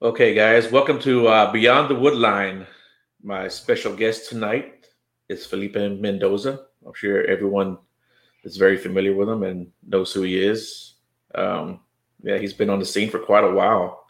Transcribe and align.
Okay, 0.00 0.32
guys, 0.32 0.70
welcome 0.70 1.00
to 1.00 1.26
uh, 1.26 1.50
Beyond 1.50 1.90
the 1.90 1.96
Woodline. 1.96 2.68
My 3.20 3.48
special 3.48 3.96
guest 3.96 4.28
tonight 4.28 4.86
is 5.28 5.44
Felipe 5.44 5.74
Mendoza. 5.74 6.66
I'm 6.86 6.94
sure 6.94 7.24
everyone 7.24 7.78
is 8.44 8.56
very 8.56 8.76
familiar 8.76 9.12
with 9.12 9.28
him 9.28 9.42
and 9.42 9.66
knows 9.84 10.12
who 10.12 10.22
he 10.22 10.40
is. 10.40 10.94
Um, 11.34 11.80
yeah, 12.22 12.38
he's 12.38 12.52
been 12.52 12.70
on 12.70 12.78
the 12.78 12.84
scene 12.84 13.10
for 13.10 13.18
quite 13.18 13.42
a 13.42 13.50
while, 13.50 14.06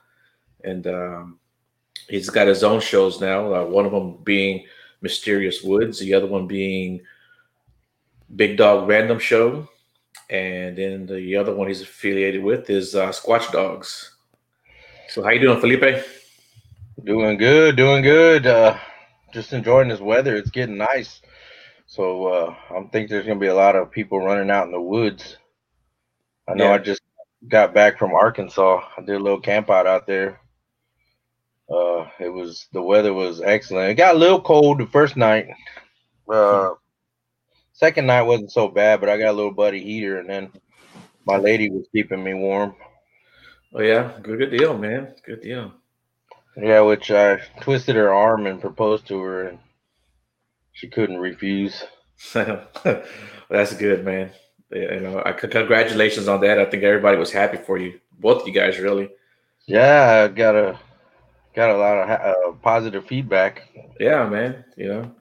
and 0.63 0.87
um, 0.89 1.39
he's 2.07 2.29
got 2.29 2.49
his 2.49 2.63
own 2.63 2.83
shows 2.83 3.19
now. 3.19 3.55
Uh, 3.55 3.65
one 3.65 3.87
of 3.87 3.93
them 3.93 4.19
being 4.25 4.67
Mysterious 5.01 5.63
Woods, 5.63 6.01
the 6.01 6.13
other 6.13 6.27
one 6.27 6.47
being 6.47 7.01
Big 8.37 8.59
Dog 8.59 8.87
Random 8.87 9.19
Show, 9.19 9.67
and 10.29 10.77
then 10.77 11.07
the 11.07 11.35
other 11.35 11.55
one 11.55 11.69
he's 11.69 11.81
affiliated 11.81 12.43
with 12.43 12.69
is 12.69 12.95
uh, 12.95 13.09
Squatch 13.09 13.51
Dogs. 13.53 14.18
So 15.09 15.23
how 15.23 15.31
you 15.31 15.41
doing, 15.41 15.61
Felipe? 15.61 16.05
Doing 17.03 17.39
good, 17.39 17.77
doing 17.77 18.03
good. 18.03 18.47
Uh, 18.47 18.77
just 19.33 19.53
enjoying 19.55 19.89
this 19.89 20.01
weather. 20.01 20.37
It's 20.37 20.51
getting 20.51 20.77
nice. 20.77 21.23
So 21.87 22.27
uh, 22.27 22.55
I'm 22.71 22.91
thinking 22.91 23.09
there's 23.15 23.27
gonna 23.27 23.41
be 23.41 23.47
a 23.47 23.55
lot 23.55 23.75
of 23.75 23.91
people 23.91 24.21
running 24.21 24.51
out 24.51 24.67
in 24.67 24.73
the 24.73 24.81
woods. 24.81 25.39
I 26.47 26.55
know 26.55 26.65
Yeah. 26.65 26.75
I 26.75 26.79
just 26.79 27.01
got 27.49 27.73
back 27.73 27.99
from 27.99 28.13
Arkansas. 28.13 28.83
I 28.97 29.01
did 29.01 29.17
a 29.17 29.19
little 29.23 29.41
camp 29.41 29.71
out 29.71 29.87
out 29.87 30.07
there. 30.07 30.41
Uh, 31.71 32.07
it 32.21 32.29
was 32.29 32.67
the 32.73 32.83
weather 32.83 33.15
was 33.15 33.41
excellent. 33.41 33.91
It 33.91 33.95
got 33.95 34.15
a 34.15 34.19
little 34.19 34.41
cold 34.43 34.79
the 34.79 34.87
first 34.87 35.17
night. 35.17 35.47
Uh, 36.31 36.71
second 37.73 38.07
night 38.07 38.23
wasn't 38.23 38.53
so 38.53 38.69
bad, 38.69 39.01
but 39.01 39.09
I 39.09 39.17
got 39.17 39.31
a 39.31 39.33
little 39.33 39.53
buddy 39.53 39.83
heater, 39.83 40.19
and 40.19 40.29
then 40.29 40.53
my 41.25 41.39
lady 41.39 41.71
was 41.71 41.87
keeping 41.93 42.23
me 42.23 42.35
warm. 42.35 42.75
Oh 43.75 43.83
yeah, 43.83 44.19
good, 44.23 44.39
good 44.39 44.57
deal, 44.57 44.77
man. 44.77 45.15
Good 45.25 45.43
deal. 45.43 45.73
Yeah, 46.57 46.81
which 46.81 47.11
I 47.11 47.39
twisted 47.61 47.97
her 47.97 48.13
arm 48.13 48.47
and 48.47 48.61
proposed 48.61 49.07
to 49.09 49.21
her, 49.21 49.49
and 49.49 49.59
she 50.73 50.89
couldn't 50.89 51.19
refuse. 51.19 51.85
That's 52.33 53.75
good, 53.75 54.05
man. 54.05 54.31
Yeah, 54.71 54.95
you 54.95 55.01
know, 55.01 55.23
I, 55.25 55.33
congratulations 55.33 56.29
on 56.29 56.41
that. 56.41 56.59
I 56.59 56.65
think 56.65 56.83
everybody 56.83 57.17
was 57.17 57.31
happy 57.31 57.59
for 57.59 57.79
you, 57.79 58.01
both 58.19 58.43
of 58.43 58.49
you 58.49 58.55
guys, 58.55 58.79
really. 58.79 59.11
Yeah, 59.67 60.25
I 60.25 60.29
got 60.29 60.57
a 60.57 60.79
got 61.55 61.71
a 61.71 61.77
lot 61.77 61.99
of 61.99 62.09
ha- 62.09 62.33
uh, 62.49 62.53
positive 62.63 63.07
feedback. 63.07 63.69
Yeah, 64.01 64.29
man. 64.29 64.65
You 64.77 64.89
know, 64.89 65.15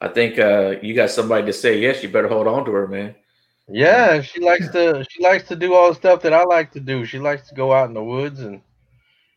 I 0.00 0.08
think 0.08 0.38
uh, 0.38 0.76
you 0.82 0.94
got 0.94 1.10
somebody 1.10 1.46
to 1.46 1.52
say 1.52 1.78
yes. 1.78 2.02
You 2.02 2.08
better 2.08 2.28
hold 2.28 2.46
on 2.46 2.64
to 2.64 2.72
her, 2.72 2.88
man. 2.88 3.14
Yeah, 3.68 4.20
she 4.20 4.40
likes 4.40 4.68
to 4.72 5.04
she 5.10 5.22
likes 5.22 5.48
to 5.48 5.56
do 5.56 5.74
all 5.74 5.88
the 5.88 5.94
stuff 5.94 6.20
that 6.22 6.34
I 6.34 6.44
like 6.44 6.70
to 6.72 6.80
do. 6.80 7.04
She 7.06 7.18
likes 7.18 7.48
to 7.48 7.54
go 7.54 7.72
out 7.72 7.88
in 7.88 7.94
the 7.94 8.04
woods, 8.04 8.40
and 8.40 8.60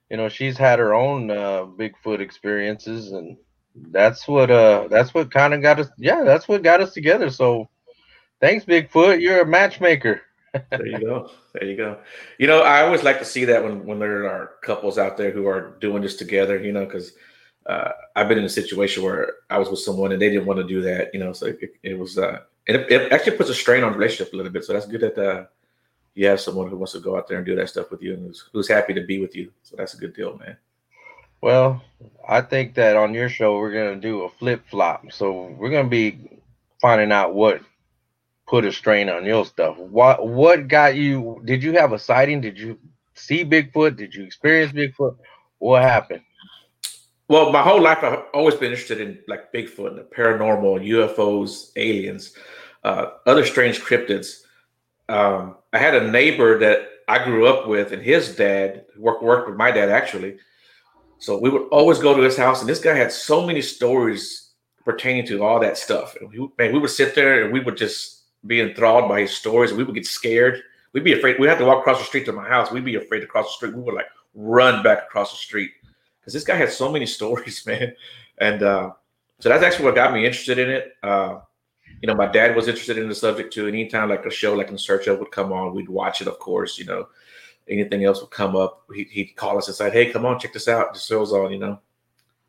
you 0.09 0.17
know, 0.17 0.27
she's 0.27 0.57
had 0.57 0.79
her 0.79 0.93
own 0.93 1.31
uh, 1.31 1.65
Bigfoot 1.65 2.19
experiences, 2.19 3.11
and 3.11 3.37
that's 3.91 4.27
what 4.27 4.51
uh 4.51 4.87
that's 4.89 5.13
what 5.13 5.31
kind 5.31 5.53
of 5.53 5.61
got 5.61 5.79
us. 5.79 5.87
Yeah, 5.97 6.23
that's 6.23 6.47
what 6.47 6.63
got 6.63 6.81
us 6.81 6.93
together. 6.93 7.29
So, 7.29 7.69
thanks, 8.41 8.65
Bigfoot. 8.65 9.21
You're 9.21 9.41
a 9.41 9.45
matchmaker. 9.45 10.21
There 10.71 10.87
you 10.87 10.99
go. 10.99 11.31
There 11.53 11.69
you 11.69 11.77
go. 11.77 11.99
You 12.37 12.47
know, 12.47 12.61
I 12.61 12.81
always 12.81 13.03
like 13.03 13.19
to 13.19 13.25
see 13.25 13.45
that 13.45 13.63
when 13.63 13.85
when 13.85 13.99
there 13.99 14.27
are 14.27 14.55
couples 14.61 14.97
out 14.97 15.15
there 15.15 15.31
who 15.31 15.47
are 15.47 15.77
doing 15.79 16.01
this 16.01 16.17
together. 16.17 16.59
You 16.59 16.73
know, 16.73 16.85
because 16.85 17.13
uh, 17.65 17.91
I've 18.15 18.27
been 18.27 18.39
in 18.39 18.45
a 18.45 18.49
situation 18.49 19.03
where 19.03 19.35
I 19.49 19.57
was 19.57 19.69
with 19.69 19.79
someone 19.79 20.11
and 20.11 20.21
they 20.21 20.29
didn't 20.29 20.47
want 20.47 20.59
to 20.59 20.67
do 20.67 20.81
that. 20.81 21.13
You 21.13 21.19
know, 21.21 21.33
so 21.33 21.47
it, 21.47 21.59
it 21.83 21.97
was 21.97 22.17
uh, 22.17 22.41
and 22.67 22.77
it, 22.77 22.91
it 22.91 23.11
actually 23.11 23.37
puts 23.37 23.49
a 23.49 23.53
strain 23.53 23.83
on 23.83 23.91
the 23.91 23.97
relationship 23.97 24.33
a 24.33 24.37
little 24.37 24.51
bit. 24.51 24.63
So 24.63 24.73
that's 24.73 24.85
good 24.85 25.01
that 25.01 25.17
uh, 25.17 25.45
you 26.15 26.27
have 26.27 26.41
someone 26.41 26.69
who 26.69 26.77
wants 26.77 26.93
to 26.93 26.99
go 26.99 27.17
out 27.17 27.27
there 27.27 27.37
and 27.37 27.45
do 27.45 27.55
that 27.55 27.69
stuff 27.69 27.91
with 27.91 28.01
you 28.01 28.13
and 28.13 28.27
who's, 28.27 28.49
who's 28.51 28.67
happy 28.67 28.93
to 28.93 29.01
be 29.01 29.19
with 29.19 29.35
you. 29.35 29.51
So 29.63 29.75
that's 29.77 29.93
a 29.93 29.97
good 29.97 30.15
deal, 30.15 30.37
man. 30.37 30.57
Well, 31.41 31.83
I 32.27 32.41
think 32.41 32.73
that 32.75 32.95
on 32.95 33.13
your 33.13 33.29
show 33.29 33.57
we're 33.57 33.71
gonna 33.71 34.01
do 34.01 34.23
a 34.23 34.29
flip 34.29 34.63
flop. 34.69 35.11
So 35.11 35.55
we're 35.57 35.69
gonna 35.69 35.87
be 35.87 36.41
finding 36.81 37.11
out 37.11 37.35
what 37.35 37.61
put 38.47 38.65
a 38.65 38.71
strain 38.71 39.09
on 39.09 39.25
your 39.25 39.45
stuff. 39.45 39.77
What 39.77 40.27
what 40.27 40.67
got 40.67 40.95
you? 40.95 41.41
Did 41.45 41.61
you 41.61 41.73
have 41.73 41.93
a 41.93 41.99
sighting? 41.99 42.41
Did 42.41 42.57
you 42.57 42.79
see 43.13 43.45
Bigfoot? 43.45 43.97
Did 43.97 44.15
you 44.15 44.23
experience 44.23 44.71
Bigfoot? 44.71 45.17
What 45.59 45.83
happened? 45.83 46.21
Well, 47.29 47.51
my 47.51 47.61
whole 47.61 47.81
life 47.81 48.03
I've 48.03 48.23
always 48.33 48.55
been 48.55 48.71
interested 48.71 49.01
in 49.01 49.19
like 49.27 49.51
Bigfoot, 49.51 49.89
and 49.89 49.97
the 49.97 50.03
paranormal, 50.03 50.87
UFOs, 50.87 51.71
aliens, 51.75 52.33
uh, 52.83 53.07
other 53.25 53.45
strange 53.45 53.81
cryptids. 53.81 54.43
Um, 55.09 55.57
I 55.73 55.77
had 55.77 55.95
a 55.95 56.09
neighbor 56.09 56.57
that 56.59 56.87
I 57.09 57.23
grew 57.23 57.47
up 57.47 57.67
with, 57.67 57.91
and 57.91 58.01
his 58.01 58.35
dad 58.35 58.85
worked 58.97 59.23
worked 59.23 59.49
with 59.49 59.57
my 59.57 59.71
dad 59.71 59.89
actually. 59.89 60.37
So 61.19 61.37
we 61.37 61.49
would 61.49 61.63
always 61.69 61.99
go 61.99 62.15
to 62.15 62.21
his 62.21 62.37
house, 62.37 62.61
and 62.61 62.69
this 62.69 62.79
guy 62.79 62.95
had 62.95 63.11
so 63.11 63.45
many 63.45 63.61
stories 63.61 64.51
pertaining 64.85 65.25
to 65.27 65.43
all 65.43 65.59
that 65.59 65.77
stuff. 65.77 66.15
And 66.21 66.29
we, 66.29 66.47
man, 66.57 66.71
we 66.71 66.79
would 66.79 66.91
sit 66.91 67.13
there 67.13 67.43
and 67.43 67.51
we 67.51 67.59
would 67.59 67.75
just 67.75 68.21
be 68.45 68.61
enthralled 68.61 69.09
by 69.09 69.21
his 69.21 69.35
stories. 69.35 69.73
We 69.73 69.83
would 69.83 69.95
get 69.95 70.05
scared. 70.05 70.61
We'd 70.93 71.03
be 71.03 71.13
afraid. 71.13 71.39
We'd 71.39 71.49
have 71.49 71.57
to 71.57 71.65
walk 71.65 71.79
across 71.79 71.99
the 71.99 72.05
street 72.05 72.25
to 72.27 72.31
my 72.31 72.47
house. 72.47 72.71
We'd 72.71 72.85
be 72.85 72.95
afraid 72.95 73.19
to 73.19 73.27
cross 73.27 73.47
the 73.47 73.51
street. 73.51 73.75
We 73.75 73.81
would 73.81 73.95
like 73.95 74.05
run 74.33 74.81
back 74.83 75.03
across 75.03 75.31
the 75.31 75.37
street 75.37 75.71
because 76.27 76.33
this 76.33 76.43
guy 76.43 76.57
had 76.57 76.69
so 76.69 76.91
many 76.91 77.05
stories, 77.17 77.65
man. 77.65 77.95
And 78.39 78.61
uh, 78.61 78.91
so 79.39 79.47
that's 79.47 79.63
actually 79.63 79.85
what 79.85 79.95
got 79.95 80.13
me 80.13 80.25
interested 80.25 80.59
in 80.59 80.69
it. 80.69 80.91
Uh, 81.01 81.39
you 82.01 82.07
know, 82.07 82.15
my 82.15 82.27
dad 82.27 82.53
was 82.53 82.67
interested 82.67 82.97
in 82.97 83.07
the 83.07 83.15
subject 83.15 83.53
too. 83.53 83.65
Anytime 83.65 84.09
like 84.09 84.25
a 84.25 84.29
show 84.29 84.53
like 84.53 84.67
In 84.67 84.77
Search 84.77 85.07
of 85.07 85.19
would 85.19 85.31
come 85.31 85.53
on, 85.53 85.73
we'd 85.73 85.87
watch 85.87 86.19
it, 86.21 86.27
of 86.27 86.37
course. 86.37 86.77
You 86.77 86.83
know, 86.83 87.07
anything 87.69 88.03
else 88.03 88.19
would 88.19 88.29
come 88.29 88.57
up, 88.57 88.83
he'd, 88.93 89.07
he'd 89.07 89.35
call 89.37 89.57
us 89.57 89.67
and 89.67 89.75
say, 89.75 89.89
"Hey, 89.89 90.11
come 90.11 90.25
on, 90.25 90.37
check 90.37 90.51
this 90.51 90.67
out. 90.67 90.93
This 90.93 91.05
show's 91.05 91.31
on." 91.31 91.51
You 91.51 91.59
know. 91.59 91.79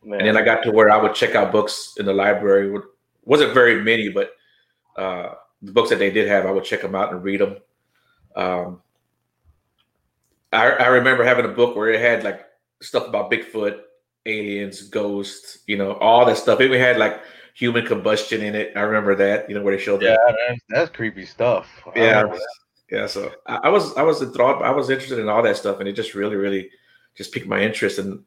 Man, 0.04 0.18
And 0.18 0.28
then 0.28 0.36
I 0.36 0.42
got 0.44 0.64
to 0.64 0.72
where 0.72 0.90
I 0.90 1.00
would 1.00 1.14
check 1.14 1.36
out 1.36 1.52
books 1.52 1.94
in 1.98 2.06
the 2.06 2.12
library. 2.12 2.70
Would- 2.70 2.82
wasn't 3.24 3.54
very 3.54 3.82
many, 3.82 4.08
but 4.08 4.32
uh, 4.96 5.34
the 5.62 5.72
books 5.72 5.90
that 5.90 5.98
they 5.98 6.10
did 6.10 6.28
have, 6.28 6.46
I 6.46 6.50
would 6.50 6.64
check 6.64 6.82
them 6.82 6.94
out 6.94 7.12
and 7.12 7.22
read 7.22 7.40
them. 7.40 7.56
Um, 8.34 8.82
I, 10.52 10.70
I 10.70 10.86
remember 10.86 11.24
having 11.24 11.44
a 11.44 11.54
book 11.54 11.76
where 11.76 11.90
it 11.90 12.00
had 12.00 12.24
like 12.24 12.47
stuff 12.80 13.08
about 13.08 13.30
Bigfoot, 13.30 13.80
aliens, 14.26 14.82
ghosts, 14.82 15.58
you 15.66 15.76
know, 15.76 15.94
all 15.94 16.24
that 16.26 16.36
stuff. 16.36 16.60
It 16.60 16.64
even 16.64 16.80
had 16.80 16.98
like 16.98 17.20
human 17.54 17.84
combustion 17.84 18.42
in 18.42 18.54
it. 18.54 18.72
I 18.76 18.80
remember 18.80 19.14
that, 19.16 19.48
you 19.48 19.54
know, 19.54 19.62
where 19.62 19.76
they 19.76 19.82
showed 19.82 20.02
yeah, 20.02 20.16
that. 20.26 20.36
that's, 20.48 20.60
that's 20.68 20.90
creepy 20.96 21.26
stuff. 21.26 21.68
Yeah, 21.96 22.24
yeah. 22.90 23.06
So 23.06 23.32
I, 23.46 23.56
I 23.64 23.68
was 23.68 23.96
I 23.96 24.02
was 24.02 24.22
enthralled. 24.22 24.62
I 24.62 24.70
was 24.70 24.90
interested 24.90 25.18
in 25.18 25.28
all 25.28 25.42
that 25.42 25.56
stuff, 25.56 25.80
and 25.80 25.88
it 25.88 25.94
just 25.94 26.14
really, 26.14 26.36
really 26.36 26.70
just 27.16 27.32
piqued 27.32 27.48
my 27.48 27.60
interest. 27.60 27.98
And 27.98 28.22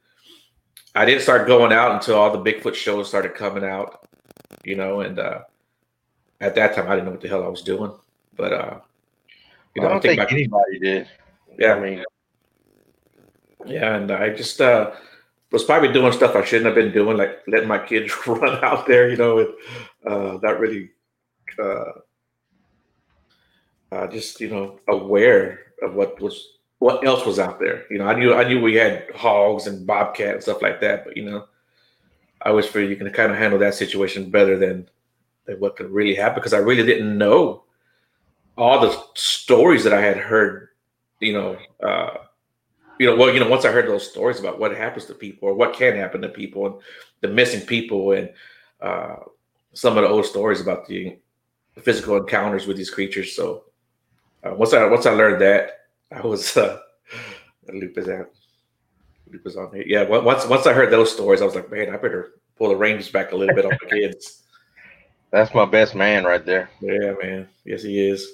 I 0.96 1.06
didn't 1.06 1.22
start 1.22 1.48
going 1.48 1.72
out 1.72 1.92
until 1.92 2.16
all 2.16 2.32
the 2.32 2.52
Bigfoot 2.52 2.76
shows 2.76 3.08
started 3.08 3.36
coming 3.36 3.64
out, 3.64 4.08
you 4.64 4.76
know. 4.76 5.02
And 5.02 5.18
uh, 5.18 5.42
at 6.42 6.56
that 6.56 6.76
time, 6.76 6.88
I 6.88 6.96
didn't 6.96 7.06
know 7.06 7.12
what 7.12 7.22
the 7.22 7.30
hell 7.30 7.44
I 7.44 7.48
was 7.48 7.62
doing. 7.62 7.94
But 8.36 8.54
uh, 8.54 8.80
you 9.76 9.82
know, 9.82 9.88
I 9.88 9.92
I, 9.92 9.94
don't 9.94 10.02
think 10.02 10.20
think 10.20 10.30
my, 10.30 10.36
anybody 10.36 10.80
did. 10.80 11.08
yeah, 11.58 11.76
I 11.76 11.80
mean, 11.80 12.04
yeah, 13.66 13.96
and 13.96 14.12
I 14.12 14.30
just 14.30 14.62
uh, 14.62 14.92
was 15.52 15.64
probably 15.64 15.92
doing 15.92 16.12
stuff 16.12 16.36
I 16.36 16.44
shouldn't 16.44 16.66
have 16.66 16.76
been 16.76 16.94
doing, 16.94 17.18
like 17.18 17.40
letting 17.48 17.68
my 17.68 17.80
kids 17.80 18.14
run 18.28 18.64
out 18.64 18.88
there, 18.88 19.10
you 19.10 19.18
know, 19.18 19.40
and 19.40 19.50
uh, 20.08 20.40
not 20.42 20.60
really 20.60 20.92
uh, 21.60 21.92
uh, 23.92 24.08
just 24.08 24.40
you 24.40 24.50
know 24.50 24.80
aware 24.88 25.60
of 25.82 25.94
what 25.94 26.20
was 26.22 26.58
what 26.80 27.06
else 27.06 27.26
was 27.26 27.40
out 27.40 27.60
there. 27.60 27.86
You 27.90 28.00
know, 28.00 28.08
I 28.08 28.18
knew 28.18 28.34
I 28.34 28.48
knew 28.48 28.62
we 28.62 28.76
had 28.76 29.06
hogs 29.16 29.68
and 29.68 29.86
bobcat 29.86 30.36
and 30.36 30.44
stuff 30.44 30.62
like 30.62 30.80
that, 30.82 31.06
but 31.06 31.18
you 31.18 31.24
know, 31.24 31.46
I 32.42 32.52
wish 32.52 32.68
for 32.68 32.80
you 32.80 32.96
can 32.96 33.10
kind 33.12 33.32
of 33.32 33.38
handle 33.38 33.60
that 33.60 33.76
situation 33.76 34.30
better 34.30 34.58
than 34.58 34.90
than 35.46 35.60
what 35.60 35.76
could 35.76 35.92
really 35.92 36.16
happen 36.16 36.36
because 36.36 36.54
I 36.54 36.60
really 36.60 36.86
didn't 36.86 37.18
know 37.18 37.64
all 38.58 38.80
the 38.80 38.98
stories 39.16 39.84
that 39.84 39.94
I 39.94 40.02
had 40.02 40.18
heard. 40.18 40.70
You 41.20 41.34
know. 41.34 41.58
Uh, 41.84 42.18
you 43.02 43.08
know, 43.08 43.16
well, 43.16 43.34
you 43.34 43.40
know, 43.40 43.50
once 43.50 43.66
I 43.66 43.72
heard 43.72 43.88
those 43.88 44.08
stories 44.08 44.40
about 44.40 44.60
what 44.60 44.78
happens 44.78 45.06
to 45.06 45.16
people 45.16 45.50
or 45.50 45.56
what 45.56 45.74
can 45.74 45.96
happen 45.96 46.22
to 46.22 46.30
people 46.30 46.68
and 46.68 46.76
the 47.22 47.30
missing 47.30 47.66
people 47.66 48.12
and 48.12 48.30
uh, 48.80 49.16
some 49.74 49.98
of 49.98 50.04
the 50.04 50.10
old 50.10 50.24
stories 50.24 50.62
about 50.62 50.86
the 50.86 51.18
physical 51.82 52.16
encounters 52.16 52.68
with 52.68 52.78
these 52.78 52.92
creatures. 52.92 53.36
So 53.36 53.64
uh, 54.44 54.54
once 54.54 54.74
I 54.74 54.86
once 54.86 55.08
I 55.08 55.14
learned 55.14 55.42
that, 55.42 55.88
I 56.12 56.22
was 56.22 56.56
uh, 56.56 56.80
loop 57.74 57.98
is 57.98 58.08
out. 58.08 58.30
Loop 59.32 59.48
is 59.48 59.58
on 59.58 59.74
here. 59.74 59.84
Yeah, 59.88 60.04
once 60.04 60.46
once 60.46 60.68
I 60.68 60.74
heard 60.74 60.92
those 60.92 61.12
stories, 61.12 61.42
I 61.42 61.46
was 61.46 61.56
like, 61.56 61.72
man, 61.72 61.90
I 61.90 61.98
better 61.98 62.34
pull 62.56 62.70
the 62.70 62.76
reins 62.76 63.10
back 63.10 63.32
a 63.32 63.36
little 63.36 63.56
bit 63.56 63.66
on 63.66 63.76
the 63.82 63.90
kids. 63.90 64.44
that's 65.32 65.56
my 65.56 65.66
best 65.66 65.96
man 65.96 66.24
right 66.24 66.46
there. 66.46 66.70
Yeah, 66.82 67.16
man. 67.20 67.50
Yes, 67.66 67.82
he 67.82 68.00
is. 68.00 68.30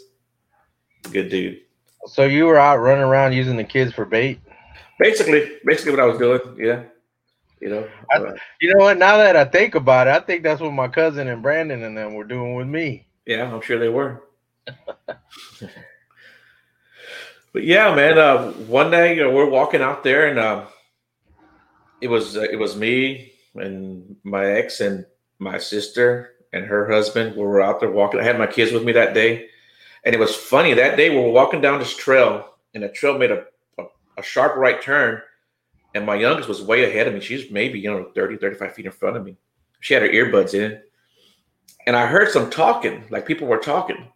Good 1.14 1.30
dude. 1.30 1.62
So 2.08 2.26
you 2.26 2.48
were 2.48 2.58
out 2.58 2.80
running 2.80 3.06
around 3.06 3.32
using 3.32 3.56
the 3.56 3.64
kids 3.64 3.94
for 3.94 4.04
bait. 4.04 4.42
Basically, 5.00 5.58
basically 5.66 5.92
what 5.92 6.00
I 6.02 6.06
was 6.06 6.18
doing. 6.18 6.42
Yeah. 6.58 6.84
You 7.62 7.70
know. 7.70 7.88
I- 8.12 8.18
uh, 8.18 8.36
You 8.62 8.74
know 8.74 8.86
what? 8.86 8.98
Now 8.98 9.18
that 9.18 9.36
I 9.36 9.46
think 9.46 9.76
about 9.76 10.08
it, 10.08 10.12
I 10.12 10.20
think 10.20 10.44
that's 10.44 10.62
what 10.62 10.74
my 10.74 10.88
cousin 10.88 11.28
and 11.28 11.42
Brandon 11.42 11.84
and 11.84 11.98
them 11.98 12.14
were 12.14 12.24
doing 12.24 12.56
with 12.56 12.68
me. 12.68 13.08
Yeah, 13.26 13.52
I'm 13.54 13.62
sure 13.62 13.80
they 13.80 13.90
were. 13.90 14.24
but 17.54 17.64
yeah, 17.64 17.94
man. 17.96 18.18
Uh, 18.18 18.52
one 18.52 18.92
day 18.92 19.16
you 19.16 19.24
know, 19.24 19.32
we're 19.32 19.50
walking 19.50 19.82
out 19.82 20.04
there, 20.04 20.28
and 20.28 20.40
uh, 20.40 20.66
it 22.02 22.08
was 22.08 22.38
uh, 22.38 22.42
it 22.42 22.58
was 22.58 22.76
me 22.76 23.34
and 23.56 24.16
my 24.24 24.46
ex 24.46 24.82
and 24.82 25.06
my 25.40 25.58
sister 25.58 26.32
and 26.54 26.66
her 26.66 26.90
husband. 26.90 27.36
We 27.36 27.44
were 27.44 27.62
out 27.62 27.80
there 27.80 27.92
walking. 27.92 28.20
I 28.20 28.24
had 28.24 28.40
my 28.40 28.48
kids 28.48 28.72
with 28.72 28.84
me 28.84 28.94
that 28.94 29.14
day, 29.14 29.48
and 30.06 30.14
it 30.16 30.20
was 30.20 30.36
funny 30.36 30.74
that 30.74 30.98
day 30.98 31.10
we 31.10 31.18
were 31.18 31.32
walking 31.32 31.62
down 31.62 31.80
this 31.80 31.96
trail, 31.96 32.56
and 32.74 32.84
the 32.84 32.90
trail 32.90 33.18
made 33.18 33.32
a, 33.32 33.46
a, 34.18 34.24
sharp 34.24 34.56
right 34.56 34.82
turn, 34.82 35.22
and 35.96 36.06
my 36.06 36.16
youngest 36.16 36.50
was 36.50 36.62
way 36.62 36.90
ahead 36.90 37.08
of 37.08 37.14
me. 37.14 37.20
She's 37.20 37.52
maybe 37.52 37.80
you 37.80 37.90
know 37.90 38.12
30, 38.16 38.38
35 38.38 38.74
feet 38.74 38.86
in 38.86 38.92
front 38.92 39.18
of 39.18 39.26
me. 39.26 39.38
She 39.80 39.94
had 39.94 40.04
her 40.04 40.10
earbuds 40.10 40.54
in, 40.54 40.82
and 41.86 41.96
I 41.96 42.06
heard 42.06 42.30
some 42.30 42.50
talking, 42.50 43.06
like 43.10 43.26
people 43.26 43.48
were 43.48 43.60
talking. 43.60 44.08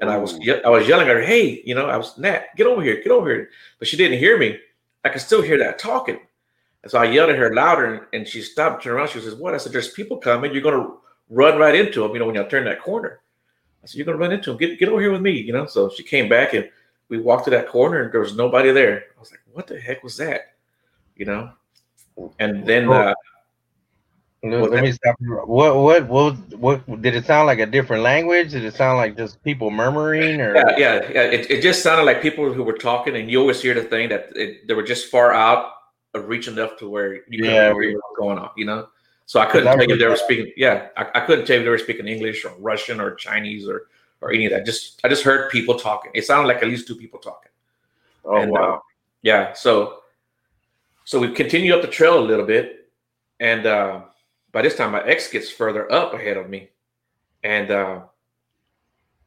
And 0.00 0.08
I 0.10 0.16
was 0.16 0.38
I 0.64 0.68
was 0.68 0.86
yelling 0.86 1.08
at 1.08 1.16
her, 1.16 1.22
"Hey, 1.22 1.60
you 1.64 1.74
know, 1.74 1.86
I 1.86 1.96
was 1.96 2.16
Nat, 2.18 2.54
get 2.56 2.68
over 2.68 2.82
here, 2.82 3.02
get 3.02 3.10
over 3.10 3.28
here!" 3.28 3.50
But 3.78 3.88
she 3.88 3.96
didn't 3.96 4.20
hear 4.20 4.38
me. 4.38 4.58
I 5.04 5.08
could 5.08 5.20
still 5.20 5.42
hear 5.42 5.58
that 5.58 5.78
talking. 5.78 6.20
And 6.82 6.90
so 6.90 6.98
I 6.98 7.04
yelled 7.04 7.30
at 7.30 7.38
her 7.38 7.52
louder, 7.52 8.08
and, 8.12 8.26
she 8.26 8.40
stopped, 8.40 8.84
turned 8.84 8.96
around. 8.96 9.08
She 9.08 9.20
says, 9.20 9.34
"What?" 9.34 9.54
I 9.54 9.56
said, 9.56 9.72
"There's 9.72 9.90
people 9.90 10.18
coming. 10.18 10.52
You're 10.52 10.62
going 10.62 10.80
to 10.80 10.98
run 11.28 11.58
right 11.58 11.74
into 11.74 12.02
them. 12.02 12.12
You 12.12 12.20
know, 12.20 12.26
when 12.26 12.36
you 12.36 12.44
turn 12.44 12.64
that 12.66 12.80
corner." 12.80 13.20
I 13.82 13.86
said, 13.86 13.96
"You're 13.96 14.06
going 14.06 14.18
to 14.18 14.22
run 14.22 14.32
into 14.32 14.50
them. 14.50 14.58
Get 14.58 14.78
get 14.78 14.88
over 14.88 15.00
here 15.00 15.10
with 15.10 15.22
me." 15.22 15.32
You 15.32 15.52
know. 15.52 15.66
So 15.66 15.90
she 15.90 16.04
came 16.04 16.28
back, 16.28 16.54
and 16.54 16.70
we 17.08 17.18
walked 17.18 17.44
to 17.44 17.50
that 17.50 17.68
corner, 17.68 18.02
and 18.02 18.12
there 18.12 18.20
was 18.20 18.36
nobody 18.36 18.72
there. 18.72 19.04
I 19.16 19.20
was 19.20 19.30
like, 19.30 19.40
"What 19.52 19.66
the 19.66 19.80
heck 19.80 20.02
was 20.02 20.16
that?" 20.18 20.54
You 21.16 21.26
know. 21.26 21.52
And 22.38 22.66
then 22.66 22.90
uh, 22.90 23.14
let, 24.42 24.82
me 24.82 24.92
stop 24.92 25.16
you. 25.20 25.34
What, 25.34 25.76
what 25.76 26.08
what 26.08 26.58
what 26.58 27.02
did 27.02 27.14
it 27.14 27.26
sound 27.26 27.46
like 27.46 27.58
a 27.58 27.66
different 27.66 28.02
language? 28.02 28.52
Did 28.52 28.64
it 28.64 28.74
sound 28.74 28.98
like 28.98 29.16
just 29.16 29.42
people 29.42 29.70
murmuring 29.70 30.40
or 30.40 30.54
yeah, 30.54 30.76
yeah, 30.76 31.10
yeah. 31.12 31.22
It, 31.22 31.50
it 31.50 31.62
just 31.62 31.82
sounded 31.82 32.04
like 32.04 32.22
people 32.22 32.52
who 32.52 32.62
were 32.62 32.78
talking 32.78 33.16
and 33.16 33.30
you 33.30 33.40
always 33.40 33.60
hear 33.60 33.74
the 33.74 33.82
thing 33.82 34.08
that 34.10 34.30
it, 34.36 34.66
they 34.68 34.74
were 34.74 34.84
just 34.84 35.10
far 35.10 35.32
out 35.32 35.72
of 36.14 36.28
reach 36.28 36.48
enough 36.48 36.76
to 36.78 36.88
where 36.88 37.14
you 37.28 37.44
yeah, 37.44 37.72
hear 37.72 37.94
what's 37.94 38.18
going 38.18 38.38
on, 38.38 38.50
you 38.56 38.64
know. 38.64 38.88
So 39.26 39.40
I 39.40 39.46
couldn't 39.46 39.76
tell 39.76 39.86
you 39.86 39.94
if 39.94 40.00
they 40.00 40.06
were 40.06 40.16
speaking. 40.16 40.52
Yeah, 40.56 40.88
I, 40.96 41.06
I 41.16 41.20
couldn't 41.20 41.44
tell 41.44 41.56
you 41.56 41.60
if 41.60 41.64
they 41.66 41.70
were 41.70 41.78
speaking 41.78 42.06
English 42.06 42.44
or 42.44 42.52
Russian 42.58 43.00
or 43.00 43.14
Chinese 43.14 43.68
or 43.68 43.88
or 44.20 44.32
any 44.32 44.46
of 44.46 44.52
that. 44.52 44.66
Just 44.66 45.00
I 45.04 45.08
just 45.08 45.22
heard 45.22 45.50
people 45.50 45.78
talking. 45.78 46.10
It 46.14 46.24
sounded 46.24 46.48
like 46.48 46.62
at 46.62 46.68
least 46.68 46.86
two 46.86 46.96
people 46.96 47.18
talking. 47.18 47.50
Oh 48.24 48.36
and, 48.36 48.50
wow! 48.50 48.74
Uh, 48.74 48.78
yeah, 49.22 49.52
so 49.52 50.00
so 51.04 51.18
we 51.18 51.32
continue 51.32 51.74
up 51.74 51.82
the 51.82 51.88
trail 51.88 52.18
a 52.18 52.20
little 52.20 52.46
bit, 52.46 52.90
and 53.40 53.66
uh, 53.66 54.02
by 54.52 54.62
this 54.62 54.76
time 54.76 54.92
my 54.92 55.04
ex 55.04 55.30
gets 55.30 55.50
further 55.50 55.90
up 55.92 56.14
ahead 56.14 56.36
of 56.36 56.48
me, 56.48 56.70
and 57.42 57.70
uh, 57.70 58.02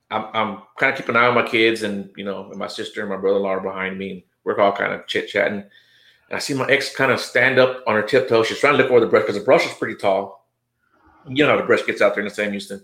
I'm 0.10 0.26
I'm 0.34 0.62
kind 0.78 0.92
of 0.92 0.98
keeping 0.98 1.16
an 1.16 1.22
eye 1.22 1.28
on 1.28 1.36
my 1.36 1.48
kids, 1.48 1.84
and 1.84 2.10
you 2.16 2.24
know, 2.24 2.50
and 2.50 2.58
my 2.58 2.68
sister 2.68 3.02
and 3.02 3.10
my 3.10 3.18
brother-in-law 3.18 3.50
are 3.50 3.62
behind 3.62 3.98
me, 3.98 4.12
and 4.12 4.24
we're 4.44 4.60
all 4.60 4.72
kind 4.72 4.94
of 4.94 5.08
chit 5.08 5.30
chatting 5.30 5.64
and 6.32 6.38
I 6.38 6.40
see 6.40 6.54
my 6.54 6.66
ex 6.68 6.96
kind 6.96 7.12
of 7.12 7.20
stand 7.20 7.60
up 7.60 7.84
on 7.86 7.94
her 7.94 8.02
tiptoes. 8.02 8.48
She's 8.48 8.60
trying 8.60 8.78
to 8.78 8.82
look 8.82 8.90
over 8.90 9.02
the 9.02 9.08
brush 9.08 9.24
because 9.24 9.36
the 9.36 9.44
brush 9.44 9.66
is 9.66 9.74
pretty 9.74 9.96
tall. 9.96 10.48
You 11.28 11.44
know 11.44 11.52
how 11.52 11.58
the 11.58 11.68
brush 11.68 11.86
gets 11.86 12.02
out 12.02 12.16
there 12.16 12.24
in 12.24 12.30
the 12.30 12.34
Sam 12.34 12.52
Houston. 12.52 12.82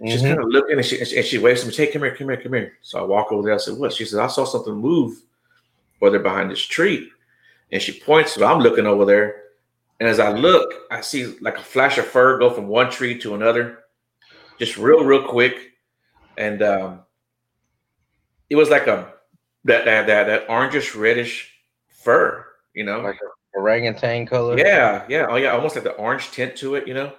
Mm-hmm. 0.00 0.08
She's 0.08 0.22
kind 0.22 0.38
of 0.38 0.48
looking 0.48 0.76
and 0.76 0.84
she, 0.84 0.98
and 1.00 1.24
she 1.24 1.38
waves 1.38 1.62
to 1.62 1.68
me, 1.68 1.74
hey, 1.74 1.92
come 1.92 2.02
here, 2.02 2.14
come 2.14 2.28
here, 2.28 2.40
come 2.40 2.52
here. 2.52 2.72
So 2.82 2.98
I 2.98 3.02
walk 3.02 3.30
over 3.30 3.42
there. 3.42 3.54
I 3.54 3.58
said, 3.58 3.78
what? 3.78 3.92
She 3.92 4.04
said, 4.04 4.20
I 4.20 4.26
saw 4.26 4.44
something 4.44 4.74
move 4.74 5.22
over 6.00 6.10
there 6.10 6.20
behind 6.20 6.50
this 6.50 6.64
tree. 6.64 7.10
And 7.70 7.80
she 7.80 8.00
points, 8.00 8.32
so 8.32 8.44
I'm 8.46 8.60
looking 8.60 8.86
over 8.86 9.04
there. 9.04 9.42
And 10.00 10.08
as 10.08 10.18
I 10.18 10.32
look, 10.32 10.74
I 10.90 11.00
see 11.00 11.36
like 11.40 11.58
a 11.58 11.62
flash 11.62 11.98
of 11.98 12.06
fur 12.06 12.38
go 12.38 12.50
from 12.50 12.68
one 12.68 12.90
tree 12.90 13.18
to 13.20 13.34
another, 13.34 13.78
just 14.58 14.76
real, 14.76 15.04
real 15.04 15.26
quick. 15.26 15.72
And 16.36 16.62
um, 16.62 17.00
it 18.50 18.56
was 18.56 18.68
like 18.68 18.86
a 18.86 19.12
that 19.64 19.84
that 19.84 20.06
that, 20.08 20.24
that 20.26 20.48
orangish 20.48 20.98
reddish 20.98 21.52
fur 21.88 22.46
you 22.74 22.84
know, 22.84 23.00
like 23.00 23.18
an 23.20 23.28
orangutan 23.54 24.26
color. 24.26 24.58
Yeah, 24.58 25.04
yeah, 25.08 25.26
oh 25.28 25.36
yeah, 25.36 25.50
almost 25.50 25.74
like 25.74 25.84
the 25.84 25.92
orange 25.92 26.30
tint 26.30 26.56
to 26.56 26.74
it, 26.76 26.88
you 26.88 26.94
know. 26.94 27.12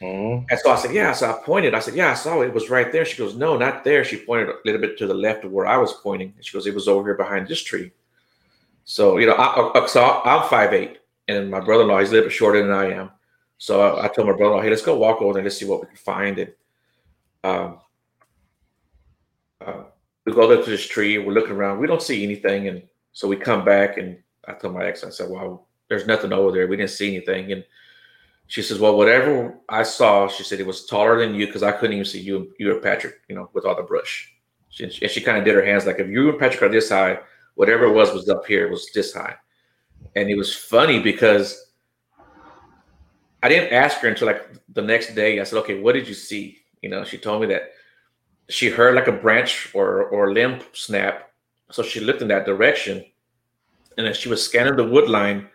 Mm-hmm. 0.00 0.46
And 0.48 0.60
so 0.60 0.70
I 0.70 0.76
said, 0.76 0.94
yeah. 0.94 1.12
So 1.12 1.30
I 1.30 1.32
pointed. 1.44 1.74
I 1.74 1.80
said, 1.80 1.94
yeah, 1.94 2.10
I 2.10 2.14
saw 2.14 2.40
it. 2.40 2.48
It 2.48 2.54
was 2.54 2.70
right 2.70 2.92
there. 2.92 3.04
She 3.04 3.16
goes, 3.16 3.34
no, 3.34 3.56
not 3.56 3.82
there. 3.82 4.04
She 4.04 4.16
pointed 4.16 4.48
a 4.48 4.54
little 4.64 4.80
bit 4.80 4.96
to 4.98 5.06
the 5.06 5.14
left 5.14 5.44
of 5.44 5.52
where 5.52 5.66
I 5.66 5.76
was 5.76 5.92
pointing. 5.92 6.32
And 6.36 6.44
she 6.44 6.52
goes, 6.52 6.66
it 6.66 6.74
was 6.74 6.88
over 6.88 7.08
here 7.08 7.16
behind 7.16 7.48
this 7.48 7.62
tree. 7.62 7.90
So 8.88 9.18
you 9.18 9.26
know, 9.26 9.34
I, 9.34 9.78
I 9.78 9.86
so 9.86 10.22
I'm 10.24 10.48
five 10.48 10.72
eight, 10.72 11.00
and 11.28 11.50
my 11.50 11.60
brother-in-law 11.60 11.98
he's 12.00 12.08
a 12.08 12.12
little 12.12 12.28
bit 12.30 12.34
shorter 12.34 12.62
than 12.62 12.72
I 12.72 12.92
am. 12.92 13.10
So 13.58 13.82
I, 13.82 14.06
I 14.06 14.08
told 14.08 14.28
my 14.28 14.32
brother-in-law, 14.34 14.62
hey, 14.62 14.70
let's 14.70 14.80
go 14.80 14.96
walk 14.96 15.20
over 15.20 15.34
there 15.34 15.42
let's 15.42 15.58
see 15.58 15.66
what 15.66 15.82
we 15.82 15.88
can 15.88 15.96
find. 15.96 16.38
And 16.38 16.52
um, 17.44 17.80
uh, 19.60 19.82
we 20.24 20.32
go 20.32 20.50
up 20.50 20.64
to 20.64 20.70
this 20.70 20.86
tree. 20.86 21.18
We're 21.18 21.34
looking 21.34 21.52
around. 21.52 21.80
We 21.80 21.86
don't 21.86 22.00
see 22.00 22.24
anything, 22.24 22.68
and 22.68 22.82
so 23.12 23.28
we 23.28 23.36
come 23.36 23.62
back 23.62 23.98
and 23.98 24.16
I 24.46 24.54
told 24.54 24.72
my 24.72 24.86
ex, 24.86 25.04
I 25.04 25.10
said, 25.10 25.28
well, 25.28 25.66
there's 25.88 26.06
nothing 26.06 26.32
over 26.32 26.50
there. 26.50 26.66
We 26.66 26.78
didn't 26.78 26.90
see 26.90 27.14
anything. 27.14 27.52
And 27.52 27.64
she 28.48 28.62
says, 28.62 28.78
well, 28.78 28.96
whatever 28.96 29.56
I 29.68 29.82
saw, 29.82 30.26
she 30.26 30.42
said 30.42 30.58
it 30.58 30.66
was 30.66 30.86
taller 30.86 31.18
than 31.18 31.34
you 31.34 31.46
because 31.46 31.62
I 31.62 31.72
couldn't 31.72 31.94
even 31.94 32.04
see 32.04 32.20
you, 32.20 32.52
you 32.58 32.74
or 32.74 32.80
Patrick, 32.80 33.16
you 33.28 33.34
know, 33.34 33.50
with 33.52 33.64
all 33.64 33.76
the 33.76 33.82
brush. 33.82 34.34
She, 34.70 34.84
and 34.84 34.92
she 34.92 35.20
kind 35.20 35.38
of 35.38 35.44
did 35.44 35.54
her 35.54 35.64
hands 35.64 35.86
like 35.86 35.98
if 35.98 36.08
you 36.08 36.30
and 36.30 36.38
Patrick 36.38 36.62
are 36.62 36.68
this 36.68 36.88
high, 36.88 37.18
whatever 37.54 37.84
it 37.84 37.92
was 37.92 38.12
was 38.12 38.28
up 38.28 38.46
here, 38.46 38.66
it 38.66 38.70
was 38.70 38.90
this 38.92 39.12
high. 39.14 39.36
And 40.16 40.30
it 40.30 40.36
was 40.36 40.54
funny 40.54 40.98
because 41.00 41.72
I 43.42 43.48
didn't 43.48 43.72
ask 43.72 43.98
her 43.98 44.08
until 44.08 44.26
like 44.26 44.48
the 44.72 44.82
next 44.82 45.14
day. 45.14 45.40
I 45.40 45.44
said, 45.44 45.58
okay, 45.60 45.80
what 45.80 45.92
did 45.92 46.08
you 46.08 46.14
see? 46.14 46.58
You 46.82 46.88
know, 46.88 47.04
she 47.04 47.18
told 47.18 47.42
me 47.42 47.46
that 47.48 47.72
she 48.48 48.70
heard 48.70 48.94
like 48.94 49.08
a 49.08 49.12
branch 49.12 49.70
or 49.74 50.04
or 50.04 50.32
limb 50.32 50.60
snap. 50.72 51.30
So 51.70 51.82
she 51.82 52.00
looked 52.00 52.22
in 52.22 52.28
that 52.28 52.46
direction 52.46 53.04
and 53.98 54.06
as 54.06 54.16
she 54.16 54.28
was 54.28 54.42
scanning 54.42 54.76
the 54.76 54.84
wood 54.84 55.10
line, 55.10 55.48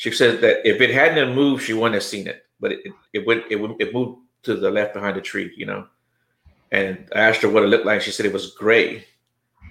she 0.00 0.10
said 0.10 0.40
that 0.40 0.66
if 0.66 0.80
it 0.80 0.90
hadn't 0.90 1.34
moved, 1.34 1.62
she 1.62 1.74
wouldn't 1.74 1.94
have 1.94 2.02
seen 2.02 2.26
it. 2.26 2.46
But 2.58 2.72
it 2.72 2.80
it 3.12 3.26
went 3.26 3.44
it, 3.50 3.58
it 3.78 3.92
moved 3.92 4.22
to 4.44 4.56
the 4.56 4.70
left 4.70 4.94
behind 4.94 5.16
the 5.16 5.20
tree, 5.20 5.52
you 5.54 5.66
know. 5.66 5.86
And 6.72 7.06
I 7.14 7.20
asked 7.20 7.42
her 7.42 7.50
what 7.50 7.64
it 7.64 7.66
looked 7.66 7.84
like. 7.84 8.00
She 8.00 8.10
said 8.10 8.26
it 8.26 8.32
was 8.32 8.54
gray. 8.54 9.04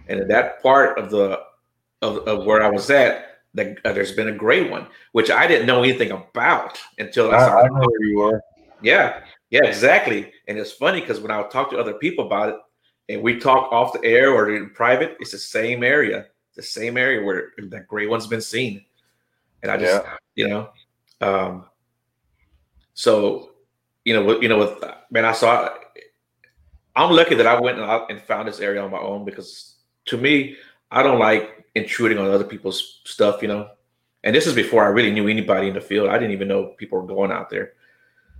And 0.07 0.19
in 0.19 0.27
that 0.27 0.61
part 0.61 0.99
of 0.99 1.09
the 1.09 1.41
of, 2.01 2.27
of 2.27 2.45
where 2.45 2.61
I 2.61 2.69
was 2.69 2.89
at, 2.91 3.41
the, 3.55 3.75
uh, 3.83 3.93
there's 3.93 4.11
been 4.11 4.29
a 4.29 4.31
gray 4.33 4.69
one, 4.69 4.87
which 5.13 5.31
I 5.31 5.47
didn't 5.47 5.67
know 5.67 5.81
anything 5.83 6.11
about 6.11 6.79
until 6.99 7.31
I, 7.31 7.37
I 7.37 7.39
saw. 7.39 7.59
I 7.61 7.67
know 7.67 7.87
where 7.87 8.05
you 8.05 8.19
were. 8.19 8.41
Yeah, 8.81 9.23
yeah, 9.49 9.65
exactly. 9.65 10.31
And 10.47 10.57
it's 10.57 10.71
funny 10.71 11.01
because 11.01 11.19
when 11.19 11.31
I 11.31 11.41
talk 11.47 11.69
to 11.71 11.77
other 11.77 11.93
people 11.93 12.25
about 12.27 12.49
it, 12.49 12.55
and 13.09 13.23
we 13.23 13.39
talk 13.39 13.71
off 13.71 13.93
the 13.93 14.03
air 14.05 14.31
or 14.31 14.55
in 14.55 14.69
private, 14.69 15.17
it's 15.19 15.31
the 15.31 15.39
same 15.39 15.83
area 15.83 16.27
the 16.59 16.63
same 16.63 16.97
area 16.97 17.23
where 17.23 17.53
that 17.57 17.87
gray 17.87 18.05
one's 18.05 18.27
been 18.27 18.41
seen. 18.41 18.83
And 19.63 19.71
I 19.71 19.77
just, 19.77 20.03
yeah. 20.03 20.15
You 20.39 20.47
know, 20.47 20.69
um, 21.19 21.65
so, 22.93 23.51
you 24.05 24.13
know, 24.13 24.39
you 24.39 24.47
know, 24.47 24.59
with, 24.59 24.83
man, 25.11 25.25
I 25.25 25.33
saw, 25.33 25.69
I'm 26.95 27.11
lucky 27.11 27.35
that 27.35 27.45
I 27.45 27.59
went 27.59 27.77
out 27.79 28.09
and 28.09 28.21
found 28.21 28.47
this 28.47 28.61
area 28.61 28.81
on 28.81 28.89
my 28.89 28.99
own 28.99 29.25
because 29.25 29.75
to 30.05 30.17
me, 30.17 30.55
I 30.91 31.03
don't 31.03 31.19
like 31.19 31.65
intruding 31.75 32.17
on 32.17 32.31
other 32.31 32.45
people's 32.45 33.01
stuff, 33.03 33.41
you 33.41 33.49
know. 33.49 33.67
And 34.23 34.33
this 34.33 34.47
is 34.47 34.55
before 34.55 34.85
I 34.85 34.87
really 34.87 35.11
knew 35.11 35.27
anybody 35.27 35.67
in 35.67 35.73
the 35.73 35.81
field. 35.81 36.07
I 36.07 36.17
didn't 36.17 36.31
even 36.31 36.47
know 36.47 36.73
people 36.77 37.01
were 37.01 37.07
going 37.07 37.33
out 37.33 37.49
there. 37.49 37.73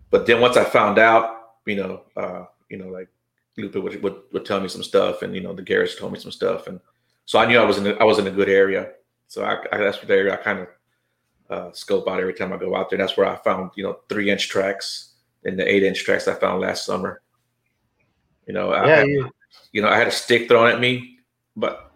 But 0.10 0.26
then 0.26 0.40
once 0.40 0.56
I 0.56 0.64
found 0.64 1.00
out, 1.00 1.52
you 1.66 1.76
know, 1.76 2.04
uh, 2.16 2.46
you 2.70 2.78
know, 2.78 2.88
like 2.88 3.10
Lupe 3.58 3.76
would, 3.76 4.02
would, 4.02 4.16
would 4.32 4.46
tell 4.46 4.62
me 4.62 4.70
some 4.70 4.84
stuff, 4.84 5.22
and 5.22 5.36
you 5.36 5.42
know, 5.42 5.54
the 5.54 5.62
Garrett's 5.62 5.98
told 5.98 6.14
me 6.14 6.20
some 6.20 6.32
stuff, 6.32 6.68
and 6.68 6.80
so 7.26 7.40
I 7.40 7.46
knew 7.46 7.60
I 7.60 7.66
was 7.66 7.78
in 7.78 7.98
I 8.00 8.06
was 8.06 8.20
in 8.20 8.28
a 8.28 8.32
good 8.32 8.50
area. 8.50 8.92
So 9.28 9.44
I, 9.44 9.58
I 9.72 9.78
that's 9.78 10.00
the 10.00 10.14
area 10.14 10.34
I 10.34 10.38
kind 10.38 10.60
of 10.60 10.68
uh, 11.50 11.72
scope 11.72 12.08
out 12.08 12.20
every 12.20 12.34
time 12.34 12.54
I 12.54 12.58
go 12.58 12.76
out 12.76 12.90
there. 12.90 13.00
That's 13.00 13.18
where 13.18 13.28
I 13.28 13.36
found 13.38 13.72
you 13.76 13.84
know 13.84 14.00
three 14.10 14.30
inch 14.30 14.50
tracks 14.50 15.14
and 15.46 15.58
the 15.58 15.68
eight 15.68 15.84
inch 15.84 16.04
tracks 16.04 16.28
I 16.28 16.36
found 16.36 16.62
last 16.62 16.86
summer. 16.86 17.22
You 18.48 18.54
know, 18.54 18.74
yeah, 18.74 18.82
I 18.82 18.88
had, 18.88 19.08
yeah. 19.08 19.28
you 19.72 19.82
know 19.82 19.90
I 19.90 19.98
had 19.98 20.08
a 20.08 20.12
stick 20.12 20.48
thrown 20.48 20.70
at 20.70 20.80
me, 20.80 21.20
but 21.56 21.92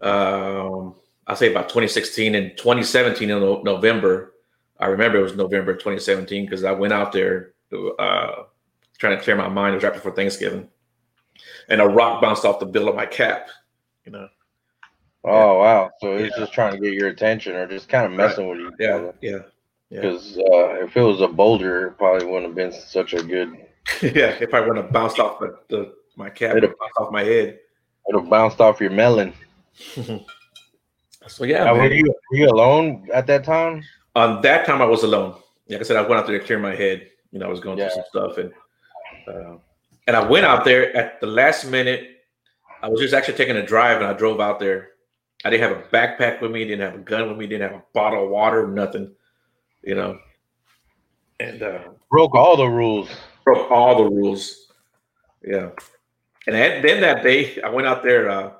um, 0.00 0.94
I 1.26 1.34
say 1.34 1.50
about 1.50 1.68
2016 1.68 2.34
and 2.34 2.56
2017 2.56 3.30
in 3.30 3.40
November. 3.64 4.34
I 4.78 4.86
remember 4.86 5.18
it 5.18 5.22
was 5.22 5.36
November 5.36 5.72
2017 5.72 6.44
because 6.44 6.64
I 6.64 6.72
went 6.72 6.92
out 6.92 7.12
there 7.12 7.54
uh, 7.98 8.42
trying 8.98 9.16
to 9.16 9.22
clear 9.22 9.36
my 9.36 9.48
mind. 9.48 9.72
It 9.72 9.76
was 9.76 9.84
right 9.84 9.94
before 9.94 10.12
Thanksgiving, 10.12 10.68
and 11.68 11.80
a 11.80 11.86
rock 11.86 12.20
bounced 12.20 12.44
off 12.44 12.60
the 12.60 12.66
bill 12.66 12.88
of 12.88 12.94
my 12.94 13.06
cap 13.06 13.48
you 14.06 14.12
know. 14.12 14.28
Oh 15.26 15.58
wow! 15.58 15.90
So 16.00 16.16
he's 16.16 16.30
yeah. 16.30 16.38
just 16.38 16.52
trying 16.52 16.72
to 16.72 16.80
get 16.80 16.94
your 16.94 17.08
attention, 17.08 17.56
or 17.56 17.66
just 17.66 17.88
kind 17.88 18.06
of 18.06 18.12
messing 18.12 18.48
right. 18.48 18.62
with 18.62 18.74
you. 18.78 18.86
Yeah, 18.86 19.10
yeah. 19.20 19.38
Because 19.90 20.38
uh, 20.38 20.84
if 20.84 20.96
it 20.96 21.02
was 21.02 21.20
a 21.20 21.28
boulder, 21.28 21.88
it 21.88 21.98
probably 21.98 22.26
wouldn't 22.26 22.46
have 22.46 22.54
been 22.54 22.72
such 22.72 23.12
a 23.12 23.22
good. 23.22 23.52
yeah, 24.02 24.36
if 24.40 24.54
I 24.54 24.60
wouldn't 24.60 24.78
have 24.78 24.92
bounced 24.92 25.18
off 25.18 25.40
the, 25.40 25.58
the 25.68 25.94
my 26.16 26.30
cap, 26.30 26.54
have 26.54 26.62
bounced 26.62 26.98
off 26.98 27.12
my 27.12 27.24
head. 27.24 27.58
Have 28.12 28.30
bounced 28.30 28.60
off 28.60 28.80
your 28.80 28.90
melon. 28.90 29.32
so 31.26 31.44
yeah, 31.44 31.64
now, 31.64 31.74
were 31.74 31.92
you 31.92 32.14
were 32.30 32.36
you 32.36 32.48
alone 32.48 33.08
at 33.12 33.26
that 33.26 33.44
time? 33.44 33.82
On 34.14 34.40
that 34.42 34.64
time, 34.64 34.80
I 34.80 34.86
was 34.86 35.02
alone. 35.02 35.40
Like 35.68 35.80
I 35.80 35.82
said, 35.82 35.96
I 35.96 36.02
went 36.02 36.14
out 36.14 36.26
there 36.26 36.38
to 36.38 36.44
clear 36.44 36.58
my 36.58 36.74
head. 36.74 37.08
You 37.32 37.40
know, 37.40 37.46
I 37.46 37.50
was 37.50 37.60
going 37.60 37.78
yeah. 37.78 37.88
through 37.88 38.02
some 38.12 38.32
stuff, 38.32 38.38
and 38.38 38.52
uh, 39.28 39.58
and 40.06 40.16
I 40.16 40.28
went 40.28 40.46
out 40.46 40.64
there 40.64 40.96
at 40.96 41.20
the 41.20 41.26
last 41.26 41.64
minute 41.64 42.16
I 42.82 42.88
was 42.88 43.00
just 43.00 43.14
actually 43.14 43.34
taking 43.34 43.56
a 43.56 43.66
drive 43.66 44.00
and 44.00 44.06
I 44.06 44.12
drove 44.12 44.40
out 44.40 44.60
there. 44.60 44.90
I 45.44 45.50
didn't 45.50 45.68
have 45.68 45.78
a 45.78 45.88
backpack 45.88 46.40
with 46.40 46.50
me, 46.50 46.64
didn't 46.64 46.90
have 46.90 47.00
a 47.00 47.04
gun 47.04 47.28
with 47.28 47.38
me, 47.38 47.46
didn't 47.46 47.70
have 47.70 47.80
a 47.80 47.84
bottle 47.92 48.24
of 48.24 48.30
water, 48.30 48.66
nothing. 48.66 49.14
you 49.82 49.94
know, 49.94 50.18
and 51.40 51.62
uh, 51.62 51.80
broke 52.10 52.34
all 52.34 52.56
the 52.56 52.68
rules. 52.68 53.08
Broke 53.44 53.70
all 53.70 53.96
the 53.96 54.10
rules. 54.10 54.72
Yeah, 55.44 55.70
and 56.46 56.54
then 56.54 57.00
that 57.00 57.22
day 57.22 57.60
I 57.62 57.68
went 57.68 57.86
out 57.86 58.02
there 58.02 58.28
uh, 58.28 58.52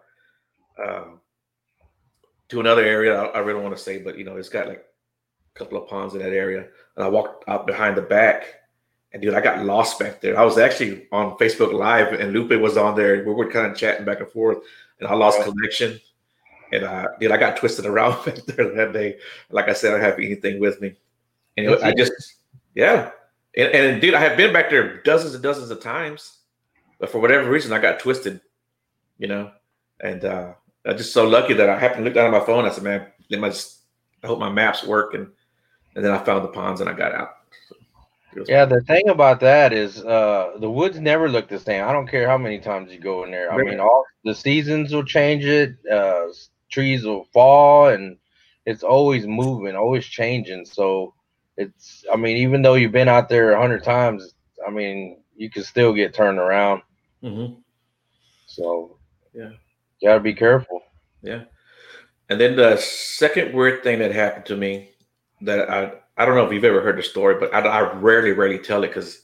uh, 0.83 1.04
to 2.49 2.61
another 2.61 2.85
area. 2.85 3.21
I, 3.21 3.26
I 3.26 3.38
really 3.40 3.61
want 3.61 3.76
to 3.76 3.83
say, 3.83 3.99
but 3.99 4.18
you 4.18 4.25
know, 4.25 4.37
it's 4.37 4.49
got 4.49 4.68
like 4.68 4.85
a 5.54 5.59
couple 5.59 5.83
of 5.83 5.88
ponds 5.88 6.14
in 6.14 6.21
that 6.21 6.33
area, 6.33 6.66
and 6.97 7.04
I 7.04 7.09
walked 7.09 7.49
out 7.49 7.66
behind 7.66 7.97
the 7.97 8.02
back. 8.02 8.45
And 9.12 9.23
dude, 9.23 9.35
I 9.35 9.40
got 9.40 9.64
lost 9.64 9.99
back 9.99 10.21
there. 10.21 10.38
I 10.38 10.45
was 10.45 10.59
actually 10.59 11.06
on 11.11 11.38
Facebook 11.38 11.73
Live, 11.73 12.12
and 12.12 12.33
Lupe 12.33 12.61
was 12.61 12.76
on 12.76 12.97
there. 12.97 13.25
We 13.25 13.33
were 13.33 13.50
kind 13.50 13.71
of 13.71 13.76
chatting 13.76 14.04
back 14.04 14.21
and 14.21 14.28
forth, 14.28 14.59
and 15.00 15.09
I 15.09 15.14
lost 15.14 15.42
connection. 15.42 15.99
And 16.73 16.85
uh, 16.85 17.08
dude, 17.20 17.30
I 17.30 17.37
got 17.37 17.56
twisted 17.56 17.87
around 17.87 18.25
back 18.25 18.37
there 18.46 18.75
that 18.75 18.92
day. 18.92 19.18
Like 19.50 19.68
I 19.68 19.73
said, 19.73 19.90
I 19.90 19.99
don't 19.99 20.04
have 20.04 20.18
anything 20.18 20.61
with 20.61 20.80
me, 20.80 20.94
and 21.56 21.66
it, 21.66 21.82
I 21.82 21.92
just, 21.92 22.12
yeah. 22.75 23.11
And, 23.56 23.68
and 23.73 24.00
dude, 24.00 24.14
I 24.14 24.20
have 24.20 24.37
been 24.37 24.52
back 24.52 24.68
there 24.68 25.02
dozens 25.02 25.35
and 25.35 25.42
dozens 25.42 25.70
of 25.70 25.80
times, 25.80 26.38
but 26.99 27.11
for 27.11 27.20
whatever 27.20 27.49
reason, 27.50 27.73
I 27.73 27.78
got 27.78 28.00
twisted, 28.00 28.40
you 29.18 29.28
know. 29.28 29.50
And 30.00 30.25
uh, 30.25 30.52
I'm 30.85 30.96
just 30.96 31.12
so 31.12 31.26
lucky 31.26 31.54
that 31.54 31.70
I 31.70 31.78
happened 31.78 32.00
to 32.00 32.04
look 32.04 32.14
down 32.14 32.26
at 32.32 32.38
my 32.38 32.44
phone. 32.44 32.64
I 32.64 32.70
said, 32.70 32.85
"Man, 32.85 33.06
let 33.30 33.40
my, 33.40 33.52
I 34.23 34.26
hope 34.26 34.38
my 34.38 34.50
maps 34.50 34.85
work." 34.85 35.14
And 35.14 35.28
and 35.96 36.04
then 36.04 36.12
I 36.12 36.18
found 36.18 36.44
the 36.44 36.49
ponds 36.49 36.80
and 36.80 36.90
I 36.90 36.92
got 36.92 37.12
out. 37.12 37.30
Yeah, 38.46 38.66
the 38.66 38.82
thing 38.82 39.08
about 39.08 39.40
that 39.40 39.73
is 39.73 40.04
uh, 40.04 40.52
the 40.58 40.70
woods 40.70 41.00
never 41.00 41.28
look 41.28 41.49
the 41.49 41.58
same. 41.58 41.85
I 41.85 41.92
don't 41.92 42.06
care 42.06 42.28
how 42.28 42.37
many 42.37 42.58
times 42.58 42.92
you 42.92 42.99
go 42.99 43.25
in 43.25 43.30
there. 43.30 43.50
I 43.50 43.56
mean, 43.56 43.80
all 43.80 44.04
the 44.25 44.35
seasons 44.35 44.92
will 44.92 45.04
change 45.04 45.46
it. 45.46 45.76
Uh, 45.90 46.26
trees 46.70 47.04
will 47.04 47.25
fall, 47.32 47.88
and 47.88 48.16
it's 48.64 48.82
always 48.82 49.26
moving, 49.26 49.76
always 49.76 50.04
changing. 50.04 50.64
So 50.64 51.14
it's, 51.56 52.04
I 52.12 52.16
mean, 52.16 52.37
even 52.37 52.62
though 52.62 52.75
you've 52.75 52.92
been 52.92 53.08
out 53.08 53.28
there 53.28 53.52
a 53.52 53.61
hundred 53.61 53.85
times, 53.85 54.35
I 54.66 54.70
mean, 54.70 55.23
you 55.37 55.50
can 55.50 55.62
still 55.62 55.92
get 55.92 56.14
turned 56.14 56.38
around. 56.38 56.82
Mm-hmm. 57.23 57.54
So 58.46 58.99
yeah, 59.35 59.50
you 60.00 60.08
gotta 60.08 60.20
be 60.20 60.35
careful. 60.35 60.82
Yeah. 61.23 61.44
And 62.28 62.40
then 62.40 62.56
the 62.56 62.76
second 62.78 63.54
weird 63.54 63.82
thing 63.82 63.99
that 64.00 64.12
happened 64.12 64.46
to 64.46 64.56
me 64.56 64.90
that 65.42 65.70
I 65.70 65.92
I 66.16 66.25
don't 66.25 66.35
know 66.35 66.46
if 66.46 66.52
you've 66.52 66.64
ever 66.64 66.80
heard 66.80 66.99
the 66.99 67.02
story, 67.02 67.37
but 67.38 67.54
I, 67.54 67.61
I 67.61 67.92
rarely, 67.94 68.32
rarely 68.32 68.58
tell 68.58 68.85
it 68.85 68.88
because 68.88 69.23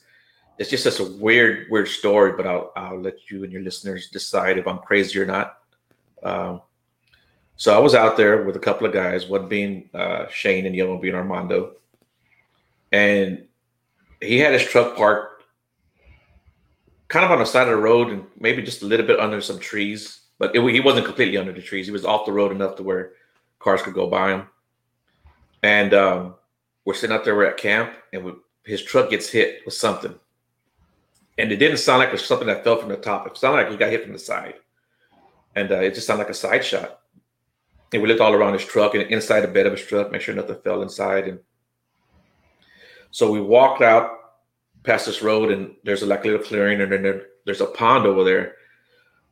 it's 0.59 0.69
just 0.69 0.83
such 0.83 0.99
a 0.99 1.11
weird, 1.13 1.67
weird 1.69 1.87
story. 1.87 2.33
But 2.37 2.47
I'll 2.47 2.71
I'll 2.75 3.01
let 3.01 3.29
you 3.29 3.43
and 3.43 3.51
your 3.51 3.63
listeners 3.63 4.09
decide 4.09 4.57
if 4.57 4.67
I'm 4.67 4.79
crazy 4.79 5.19
or 5.19 5.25
not. 5.25 5.57
Um, 6.21 6.61
so 7.63 7.73
I 7.73 7.79
was 7.79 7.95
out 7.95 8.17
there 8.17 8.43
with 8.43 8.57
a 8.57 8.59
couple 8.59 8.85
of 8.85 8.91
guys, 8.91 9.25
one 9.25 9.47
being 9.47 9.89
uh, 9.93 10.25
Shane 10.27 10.65
and 10.65 10.75
the 10.75 10.81
other 10.81 10.91
one 10.91 10.99
being 10.99 11.15
Armando, 11.15 11.77
and 12.91 13.45
he 14.19 14.37
had 14.37 14.51
his 14.51 14.65
truck 14.65 14.97
parked 14.97 15.45
kind 17.07 17.23
of 17.23 17.31
on 17.31 17.39
the 17.39 17.45
side 17.45 17.69
of 17.69 17.77
the 17.77 17.81
road 17.81 18.09
and 18.09 18.25
maybe 18.37 18.61
just 18.61 18.81
a 18.81 18.85
little 18.85 19.07
bit 19.07 19.17
under 19.17 19.39
some 19.39 19.59
trees, 19.59 20.23
but 20.39 20.53
it, 20.53 20.73
he 20.73 20.81
wasn't 20.81 21.05
completely 21.05 21.37
under 21.37 21.53
the 21.53 21.61
trees. 21.61 21.85
He 21.85 21.93
was 21.93 22.03
off 22.03 22.25
the 22.25 22.33
road 22.33 22.51
enough 22.51 22.75
to 22.75 22.83
where 22.83 23.13
cars 23.59 23.81
could 23.81 23.93
go 23.93 24.09
by 24.09 24.33
him. 24.33 24.47
And 25.61 25.93
um, 25.93 26.35
we're 26.83 26.95
sitting 26.95 27.15
out 27.15 27.23
there, 27.23 27.33
we're 27.33 27.45
at 27.45 27.55
camp, 27.55 27.93
and 28.11 28.25
we, 28.25 28.33
his 28.65 28.83
truck 28.83 29.09
gets 29.09 29.29
hit 29.29 29.61
with 29.63 29.73
something. 29.73 30.13
And 31.37 31.49
it 31.49 31.59
didn't 31.59 31.77
sound 31.77 31.99
like 31.99 32.09
it 32.09 32.11
was 32.11 32.25
something 32.25 32.47
that 32.47 32.65
fell 32.65 32.75
from 32.75 32.89
the 32.89 32.97
top. 32.97 33.25
It 33.25 33.37
sounded 33.37 33.61
like 33.61 33.71
he 33.71 33.77
got 33.77 33.89
hit 33.89 34.03
from 34.03 34.11
the 34.11 34.19
side. 34.19 34.55
And 35.55 35.71
uh, 35.71 35.79
it 35.79 35.93
just 35.93 36.07
sounded 36.07 36.23
like 36.23 36.31
a 36.31 36.33
side 36.33 36.65
shot. 36.65 36.99
And 37.93 38.01
we 38.01 38.07
looked 38.07 38.21
all 38.21 38.33
around 38.33 38.53
his 38.53 38.65
truck 38.65 38.95
and 38.95 39.03
inside 39.11 39.41
the 39.41 39.47
bed 39.47 39.67
of 39.67 39.73
his 39.73 39.85
truck, 39.85 40.11
make 40.11 40.21
sure 40.21 40.33
nothing 40.33 40.57
fell 40.63 40.81
inside. 40.81 41.27
And 41.27 41.39
so 43.11 43.31
we 43.31 43.39
walked 43.39 43.83
out 43.83 44.09
past 44.83 45.05
this 45.05 45.21
road, 45.21 45.51
and 45.51 45.75
there's 45.83 46.01
a 46.01 46.05
like 46.05 46.25
little 46.25 46.39
clearing, 46.39 46.81
and 46.81 46.91
then 46.91 47.03
there, 47.03 47.27
there's 47.45 47.61
a 47.61 47.67
pond 47.67 48.05
over 48.05 48.23
there. 48.23 48.55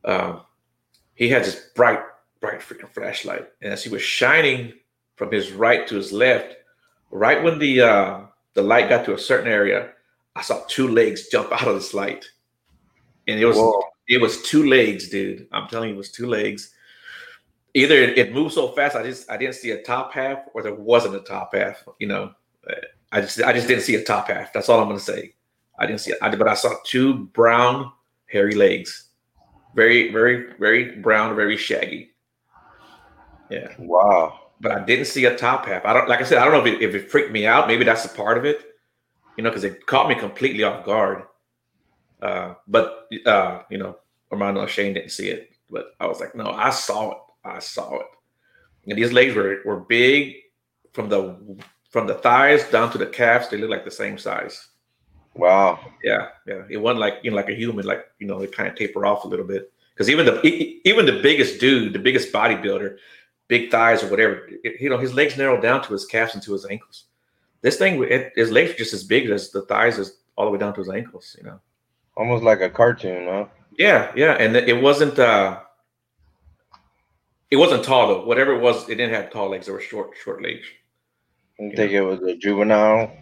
Um, 0.04 0.42
he 1.14 1.28
had 1.28 1.44
this 1.44 1.70
bright, 1.74 2.00
bright 2.40 2.60
freaking 2.60 2.92
flashlight, 2.94 3.48
and 3.60 3.72
as 3.72 3.82
he 3.82 3.90
was 3.90 4.02
shining 4.02 4.72
from 5.16 5.30
his 5.30 5.52
right 5.52 5.86
to 5.88 5.96
his 5.96 6.12
left, 6.12 6.56
right 7.10 7.42
when 7.42 7.58
the 7.58 7.82
uh, 7.82 8.20
the 8.54 8.62
light 8.62 8.88
got 8.88 9.04
to 9.04 9.14
a 9.14 9.18
certain 9.18 9.50
area, 9.50 9.90
I 10.34 10.42
saw 10.42 10.62
two 10.68 10.88
legs 10.88 11.28
jump 11.28 11.52
out 11.52 11.68
of 11.68 11.74
this 11.74 11.94
light, 11.94 12.24
and 13.28 13.38
it 13.38 13.44
was 13.44 13.56
Whoa. 13.56 13.82
it 14.08 14.20
was 14.20 14.42
two 14.42 14.68
legs, 14.68 15.08
dude. 15.08 15.48
I'm 15.52 15.68
telling 15.68 15.90
you, 15.90 15.94
it 15.96 15.98
was 15.98 16.10
two 16.10 16.26
legs. 16.26 16.72
Either 17.74 17.94
it, 17.94 18.18
it 18.18 18.34
moved 18.34 18.54
so 18.54 18.68
fast, 18.68 18.96
I 18.96 19.02
just 19.02 19.30
I 19.30 19.36
didn't 19.36 19.54
see 19.54 19.70
a 19.70 19.82
top 19.82 20.12
half, 20.12 20.38
or 20.54 20.62
there 20.62 20.74
wasn't 20.74 21.14
a 21.14 21.20
top 21.20 21.54
half. 21.54 21.82
You 21.98 22.08
know, 22.08 22.32
I 23.12 23.20
just 23.20 23.42
I 23.42 23.52
just 23.52 23.68
didn't 23.68 23.82
see 23.82 23.94
a 23.94 24.04
top 24.04 24.28
half. 24.28 24.52
That's 24.52 24.68
all 24.68 24.80
I'm 24.80 24.88
gonna 24.88 25.00
say. 25.00 25.34
I 25.78 25.86
didn't 25.86 26.00
see 26.00 26.12
it, 26.12 26.18
I, 26.20 26.34
but 26.34 26.48
I 26.48 26.54
saw 26.54 26.74
two 26.84 27.26
brown 27.28 27.90
hairy 28.26 28.54
legs, 28.54 29.08
very 29.74 30.12
very 30.12 30.52
very 30.58 30.96
brown, 30.96 31.34
very 31.34 31.56
shaggy. 31.56 32.10
Yeah. 33.50 33.72
Wow 33.78 34.42
but 34.62 34.72
I 34.72 34.84
didn't 34.84 35.06
see 35.06 35.24
a 35.24 35.36
top 35.36 35.66
half. 35.66 35.84
I 35.84 35.92
don't 35.92 36.08
like 36.08 36.20
I 36.20 36.24
said, 36.24 36.38
I 36.38 36.44
don't 36.44 36.54
know 36.54 36.64
if 36.64 36.80
it, 36.80 36.82
if 36.82 36.94
it 36.94 37.10
freaked 37.10 37.32
me 37.32 37.46
out. 37.46 37.66
Maybe 37.66 37.84
that's 37.84 38.04
a 38.04 38.08
part 38.08 38.38
of 38.38 38.44
it, 38.44 38.64
you 39.36 39.42
know, 39.42 39.50
because 39.50 39.64
it 39.64 39.84
caught 39.86 40.08
me 40.08 40.14
completely 40.14 40.62
off 40.62 40.86
guard. 40.86 41.24
Uh, 42.22 42.54
but 42.68 43.08
uh, 43.26 43.62
you 43.68 43.78
know, 43.78 43.98
Armando 44.30 44.64
Shane 44.66 44.94
didn't 44.94 45.10
see 45.10 45.28
it, 45.28 45.50
but 45.68 45.96
I 45.98 46.06
was 46.06 46.20
like, 46.20 46.36
no, 46.36 46.46
I 46.46 46.70
saw 46.70 47.10
it. 47.10 47.18
I 47.44 47.58
saw 47.58 47.96
it. 47.96 48.06
And 48.86 48.98
these 48.98 49.12
legs 49.12 49.34
were 49.34 49.60
were 49.64 49.80
big 49.80 50.36
from 50.92 51.08
the 51.08 51.36
from 51.90 52.06
the 52.06 52.14
thighs 52.14 52.64
down 52.70 52.90
to 52.92 52.98
the 52.98 53.06
calves. 53.06 53.48
They 53.48 53.56
look 53.58 53.70
like 53.70 53.84
the 53.84 53.90
same 53.90 54.18
size. 54.18 54.68
Wow. 55.34 55.78
Yeah, 56.02 56.28
yeah. 56.46 56.62
It 56.68 56.76
wasn't 56.76 57.00
like 57.00 57.14
you 57.22 57.30
know, 57.30 57.36
like 57.36 57.48
a 57.48 57.54
human, 57.54 57.86
like 57.86 58.06
you 58.18 58.26
know, 58.26 58.40
it 58.42 58.54
kind 58.54 58.68
of 58.68 58.74
taper 58.74 59.06
off 59.06 59.24
a 59.24 59.28
little 59.28 59.46
bit. 59.46 59.72
Because 59.94 60.10
even 60.10 60.26
the 60.26 60.40
even 60.84 61.06
the 61.06 61.20
biggest 61.22 61.60
dude, 61.60 61.92
the 61.92 61.98
biggest 61.98 62.32
bodybuilder, 62.32 62.96
big 63.48 63.70
thighs 63.70 64.02
or 64.02 64.08
whatever. 64.08 64.48
It, 64.64 64.80
you 64.80 64.90
know, 64.90 64.98
his 64.98 65.14
legs 65.14 65.36
narrowed 65.36 65.62
down 65.62 65.82
to 65.84 65.92
his 65.92 66.06
calves 66.06 66.34
and 66.34 66.42
to 66.44 66.52
his 66.52 66.66
ankles. 66.66 67.04
This 67.60 67.76
thing, 67.76 68.02
it, 68.02 68.32
his 68.34 68.50
legs 68.50 68.72
are 68.72 68.74
just 68.74 68.92
as 68.94 69.04
big 69.04 69.30
as 69.30 69.50
the 69.50 69.62
thighs 69.62 69.98
is 69.98 70.18
all 70.36 70.46
the 70.46 70.50
way 70.50 70.58
down 70.58 70.74
to 70.74 70.80
his 70.80 70.90
ankles. 70.90 71.36
You 71.38 71.46
know, 71.46 71.60
almost 72.16 72.42
like 72.42 72.60
a 72.60 72.70
cartoon, 72.70 73.28
huh? 73.28 73.46
Yeah, 73.78 74.10
yeah, 74.16 74.32
and 74.32 74.56
it 74.56 74.82
wasn't. 74.82 75.18
uh 75.18 75.60
It 77.52 77.56
wasn't 77.56 77.84
tall 77.84 78.08
though. 78.08 78.24
Whatever 78.24 78.54
it 78.54 78.62
was, 78.62 78.88
it 78.88 78.94
didn't 78.94 79.12
have 79.12 79.30
tall 79.30 79.50
legs. 79.50 79.66
They 79.66 79.72
were 79.72 79.80
short, 79.80 80.12
short 80.24 80.42
legs. 80.42 80.64
You 81.58 81.76
think 81.76 81.92
know? 81.92 82.10
it 82.10 82.20
was 82.20 82.28
a 82.30 82.34
juvenile? 82.34 83.12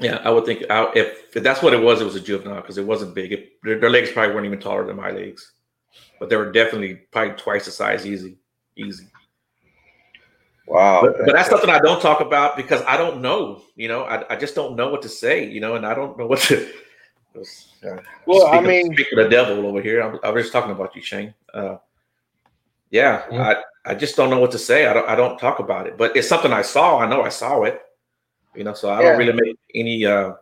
Yeah, 0.00 0.16
I 0.24 0.30
would 0.30 0.44
think 0.44 0.64
I, 0.68 0.90
if, 0.96 1.36
if, 1.36 1.44
that's 1.44 1.62
what 1.62 1.72
it 1.72 1.80
was, 1.80 2.00
it 2.00 2.04
was 2.04 2.16
a 2.16 2.20
juvenile 2.20 2.62
because 2.62 2.78
it 2.78 2.84
wasn't 2.84 3.14
big. 3.14 3.32
It, 3.32 3.52
their, 3.62 3.78
their, 3.78 3.88
legs 3.88 4.10
probably 4.10 4.34
weren't 4.34 4.46
even 4.46 4.58
taller 4.58 4.84
than 4.84 4.96
my 4.96 5.12
legs, 5.12 5.52
but 6.18 6.28
they 6.28 6.34
were 6.34 6.50
definitely 6.50 6.96
probably 7.12 7.34
twice 7.36 7.66
the 7.66 7.70
size. 7.70 8.04
Easy, 8.04 8.38
easy. 8.74 9.06
Wow. 10.66 11.02
But, 11.02 11.18
but, 11.24 11.32
that's 11.32 11.48
something 11.48 11.70
I 11.70 11.78
don't 11.78 12.02
talk 12.02 12.20
about 12.20 12.56
because 12.56 12.82
I 12.88 12.96
don't 12.96 13.22
know. 13.22 13.62
You 13.76 13.86
know, 13.86 14.02
I, 14.02 14.34
I 14.34 14.36
just 14.36 14.56
don't 14.56 14.74
know 14.74 14.88
what 14.88 15.02
to 15.02 15.08
say. 15.08 15.48
You 15.48 15.60
know, 15.60 15.76
and 15.76 15.86
I 15.86 15.94
don't 15.94 16.18
know 16.18 16.26
what 16.26 16.40
to. 16.40 16.68
Uh, 17.36 17.98
well, 18.26 18.48
I 18.48 18.60
mean, 18.60 18.90
of 18.90 19.16
the 19.16 19.28
devil 19.30 19.64
over 19.64 19.80
here. 19.80 20.02
I'm, 20.02 20.18
I 20.24 20.30
was 20.30 20.42
just 20.42 20.52
talking 20.52 20.72
about 20.72 20.96
you, 20.96 21.02
Shane. 21.02 21.32
Uh, 21.54 21.76
yeah, 22.90 23.24
I 23.32 23.90
I 23.90 23.94
just 23.94 24.16
don't 24.16 24.30
know 24.30 24.40
what 24.40 24.52
to 24.52 24.58
say. 24.58 24.86
I 24.86 24.92
don't 24.92 25.08
I 25.08 25.16
don't 25.16 25.38
talk 25.38 25.58
about 25.58 25.86
it, 25.86 25.96
but 25.96 26.16
it's 26.16 26.28
something 26.28 26.52
I 26.52 26.62
saw. 26.62 26.98
I 26.98 27.08
know 27.08 27.22
I 27.22 27.28
saw 27.28 27.62
it. 27.62 27.80
You 28.54 28.64
know, 28.64 28.74
so 28.74 28.88
I 28.88 29.00
yeah. 29.00 29.08
don't 29.10 29.18
really 29.18 29.32
make 29.32 29.58
any 29.74 30.06
uh, 30.06 30.32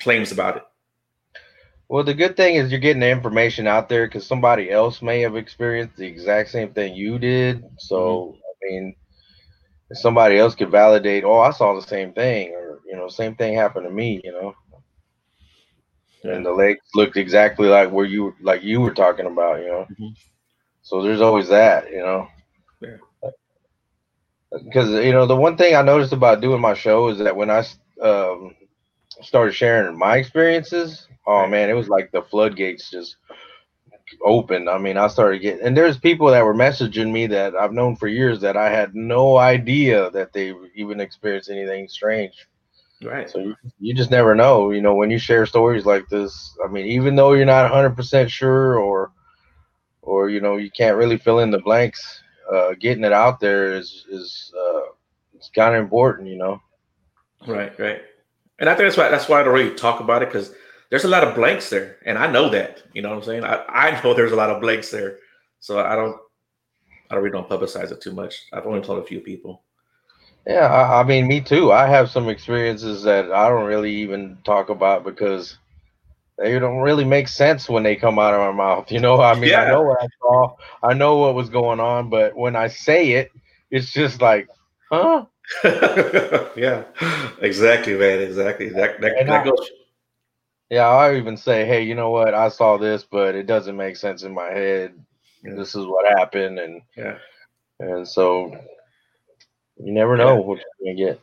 claims 0.00 0.32
about 0.32 0.56
it. 0.56 0.64
Well, 1.88 2.02
the 2.02 2.14
good 2.14 2.36
thing 2.36 2.56
is 2.56 2.70
you're 2.70 2.80
getting 2.80 3.00
the 3.00 3.10
information 3.10 3.66
out 3.66 3.88
there 3.88 4.06
because 4.06 4.26
somebody 4.26 4.70
else 4.70 5.02
may 5.02 5.20
have 5.20 5.36
experienced 5.36 5.96
the 5.96 6.06
exact 6.06 6.50
same 6.50 6.72
thing 6.72 6.94
you 6.94 7.18
did. 7.18 7.62
So, 7.78 7.96
mm-hmm. 7.96 8.36
I 8.36 8.70
mean, 8.70 8.96
somebody 9.92 10.38
else 10.38 10.54
could 10.54 10.70
validate, 10.70 11.24
oh, 11.24 11.40
I 11.40 11.50
saw 11.50 11.74
the 11.74 11.86
same 11.86 12.12
thing, 12.12 12.52
or 12.52 12.80
you 12.86 12.96
know, 12.96 13.08
same 13.08 13.36
thing 13.36 13.54
happened 13.54 13.86
to 13.86 13.92
me, 13.92 14.20
you 14.24 14.32
know. 14.32 14.54
Yeah. 16.24 16.32
And 16.32 16.46
the 16.46 16.52
legs 16.52 16.80
looked 16.94 17.18
exactly 17.18 17.68
like 17.68 17.90
where 17.90 18.06
you 18.06 18.34
like 18.40 18.62
you 18.62 18.80
were 18.80 18.94
talking 18.94 19.26
about, 19.26 19.60
you 19.60 19.68
know. 19.68 19.86
Mm-hmm. 19.92 20.08
So 20.84 21.02
there's 21.02 21.22
always 21.22 21.48
that, 21.48 21.90
you 21.90 21.98
know. 21.98 22.28
Yeah. 22.80 22.96
Because 24.64 24.90
you 25.04 25.12
know 25.12 25.26
the 25.26 25.34
one 25.34 25.56
thing 25.56 25.74
I 25.74 25.82
noticed 25.82 26.12
about 26.12 26.40
doing 26.40 26.60
my 26.60 26.74
show 26.74 27.08
is 27.08 27.18
that 27.18 27.34
when 27.34 27.50
I 27.50 27.64
um, 28.00 28.54
started 29.22 29.52
sharing 29.52 29.98
my 29.98 30.18
experiences, 30.18 31.08
oh 31.26 31.46
man, 31.48 31.70
it 31.70 31.72
was 31.72 31.88
like 31.88 32.12
the 32.12 32.22
floodgates 32.22 32.90
just 32.90 33.16
open. 34.24 34.68
I 34.68 34.78
mean, 34.78 34.96
I 34.96 35.08
started 35.08 35.40
getting, 35.40 35.66
and 35.66 35.76
there's 35.76 35.98
people 35.98 36.28
that 36.28 36.44
were 36.44 36.54
messaging 36.54 37.10
me 37.10 37.26
that 37.28 37.56
I've 37.56 37.72
known 37.72 37.96
for 37.96 38.06
years 38.06 38.40
that 38.42 38.56
I 38.56 38.70
had 38.70 38.94
no 38.94 39.38
idea 39.38 40.10
that 40.10 40.32
they 40.32 40.54
even 40.76 41.00
experienced 41.00 41.50
anything 41.50 41.88
strange. 41.88 42.46
Right. 43.02 43.28
So 43.28 43.38
you, 43.40 43.56
you 43.80 43.94
just 43.94 44.10
never 44.10 44.34
know, 44.34 44.70
you 44.70 44.82
know, 44.82 44.94
when 44.94 45.10
you 45.10 45.18
share 45.18 45.46
stories 45.46 45.84
like 45.84 46.08
this. 46.08 46.56
I 46.64 46.68
mean, 46.70 46.86
even 46.86 47.16
though 47.16 47.32
you're 47.32 47.44
not 47.46 47.72
100% 47.72 48.28
sure 48.28 48.78
or, 48.78 49.10
or, 50.04 50.30
you 50.30 50.40
know, 50.40 50.56
you 50.56 50.70
can't 50.70 50.96
really 50.96 51.18
fill 51.18 51.40
in 51.40 51.50
the 51.50 51.58
blanks, 51.58 52.22
uh, 52.52 52.74
getting 52.78 53.04
it 53.04 53.12
out 53.12 53.40
there 53.40 53.74
is, 53.74 54.06
is, 54.08 54.52
uh, 54.56 54.82
it's 55.34 55.48
kind 55.48 55.74
of 55.74 55.82
important, 55.82 56.28
you 56.28 56.36
know. 56.36 56.60
Right, 57.46 57.78
right. 57.78 58.02
And 58.58 58.68
I 58.68 58.74
think 58.74 58.86
that's 58.86 58.96
why 58.96 59.08
that's 59.08 59.28
why 59.28 59.40
I 59.40 59.42
don't 59.42 59.54
really 59.54 59.74
talk 59.74 60.00
about 60.00 60.22
it 60.22 60.28
because 60.28 60.54
there's 60.90 61.04
a 61.04 61.08
lot 61.08 61.24
of 61.24 61.34
blanks 61.34 61.70
there, 61.70 61.96
and 62.06 62.16
I 62.16 62.30
know 62.30 62.48
that. 62.50 62.82
You 62.92 63.02
know 63.02 63.10
what 63.10 63.18
I'm 63.18 63.24
saying? 63.24 63.44
I, 63.44 63.64
I 63.68 64.02
know 64.02 64.14
there's 64.14 64.32
a 64.32 64.36
lot 64.36 64.50
of 64.50 64.60
blanks 64.60 64.90
there, 64.90 65.18
so 65.60 65.80
I 65.80 65.96
don't 65.96 66.16
I 67.10 67.14
don't 67.14 67.24
really 67.24 67.32
don't 67.32 67.48
publicize 67.48 67.90
it 67.90 68.00
too 68.00 68.12
much. 68.12 68.46
I've 68.52 68.66
only 68.66 68.80
told 68.80 69.00
a 69.00 69.06
few 69.06 69.20
people. 69.20 69.62
Yeah, 70.46 70.66
I, 70.66 71.00
I 71.00 71.04
mean, 71.04 71.26
me 71.26 71.40
too. 71.40 71.72
I 71.72 71.86
have 71.86 72.10
some 72.10 72.28
experiences 72.28 73.02
that 73.02 73.32
I 73.32 73.48
don't 73.48 73.66
really 73.66 73.94
even 73.96 74.38
talk 74.44 74.68
about 74.68 75.04
because 75.04 75.58
they 76.38 76.58
don't 76.58 76.78
really 76.78 77.04
make 77.04 77.28
sense 77.28 77.68
when 77.68 77.82
they 77.82 77.96
come 77.96 78.18
out 78.18 78.34
of 78.34 78.40
my 78.40 78.52
mouth. 78.52 78.90
You 78.90 79.00
know, 79.00 79.20
I 79.20 79.34
mean, 79.34 79.50
yeah. 79.50 79.62
I 79.62 79.70
know 79.70 79.82
what 79.82 80.02
I 80.02 80.06
saw, 80.20 80.56
I 80.82 80.94
know 80.94 81.16
what 81.18 81.34
was 81.34 81.48
going 81.48 81.80
on, 81.80 82.10
but 82.10 82.36
when 82.36 82.56
I 82.56 82.68
say 82.68 83.12
it, 83.12 83.30
it's 83.70 83.92
just 83.92 84.20
like, 84.20 84.48
huh? 84.90 85.26
yeah, 85.64 86.84
exactly, 87.40 87.94
man. 87.96 88.20
Exactly. 88.20 88.70
That 88.70 89.00
that, 89.00 89.26
that 89.26 89.30
I, 89.30 89.44
goes. 89.44 89.70
Yeah, 90.70 90.88
I 90.88 91.16
even 91.16 91.36
say, 91.36 91.66
hey, 91.66 91.82
you 91.82 91.94
know 91.94 92.10
what? 92.10 92.34
I 92.34 92.48
saw 92.48 92.78
this, 92.78 93.04
but 93.04 93.34
it 93.34 93.46
doesn't 93.46 93.76
make 93.76 93.96
sense 93.96 94.22
in 94.22 94.32
my 94.32 94.50
head. 94.50 94.94
Yeah. 95.44 95.54
This 95.54 95.74
is 95.74 95.86
what 95.86 96.18
happened, 96.18 96.58
and 96.58 96.82
yeah, 96.96 97.18
and 97.78 98.08
so 98.08 98.56
you 99.76 99.92
never 99.92 100.16
know 100.16 100.36
yeah. 100.36 100.40
what 100.40 100.58
you're 100.80 100.94
gonna 100.94 101.10
get. 101.10 101.20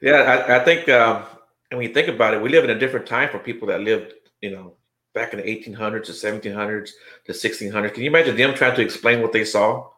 Yeah, 0.00 0.44
I, 0.48 0.56
I 0.56 0.64
think, 0.64 0.88
um, 0.88 1.22
and 1.70 1.78
when 1.78 1.88
you 1.88 1.94
think 1.94 2.08
about 2.08 2.34
it, 2.34 2.42
we 2.42 2.48
live 2.48 2.64
in 2.64 2.70
a 2.70 2.78
different 2.78 3.06
time 3.06 3.30
for 3.30 3.38
people 3.38 3.68
that 3.68 3.80
lived, 3.80 4.12
you 4.44 4.50
know, 4.50 4.74
back 5.14 5.32
in 5.32 5.40
the 5.40 5.46
1800s, 5.46 6.04
to 6.04 6.12
1700s, 6.12 6.90
to 7.24 7.32
1600s. 7.32 7.94
Can 7.94 8.02
you 8.02 8.10
imagine 8.10 8.36
them 8.36 8.54
trying 8.54 8.76
to 8.76 8.82
explain 8.82 9.22
what 9.22 9.32
they 9.32 9.44
saw? 9.44 9.88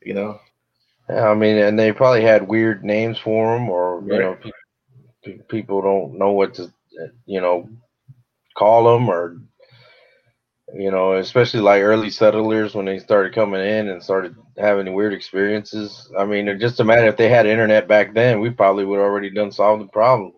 You 0.00 0.14
know, 0.14 0.40
I 1.08 1.34
mean, 1.34 1.56
and 1.56 1.76
they 1.76 1.90
probably 1.90 2.22
had 2.22 2.46
weird 2.46 2.84
names 2.84 3.18
for 3.18 3.52
them, 3.52 3.68
or 3.68 4.04
you 4.06 4.20
know, 4.20 4.38
pe- 5.24 5.38
people 5.48 5.82
don't 5.82 6.16
know 6.16 6.30
what 6.30 6.54
to, 6.54 6.72
you 7.26 7.40
know, 7.40 7.68
call 8.56 8.92
them, 8.92 9.08
or 9.08 9.40
you 10.72 10.92
know, 10.92 11.14
especially 11.14 11.60
like 11.60 11.82
early 11.82 12.10
settlers 12.10 12.76
when 12.76 12.84
they 12.84 13.00
started 13.00 13.34
coming 13.34 13.60
in 13.60 13.88
and 13.88 14.00
started 14.00 14.36
having 14.56 14.94
weird 14.94 15.12
experiences. 15.12 16.08
I 16.16 16.24
mean, 16.24 16.46
it 16.46 16.60
just 16.60 16.78
imagine 16.78 17.08
if 17.08 17.16
they 17.16 17.28
had 17.28 17.46
internet 17.46 17.88
back 17.88 18.14
then, 18.14 18.38
we 18.38 18.50
probably 18.50 18.84
would 18.84 19.00
already 19.00 19.30
done 19.30 19.50
solved 19.50 19.82
the 19.82 19.88
problem. 19.88 20.34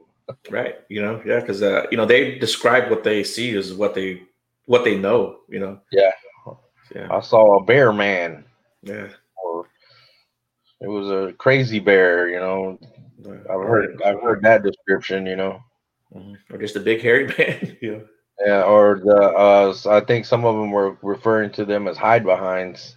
Right. 0.51 0.77
You 0.89 1.03
know, 1.03 1.23
yeah, 1.25 1.41
because 1.41 1.63
uh, 1.63 1.87
you 1.91 1.97
know 1.97 2.07
they 2.07 2.39
describe 2.39 2.91
what 2.91 3.05
they 3.05 3.25
see 3.25 3.57
as 3.57 3.73
what 3.75 3.95
they 3.95 4.23
what 4.67 4.85
they 4.85 4.97
know. 4.97 5.39
You 5.49 5.61
know. 5.61 5.81
Yeah. 5.93 6.11
Yeah. 6.95 7.09
I 7.11 7.21
saw 7.21 7.59
a 7.59 7.65
bear 7.65 7.93
man. 7.93 8.45
Yeah. 8.83 9.09
or 9.43 9.67
It 10.81 10.89
was 10.89 11.11
a 11.11 11.33
crazy 11.35 11.79
bear, 11.79 12.29
you 12.29 12.41
know. 12.41 12.79
I've 13.29 13.61
heard 13.61 14.03
I've 14.03 14.21
heard 14.21 14.43
that 14.43 14.63
description, 14.63 15.27
you 15.27 15.37
know. 15.37 15.63
Mm-hmm. 16.15 16.55
Or 16.55 16.59
just 16.59 16.77
a 16.77 16.81
big 16.81 17.01
hairy 17.01 17.27
man, 17.39 17.77
yeah. 17.81 17.99
Yeah, 18.45 18.63
or 18.63 19.01
the 19.05 19.17
uh, 19.17 19.75
I 19.89 20.01
think 20.01 20.25
some 20.25 20.45
of 20.47 20.57
them 20.57 20.71
were 20.71 20.97
referring 21.03 21.51
to 21.53 21.65
them 21.65 21.87
as 21.87 21.99
hide 21.99 22.25
behinds. 22.25 22.97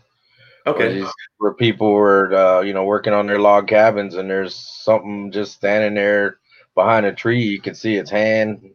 Okay. 0.65 1.01
Where, 1.01 1.11
where 1.39 1.53
people 1.53 1.91
were, 1.91 2.33
uh, 2.33 2.61
you 2.61 2.73
know, 2.73 2.85
working 2.85 3.11
on 3.11 3.27
their 3.27 3.39
log 3.39 3.67
cabins, 3.67 4.15
and 4.15 4.29
there's 4.29 4.55
something 4.55 5.31
just 5.31 5.53
standing 5.53 5.95
there 5.95 6.37
behind 6.75 7.05
a 7.05 7.13
tree. 7.13 7.43
You 7.43 7.61
can 7.61 7.75
see 7.75 7.95
its 7.95 8.09
hand, 8.09 8.71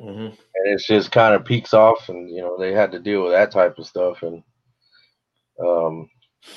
mm-hmm. 0.00 0.26
and 0.26 0.36
it's 0.64 0.86
just 0.86 1.12
kind 1.12 1.34
of 1.34 1.44
peeks 1.44 1.74
off, 1.74 2.08
and 2.08 2.30
you 2.30 2.40
know 2.40 2.58
they 2.58 2.72
had 2.72 2.92
to 2.92 2.98
deal 2.98 3.22
with 3.22 3.32
that 3.32 3.50
type 3.50 3.78
of 3.78 3.86
stuff, 3.86 4.22
and 4.22 4.42
um, 5.60 6.08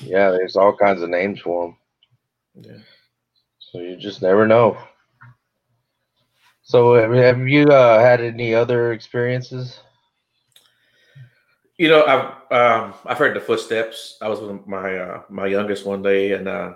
yeah, 0.02 0.32
there's 0.32 0.56
all 0.56 0.76
kinds 0.76 1.02
of 1.02 1.10
names 1.10 1.40
for 1.40 1.68
them. 1.68 1.78
Yeah. 2.66 2.84
So 3.60 3.80
you 3.80 3.96
just 3.96 4.22
never 4.22 4.48
know. 4.48 4.78
So 6.64 6.94
have 6.94 7.48
you 7.48 7.66
uh, 7.66 8.00
had 8.00 8.22
any 8.22 8.54
other 8.54 8.94
experiences? 8.94 9.80
You 11.78 11.88
know, 11.88 12.06
I've 12.06 12.52
um, 12.52 12.94
I've 13.06 13.18
heard 13.18 13.36
the 13.36 13.42
footsteps. 13.42 14.18
I 14.22 14.28
was 14.28 14.40
with 14.40 14.68
my 14.68 14.98
uh, 14.98 15.22
my 15.30 15.48
youngest 15.48 15.86
one 15.86 16.02
day, 16.02 16.34
and 16.34 16.48
uh, 16.48 16.74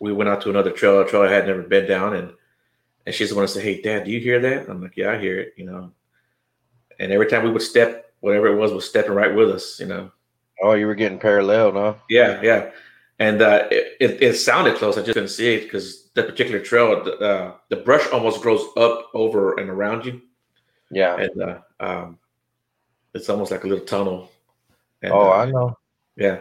we 0.00 0.12
went 0.12 0.28
out 0.28 0.40
to 0.42 0.50
another 0.50 0.70
trail, 0.70 1.00
a 1.00 1.06
trail 1.06 1.22
I 1.22 1.30
had 1.30 1.46
never 1.46 1.62
been 1.62 1.86
down, 1.86 2.16
and 2.16 2.32
and 3.06 3.14
she's 3.14 3.30
the 3.30 3.36
one 3.36 3.46
to 3.46 3.52
say, 3.52 3.62
"Hey, 3.62 3.80
Dad, 3.82 4.04
do 4.04 4.10
you 4.10 4.20
hear 4.20 4.40
that?" 4.40 4.68
I'm 4.68 4.82
like, 4.82 4.96
"Yeah, 4.96 5.12
I 5.12 5.18
hear 5.18 5.40
it." 5.40 5.54
You 5.56 5.66
know, 5.66 5.92
and 6.98 7.12
every 7.12 7.26
time 7.26 7.44
we 7.44 7.50
would 7.50 7.62
step, 7.62 8.12
whatever 8.20 8.48
it 8.48 8.56
was 8.56 8.72
was 8.72 8.88
stepping 8.88 9.12
right 9.12 9.34
with 9.34 9.50
us. 9.50 9.80
You 9.80 9.86
know. 9.86 10.12
Oh, 10.62 10.74
you 10.74 10.86
were 10.86 10.94
getting 10.94 11.18
parallel, 11.18 11.72
huh? 11.72 11.94
Yeah, 12.08 12.40
yeah 12.40 12.70
and 13.22 13.40
uh, 13.40 13.68
it, 13.70 13.96
it, 14.00 14.22
it, 14.22 14.34
sounded 14.34 14.76
close. 14.76 14.98
I 14.98 15.02
just 15.02 15.14
couldn't 15.14 15.28
see 15.28 15.54
it 15.54 15.62
because 15.62 16.10
that 16.14 16.26
particular 16.26 16.58
trail, 16.58 17.04
the, 17.04 17.16
uh, 17.18 17.54
the 17.68 17.76
brush 17.76 18.06
almost 18.12 18.42
grows 18.42 18.64
up 18.76 19.10
over 19.14 19.58
and 19.58 19.70
around 19.70 20.04
you. 20.04 20.20
Yeah, 20.90 21.16
and 21.16 21.42
uh, 21.42 21.58
um, 21.78 22.18
it's 23.14 23.28
almost 23.28 23.52
like 23.52 23.62
a 23.62 23.68
little 23.68 23.84
tunnel. 23.84 24.30
And, 25.02 25.12
oh, 25.12 25.28
I 25.28 25.42
uh, 25.42 25.46
know. 25.46 25.78
Yeah, 26.16 26.40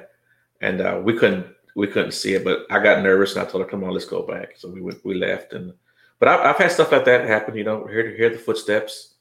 and 0.61 0.81
uh, 0.81 0.99
we 1.03 1.17
couldn't 1.17 1.45
we 1.75 1.87
couldn't 1.87 2.13
see 2.13 2.33
it, 2.33 2.43
but 2.43 2.65
I 2.69 2.81
got 2.81 3.03
nervous 3.03 3.35
and 3.35 3.45
I 3.45 3.49
told 3.49 3.63
her, 3.63 3.69
"Come 3.69 3.83
on, 3.83 3.91
let's 3.91 4.05
go 4.05 4.23
back." 4.23 4.57
So 4.57 4.67
we 4.67 4.81
went, 4.81 5.05
we 5.05 5.13
left, 5.13 5.53
and 5.53 5.73
but 6.21 6.29
I, 6.29 6.47
have 6.47 6.57
had 6.57 6.71
stuff 6.71 6.93
like 6.93 7.03
that 7.03 7.27
happen. 7.27 7.57
You 7.57 7.65
know, 7.65 7.85
hear 7.85 8.15
hear 8.15 8.29
the 8.29 8.37
footsteps. 8.37 9.15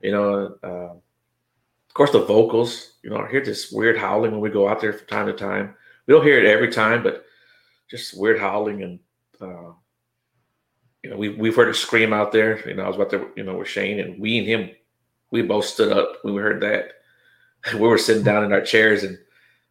You 0.00 0.12
know, 0.12 0.56
uh, 0.62 0.92
of 0.94 1.94
course 1.94 2.12
the 2.12 2.24
vocals. 2.24 2.92
You 3.02 3.10
know, 3.10 3.16
I 3.16 3.28
hear 3.28 3.44
this 3.44 3.72
weird 3.72 3.98
howling 3.98 4.30
when 4.30 4.40
we 4.40 4.50
go 4.50 4.68
out 4.68 4.80
there 4.80 4.92
from 4.92 5.08
time 5.08 5.26
to 5.26 5.32
time 5.32 5.74
we 6.06 6.14
don't 6.14 6.24
hear 6.24 6.38
it 6.38 6.46
every 6.46 6.70
time, 6.70 7.02
but 7.02 7.24
just 7.88 8.18
weird 8.18 8.38
howling 8.38 8.82
and 8.82 8.98
uh, 9.40 9.72
you 11.02 11.10
know 11.10 11.16
we 11.16 11.30
we've 11.30 11.56
heard 11.56 11.68
a 11.68 11.74
scream 11.74 12.12
out 12.12 12.32
there. 12.32 12.66
You 12.68 12.74
know, 12.74 12.84
I 12.84 12.88
was 12.88 12.96
about 12.96 13.10
to 13.10 13.28
you 13.36 13.44
know 13.44 13.56
with 13.58 13.68
Shane 13.68 14.00
and 14.00 14.20
we 14.20 14.38
and 14.38 14.46
him, 14.46 14.70
we 15.30 15.42
both 15.42 15.64
stood 15.64 15.92
up 15.92 16.18
when 16.22 16.34
we 16.34 16.42
heard 16.42 16.62
that. 16.62 16.92
We 17.74 17.78
were 17.78 17.98
sitting 17.98 18.24
down 18.24 18.42
in 18.42 18.52
our 18.52 18.60
chairs 18.60 19.04
and 19.04 19.18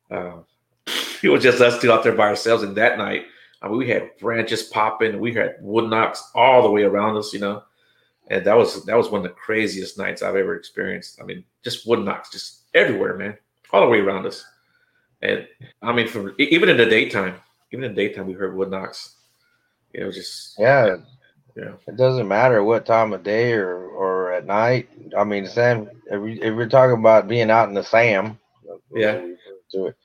uh, 0.10 0.38
it 1.24 1.28
was 1.28 1.44
just 1.44 1.62
us 1.62 1.82
two 1.82 1.92
out 1.92 2.04
there 2.04 2.16
by 2.16 2.30
ourselves. 2.30 2.64
And 2.64 2.78
that 2.78 2.98
night, 2.98 3.26
I 3.62 3.68
mean, 3.68 3.78
we 3.78 3.90
had 3.90 4.18
branches 4.20 4.64
popping, 4.64 5.20
we 5.20 5.34
had 5.34 5.56
wood 5.62 5.90
knocks 5.90 6.32
all 6.34 6.64
the 6.64 6.72
way 6.72 6.84
around 6.84 7.18
us. 7.18 7.34
You 7.34 7.40
know, 7.40 7.64
and 8.30 8.46
that 8.46 8.58
was 8.58 8.86
that 8.86 8.98
was 8.98 9.10
one 9.10 9.20
of 9.20 9.24
the 9.24 9.36
craziest 9.36 9.98
nights 9.98 10.22
I've 10.22 10.36
ever 10.36 10.56
experienced. 10.56 11.22
I 11.22 11.26
mean, 11.26 11.44
just 11.64 11.88
wood 11.88 12.04
knocks 12.04 12.32
just 12.32 12.64
everywhere, 12.74 13.18
man, 13.18 13.38
all 13.72 13.82
the 13.82 13.88
way 13.88 14.00
around 14.00 14.26
us. 14.26 14.46
And 15.22 15.48
I 15.82 15.92
mean, 15.92 16.08
from 16.08 16.34
even 16.40 16.70
in 16.70 16.78
the 16.78 16.86
daytime, 16.86 17.36
even 17.72 17.84
in 17.84 17.94
the 17.94 18.08
daytime, 18.08 18.28
we 18.28 18.34
heard 18.34 18.56
wood 18.56 18.72
knocks. 18.72 19.16
It 19.94 20.04
was 20.06 20.16
just 20.16 20.58
yeah, 20.58 20.98
yeah. 21.56 21.74
It 21.88 21.98
doesn't 21.98 22.28
matter 22.28 22.64
what 22.64 22.86
time 22.86 23.14
of 23.14 23.24
day 23.24 23.54
or 23.54 23.88
or 23.90 24.32
at 24.32 24.46
night. 24.46 24.90
I 25.18 25.24
mean, 25.24 25.46
Sam, 25.46 25.90
if, 26.10 26.22
we, 26.22 26.42
if 26.42 26.56
we're 26.56 26.70
talking 26.70 26.98
about 26.98 27.28
being 27.28 27.52
out 27.52 27.68
in 27.68 27.76
the 27.76 27.84
Sam, 27.84 28.40
yeah, 28.94 29.22
to 29.72 29.88
it. 29.88 29.98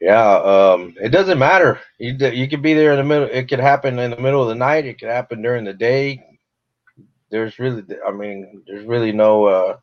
Yeah, 0.00 0.34
um, 0.36 0.94
it 1.00 1.08
doesn't 1.08 1.38
matter. 1.38 1.80
You 1.98 2.14
you 2.28 2.48
could 2.48 2.62
be 2.62 2.74
there 2.74 2.92
in 2.92 2.98
the 2.98 3.04
middle. 3.04 3.28
It 3.28 3.48
could 3.48 3.58
happen 3.58 3.98
in 3.98 4.10
the 4.10 4.20
middle 4.20 4.42
of 4.42 4.48
the 4.48 4.54
night. 4.54 4.86
It 4.86 4.98
could 4.98 5.08
happen 5.08 5.42
during 5.42 5.64
the 5.64 5.72
day. 5.72 6.24
There's 7.30 7.58
really, 7.58 7.84
I 8.06 8.12
mean, 8.12 8.62
there's 8.66 8.86
really 8.86 9.12
no 9.12 9.44
uh, 9.46 9.76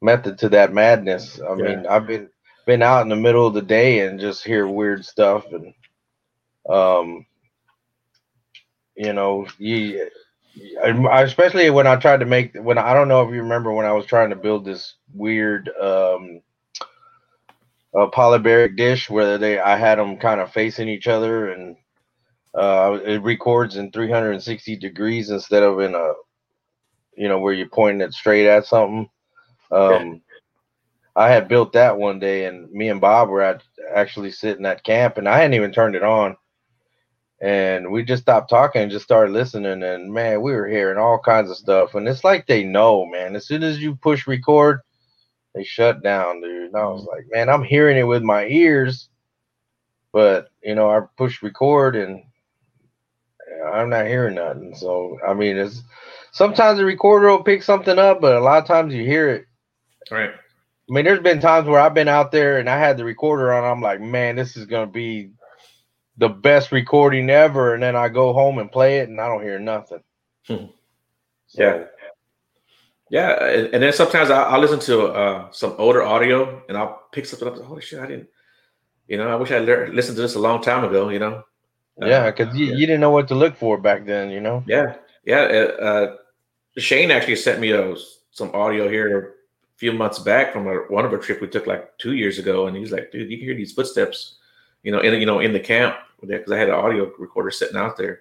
method 0.00 0.38
to 0.38 0.48
that 0.50 0.72
madness. 0.72 1.40
I 1.40 1.56
yeah. 1.56 1.62
mean, 1.62 1.86
I've 1.86 2.06
been 2.06 2.28
been 2.66 2.82
out 2.82 3.02
in 3.02 3.08
the 3.08 3.16
middle 3.16 3.46
of 3.46 3.54
the 3.54 3.62
day 3.62 4.00
and 4.00 4.20
just 4.20 4.44
hear 4.44 4.66
weird 4.68 5.04
stuff 5.04 5.44
and 5.52 5.74
um 6.68 7.26
you 8.96 9.12
know 9.12 9.46
you 9.58 10.08
especially 11.14 11.70
when 11.70 11.86
I 11.86 11.96
tried 11.96 12.20
to 12.20 12.26
make 12.26 12.54
when 12.54 12.78
I 12.78 12.94
don't 12.94 13.08
know 13.08 13.22
if 13.26 13.34
you 13.34 13.42
remember 13.42 13.72
when 13.72 13.86
I 13.86 13.92
was 13.92 14.06
trying 14.06 14.30
to 14.30 14.36
build 14.36 14.64
this 14.64 14.94
weird 15.12 15.70
um 15.80 16.40
a 17.94 18.08
polybaric 18.08 18.76
dish 18.76 19.10
where 19.10 19.38
they 19.38 19.58
I 19.58 19.76
had 19.76 19.98
them 19.98 20.16
kind 20.18 20.40
of 20.40 20.52
facing 20.52 20.88
each 20.88 21.08
other 21.08 21.50
and 21.52 21.76
uh 22.54 22.98
it 23.04 23.22
records 23.22 23.76
in 23.76 23.90
360 23.92 24.76
degrees 24.76 25.30
instead 25.30 25.62
of 25.62 25.80
in 25.80 25.94
a 25.94 26.12
you 27.16 27.28
know 27.28 27.38
where 27.38 27.54
you're 27.54 27.68
pointing 27.68 28.00
it 28.02 28.14
straight 28.14 28.46
at 28.46 28.66
something 28.66 29.08
um 29.70 30.22
I 31.14 31.28
had 31.28 31.48
built 31.48 31.74
that 31.74 31.98
one 31.98 32.18
day, 32.18 32.46
and 32.46 32.70
me 32.72 32.88
and 32.88 33.00
Bob 33.00 33.28
were 33.28 33.42
at 33.42 33.62
actually 33.94 34.30
sitting 34.30 34.64
at 34.64 34.84
camp, 34.84 35.18
and 35.18 35.28
I 35.28 35.36
hadn't 35.38 35.54
even 35.54 35.72
turned 35.72 35.94
it 35.94 36.02
on. 36.02 36.36
And 37.40 37.90
we 37.90 38.04
just 38.04 38.22
stopped 38.22 38.48
talking 38.48 38.82
and 38.82 38.90
just 38.90 39.04
started 39.04 39.32
listening. 39.32 39.82
And 39.82 40.12
man, 40.12 40.40
we 40.40 40.52
were 40.52 40.68
hearing 40.68 40.96
all 40.96 41.18
kinds 41.18 41.50
of 41.50 41.56
stuff. 41.56 41.94
And 41.94 42.06
it's 42.08 42.24
like 42.24 42.46
they 42.46 42.62
know, 42.62 43.04
man. 43.04 43.34
As 43.34 43.46
soon 43.46 43.62
as 43.64 43.82
you 43.82 43.96
push 43.96 44.26
record, 44.28 44.80
they 45.54 45.64
shut 45.64 46.02
down, 46.02 46.40
dude. 46.40 46.68
And 46.68 46.76
I 46.76 46.84
was 46.86 47.04
like, 47.04 47.26
man, 47.30 47.48
I'm 47.48 47.62
hearing 47.62 47.98
it 47.98 48.04
with 48.04 48.22
my 48.22 48.46
ears, 48.46 49.08
but 50.12 50.48
you 50.62 50.74
know, 50.74 50.90
I 50.90 51.00
push 51.16 51.42
record 51.42 51.96
and 51.96 52.22
I'm 53.72 53.90
not 53.90 54.06
hearing 54.06 54.36
nothing. 54.36 54.74
So 54.74 55.18
I 55.26 55.34
mean, 55.34 55.56
it's 55.56 55.82
sometimes 56.32 56.78
the 56.78 56.84
recorder 56.84 57.28
will 57.28 57.42
pick 57.42 57.62
something 57.62 57.98
up, 57.98 58.20
but 58.20 58.36
a 58.36 58.40
lot 58.40 58.62
of 58.62 58.66
times 58.66 58.94
you 58.94 59.04
hear 59.04 59.28
it. 59.28 59.46
Right. 60.10 60.30
I 60.30 60.92
mean, 60.92 61.04
there's 61.04 61.20
been 61.20 61.40
times 61.40 61.68
where 61.68 61.80
I've 61.80 61.94
been 61.94 62.08
out 62.08 62.32
there 62.32 62.58
and 62.58 62.68
I 62.68 62.78
had 62.78 62.96
the 62.96 63.04
recorder 63.04 63.52
on. 63.52 63.64
I'm 63.64 63.80
like, 63.80 64.00
man, 64.00 64.36
this 64.36 64.56
is 64.56 64.66
gonna 64.66 64.86
be 64.86 65.30
the 66.16 66.28
best 66.28 66.72
recording 66.72 67.30
ever. 67.30 67.74
And 67.74 67.82
then 67.82 67.96
I 67.96 68.08
go 68.08 68.32
home 68.32 68.58
and 68.58 68.70
play 68.70 68.98
it, 68.98 69.08
and 69.08 69.20
I 69.20 69.28
don't 69.28 69.42
hear 69.42 69.58
nothing. 69.58 70.02
Hmm. 70.46 70.66
So, 71.46 71.62
yeah. 71.62 71.84
Yeah, 73.12 73.44
and, 73.44 73.74
and 73.74 73.82
then 73.82 73.92
sometimes 73.92 74.30
I, 74.30 74.42
I 74.42 74.56
listen 74.56 74.80
to 74.80 75.08
uh, 75.08 75.50
some 75.50 75.74
older 75.76 76.02
audio 76.02 76.62
and 76.66 76.78
I'll 76.78 77.02
pick 77.12 77.26
something 77.26 77.46
up. 77.46 77.58
Holy 77.58 77.82
shit, 77.82 78.00
I 78.00 78.06
didn't, 78.06 78.30
you 79.06 79.18
know, 79.18 79.28
I 79.28 79.34
wish 79.34 79.50
I 79.50 79.58
learned, 79.58 79.94
listened 79.94 80.16
to 80.16 80.22
this 80.22 80.34
a 80.34 80.38
long 80.38 80.62
time 80.62 80.82
ago, 80.82 81.10
you 81.10 81.18
know? 81.18 81.44
Yeah, 82.00 82.30
because 82.30 82.54
uh, 82.54 82.56
you, 82.56 82.66
yeah. 82.68 82.72
you 82.72 82.86
didn't 82.86 83.02
know 83.02 83.10
what 83.10 83.28
to 83.28 83.34
look 83.34 83.54
for 83.54 83.76
back 83.76 84.06
then, 84.06 84.30
you 84.30 84.40
know? 84.40 84.64
Yeah. 84.66 84.96
Yeah. 85.26 85.40
Uh, 85.42 85.84
uh 85.84 86.16
Shane 86.78 87.10
actually 87.10 87.36
sent 87.36 87.60
me 87.60 87.72
a, 87.72 87.92
uh, 87.92 87.96
some 88.30 88.50
audio 88.54 88.88
here 88.88 89.18
a 89.18 89.28
few 89.76 89.92
months 89.92 90.18
back 90.18 90.50
from 90.50 90.66
a, 90.66 90.76
one 90.88 91.04
of 91.04 91.12
a 91.12 91.18
trip 91.18 91.42
we 91.42 91.48
took 91.48 91.66
like 91.66 91.98
two 91.98 92.14
years 92.14 92.38
ago. 92.38 92.66
And 92.66 92.74
he's 92.74 92.92
like, 92.92 93.12
dude, 93.12 93.30
you 93.30 93.36
can 93.36 93.46
hear 93.46 93.54
these 93.54 93.74
footsteps, 93.74 94.36
you 94.84 94.90
know, 94.90 95.00
in, 95.00 95.20
you 95.20 95.26
know, 95.26 95.40
in 95.40 95.52
the 95.52 95.60
camp 95.60 95.96
because 96.18 96.50
I 96.50 96.56
had 96.56 96.70
an 96.70 96.76
audio 96.76 97.12
recorder 97.18 97.50
sitting 97.50 97.76
out 97.76 97.98
there, 97.98 98.20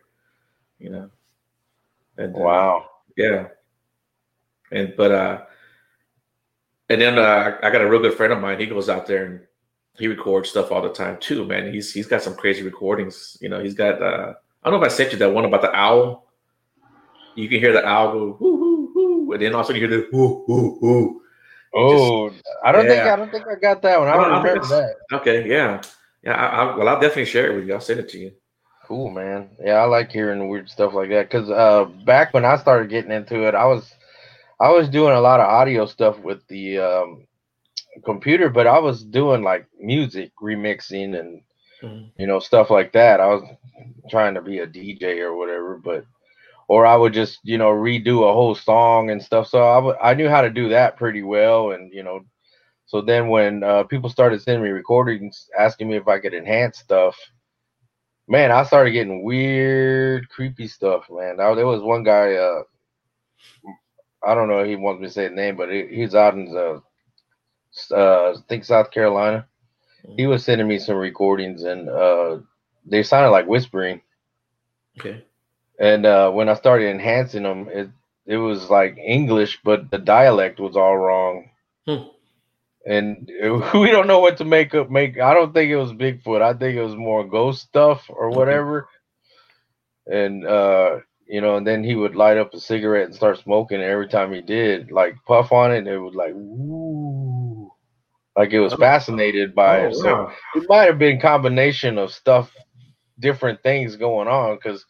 you 0.79 0.89
know? 0.89 1.09
And, 2.17 2.35
uh, 2.35 2.39
wow. 2.39 2.89
Yeah. 3.15 3.47
And 4.71 4.93
but 4.95 5.11
uh, 5.11 5.41
and 6.89 7.01
then 7.01 7.17
uh, 7.17 7.57
I 7.63 7.69
got 7.69 7.81
a 7.81 7.89
real 7.89 8.01
good 8.01 8.15
friend 8.15 8.33
of 8.33 8.39
mine. 8.39 8.59
He 8.59 8.65
goes 8.65 8.89
out 8.89 9.05
there 9.07 9.25
and 9.25 9.39
he 9.97 10.07
records 10.07 10.49
stuff 10.49 10.71
all 10.71 10.81
the 10.81 10.89
time 10.89 11.17
too, 11.19 11.45
man. 11.45 11.71
He's 11.71 11.93
he's 11.93 12.07
got 12.07 12.21
some 12.21 12.35
crazy 12.35 12.63
recordings. 12.63 13.37
You 13.41 13.49
know, 13.49 13.61
he's 13.61 13.73
got 13.73 14.01
uh, 14.01 14.33
I 14.63 14.69
don't 14.69 14.79
know 14.79 14.85
if 14.85 14.91
I 14.91 14.95
sent 14.95 15.11
you 15.11 15.17
that 15.19 15.33
one 15.33 15.45
about 15.45 15.61
the 15.61 15.73
owl. 15.75 16.27
You 17.35 17.47
can 17.47 17.59
hear 17.59 17.73
the 17.73 17.85
owl 17.85 18.11
go 18.11 18.37
whoo 18.39 18.55
whoo 18.55 18.91
whoo, 18.93 19.33
and 19.33 19.41
then 19.41 19.55
also 19.55 19.73
you 19.73 19.79
hear 19.79 19.89
the 19.89 20.09
whoo 20.11 20.43
whoo 20.47 20.79
whoo. 20.81 21.21
Oh, 21.73 22.29
Just, 22.29 22.43
I 22.65 22.71
don't 22.71 22.85
yeah. 22.85 22.91
think 22.91 23.03
I 23.03 23.15
don't 23.15 23.31
think 23.31 23.45
I 23.47 23.55
got 23.55 23.81
that 23.81 23.99
one. 23.99 24.09
I 24.09 24.15
don't, 24.15 24.43
remember 24.43 24.67
that. 24.67 24.95
Okay, 25.13 25.49
yeah, 25.49 25.81
yeah. 26.23 26.33
I, 26.33 26.47
I, 26.47 26.75
well, 26.75 26.89
I'll 26.89 26.99
definitely 26.99 27.25
share 27.25 27.51
it 27.51 27.55
with 27.55 27.67
you. 27.67 27.73
I'll 27.73 27.79
send 27.79 28.01
it 28.01 28.09
to 28.09 28.17
you. 28.19 28.33
Cool, 28.85 29.09
man. 29.09 29.49
Yeah, 29.63 29.75
I 29.75 29.85
like 29.85 30.11
hearing 30.11 30.49
weird 30.49 30.69
stuff 30.69 30.93
like 30.93 31.09
that 31.09 31.29
because 31.29 31.49
uh, 31.49 31.85
back 32.05 32.33
when 32.33 32.43
I 32.43 32.57
started 32.57 32.89
getting 32.89 33.11
into 33.11 33.47
it, 33.47 33.55
I 33.55 33.63
was 33.63 33.93
I 34.61 34.69
was 34.69 34.89
doing 34.89 35.13
a 35.13 35.21
lot 35.21 35.39
of 35.39 35.47
audio 35.47 35.85
stuff 35.85 36.19
with 36.19 36.45
the 36.47 36.79
um, 36.79 37.27
computer, 38.05 38.49
but 38.49 38.67
I 38.67 38.79
was 38.79 39.03
doing 39.03 39.43
like 39.43 39.65
music 39.79 40.31
remixing 40.41 41.19
and 41.19 41.41
mm-hmm. 41.81 42.07
you 42.17 42.27
know 42.27 42.39
stuff 42.39 42.69
like 42.69 42.91
that. 42.93 43.19
I 43.19 43.27
was 43.27 43.43
trying 44.09 44.35
to 44.35 44.41
be 44.41 44.59
a 44.59 44.67
DJ 44.67 45.19
or 45.19 45.35
whatever, 45.35 45.77
but 45.77 46.05
or 46.67 46.85
I 46.85 46.95
would 46.95 47.13
just 47.13 47.39
you 47.43 47.57
know 47.57 47.71
redo 47.71 48.29
a 48.29 48.33
whole 48.33 48.55
song 48.55 49.09
and 49.09 49.21
stuff. 49.21 49.47
So 49.47 49.67
I, 49.67 49.75
w- 49.75 49.97
I 50.01 50.13
knew 50.13 50.29
how 50.29 50.41
to 50.41 50.49
do 50.49 50.69
that 50.69 50.97
pretty 50.97 51.23
well, 51.23 51.71
and 51.71 51.91
you 51.93 52.03
know. 52.03 52.21
So 52.85 53.01
then 53.01 53.29
when 53.29 53.63
uh, 53.63 53.83
people 53.83 54.09
started 54.09 54.41
sending 54.41 54.63
me 54.63 54.69
recordings 54.69 55.49
asking 55.57 55.87
me 55.87 55.95
if 55.95 56.09
I 56.09 56.19
could 56.19 56.33
enhance 56.33 56.77
stuff, 56.79 57.15
man, 58.27 58.51
I 58.51 58.63
started 58.63 58.91
getting 58.91 59.23
weird, 59.23 60.29
creepy 60.29 60.67
stuff, 60.67 61.05
man. 61.09 61.37
Now, 61.37 61.55
there 61.55 61.67
was 61.67 61.81
one 61.81 62.03
guy, 62.03 62.33
uh, 62.35 62.63
I 64.23 64.35
don't 64.35 64.47
know 64.47 64.59
if 64.59 64.67
he 64.67 64.75
wants 64.75 65.01
me 65.01 65.07
to 65.07 65.13
say 65.13 65.27
the 65.27 65.35
name, 65.35 65.55
but 65.57 65.71
he, 65.71 65.87
he's 65.87 66.15
out 66.15 66.33
in 66.33 66.45
the, 66.45 66.81
uh, 67.91 68.31
I 68.31 68.35
think 68.47 68.65
South 68.65 68.91
Carolina. 68.91 69.47
He 70.17 70.25
was 70.27 70.43
sending 70.43 70.67
me 70.67 70.79
some 70.79 70.95
recordings, 70.95 71.63
and 71.63 71.87
uh, 71.87 72.37
they 72.85 73.03
sounded 73.03 73.29
like 73.29 73.47
whispering. 73.47 74.01
Okay. 74.99 75.23
And 75.79 76.05
uh, 76.05 76.31
when 76.31 76.49
I 76.49 76.55
started 76.55 76.89
enhancing 76.89 77.43
them, 77.43 77.69
it 77.69 77.89
it 78.25 78.37
was 78.37 78.69
like 78.69 78.97
English, 78.97 79.59
but 79.63 79.89
the 79.89 79.97
dialect 79.97 80.59
was 80.59 80.75
all 80.75 80.97
wrong. 80.97 81.49
Hmm. 81.87 82.03
And 82.85 83.29
it, 83.29 83.73
we 83.73 83.91
don't 83.91 84.07
know 84.07 84.19
what 84.19 84.37
to 84.37 84.45
make 84.45 84.73
up. 84.73 84.89
Make 84.89 85.19
I 85.19 85.33
don't 85.33 85.53
think 85.53 85.71
it 85.71 85.77
was 85.77 85.93
Bigfoot. 85.93 86.41
I 86.41 86.53
think 86.53 86.77
it 86.77 86.83
was 86.83 86.95
more 86.95 87.23
ghost 87.23 87.61
stuff 87.61 88.05
or 88.09 88.29
whatever. 88.29 88.87
And 90.07 90.45
uh, 90.45 90.99
you 91.31 91.39
know, 91.39 91.55
and 91.55 91.65
then 91.65 91.81
he 91.81 91.95
would 91.95 92.13
light 92.13 92.37
up 92.37 92.53
a 92.53 92.59
cigarette 92.59 93.05
and 93.05 93.15
start 93.15 93.39
smoking. 93.39 93.77
And 93.77 93.89
every 93.89 94.09
time 94.09 94.33
he 94.33 94.41
did, 94.41 94.91
like 94.91 95.15
puff 95.25 95.53
on 95.53 95.71
it, 95.71 95.87
it 95.87 95.97
would 95.97 96.13
like 96.13 96.33
woo, 96.35 97.71
like 98.35 98.51
it 98.51 98.59
was 98.59 98.73
oh. 98.73 98.77
fascinated 98.77 99.55
by 99.55 99.79
oh, 99.79 99.87
it. 99.87 99.95
So 99.95 100.13
wow. 100.13 100.31
it 100.55 100.65
might 100.67 100.87
have 100.87 100.99
been 100.99 101.21
combination 101.21 101.97
of 101.97 102.11
stuff, 102.11 102.51
different 103.17 103.63
things 103.63 103.95
going 103.95 104.27
on. 104.27 104.57
Because, 104.57 104.85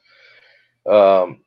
um, 0.90 1.42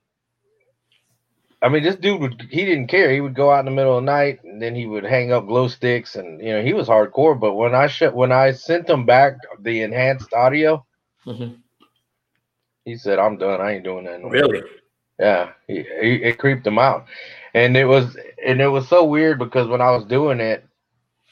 I 1.60 1.68
mean, 1.70 1.82
this 1.82 1.96
dude 1.96 2.20
would 2.20 2.46
he 2.48 2.64
didn't 2.64 2.86
care. 2.86 3.12
He 3.12 3.20
would 3.20 3.34
go 3.34 3.50
out 3.50 3.60
in 3.60 3.64
the 3.64 3.72
middle 3.72 3.98
of 3.98 4.04
the 4.04 4.12
night 4.12 4.44
and 4.44 4.62
then 4.62 4.76
he 4.76 4.86
would 4.86 5.04
hang 5.04 5.32
up 5.32 5.48
glow 5.48 5.66
sticks 5.66 6.14
and 6.14 6.40
you 6.40 6.52
know 6.52 6.62
he 6.62 6.72
was 6.72 6.86
hardcore. 6.86 7.38
But 7.38 7.54
when 7.54 7.74
I 7.74 7.88
sh- 7.88 8.12
when 8.12 8.30
I 8.30 8.52
sent 8.52 8.88
him 8.88 9.04
back 9.04 9.38
the 9.58 9.82
enhanced 9.82 10.32
audio. 10.32 10.86
Mm-hmm. 11.26 11.54
He 12.84 12.98
said, 12.98 13.18
"I'm 13.18 13.38
done. 13.38 13.62
I 13.62 13.72
ain't 13.72 13.84
doing 13.84 14.04
that." 14.04 14.20
No 14.20 14.28
really? 14.28 14.60
More. 14.60 14.68
Yeah, 15.18 15.52
he, 15.68 15.76
he, 15.76 16.14
it 16.24 16.38
creeped 16.38 16.66
him 16.66 16.78
out, 16.78 17.06
and 17.54 17.76
it 17.76 17.86
was 17.86 18.16
and 18.46 18.60
it 18.60 18.68
was 18.68 18.88
so 18.88 19.04
weird 19.04 19.38
because 19.38 19.68
when 19.68 19.80
I 19.80 19.92
was 19.92 20.04
doing 20.06 20.40
it, 20.40 20.66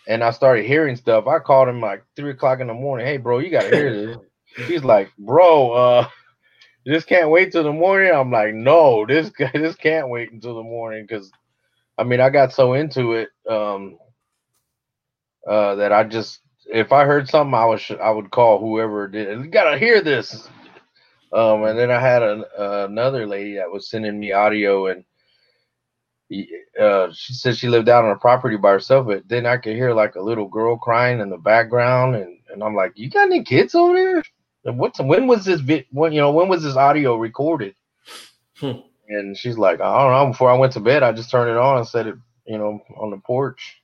and 0.09 0.25
I 0.25 0.31
started 0.33 0.67
hearing 0.67 0.97
stuff, 0.97 1.27
I 1.27 1.41
called 1.41 1.69
him 1.69 1.81
like 1.81 2.05
three 2.17 2.33
o'clock 2.33 2.61
in 2.61 2.69
the 2.69 2.75
morning. 2.75 3.07
Hey, 3.07 3.19
bro, 3.19 3.39
you 3.41 3.51
gotta 3.51 3.71
hear 3.71 3.93
this. 3.95 4.19
He's 4.69 4.85
like, 4.85 5.11
bro, 5.19 5.73
uh, 5.73 6.09
just 6.87 7.07
can't 7.09 7.31
wait 7.31 7.53
till 7.53 7.65
the 7.65 7.73
morning. 7.73 8.13
I'm 8.15 8.31
like, 8.33 8.55
no, 8.55 9.07
this 9.07 9.31
guy, 9.31 9.51
this 9.55 9.77
can't 9.77 10.09
wait 10.11 10.33
until 10.33 10.57
the 10.57 10.63
morning 10.63 11.07
because, 11.09 11.31
I 11.99 12.05
mean, 12.05 12.21
I 12.21 12.31
got 12.31 12.53
so 12.53 12.75
into 12.75 13.15
it, 13.15 13.31
um, 13.51 13.99
uh, 15.49 15.77
that 15.77 15.93
I 15.93 16.05
just 16.05 16.41
if 16.67 16.93
I 16.93 17.05
heard 17.05 17.29
something, 17.29 17.55
I 17.55 17.67
was 17.67 17.91
I 18.03 18.11
would 18.11 18.31
call 18.31 18.59
whoever 18.61 19.09
did. 19.09 19.39
You 19.41 19.49
gotta 19.51 19.79
hear 19.79 20.03
this. 20.03 20.49
Um, 21.33 21.65
and 21.65 21.79
then 21.79 21.91
I 21.91 21.99
had 21.99 22.23
an, 22.23 22.45
uh, 22.59 22.87
another 22.89 23.27
lady 23.27 23.55
that 23.57 23.71
was 23.71 23.89
sending 23.89 24.21
me 24.21 24.33
audio, 24.33 24.89
and 24.89 25.05
uh, 26.81 27.09
she 27.13 27.33
said 27.33 27.57
she 27.57 27.69
lived 27.69 27.89
out 27.89 28.05
on 28.05 28.11
a 28.11 28.17
property 28.17 28.57
by 28.57 28.73
herself, 28.73 29.07
but 29.07 29.27
then 29.29 29.47
I 29.47 29.57
could 29.57 29.75
hear 29.75 29.95
like 29.95 30.15
a 30.15 30.21
little 30.21 30.49
girl 30.49 30.77
crying 30.77 31.21
in 31.21 31.31
the 31.31 31.39
background, 31.39 32.17
and, 32.17 32.39
and 32.53 32.63
I'm 32.63 32.75
like, 32.75 32.93
"You 32.97 33.11
got 33.11 33.25
any 33.25 33.45
kids 33.45 33.75
over 33.75 33.95
there? 33.95 34.23
And 34.65 34.79
what's 34.79 35.01
when 35.01 35.27
was 35.27 35.45
this 35.45 35.61
bit? 35.61 35.87
When 35.91 36.13
you 36.13 36.21
know 36.21 36.33
when 36.33 36.49
was 36.49 36.63
this 36.63 36.77
audio 36.77 37.17
recorded?" 37.17 37.75
Hmm. 38.57 38.81
And 39.09 39.37
she's 39.37 39.59
like, 39.59 39.81
"I 39.81 40.03
don't 40.03 40.13
know." 40.13 40.33
Before 40.33 40.51
I 40.51 40.59
went 40.59 40.73
to 40.75 40.81
bed, 40.81 41.03
I 41.03 41.13
just 41.13 41.31
turned 41.31 41.51
it 41.51 41.57
on 41.57 41.79
and 41.79 41.89
set 41.89 42.07
it, 42.07 42.17
you 42.47 42.59
know, 42.59 42.81
on 42.97 43.11
the 43.11 43.19
porch, 43.19 43.83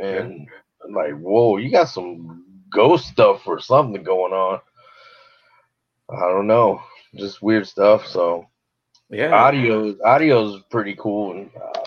and 0.00 0.32
yeah. 0.32 0.86
I'm 0.86 0.94
like, 0.94 1.18
"Whoa, 1.18 1.56
you 1.56 1.70
got 1.70 1.88
some 1.88 2.44
ghost 2.70 3.08
stuff 3.08 3.46
or 3.46 3.60
something 3.60 4.02
going 4.02 4.32
on." 4.32 4.60
I 6.12 6.28
don't 6.28 6.46
know, 6.46 6.82
just 7.14 7.42
weird 7.42 7.66
stuff. 7.66 8.06
So 8.06 8.46
yeah, 9.10 9.32
audio 9.34 9.96
audio 10.04 10.54
is 10.54 10.62
pretty 10.70 10.94
cool, 10.96 11.32
and 11.32 11.50
uh, 11.56 11.80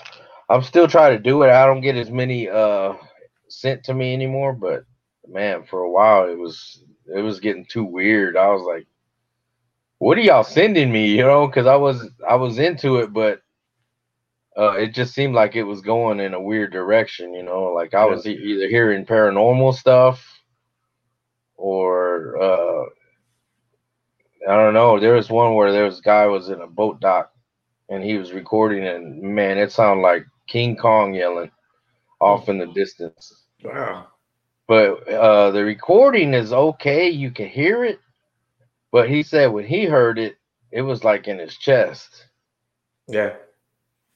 I'm 0.50 0.64
still 0.64 0.88
trying 0.88 1.18
to 1.18 1.24
do 1.24 1.44
it. 1.44 1.50
I 1.50 1.66
don't 1.66 1.82
get 1.82 1.96
as 1.96 2.12
many 2.12 2.50
uh 2.50 2.94
sent 3.50 3.84
to 3.86 3.94
me 3.94 4.14
anymore, 4.14 4.54
but 4.54 4.84
man, 5.28 5.64
for 5.64 5.82
a 5.82 5.92
while 5.92 6.30
it 6.30 6.38
was 6.38 6.84
it 7.16 7.22
was 7.22 7.40
getting 7.40 7.66
too 7.66 7.84
weird. 7.84 8.38
I 8.38 8.50
was 8.50 8.64
like, 8.64 8.88
"What 10.00 10.18
are 10.18 10.22
y'all 10.22 10.44
sending 10.44 10.92
me?" 10.92 11.08
You 11.08 11.24
know, 11.24 11.48
because 11.48 11.68
I 11.68 11.76
was 11.76 12.10
I 12.28 12.36
was 12.36 12.60
into 12.60 12.98
it, 12.98 13.14
but 13.14 13.42
uh, 14.58 14.74
it 14.74 14.94
just 14.94 15.14
seemed 15.14 15.34
like 15.34 15.56
it 15.56 15.64
was 15.64 15.82
going 15.82 16.20
in 16.20 16.34
a 16.34 16.42
weird 16.42 16.72
direction. 16.72 17.34
You 17.34 17.44
know, 17.44 17.66
like 17.74 17.94
I 17.94 18.06
was 18.06 18.26
either 18.26 18.68
hearing 18.68 19.06
paranormal 19.06 19.74
stuff 19.74 20.24
or 21.56 22.42
uh, 22.42 22.86
I 24.48 24.56
don't 24.56 24.74
know. 24.74 25.00
There 25.00 25.14
was 25.14 25.30
one 25.30 25.56
where 25.56 25.72
there 25.72 25.86
was 25.86 26.00
a 26.00 26.04
guy 26.04 26.26
was 26.28 26.50
in 26.50 26.62
a 26.62 26.68
boat 26.68 27.00
dock 27.00 27.32
and 27.90 28.04
he 28.04 28.18
was 28.18 28.34
recording 28.34 28.86
and 28.86 29.22
man, 29.22 29.58
it 29.58 29.72
sounded 29.72 30.02
like 30.02 30.26
King 30.48 30.76
Kong 30.76 31.14
yelling 31.14 31.52
off 32.20 32.50
in 32.50 32.58
the 32.58 32.68
distance. 32.68 33.44
Wow. 33.64 34.08
But 34.68 35.08
uh, 35.08 35.52
the 35.52 35.64
recording 35.64 36.34
is 36.34 36.54
okay. 36.54 37.10
You 37.10 37.32
can 37.32 37.48
hear 37.48 37.84
it. 37.84 38.00
But 38.92 39.10
he 39.10 39.24
said 39.24 39.48
when 39.48 39.66
he 39.66 39.86
heard 39.86 40.20
it, 40.20 40.38
it 40.72 40.82
was 40.82 41.04
like 41.04 41.28
in 41.28 41.40
his 41.40 41.58
chest. 41.58 42.28
Yeah. 43.08 43.34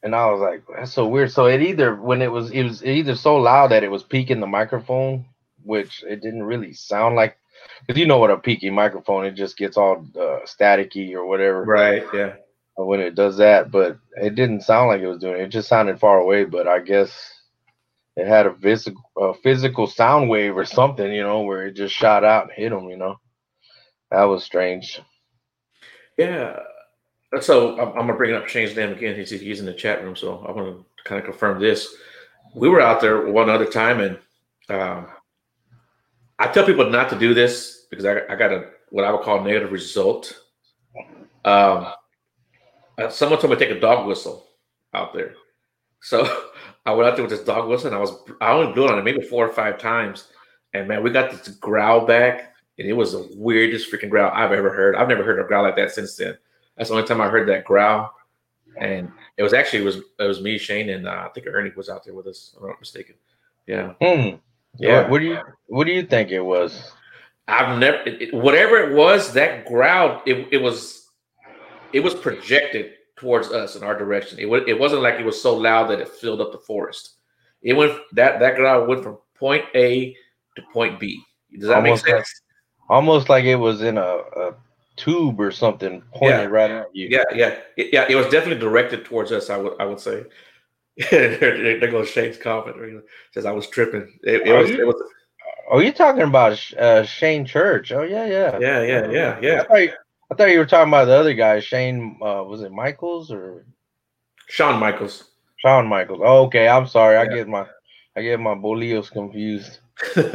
And 0.04 0.16
I 0.16 0.30
was 0.32 0.40
like, 0.40 0.64
that's 0.76 0.94
so 0.94 1.08
weird. 1.08 1.32
So 1.32 1.48
it 1.48 1.62
either 1.62 1.96
when 1.96 2.22
it 2.22 2.32
was 2.32 2.52
it 2.52 2.64
was 2.64 2.84
either 2.86 3.16
so 3.16 3.38
loud 3.38 3.72
that 3.72 3.84
it 3.84 3.92
was 3.92 4.04
peaking 4.04 4.40
the 4.40 4.48
microphone, 4.48 5.26
which 5.64 6.04
it 6.04 6.22
didn't 6.22 6.44
really 6.44 6.74
sound 6.74 7.16
like 7.16 7.38
because 7.86 8.00
you 8.00 8.06
know 8.06 8.18
what 8.18 8.32
a 8.32 8.38
peaky 8.38 8.70
microphone 8.70 9.26
it 9.26 9.32
just 9.32 9.58
gets 9.58 9.78
all 9.78 10.06
uh, 10.16 10.40
staticky 10.46 11.14
or 11.14 11.26
whatever. 11.26 11.64
Right. 11.64 12.04
Yeah. 12.14 12.34
When 12.76 13.00
it 13.00 13.16
does 13.16 13.38
that, 13.38 13.72
but 13.72 13.98
it 14.18 14.36
didn't 14.36 14.62
sound 14.62 14.90
like 14.90 15.02
it 15.02 15.08
was 15.08 15.18
doing 15.18 15.42
it. 15.42 15.46
It 15.46 15.50
just 15.50 15.68
sounded 15.68 16.00
far 16.00 16.20
away. 16.20 16.44
But 16.44 16.68
I 16.68 16.80
guess 16.80 17.12
it 18.16 18.28
had 18.28 18.46
a 18.46 18.54
physical, 18.54 19.02
a 19.18 19.34
physical 19.34 19.88
sound 19.88 20.30
wave 20.30 20.56
or 20.56 20.66
something, 20.66 21.12
you 21.12 21.24
know, 21.24 21.42
where 21.42 21.66
it 21.66 21.76
just 21.76 21.96
shot 21.96 22.24
out 22.24 22.44
and 22.44 22.52
hit 22.52 22.72
him. 22.72 22.90
You 22.90 22.98
know, 22.98 23.20
that 24.12 24.24
was 24.24 24.44
strange. 24.44 25.02
Yeah. 26.18 26.60
So 27.42 27.80
I'm, 27.80 27.90
I'm 27.90 28.08
gonna 28.08 28.16
bring 28.16 28.36
up 28.36 28.48
Shane's 28.48 28.76
name 28.76 28.92
again. 28.92 29.16
He's 29.16 29.32
he's 29.32 29.60
in 29.60 29.66
the 29.66 29.74
chat 29.74 30.04
room, 30.04 30.16
so 30.16 30.46
I 30.48 30.52
want 30.52 30.78
to 30.78 31.04
kind 31.04 31.20
of 31.20 31.26
confirm 31.26 31.60
this. 31.60 31.96
We 32.56 32.70
were 32.70 32.82
out 32.82 33.02
there 33.02 33.28
one 33.28 33.50
other 33.50 33.66
time, 33.66 34.00
and 34.00 34.18
um, 34.70 35.08
I 36.40 36.48
tell 36.48 36.66
people 36.66 36.90
not 36.90 37.10
to 37.10 37.18
do 37.18 37.34
this 37.34 37.88
because 37.90 38.06
I, 38.06 38.22
I 38.30 38.36
got 38.36 38.52
a 38.52 38.70
what 38.90 39.06
I 39.06 39.12
would 39.12 39.22
call 39.22 39.40
a 39.40 39.44
negative 39.44 39.72
result. 39.72 40.40
Um, 41.46 41.94
uh, 42.98 43.10
someone 43.10 43.40
told 43.40 43.52
me 43.52 43.60
to 43.60 43.66
take 43.66 43.76
a 43.76 43.80
dog 43.80 44.08
whistle. 44.08 44.48
out 44.94 45.14
there. 45.14 45.36
So 46.02 46.26
I 46.86 46.92
went 46.94 47.10
out 47.10 47.16
there 47.16 47.24
with 47.26 47.32
this 47.32 47.44
dog 47.44 47.68
whistle, 47.70 47.88
and 47.88 47.96
I 47.96 48.00
was 48.00 48.12
I 48.42 48.52
only 48.52 48.74
blew 48.74 48.88
on 48.88 48.98
it 48.98 49.04
maybe 49.04 49.22
four 49.22 49.48
or 49.48 49.54
five 49.54 49.78
times, 49.78 50.28
and 50.74 50.88
man, 50.88 51.04
we 51.04 51.10
got 51.10 51.32
this 51.32 51.48
growl 51.56 52.06
back, 52.06 52.54
and 52.78 52.88
it 52.88 52.94
was 52.94 53.14
the 53.14 53.30
weirdest 53.36 53.92
freaking 53.92 54.10
growl 54.10 54.32
I've 54.34 54.52
ever 54.52 54.74
heard. 54.74 54.96
I've 54.96 55.08
never 55.08 55.24
heard 55.24 55.40
a 55.40 55.48
growl 55.48 55.64
like 55.64 55.76
that 55.76 55.92
since 55.92 56.16
then. 56.16 56.38
That's 56.78 56.90
the 56.90 56.96
only 56.96 57.08
time 57.08 57.22
I 57.22 57.30
heard 57.30 57.48
that 57.50 57.66
growl, 57.66 58.14
and 58.80 59.12
it 59.38 59.44
was 59.44 59.54
actually 59.54 59.82
it 59.82 59.86
was 59.86 59.98
it 59.98 60.24
was 60.24 60.42
me, 60.42 60.58
Shane, 60.58 60.90
and 60.90 61.08
uh, 61.08 61.26
I 61.26 61.30
think 61.30 61.48
Ernie 61.48 61.72
was 61.76 61.90
out 61.90 62.06
there 62.06 62.14
with 62.14 62.28
us. 62.28 62.54
If 62.56 62.62
I'm 62.62 62.70
not 62.70 62.80
mistaken. 62.80 63.16
Yeah. 63.66 63.94
Hmm. 64.02 64.38
Yeah. 64.80 65.02
What, 65.02 65.12
what 65.12 65.20
do 65.20 65.26
you 65.26 65.40
What 65.68 65.86
do 65.86 65.92
you 65.92 66.04
think 66.04 66.32
it 66.32 66.42
was? 66.42 66.92
I've 67.48 67.80
never 67.80 67.98
it, 68.06 68.34
whatever 68.34 68.78
it 68.78 68.96
was 68.96 69.34
that 69.34 69.66
growl. 69.66 70.22
It, 70.26 70.48
it 70.52 70.58
was 70.58 71.08
it 71.94 72.02
was 72.02 72.14
projected 72.14 72.94
towards 73.16 73.50
us 73.52 73.76
in 73.76 73.84
our 73.84 73.98
direction. 73.98 74.40
It 74.40 74.50
was 74.50 74.64
it 74.68 74.80
wasn't 74.80 75.02
like 75.02 75.20
it 75.20 75.26
was 75.26 75.42
so 75.42 75.56
loud 75.56 75.90
that 75.90 76.00
it 76.00 76.10
filled 76.10 76.42
up 76.42 76.52
the 76.52 76.60
forest. 76.60 77.16
It 77.62 77.74
went 77.74 77.94
that 78.14 78.40
that 78.40 78.56
growl 78.56 78.86
went 78.86 79.04
from 79.04 79.18
point 79.36 79.66
A 79.76 80.16
to 80.56 80.62
point 80.74 81.00
B. 81.00 81.22
Does 81.58 81.70
that 81.70 81.78
almost 81.78 82.06
make 82.06 82.16
sense? 82.16 82.42
Like, 82.90 82.90
almost 82.90 83.30
like 83.30 83.46
it 83.46 83.56
was 83.56 83.82
in 83.82 83.98
a, 83.98 84.02
a 84.02 84.56
tube 84.96 85.40
or 85.40 85.52
something 85.52 86.02
pointed 86.14 86.42
yeah. 86.42 86.46
right 86.46 86.72
at 86.72 86.96
you. 86.96 87.08
Yeah, 87.10 87.24
yeah, 87.34 87.60
it, 87.78 87.94
yeah. 87.94 88.06
It 88.10 88.16
was 88.16 88.26
definitely 88.26 88.60
directed 88.60 89.06
towards 89.06 89.32
us. 89.32 89.50
I 89.50 89.58
would 89.58 89.74
I 89.80 89.86
would 89.86 90.00
say. 90.00 90.24
there, 91.12 91.80
there 91.80 91.92
goes 91.92 92.10
Shane's 92.10 92.38
comment. 92.38 93.04
Says 93.32 93.46
I 93.46 93.52
was 93.52 93.70
tripping. 93.70 94.18
It, 94.24 94.48
it 94.48 94.54
was. 94.54 94.70
You, 94.70 94.82
it 94.82 94.88
was. 94.88 95.02
Oh, 95.70 95.80
you 95.80 95.92
talking 95.92 96.24
about 96.24 96.60
uh, 96.74 97.04
Shane 97.04 97.46
Church? 97.46 97.92
Oh 97.92 98.02
yeah, 98.02 98.26
yeah, 98.26 98.58
yeah, 98.60 98.82
yeah, 98.82 99.12
yeah, 99.12 99.40
yeah. 99.42 99.62
I 99.62 99.64
thought, 99.66 99.82
you, 99.82 99.92
I 100.32 100.36
thought 100.36 100.52
you 100.52 100.60
were 100.60 100.66
talking 100.66 100.90
about 100.90 101.06
the 101.06 101.14
other 101.14 101.34
guy, 101.34 101.60
Shane. 101.60 102.18
Uh, 102.22 102.44
was 102.44 102.64
it 102.64 102.72
Michaels 102.72 103.32
or 103.32 103.66
Shawn 104.48 104.80
Michaels? 104.80 105.32
Shawn 105.58 105.88
Michaels. 105.88 106.22
Oh, 106.24 106.46
okay, 106.46 106.68
I'm 106.68 106.88
sorry. 106.88 107.16
Yeah. 107.16 107.22
I 107.22 107.36
get 107.36 107.48
my 107.48 107.68
I 108.16 108.22
get 108.24 108.40
my 108.40 108.56
bolios 108.56 109.12
confused. 109.12 109.80
yeah, 110.16 110.32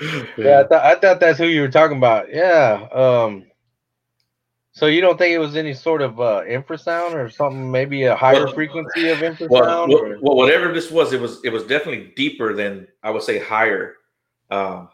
I, 0.00 0.64
th- 0.64 0.72
I 0.72 0.94
thought 1.00 1.20
that's 1.20 1.38
who 1.38 1.46
you 1.46 1.60
were 1.60 1.68
talking 1.68 1.98
about. 1.98 2.32
Yeah. 2.32 2.88
Um. 2.92 3.44
So 4.76 4.84
you 4.84 5.00
don't 5.00 5.16
think 5.16 5.32
it 5.32 5.38
was 5.38 5.56
any 5.56 5.72
sort 5.72 6.02
of 6.02 6.20
uh, 6.20 6.42
infrasound 6.46 7.14
or 7.14 7.30
something? 7.30 7.70
Maybe 7.70 8.02
a 8.02 8.14
higher 8.14 8.44
well, 8.44 8.52
frequency 8.52 9.08
of 9.08 9.18
infrasound? 9.20 9.48
Well, 9.48 9.88
well, 9.88 10.18
well, 10.20 10.36
whatever 10.36 10.70
this 10.70 10.90
was, 10.90 11.14
it 11.14 11.20
was 11.20 11.42
it 11.44 11.50
was 11.50 11.62
definitely 11.62 12.12
deeper 12.14 12.52
than 12.52 12.86
I 13.02 13.08
would 13.08 13.22
say 13.22 13.38
higher. 13.38 13.94
Um, 14.50 14.90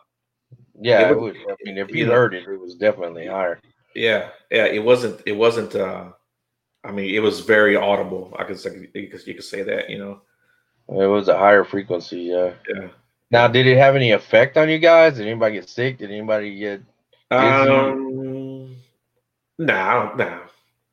yeah, 0.80 1.10
it 1.10 1.20
would, 1.20 1.34
I 1.34 1.56
mean, 1.64 1.78
if 1.78 1.90
you, 1.90 2.06
heard 2.06 2.32
it, 2.32 2.46
it 2.46 2.60
was 2.60 2.76
definitely 2.76 3.26
higher. 3.26 3.60
Yeah, 3.92 4.28
yeah, 4.52 4.66
it 4.66 4.84
wasn't. 4.84 5.20
It 5.26 5.32
wasn't. 5.32 5.74
uh 5.74 6.12
I 6.84 6.92
mean, 6.92 7.12
it 7.12 7.20
was 7.20 7.40
very 7.40 7.74
audible. 7.74 8.36
I 8.38 8.44
could 8.44 8.60
say 8.60 8.88
you 8.94 9.08
could, 9.08 9.26
you 9.26 9.34
could 9.34 9.42
say 9.42 9.64
that. 9.64 9.90
You 9.90 9.98
know, 9.98 10.20
it 11.02 11.08
was 11.08 11.26
a 11.26 11.36
higher 11.36 11.64
frequency. 11.64 12.20
Yeah. 12.20 12.52
Yeah. 12.72 12.88
Now, 13.32 13.48
did 13.48 13.66
it 13.66 13.78
have 13.78 13.96
any 13.96 14.12
effect 14.12 14.56
on 14.56 14.68
you 14.68 14.78
guys? 14.78 15.16
Did 15.16 15.26
anybody 15.26 15.56
get 15.56 15.68
sick? 15.68 15.98
Did 15.98 16.12
anybody 16.12 16.56
get? 16.56 16.82
Um, 17.32 18.21
no, 19.66 20.12
no, 20.16 20.40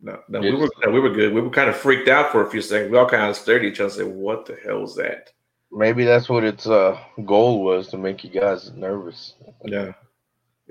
no, 0.01 0.19
no. 0.29 0.39
We 0.39 0.53
were 0.53 0.69
no, 0.84 0.91
we 0.91 0.99
were 0.99 1.10
good. 1.10 1.34
We 1.34 1.41
were 1.41 1.49
kind 1.49 1.69
of 1.69 1.75
freaked 1.75 2.08
out 2.08 2.32
for 2.32 2.45
a 2.45 2.49
few 2.49 2.62
seconds. 2.62 2.91
We 2.91 2.97
all 2.97 3.10
kind 3.10 3.23
of 3.23 3.36
stared 3.36 3.63
at 3.63 3.67
each 3.67 3.79
other 3.79 3.86
and 3.86 3.93
said, 3.93 4.08
"What 4.08 4.45
the 4.45 4.58
hell 4.63 4.84
is 4.84 4.95
that?" 4.95 5.32
Maybe 5.71 6.03
that's 6.03 6.29
what 6.29 6.43
its 6.43 6.67
uh, 6.67 6.97
goal 7.25 7.63
was 7.63 7.89
to 7.89 7.97
make 7.97 8.23
you 8.23 8.29
guys 8.29 8.71
nervous. 8.71 9.36
Yeah, 9.63 9.93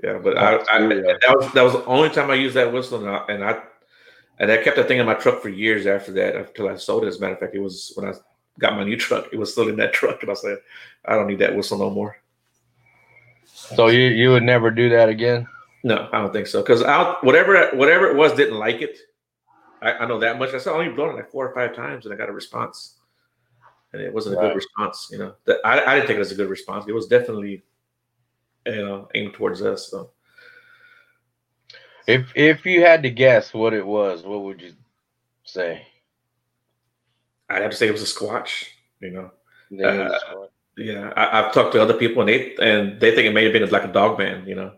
yeah. 0.03 0.17
But 0.17 0.37
I, 0.37 0.55
I, 0.55 0.87
that 0.87 1.35
was 1.37 1.53
that 1.53 1.61
was 1.61 1.73
the 1.73 1.85
only 1.85 2.09
time 2.09 2.29
I 2.29 2.35
used 2.35 2.55
that 2.55 2.73
whistle, 2.73 2.99
and 2.99 3.09
I, 3.09 3.25
and 3.29 3.43
I 3.43 3.61
and 4.39 4.51
I 4.51 4.57
kept 4.57 4.77
that 4.77 4.87
thing 4.87 4.99
in 4.99 5.05
my 5.05 5.13
truck 5.13 5.41
for 5.41 5.49
years 5.49 5.85
after 5.85 6.11
that 6.13 6.35
until 6.35 6.69
I 6.69 6.75
sold 6.75 7.03
it. 7.03 7.07
As 7.07 7.17
a 7.17 7.21
matter 7.21 7.33
of 7.33 7.39
fact, 7.39 7.55
it 7.55 7.61
was 7.61 7.91
when 7.95 8.09
I 8.09 8.13
got 8.59 8.75
my 8.75 8.83
new 8.83 8.97
truck. 8.97 9.27
It 9.31 9.37
was 9.37 9.51
still 9.51 9.69
in 9.69 9.75
that 9.77 9.93
truck, 9.99 10.21
and 10.21 10.31
I 10.31 10.35
said, 10.35 10.57
I 11.05 11.15
don't 11.15 11.27
need 11.27 11.39
that 11.39 11.55
whistle 11.55 11.77
no 11.77 11.89
more. 11.89 12.17
So 13.45 13.87
you 13.87 14.07
you 14.07 14.31
would 14.31 14.43
never 14.43 14.71
do 14.71 14.89
that 14.89 15.09
again? 15.09 15.47
No, 15.83 16.09
I 16.11 16.19
don't 16.19 16.33
think 16.33 16.47
so. 16.47 16.61
Because 16.61 16.83
out 16.83 17.23
whatever 17.23 17.69
whatever 17.71 18.09
it 18.09 18.15
was 18.15 18.33
didn't 18.33 18.57
like 18.57 18.81
it. 18.81 18.97
I, 19.81 19.93
I 19.93 20.07
know 20.07 20.19
that 20.19 20.37
much. 20.37 20.53
I 20.53 20.57
said 20.57 20.73
only 20.73 20.89
blown 20.89 21.11
it 21.11 21.15
like 21.15 21.31
four 21.31 21.47
or 21.47 21.55
five 21.55 21.75
times, 21.75 22.05
and 22.05 22.13
I 22.13 22.17
got 22.17 22.29
a 22.29 22.33
response 22.33 22.99
and 23.93 24.01
it 24.01 24.13
wasn't 24.13 24.37
a 24.37 24.39
good 24.39 24.55
response. 24.55 25.09
You 25.11 25.19
know, 25.19 25.33
that 25.45 25.57
I, 25.65 25.83
I 25.83 25.95
didn't 25.95 26.07
think 26.07 26.17
it 26.17 26.19
was 26.19 26.31
a 26.31 26.35
good 26.35 26.49
response. 26.49 26.85
It 26.87 26.93
was 26.93 27.07
definitely, 27.07 27.63
you 28.65 28.85
know, 28.85 29.07
aimed 29.15 29.33
towards 29.33 29.61
us. 29.61 29.89
So, 29.89 30.11
if 32.07 32.31
if 32.35 32.65
you 32.65 32.81
had 32.81 33.03
to 33.03 33.09
guess 33.09 33.53
what 33.53 33.73
it 33.73 33.85
was, 33.85 34.23
what 34.23 34.43
would 34.43 34.61
you 34.61 34.73
say? 35.43 35.85
I'd 37.49 37.63
have 37.63 37.71
to 37.71 37.77
say 37.77 37.87
it 37.87 37.91
was 37.91 38.03
a 38.03 38.05
squatch. 38.15 38.65
You 38.99 39.11
know, 39.11 39.85
uh, 39.85 40.47
yeah. 40.77 41.13
I, 41.15 41.41
have 41.41 41.53
talked 41.53 41.73
to 41.73 41.81
other 41.81 41.95
people 41.95 42.21
and 42.21 42.29
they 42.29 42.55
and 42.61 42.99
they 42.99 43.15
think 43.15 43.27
it 43.27 43.33
may 43.33 43.45
have 43.45 43.53
been 43.53 43.67
like 43.69 43.85
a 43.85 43.91
dog 43.91 44.19
man. 44.19 44.45
You 44.47 44.55
know. 44.55 44.73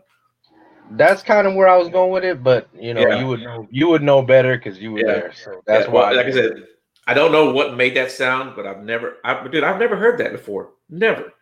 That's 0.96 1.22
kind 1.22 1.46
of 1.46 1.54
where 1.54 1.68
I 1.68 1.76
was 1.76 1.88
going 1.88 2.10
with 2.10 2.24
it, 2.24 2.42
but 2.42 2.68
you 2.74 2.94
know, 2.94 3.00
yeah. 3.06 3.18
you 3.18 3.26
would 3.26 3.40
know 3.40 3.68
you 3.70 3.88
would 3.88 4.02
know 4.02 4.22
better 4.22 4.56
because 4.56 4.78
you 4.78 4.92
were 4.92 5.00
yeah. 5.00 5.06
there. 5.06 5.32
So 5.32 5.62
that's 5.66 5.86
yeah. 5.86 5.92
why. 5.92 6.08
Well, 6.08 6.16
like 6.16 6.26
I 6.26 6.32
said, 6.32 6.66
I 7.06 7.14
don't 7.14 7.32
know 7.32 7.52
what 7.52 7.76
made 7.76 7.96
that 7.96 8.10
sound, 8.10 8.54
but 8.54 8.66
I've 8.66 8.84
never, 8.84 9.16
I, 9.24 9.46
dude, 9.48 9.64
I've 9.64 9.80
never 9.80 9.96
heard 9.96 10.18
that 10.18 10.32
before. 10.32 10.70
Never. 10.88 11.32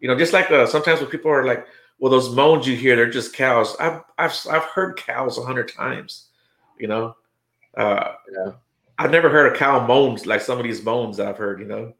You 0.00 0.08
know, 0.08 0.16
just 0.16 0.32
like 0.32 0.50
uh, 0.50 0.66
sometimes 0.66 1.00
when 1.00 1.10
people 1.10 1.30
are 1.30 1.46
like, 1.46 1.66
"Well, 1.98 2.10
those 2.10 2.34
moans 2.34 2.66
you 2.66 2.76
hear, 2.76 2.94
they're 2.94 3.10
just 3.10 3.34
cows." 3.34 3.74
I've 3.80 4.02
I've 4.18 4.36
I've 4.50 4.64
heard 4.64 4.96
cows 4.96 5.38
a 5.38 5.42
hundred 5.42 5.72
times. 5.72 6.26
You 6.78 6.88
know, 6.88 7.16
uh, 7.76 8.12
yeah. 8.32 8.52
I've 8.98 9.10
never 9.10 9.28
heard 9.28 9.52
a 9.52 9.58
cow 9.58 9.84
moans 9.84 10.26
like 10.26 10.40
some 10.40 10.58
of 10.58 10.64
these 10.64 10.84
moans 10.84 11.18
I've 11.18 11.38
heard. 11.38 11.58
You 11.58 11.66
know, 11.66 11.94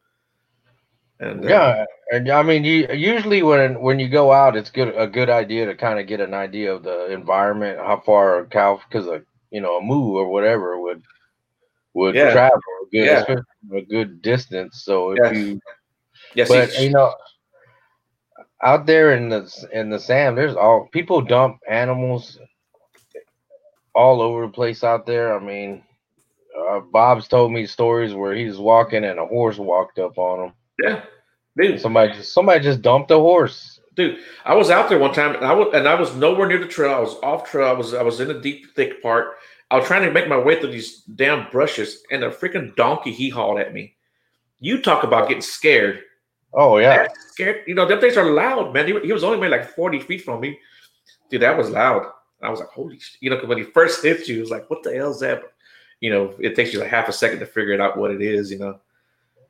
and 1.19 1.45
uh, 1.45 1.47
yeah, 1.47 1.85
and 2.11 2.29
I 2.29 2.43
mean, 2.43 2.63
you 2.63 2.87
usually 2.93 3.43
when 3.43 3.81
when 3.81 3.99
you 3.99 4.07
go 4.07 4.31
out, 4.31 4.55
it's 4.55 4.69
good 4.69 4.93
a 4.95 5.07
good 5.07 5.29
idea 5.29 5.65
to 5.65 5.75
kind 5.75 5.99
of 5.99 6.07
get 6.07 6.21
an 6.21 6.33
idea 6.33 6.73
of 6.73 6.83
the 6.83 7.11
environment, 7.11 7.79
how 7.79 8.01
far 8.05 8.39
a 8.39 8.45
cow, 8.45 8.79
because 8.87 9.07
a 9.07 9.21
you 9.51 9.59
know 9.61 9.77
a 9.77 9.81
moo 9.81 10.15
or 10.17 10.29
whatever 10.29 10.79
would 10.79 11.03
would 11.93 12.15
yeah. 12.15 12.31
travel 12.31 12.57
a 12.57 12.89
good, 12.91 13.05
yeah. 13.05 13.77
a 13.77 13.81
good 13.81 14.21
distance. 14.21 14.83
So 14.83 15.11
if 15.11 15.19
yes. 15.21 15.35
you, 15.35 15.61
yes, 16.35 16.47
but 16.47 16.79
you 16.79 16.91
know, 16.91 17.13
out 18.63 18.85
there 18.85 19.15
in 19.15 19.27
the 19.27 19.67
in 19.73 19.89
the 19.89 19.99
sand, 19.99 20.37
there's 20.37 20.55
all 20.55 20.87
people 20.91 21.21
dump 21.21 21.59
animals 21.67 22.39
all 23.93 24.21
over 24.21 24.45
the 24.45 24.53
place 24.53 24.85
out 24.85 25.05
there. 25.05 25.37
I 25.37 25.43
mean, 25.43 25.83
uh, 26.57 26.79
Bob's 26.79 27.27
told 27.27 27.51
me 27.51 27.65
stories 27.65 28.13
where 28.13 28.33
he's 28.33 28.57
walking 28.57 29.03
and 29.03 29.19
a 29.19 29.25
horse 29.25 29.57
walked 29.57 29.99
up 29.99 30.17
on 30.17 30.47
him. 30.47 30.53
Yeah, 30.83 31.01
dude. 31.57 31.81
Somebody 31.81 32.13
just 32.13 32.33
somebody 32.33 32.63
just 32.63 32.81
dumped 32.81 33.11
a 33.11 33.17
horse. 33.17 33.79
Dude, 33.95 34.19
I 34.45 34.55
was 34.55 34.69
out 34.69 34.87
there 34.87 34.99
one 34.99 35.13
time 35.13 35.35
and 35.35 35.45
I 35.45 35.53
was 35.53 35.73
and 35.73 35.87
I 35.87 35.95
was 35.95 36.15
nowhere 36.15 36.47
near 36.47 36.59
the 36.59 36.67
trail. 36.67 36.93
I 36.93 36.99
was 36.99 37.15
off 37.21 37.49
trail. 37.49 37.67
I 37.67 37.73
was 37.73 37.93
I 37.93 38.01
was 38.01 38.19
in 38.19 38.31
a 38.31 38.39
deep 38.39 38.73
thick 38.75 39.01
part 39.01 39.35
I 39.71 39.77
was 39.77 39.85
trying 39.85 40.03
to 40.03 40.11
make 40.11 40.27
my 40.27 40.37
way 40.37 40.59
through 40.59 40.71
these 40.71 41.01
damn 41.01 41.49
brushes, 41.51 42.03
and 42.11 42.23
a 42.23 42.31
freaking 42.31 42.75
donkey 42.75 43.11
he 43.11 43.29
hauled 43.29 43.59
at 43.59 43.73
me. 43.73 43.95
You 44.59 44.81
talk 44.81 45.03
about 45.03 45.27
getting 45.27 45.41
scared. 45.41 46.01
Oh 46.53 46.79
yeah, 46.79 47.07
scared. 47.31 47.63
You 47.67 47.75
know 47.75 47.85
them 47.85 47.99
things 47.99 48.17
are 48.17 48.31
loud, 48.31 48.73
man. 48.73 48.87
He, 48.87 48.99
he, 49.01 49.13
was 49.13 49.23
only 49.23 49.37
maybe 49.37 49.51
like 49.51 49.75
forty 49.75 49.99
feet 49.99 50.23
from 50.23 50.41
me, 50.41 50.57
dude. 51.29 51.43
That 51.43 51.57
was 51.57 51.69
loud. 51.69 52.07
I 52.41 52.49
was 52.49 52.59
like, 52.59 52.69
holy, 52.69 52.97
sh-. 52.97 53.17
you 53.19 53.29
know, 53.29 53.39
when 53.45 53.59
he 53.59 53.63
first 53.63 54.01
hits 54.01 54.27
you, 54.27 54.37
it 54.37 54.41
was 54.41 54.49
like, 54.49 54.69
what 54.69 54.81
the 54.81 54.95
hell 54.95 55.11
is 55.11 55.19
that? 55.19 55.43
You 55.99 56.09
know, 56.09 56.33
it 56.39 56.55
takes 56.55 56.73
you 56.73 56.79
like 56.79 56.89
half 56.89 57.09
a 57.09 57.13
second 57.13 57.39
to 57.39 57.45
figure 57.45 57.73
it 57.73 57.81
out 57.81 57.97
what 57.97 58.11
it 58.11 58.21
is, 58.21 58.49
you 58.49 58.57
know. 58.57 58.79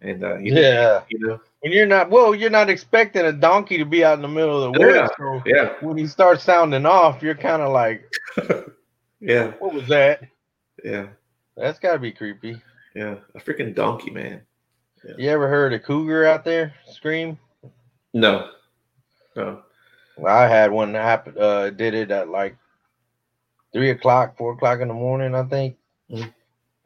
And 0.02 0.24
uh, 0.24 0.38
you 0.38 0.54
yeah, 0.54 0.62
know, 0.62 1.04
you 1.10 1.20
know, 1.20 1.42
when 1.60 1.74
you're 1.74 1.86
not 1.86 2.10
well, 2.10 2.34
you're 2.34 2.50
not 2.50 2.70
expecting 2.70 3.26
a 3.26 3.34
donkey 3.34 3.78
to 3.78 3.86
be 3.86 4.06
out 4.06 4.16
in 4.16 4.22
the 4.22 4.30
middle 4.30 4.64
of 4.64 4.74
the 4.74 4.80
woods. 4.80 4.96
Yeah, 4.96 5.08
so 5.18 5.42
yeah. 5.46 5.74
When 5.82 5.98
he 5.98 6.08
starts 6.08 6.44
sounding 6.44 6.86
off, 6.86 7.22
you're 7.22 7.36
kind 7.36 7.62
of 7.62 7.74
like, 7.74 8.10
Yeah. 9.20 9.52
What 9.60 9.74
was 9.74 9.88
that? 9.88 10.24
Yeah. 10.84 11.08
That's 11.58 11.80
got 11.80 11.94
to 11.94 12.00
be 12.00 12.12
creepy. 12.12 12.62
Yeah. 12.96 13.16
A 13.36 13.40
freaking 13.40 13.76
donkey, 13.76 14.12
man. 14.12 14.42
Yeah. 15.04 15.14
You 15.18 15.30
ever 15.30 15.48
heard 15.48 15.74
a 15.74 15.80
cougar 15.80 16.26
out 16.26 16.46
there 16.46 16.74
scream? 16.92 17.38
No. 18.14 18.50
No. 19.36 19.64
I 20.26 20.48
had 20.48 20.72
one 20.72 20.94
happen. 20.94 21.36
Uh, 21.38 21.70
did 21.70 21.94
it 21.94 22.12
at 22.12 22.30
like 22.30 22.58
three 23.74 23.92
o'clock, 23.92 24.38
four 24.38 24.54
o'clock 24.54 24.80
in 24.82 24.88
the 24.88 24.94
morning, 24.94 25.36
I 25.36 25.44
think. 25.44 25.78
Mm-hmm. 26.12 26.30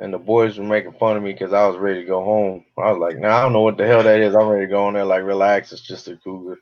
And 0.04 0.14
the 0.14 0.20
boys 0.20 0.60
were 0.60 0.66
making 0.66 0.94
fun 0.94 1.18
of 1.18 1.24
me 1.24 1.34
because 1.34 1.54
I 1.54 1.66
was 1.66 1.78
ready 1.78 2.02
to 2.02 2.08
go 2.08 2.24
home. 2.24 2.66
I 2.78 2.92
was 2.92 3.00
like, 3.00 3.18
"No, 3.18 3.30
nah, 3.30 3.38
I 3.38 3.42
don't 3.42 3.54
know 3.54 3.62
what 3.62 3.78
the 3.78 3.88
hell 3.88 4.04
that 4.04 4.20
is. 4.20 4.36
I'm 4.36 4.48
ready 4.48 4.68
to 4.68 4.72
go 4.72 4.88
in 4.90 4.94
there. 4.94 5.06
Like, 5.06 5.24
relax. 5.24 5.72
It's 5.72 5.82
just 5.82 6.08
a 6.08 6.18
cougar. 6.18 6.60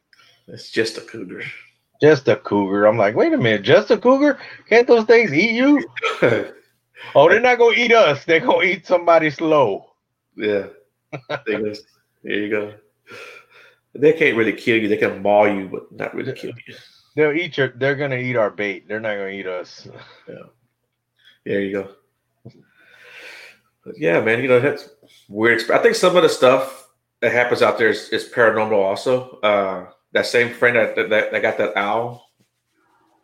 It's 0.47 0.69
just 0.69 0.97
a 0.97 1.01
cougar 1.01 1.43
just 2.01 2.27
a 2.27 2.35
cougar. 2.35 2.85
I'm 2.85 2.97
like, 2.97 3.15
wait 3.15 3.31
a 3.31 3.37
minute, 3.37 3.61
just 3.61 3.91
a 3.91 3.97
cougar? 3.97 4.39
Can't 4.67 4.87
those 4.87 5.05
things 5.05 5.31
eat 5.33 5.51
you? 5.51 5.87
oh, 6.21 7.29
they're 7.29 7.39
not 7.39 7.59
gonna 7.59 7.75
eat 7.77 7.93
us. 7.93 8.25
They're 8.25 8.39
gonna 8.39 8.63
eat 8.63 8.87
somebody 8.87 9.29
slow. 9.29 9.93
Yeah. 10.35 10.67
there 11.45 11.75
you 12.23 12.49
go. 12.49 12.73
They 13.93 14.13
can't 14.13 14.37
really 14.37 14.53
kill 14.53 14.81
you. 14.81 14.87
They 14.87 14.97
can 14.97 15.21
maul 15.21 15.47
you, 15.47 15.67
but 15.67 15.91
not 15.91 16.15
really 16.15 16.33
kill 16.33 16.53
you. 16.67 16.75
They'll 17.15 17.33
eat 17.33 17.57
your. 17.57 17.69
They're 17.69 17.95
gonna 17.95 18.15
eat 18.15 18.35
our 18.35 18.49
bait. 18.49 18.87
They're 18.87 18.99
not 18.99 19.15
gonna 19.15 19.29
eat 19.29 19.47
us. 19.47 19.87
Yeah. 20.27 20.35
There 21.45 21.61
you 21.61 21.73
go. 21.73 21.95
But 23.83 23.97
yeah, 23.97 24.21
man, 24.21 24.41
you 24.41 24.47
know 24.47 24.59
that's 24.59 24.89
weird. 25.27 25.69
I 25.71 25.79
think 25.79 25.95
some 25.95 26.15
of 26.15 26.23
the 26.23 26.29
stuff 26.29 26.87
that 27.21 27.31
happens 27.31 27.61
out 27.61 27.77
there 27.77 27.89
is, 27.89 28.09
is 28.09 28.29
paranormal. 28.29 28.73
Also, 28.73 29.39
uh, 29.39 29.89
that 30.13 30.25
same 30.25 30.53
friend 30.53 30.75
that, 30.75 30.95
that 30.95 31.31
that 31.31 31.41
got 31.41 31.57
that 31.57 31.77
owl 31.77 32.29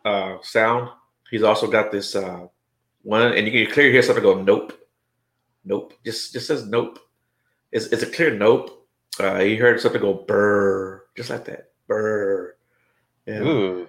uh, 0.04 0.38
sound, 0.42 0.88
he's 1.30 1.42
also 1.42 1.66
got 1.68 1.92
this 1.92 2.16
uh, 2.16 2.46
one, 3.02 3.32
and 3.32 3.46
you 3.46 3.66
can 3.66 3.72
clearly 3.72 3.92
hear 3.92 4.02
something 4.02 4.22
go 4.22 4.42
nope, 4.42 4.72
nope. 5.64 5.94
Just 6.04 6.32
just 6.32 6.46
says 6.48 6.66
nope. 6.66 6.98
It's 7.70 7.86
it's 7.86 8.02
a 8.02 8.10
clear 8.10 8.34
nope. 8.34 8.88
Uh, 9.20 9.40
he 9.40 9.56
heard 9.56 9.80
something 9.80 10.00
go 10.00 10.24
burr, 10.26 11.04
just 11.16 11.30
like 11.30 11.44
that, 11.44 11.70
burr. 11.86 12.56
Yeah. 13.26 13.40
Ooh. 13.40 13.88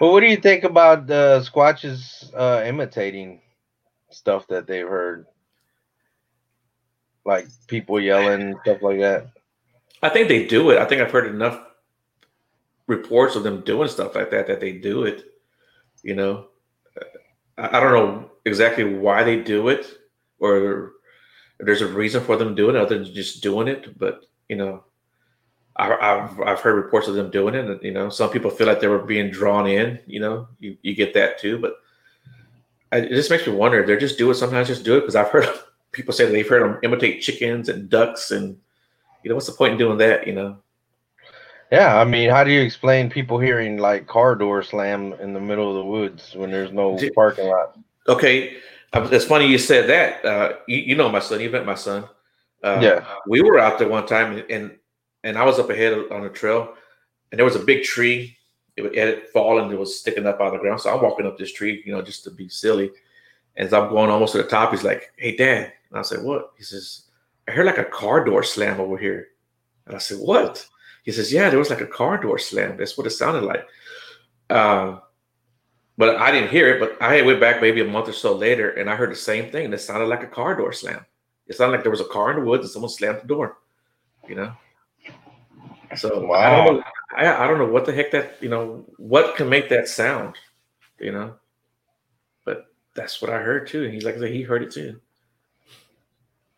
Well, 0.00 0.12
what 0.12 0.20
do 0.20 0.26
you 0.26 0.38
think 0.38 0.64
about 0.64 1.06
the 1.06 1.46
Squatches 1.48 2.32
uh, 2.34 2.64
imitating 2.64 3.42
stuff 4.10 4.48
that 4.48 4.66
they've 4.66 4.88
heard? 4.88 5.26
Like 7.24 7.46
people 7.66 8.00
yelling, 8.00 8.58
stuff 8.62 8.82
like 8.82 8.98
that? 8.98 9.28
I 10.02 10.08
think 10.08 10.28
they 10.28 10.46
do 10.46 10.70
it. 10.70 10.78
I 10.78 10.84
think 10.84 11.00
I've 11.00 11.12
heard 11.12 11.32
enough 11.32 11.64
reports 12.86 13.36
of 13.36 13.44
them 13.44 13.60
doing 13.62 13.88
stuff 13.88 14.14
like 14.14 14.30
that 14.30 14.46
that 14.48 14.60
they 14.60 14.72
do 14.72 15.04
it. 15.04 15.24
You 16.02 16.14
know, 16.14 16.46
I, 17.56 17.78
I 17.78 17.80
don't 17.80 17.92
know 17.92 18.30
exactly 18.44 18.84
why 18.84 19.22
they 19.22 19.40
do 19.40 19.68
it 19.68 19.86
or 20.40 20.92
there's 21.60 21.80
a 21.80 21.86
reason 21.86 22.22
for 22.22 22.36
them 22.36 22.54
doing 22.54 22.76
it 22.76 22.82
other 22.82 22.98
than 22.98 23.14
just 23.14 23.42
doing 23.42 23.68
it. 23.68 23.96
But, 23.98 24.26
you 24.48 24.56
know, 24.56 24.84
I, 25.76 25.86
have 25.86 26.40
I've 26.40 26.60
heard 26.60 26.74
reports 26.74 27.06
of 27.06 27.14
them 27.14 27.30
doing 27.30 27.54
it. 27.54 27.64
And, 27.64 27.82
you 27.82 27.92
know, 27.92 28.08
some 28.08 28.30
people 28.30 28.50
feel 28.50 28.66
like 28.66 28.80
they 28.80 28.88
were 28.88 28.98
being 28.98 29.30
drawn 29.30 29.68
in. 29.68 30.00
You 30.06 30.20
know, 30.20 30.48
you, 30.58 30.76
you 30.82 30.94
get 30.94 31.14
that 31.14 31.38
too. 31.38 31.58
But 31.58 31.74
I, 32.90 32.98
it 32.98 33.10
just 33.10 33.30
makes 33.30 33.46
me 33.46 33.52
wonder 33.52 33.86
they're 33.86 33.98
just 33.98 34.18
do 34.18 34.30
it. 34.30 34.34
Sometimes 34.34 34.66
just 34.68 34.84
do 34.84 34.96
it 34.96 35.00
because 35.00 35.16
I've 35.16 35.28
heard 35.28 35.48
people 35.92 36.12
say 36.12 36.24
they've 36.24 36.48
heard 36.48 36.62
them 36.62 36.78
imitate 36.82 37.22
chickens 37.22 37.68
and 37.68 37.88
ducks, 37.88 38.30
and 38.30 38.58
you 39.22 39.28
know, 39.28 39.34
what's 39.34 39.46
the 39.46 39.52
point 39.52 39.72
in 39.72 39.78
doing 39.78 39.98
that? 39.98 40.26
You 40.26 40.32
know. 40.32 40.56
Yeah, 41.70 41.98
I 41.98 42.04
mean, 42.04 42.28
how 42.28 42.44
do 42.44 42.50
you 42.50 42.60
explain 42.60 43.08
people 43.08 43.38
hearing 43.38 43.78
like 43.78 44.06
car 44.06 44.34
door 44.34 44.62
slam 44.62 45.14
in 45.14 45.32
the 45.32 45.40
middle 45.40 45.70
of 45.70 45.76
the 45.76 45.84
woods 45.84 46.34
when 46.34 46.50
there's 46.50 46.70
no 46.70 46.98
parking 47.14 47.48
lot? 47.48 47.78
Okay, 48.08 48.58
it's 48.94 49.24
funny 49.24 49.46
you 49.46 49.56
said 49.56 49.88
that. 49.88 50.24
Uh, 50.24 50.56
you, 50.66 50.78
you, 50.78 50.96
know 50.96 51.08
my 51.08 51.20
son. 51.20 51.40
You 51.40 51.48
met 51.48 51.64
my 51.64 51.74
son. 51.74 52.04
Uh, 52.62 52.78
yeah, 52.82 53.04
we 53.26 53.40
were 53.40 53.58
out 53.58 53.78
there 53.78 53.88
one 53.88 54.06
time, 54.06 54.44
and 54.50 54.76
and 55.24 55.38
I 55.38 55.44
was 55.44 55.58
up 55.58 55.70
ahead 55.70 55.94
on 56.10 56.22
the 56.22 56.28
trail, 56.28 56.74
and 57.30 57.38
there 57.38 57.44
was 57.44 57.56
a 57.56 57.60
big 57.60 57.84
tree. 57.84 58.36
It, 58.76 58.96
had 58.96 59.28
fallen. 59.28 59.70
It 59.70 59.78
was 59.78 59.98
sticking 59.98 60.26
up 60.26 60.40
out 60.40 60.48
of 60.48 60.52
the 60.54 60.58
ground. 60.58 60.80
So 60.80 60.94
I'm 60.94 61.02
walking 61.02 61.26
up 61.26 61.36
this 61.36 61.52
tree, 61.52 61.82
you 61.84 61.92
know, 61.92 62.00
just 62.00 62.24
to 62.24 62.30
be 62.30 62.48
silly. 62.48 62.90
And 63.56 63.66
as 63.66 63.72
I'm 63.74 63.90
going 63.90 64.10
almost 64.10 64.32
to 64.32 64.38
the 64.38 64.48
top, 64.48 64.72
he's 64.72 64.84
like, 64.84 65.12
"Hey, 65.16 65.36
Dad." 65.36 65.72
And 65.92 66.00
I 66.00 66.02
said, 66.02 66.22
"What?" 66.22 66.52
He 66.56 66.64
says, 66.64 67.04
"I 67.46 67.52
heard 67.52 67.66
like 67.66 67.78
a 67.78 67.84
car 67.84 68.24
door 68.24 68.42
slam 68.42 68.80
over 68.80 68.96
here." 68.96 69.28
And 69.86 69.94
I 69.94 69.98
said, 69.98 70.18
"What?" 70.18 70.66
He 71.04 71.12
says, 71.12 71.32
"Yeah, 71.32 71.50
there 71.50 71.58
was 71.58 71.70
like 71.70 71.82
a 71.82 71.86
car 71.86 72.16
door 72.16 72.38
slam. 72.38 72.78
That's 72.78 72.96
what 72.96 73.06
it 73.06 73.10
sounded 73.10 73.44
like." 73.44 73.66
Um, 74.48 75.02
but 75.98 76.16
I 76.16 76.30
didn't 76.30 76.50
hear 76.50 76.74
it. 76.74 76.80
But 76.80 77.00
I 77.02 77.20
went 77.22 77.40
back 77.40 77.60
maybe 77.60 77.82
a 77.82 77.84
month 77.84 78.08
or 78.08 78.12
so 78.12 78.34
later, 78.34 78.70
and 78.70 78.88
I 78.88 78.96
heard 78.96 79.10
the 79.10 79.16
same 79.16 79.50
thing. 79.50 79.66
And 79.66 79.74
it 79.74 79.78
sounded 79.78 80.06
like 80.06 80.22
a 80.22 80.26
car 80.26 80.56
door 80.56 80.72
slam. 80.72 81.04
It 81.46 81.56
sounded 81.56 81.76
like 81.76 81.82
there 81.82 81.90
was 81.90 82.00
a 82.00 82.04
car 82.04 82.30
in 82.30 82.40
the 82.40 82.44
woods 82.46 82.64
and 82.64 82.70
someone 82.70 82.90
slammed 82.90 83.20
the 83.22 83.28
door. 83.28 83.58
You 84.26 84.36
know. 84.36 84.52
So 85.96 86.24
wow. 86.24 86.38
I 86.38 86.64
don't 86.64 86.76
know. 86.76 86.84
I, 87.14 87.44
I 87.44 87.46
don't 87.46 87.58
know 87.58 87.66
what 87.66 87.84
the 87.84 87.92
heck 87.92 88.10
that 88.12 88.38
you 88.40 88.48
know 88.48 88.86
what 88.96 89.36
can 89.36 89.48
make 89.48 89.68
that 89.68 89.88
sound. 89.88 90.36
You 90.98 91.12
know. 91.12 91.34
But 92.46 92.66
that's 92.94 93.20
what 93.20 93.30
I 93.30 93.38
heard 93.38 93.66
too. 93.66 93.84
And 93.84 93.92
he's 93.92 94.04
like, 94.04 94.16
he 94.16 94.42
heard 94.42 94.62
it 94.62 94.70
too. 94.70 94.98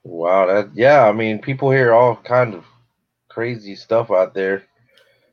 Wow, 0.04 0.46
that 0.46 0.70
yeah. 0.74 1.08
I 1.08 1.12
mean, 1.12 1.40
people 1.40 1.70
hear 1.70 1.92
all 1.92 2.16
kind 2.16 2.54
of 2.54 2.64
crazy 3.28 3.74
stuff 3.74 4.10
out 4.10 4.34
there. 4.34 4.62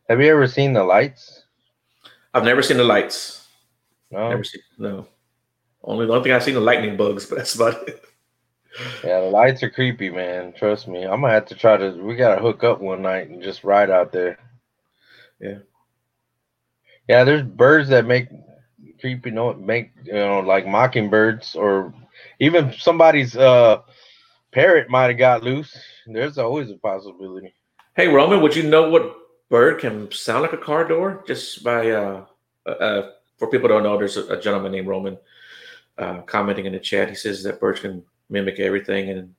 Have 0.09 0.21
you 0.21 0.31
ever 0.31 0.47
seen 0.47 0.73
the 0.73 0.83
lights? 0.83 1.43
I've 2.33 2.45
never 2.45 2.63
seen 2.63 2.77
the 2.77 2.83
lights. 2.83 3.47
No, 4.09 4.29
never 4.29 4.43
seen 4.43 4.61
no. 4.77 5.07
Only 5.83 6.05
the 6.05 6.13
only 6.13 6.23
thing 6.23 6.33
I've 6.33 6.43
seen 6.43 6.53
the 6.53 6.61
lightning 6.61 6.95
bugs, 6.95 7.25
but 7.29 7.37
that's 7.37 7.55
about 7.55 7.87
it. 7.87 8.01
Yeah, 9.03 9.19
the 9.19 9.29
lights 9.29 9.61
are 9.63 9.69
creepy, 9.69 10.09
man. 10.09 10.53
Trust 10.53 10.87
me. 10.87 11.03
I'm 11.03 11.21
gonna 11.21 11.33
have 11.33 11.47
to 11.47 11.55
try 11.55 11.75
to. 11.75 11.91
We 11.91 12.15
gotta 12.15 12.41
hook 12.41 12.63
up 12.63 12.79
one 12.79 13.01
night 13.01 13.29
and 13.29 13.43
just 13.43 13.65
ride 13.65 13.89
out 13.89 14.13
there. 14.13 14.39
Yeah. 15.41 15.59
Yeah, 17.09 17.25
there's 17.25 17.43
birds 17.43 17.89
that 17.89 18.05
make 18.05 18.29
creepy 19.01 19.31
noise, 19.31 19.57
make 19.59 19.91
you 20.05 20.13
know, 20.13 20.39
like 20.39 20.65
mockingbirds, 20.65 21.55
or 21.55 21.93
even 22.39 22.73
somebody's 22.77 23.35
uh 23.35 23.81
parrot 24.51 24.89
might 24.89 25.07
have 25.07 25.17
got 25.17 25.43
loose. 25.43 25.75
There's 26.05 26.37
always 26.37 26.69
a 26.69 26.77
possibility. 26.77 27.53
Hey 27.95 28.07
Roman, 28.07 28.41
would 28.41 28.55
you 28.55 28.63
know 28.63 28.89
what 28.89 29.15
bird 29.49 29.79
can 29.79 30.11
sound 30.11 30.43
like 30.43 30.53
a 30.53 30.57
car 30.57 30.87
door? 30.87 31.23
Just 31.27 31.63
by 31.63 31.91
uh, 31.91 32.25
uh, 32.65 32.69
uh 32.69 33.11
for 33.37 33.49
people 33.49 33.67
don't 33.67 33.83
know, 33.83 33.97
there's 33.97 34.17
a, 34.17 34.25
a 34.33 34.39
gentleman 34.39 34.71
named 34.71 34.87
Roman 34.87 35.17
uh, 35.97 36.21
commenting 36.21 36.65
in 36.65 36.73
the 36.73 36.79
chat. 36.79 37.09
He 37.09 37.15
says 37.15 37.43
that 37.43 37.59
birds 37.59 37.79
can 37.79 38.03
mimic 38.29 38.59
everything 38.59 39.09
and 39.09 39.33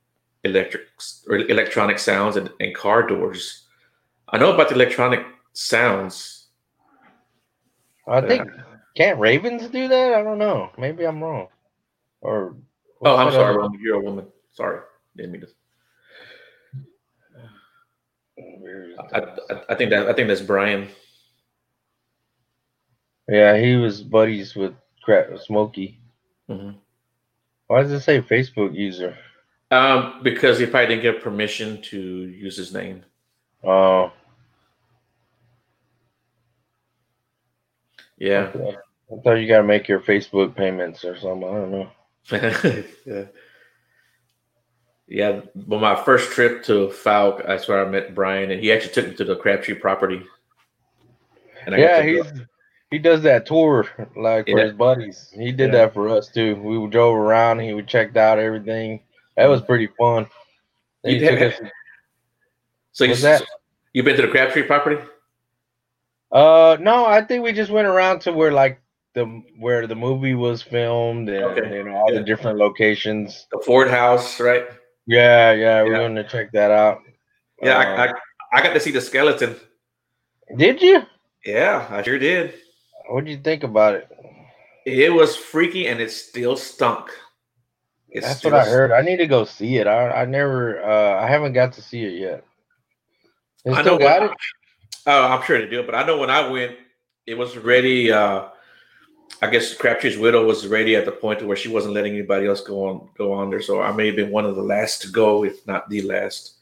electric 0.45 0.83
or 1.29 1.37
electronic 1.37 1.99
sounds 1.99 2.37
and, 2.37 2.51
and 2.61 2.75
car 2.75 3.07
doors. 3.07 3.63
I 4.29 4.39
know 4.39 4.53
about 4.53 4.69
the 4.69 4.75
electronic 4.75 5.25
sounds. 5.53 6.49
I 8.09 8.21
think 8.21 8.49
can't 8.97 9.19
ravens 9.19 9.69
do 9.69 9.89
that? 9.89 10.15
I 10.15 10.23
don't 10.23 10.39
know. 10.39 10.71
Maybe 10.77 11.05
I'm 11.05 11.23
wrong. 11.23 11.49
Or 12.21 12.57
oh, 13.03 13.17
I'm 13.17 13.33
sorry, 13.33 13.57
Roman. 13.57 13.81
You're 13.81 13.97
a 13.97 14.01
woman. 14.01 14.27
Sorry. 14.53 14.81
Didn't 15.17 15.33
mean 15.33 15.41
to. 15.43 15.49
I, 19.13 19.19
I, 19.19 19.61
I 19.71 19.75
think 19.75 19.91
that 19.91 20.09
I 20.09 20.13
think 20.13 20.29
that's 20.29 20.41
Brian. 20.41 20.89
Yeah, 23.29 23.57
he 23.57 23.77
was 23.77 24.03
buddies 24.03 24.55
with 24.55 24.75
Crap 25.03 25.39
Smokey. 25.39 25.99
Mm-hmm. 26.49 26.79
Why 27.67 27.83
does 27.83 27.93
it 27.93 28.01
say 28.01 28.21
Facebook 28.21 28.75
user? 28.75 29.17
Um, 29.71 30.21
because 30.23 30.59
he 30.59 30.67
probably 30.67 30.89
didn't 30.89 31.03
get 31.03 31.23
permission 31.23 31.81
to 31.83 31.99
use 31.99 32.57
his 32.57 32.75
name. 32.75 33.05
Oh. 33.65 34.13
Yeah. 38.19 38.51
Okay. 38.55 38.77
I 39.11 39.21
thought 39.23 39.35
you 39.35 39.49
gotta 39.49 39.63
make 39.63 39.89
your 39.89 40.01
Facebook 40.01 40.55
payments 40.55 41.05
or 41.05 41.17
something. 41.19 41.49
I 41.49 41.53
don't 41.53 41.71
know. 41.71 41.91
yeah. 43.07 43.25
Yeah, 45.09 45.41
but 45.55 45.81
my 45.81 45.95
first 45.95 46.31
trip 46.31 46.65
to 46.65 46.89
Fouke, 46.89 47.47
that's 47.47 47.69
where 47.69 47.85
I 47.85 47.91
met 47.91 48.15
Brian, 48.15 48.51
and 48.51 48.61
he 48.61 48.73
actually 48.73 48.95
took 48.95 49.09
me 49.09 49.15
to 49.17 49.25
the 49.25 49.37
Crabtree 49.37 49.75
property. 49.75 50.23
And 51.67 51.75
I 51.75 51.79
yeah, 51.79 52.03
he's 52.03 52.33
he 52.91 52.99
does 52.99 53.23
that 53.23 53.47
tour 53.47 53.87
like 54.17 54.47
yeah. 54.47 54.55
for 54.55 54.65
his 54.65 54.73
buddies. 54.75 55.33
He 55.35 55.51
did 55.51 55.73
yeah. 55.73 55.79
that 55.79 55.95
for 55.95 56.09
us 56.09 56.29
too. 56.29 56.57
We 56.57 56.89
drove 56.89 57.17
around. 57.17 57.61
He 57.61 57.73
would 57.75 57.89
checked 57.89 58.17
out 58.17 58.39
everything. 58.39 59.01
That 59.37 59.47
was 59.47 59.63
pretty 59.63 59.89
fun. 59.99 60.27
You 61.05 61.19
he 61.19 61.29
us, 61.29 61.55
so 62.93 63.05
you 63.05 63.17
that? 63.17 63.43
you 63.93 64.03
been 64.03 64.17
to 64.17 64.23
the 64.23 64.29
Crabtree 64.29 64.65
property? 64.65 65.03
Uh, 66.31 66.77
no, 66.81 67.05
I 67.05 67.23
think 67.23 67.43
we 67.43 67.53
just 67.53 67.71
went 67.71 67.89
around 67.89 68.21
to 68.21 68.33
where 68.33 68.53
like 68.53 68.81
the 69.15 69.25
where 69.59 69.87
the 69.87 69.97
movie 69.97 70.35
was 70.35 70.63
filmed 70.63 71.29
and 71.29 71.45
okay. 71.45 71.77
you 71.77 71.85
know 71.85 71.93
all 71.93 72.13
yeah. 72.13 72.19
the 72.19 72.25
different 72.25 72.59
locations. 72.59 73.47
The 73.51 73.63
Ford 73.65 73.91
House, 73.91 74.39
right? 74.39 74.65
Yeah, 75.07 75.53
yeah, 75.53 75.83
we're 75.83 75.97
going 75.97 76.15
to 76.15 76.25
check 76.25 76.53
that 76.53 76.71
out. 76.71 77.03
Yeah, 77.61 77.79
I, 77.79 77.83
I, 77.83 78.09
um, 78.09 78.15
I 78.53 78.63
got 78.63 78.73
to 78.75 78.81
see 78.81 78.91
the 78.91 79.01
skeleton. 79.01 79.57
Did 80.57 80.83
you? 80.83 81.03
Yeah, 81.45 81.87
I 81.91 82.03
sure 82.03 82.19
did. 82.19 82.55
What 83.09 83.25
did 83.25 83.31
you 83.33 83.43
think 83.43 83.63
about 83.65 83.95
it? 83.95 84.09
It 84.85 85.13
was 85.13 85.37
freaky 85.37 85.87
and 85.89 86.01
it 86.01 86.11
still 86.11 86.57
stunk. 86.57 87.11
It 88.11 88.21
That's 88.21 88.45
what 88.45 88.55
I 88.55 88.65
heard. 88.65 88.93
I 88.93 89.01
need 89.01 89.17
to 89.19 89.27
go 89.27 89.45
see 89.45 89.77
it. 89.77 89.87
I 89.87 90.23
I 90.23 90.25
never 90.27 90.83
uh 90.85 91.23
I 91.23 91.27
haven't 91.29 91.55
got 91.55 91.73
to 91.75 91.83
see 91.83 92.05
it 92.05 92.21
yet. 92.21 92.45
They 93.65 93.73
I 93.73 93.83
know 93.83 93.99
got 93.99 94.25
it. 94.25 94.31
Oh, 95.07 95.27
I'm 95.29 95.43
sure 95.45 95.59
they 95.59 95.69
do, 95.69 95.83
but 95.83 95.95
I 95.95 96.05
know 96.05 96.19
when 96.19 96.31
I 96.31 96.49
went, 96.49 96.77
it 97.27 97.35
was 97.35 97.57
ready. 97.57 98.13
Uh, 98.13 98.49
I 99.41 99.51
guess 99.51 99.75
Crabtree's 99.75 100.19
widow 100.19 100.47
was 100.47 100.67
ready 100.67 100.95
at 100.95 101.05
the 101.05 101.13
point 101.13 101.45
where 101.45 101.57
she 101.57 101.69
wasn't 101.69 101.95
letting 101.95 102.13
anybody 102.13 102.47
else 102.47 102.61
go 102.61 102.87
on 102.87 103.09
go 103.17 103.33
on 103.33 103.51
there. 103.51 103.63
So 103.63 103.81
I 103.83 103.93
may 103.93 104.07
have 104.07 104.17
been 104.17 104.31
one 104.31 104.45
of 104.45 104.57
the 104.57 104.63
last 104.63 105.03
to 105.03 105.09
go, 105.09 105.45
if 105.45 105.67
not 105.67 105.89
the 105.89 106.03
last. 106.03 106.55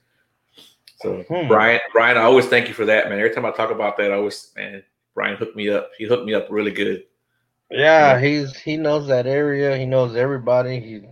So 1.00 1.22
hmm. 1.22 1.48
Brian, 1.48 1.80
Brian, 1.92 2.16
I 2.16 2.22
always 2.22 2.46
thank 2.46 2.68
you 2.68 2.74
for 2.74 2.84
that, 2.86 3.08
man. 3.08 3.18
Every 3.18 3.34
time 3.34 3.46
I 3.46 3.50
talk 3.50 3.70
about 3.70 3.96
that, 3.98 4.12
I 4.12 4.16
always 4.16 4.52
man, 4.56 4.82
Brian 5.14 5.36
hooked 5.36 5.56
me 5.56 5.68
up. 5.68 5.90
He 5.98 6.04
hooked 6.04 6.24
me 6.24 6.34
up 6.34 6.46
really 6.50 6.70
good. 6.70 7.04
Yeah, 7.70 8.20
he's 8.20 8.56
he 8.56 8.76
knows 8.76 9.06
that 9.08 9.26
area. 9.26 9.76
He 9.76 9.86
knows 9.86 10.16
everybody. 10.16 10.80
He 10.80 11.02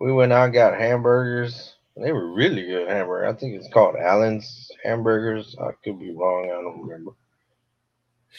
we 0.00 0.12
went 0.12 0.32
out 0.32 0.52
got 0.52 0.78
hamburgers. 0.78 1.74
They 1.96 2.12
were 2.12 2.34
really 2.34 2.62
good 2.62 2.88
hamburgers. 2.88 3.34
I 3.34 3.38
think 3.38 3.54
it's 3.54 3.72
called 3.72 3.96
Allen's 3.96 4.70
hamburgers. 4.82 5.54
I 5.60 5.70
could 5.84 6.00
be 6.00 6.12
wrong. 6.12 6.46
I 6.46 6.60
don't 6.60 6.82
remember. 6.82 7.12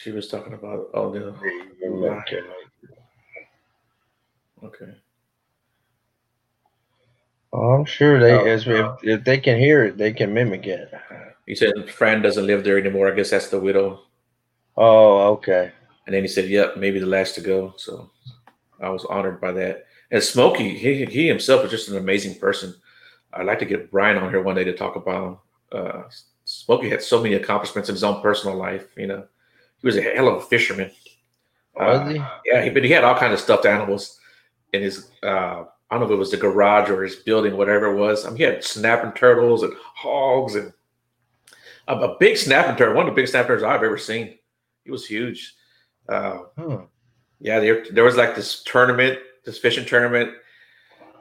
She 0.02 0.12
was 0.12 0.28
talking 0.28 0.52
about 0.52 0.90
all 0.94 1.10
the. 1.10 1.34
Okay. 1.84 2.40
Okay. 4.62 4.92
I'm 7.52 7.84
sure 7.86 8.20
they, 8.20 8.32
oh, 8.32 8.46
if, 8.46 8.66
if, 8.66 8.86
if 9.02 9.24
they 9.24 9.38
can 9.38 9.58
hear 9.58 9.84
it, 9.84 9.96
they 9.96 10.12
can 10.12 10.34
mimic 10.34 10.66
it. 10.66 10.92
He 11.46 11.54
said 11.54 11.88
Fran 11.88 12.20
doesn't 12.20 12.46
live 12.46 12.64
there 12.64 12.78
anymore. 12.78 13.10
I 13.10 13.14
guess 13.14 13.30
that's 13.30 13.48
the 13.48 13.60
widow. 13.60 14.02
Oh, 14.76 15.32
okay. 15.34 15.72
And 16.06 16.14
then 16.14 16.22
he 16.22 16.28
said, 16.28 16.48
"Yep, 16.48 16.76
maybe 16.76 16.98
the 16.98 17.06
last 17.06 17.34
to 17.36 17.40
go." 17.40 17.72
So 17.76 18.10
I 18.80 18.90
was 18.90 19.04
honored 19.06 19.40
by 19.40 19.52
that. 19.52 19.86
And 20.10 20.22
Smokey, 20.22 20.76
he 20.76 21.06
he 21.06 21.26
himself 21.26 21.64
is 21.64 21.70
just 21.70 21.88
an 21.88 21.96
amazing 21.96 22.38
person. 22.38 22.74
I'd 23.32 23.46
like 23.46 23.60
to 23.60 23.64
get 23.64 23.90
Brian 23.90 24.18
on 24.18 24.30
here 24.30 24.42
one 24.42 24.56
day 24.56 24.64
to 24.64 24.76
talk 24.76 24.96
about. 24.96 25.40
Uh, 25.72 26.02
Smokey 26.44 26.90
had 26.90 27.02
so 27.02 27.22
many 27.22 27.36
accomplishments 27.36 27.88
in 27.88 27.94
his 27.94 28.04
own 28.04 28.20
personal 28.20 28.56
life. 28.56 28.86
You 28.96 29.06
know, 29.06 29.24
he 29.86 29.98
was 29.98 30.04
a 30.04 30.14
hell 30.14 30.28
of 30.28 30.42
a 30.42 30.46
fisherman. 30.46 30.90
Was 31.76 32.10
he? 32.10 32.18
Uh, 32.18 32.28
yeah, 32.44 32.68
but 32.70 32.82
he 32.82 32.90
had 32.90 33.04
all 33.04 33.16
kinds 33.16 33.34
of 33.34 33.40
stuffed 33.40 33.66
animals 33.66 34.18
in 34.72 34.82
his. 34.82 35.10
Uh, 35.22 35.64
I 35.88 35.94
don't 35.94 36.00
know 36.00 36.06
if 36.06 36.12
it 36.12 36.16
was 36.16 36.32
the 36.32 36.36
garage 36.36 36.90
or 36.90 37.04
his 37.04 37.16
building, 37.16 37.56
whatever 37.56 37.86
it 37.86 37.96
was. 37.96 38.24
I 38.24 38.30
mean, 38.30 38.38
he 38.38 38.42
had 38.42 38.64
snapping 38.64 39.12
turtles 39.12 39.62
and 39.62 39.72
hogs 39.94 40.56
and 40.56 40.72
a, 41.86 41.94
a 41.94 42.16
big 42.18 42.36
snapping 42.36 42.76
turtle. 42.76 42.96
One 42.96 43.06
of 43.06 43.12
the 43.12 43.16
biggest 43.16 43.32
snapping 43.32 43.48
turtles 43.48 43.62
I've 43.64 43.84
ever 43.84 43.98
seen. 43.98 44.38
He 44.84 44.90
was 44.90 45.06
huge. 45.06 45.54
Uh, 46.08 46.38
huh. 46.58 46.78
Yeah, 47.38 47.60
there, 47.60 47.84
there 47.92 48.04
was 48.04 48.16
like 48.16 48.34
this 48.34 48.64
tournament, 48.64 49.18
this 49.44 49.58
fishing 49.58 49.84
tournament. 49.84 50.32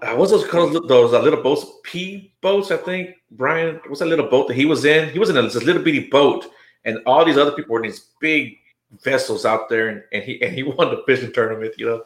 Uh, 0.02 0.16
what's 0.16 0.32
those 0.32 0.48
called? 0.48 0.88
Those 0.88 1.14
uh, 1.14 1.22
little 1.22 1.44
boats, 1.44 1.66
P 1.84 2.34
boats, 2.42 2.72
I 2.72 2.78
think. 2.78 3.16
Brian, 3.32 3.82
what's 3.88 4.00
that 4.00 4.08
little 4.08 4.30
boat 4.30 4.48
that 4.48 4.56
he 4.56 4.66
was 4.66 4.86
in? 4.86 5.10
He 5.10 5.20
was 5.20 5.30
in 5.30 5.38
a, 5.38 5.42
this 5.44 5.62
little 5.62 5.84
bitty 5.84 6.08
boat, 6.10 6.48
and 6.86 7.00
all 7.06 7.26
these 7.26 7.38
other 7.38 7.52
people 7.52 7.74
were 7.74 7.84
in 7.84 7.92
these 7.92 8.08
big 8.20 8.58
vessels 9.04 9.46
out 9.46 9.70
there, 9.70 9.90
and, 9.90 10.04
and 10.14 10.24
he 10.24 10.42
and 10.42 10.54
he 10.54 10.64
won 10.64 10.90
the 10.90 11.04
fishing 11.06 11.34
tournament. 11.34 11.76
You 11.78 11.88
know, 11.88 12.04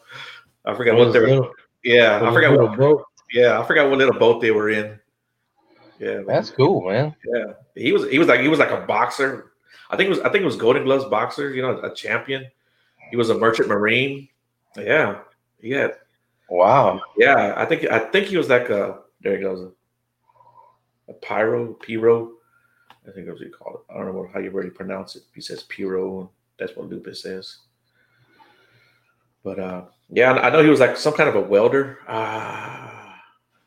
I 0.65 0.73
forgot 0.73 0.97
what, 0.97 1.13
they 1.13 1.19
were. 1.19 1.51
Yeah, 1.83 2.19
I 2.21 2.33
forgot 2.33 2.57
what 2.57 2.77
boat. 2.77 3.05
Yeah, 3.31 3.59
I 3.59 3.65
forgot 3.65 3.89
what 3.89 3.99
little 3.99 4.17
boat 4.17 4.41
they 4.41 4.51
were 4.51 4.69
in. 4.69 4.99
Yeah, 5.99 6.21
that's 6.25 6.49
cool, 6.49 6.89
man. 6.89 7.15
Yeah, 7.25 7.53
he 7.75 7.91
was 7.91 8.09
he 8.09 8.19
was 8.19 8.27
like 8.27 8.39
he 8.39 8.47
was 8.47 8.59
like 8.59 8.71
a 8.71 8.81
boxer. 8.81 9.51
I 9.89 9.97
think 9.97 10.07
it 10.07 10.11
was 10.11 10.19
I 10.19 10.29
think 10.29 10.43
it 10.43 10.45
was 10.45 10.55
Golden 10.55 10.83
Gloves 10.83 11.05
boxer. 11.05 11.53
You 11.53 11.61
know, 11.61 11.79
a 11.81 11.93
champion. 11.93 12.45
He 13.09 13.17
was 13.17 13.29
a 13.29 13.37
merchant 13.37 13.67
marine. 13.67 14.29
Yeah, 14.77 15.19
yeah. 15.61 15.89
Wow. 16.49 17.01
Yeah, 17.17 17.53
I 17.55 17.65
think 17.65 17.85
I 17.85 17.99
think 17.99 18.27
he 18.27 18.37
was 18.37 18.49
like 18.49 18.69
a 18.69 18.99
there 19.21 19.35
he 19.35 19.43
goes 19.43 19.71
a 21.07 21.13
pyro 21.13 21.73
pyro. 21.73 22.33
I 23.07 23.11
think 23.11 23.27
that's 23.27 23.39
what 23.39 23.47
you 23.47 23.53
call 23.53 23.75
it. 23.75 23.93
I 23.93 23.97
don't 23.97 24.13
know 24.13 24.29
how 24.33 24.39
you 24.39 24.51
really 24.51 24.69
pronounce 24.69 25.15
it. 25.15 25.23
He 25.33 25.41
says 25.41 25.63
pyro. 25.63 26.29
That's 26.57 26.75
what 26.75 26.89
Lupe 26.89 27.15
says. 27.15 27.57
But 29.43 29.59
uh, 29.59 29.83
yeah, 30.09 30.33
I 30.33 30.49
know 30.49 30.61
he 30.61 30.69
was 30.69 30.79
like 30.79 30.97
some 30.97 31.13
kind 31.13 31.29
of 31.29 31.35
a 31.35 31.41
welder. 31.41 31.99
Ah, 32.07 33.21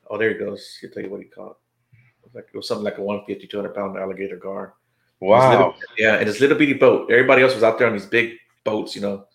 oh, 0.09 0.19
there 0.19 0.31
he 0.31 0.39
goes. 0.39 0.77
He'll 0.81 0.91
tell 0.91 1.03
you 1.03 1.11
what 1.11 1.21
he 1.21 1.27
caught. 1.27 1.57
It 1.93 2.25
was 2.25 2.35
like 2.35 2.49
it 2.53 2.57
was 2.57 2.69
something 2.69 2.85
like 2.85 2.99
a 2.99 3.03
150, 3.03 3.47
200 3.47 3.75
pound 3.75 3.99
alligator 3.99 4.37
gar. 4.37 4.75
Wow. 5.21 5.51
Little, 5.51 5.75
yeah, 5.99 6.17
and 6.17 6.27
his 6.27 6.41
little 6.41 6.59
bitty 6.59 6.75
boat. 6.75 7.11
Everybody 7.11 7.43
else 7.43 7.55
was 7.55 7.63
out 7.63 7.79
there 7.79 7.87
on 7.87 7.95
these 7.95 8.07
big 8.07 8.35
boats, 8.65 8.95
you 8.95 9.03
know. 9.03 9.27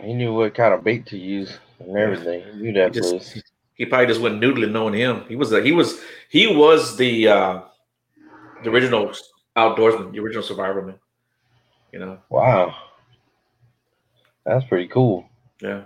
He 0.00 0.14
knew 0.14 0.32
what 0.34 0.54
kind 0.54 0.74
of 0.74 0.84
bait 0.84 1.06
to 1.06 1.18
use 1.18 1.58
and 1.80 1.96
everything. 1.96 2.44
He 2.52 2.60
knew 2.60 2.72
that 2.74 2.94
he, 2.94 3.00
just, 3.00 3.42
he 3.74 3.84
probably 3.84 4.06
just 4.06 4.20
went 4.20 4.40
noodling 4.40 4.70
knowing 4.70 4.94
him. 4.94 5.24
He 5.28 5.34
was 5.34 5.52
a, 5.52 5.62
he 5.62 5.72
was 5.72 6.00
he 6.28 6.46
was 6.46 6.96
the 6.96 7.28
uh 7.28 7.60
the 8.62 8.70
original 8.70 9.12
outdoorsman, 9.56 10.12
the 10.12 10.20
original 10.20 10.44
survivorman. 10.44 10.98
You 11.92 12.00
know. 12.00 12.18
Wow. 12.28 12.74
That's 14.44 14.64
pretty 14.66 14.88
cool. 14.88 15.28
Yeah. 15.60 15.82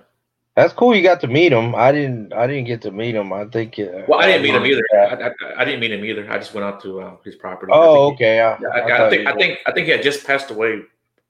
That's 0.55 0.75
cool. 0.75 0.95
You 0.95 1.03
got 1.03 1.21
to 1.23 1.29
meet 1.29 1.53
him. 1.53 1.75
I 1.75 1.93
didn't. 1.93 2.33
I 2.35 2.47
didn't 2.47 2.67
get 2.67 2.83
to 2.83 2.91
meet 2.91 3.15
him. 3.15 3.33
I 3.33 3.47
think. 3.47 3.79
Uh, 3.79 4.05
well, 4.07 4.21
I 4.21 4.27
didn't 4.27 4.43
meet 4.43 4.55
him 4.55 4.67
either. 4.67 4.83
I, 4.93 4.99
I, 4.99 5.63
I, 5.63 5.65
didn't 5.65 5.81
meet 5.81 5.93
him 5.93 6.05
either. 6.05 6.31
I 6.31 6.37
just 6.37 6.53
went 6.53 6.67
out 6.67 6.83
to 6.83 7.01
uh, 7.01 7.17
his 7.25 7.37
property. 7.37 7.73
Oh, 7.75 8.11
I 8.11 8.13
okay. 8.13 8.57
He, 8.59 8.67
I, 8.67 9.09
think. 9.09 9.27
I 9.27 9.35
think. 9.35 9.59
I 9.67 9.73
think 9.73 9.87
he 9.87 9.93
had 9.93 10.03
just 10.03 10.27
passed 10.27 10.51
away 10.51 10.83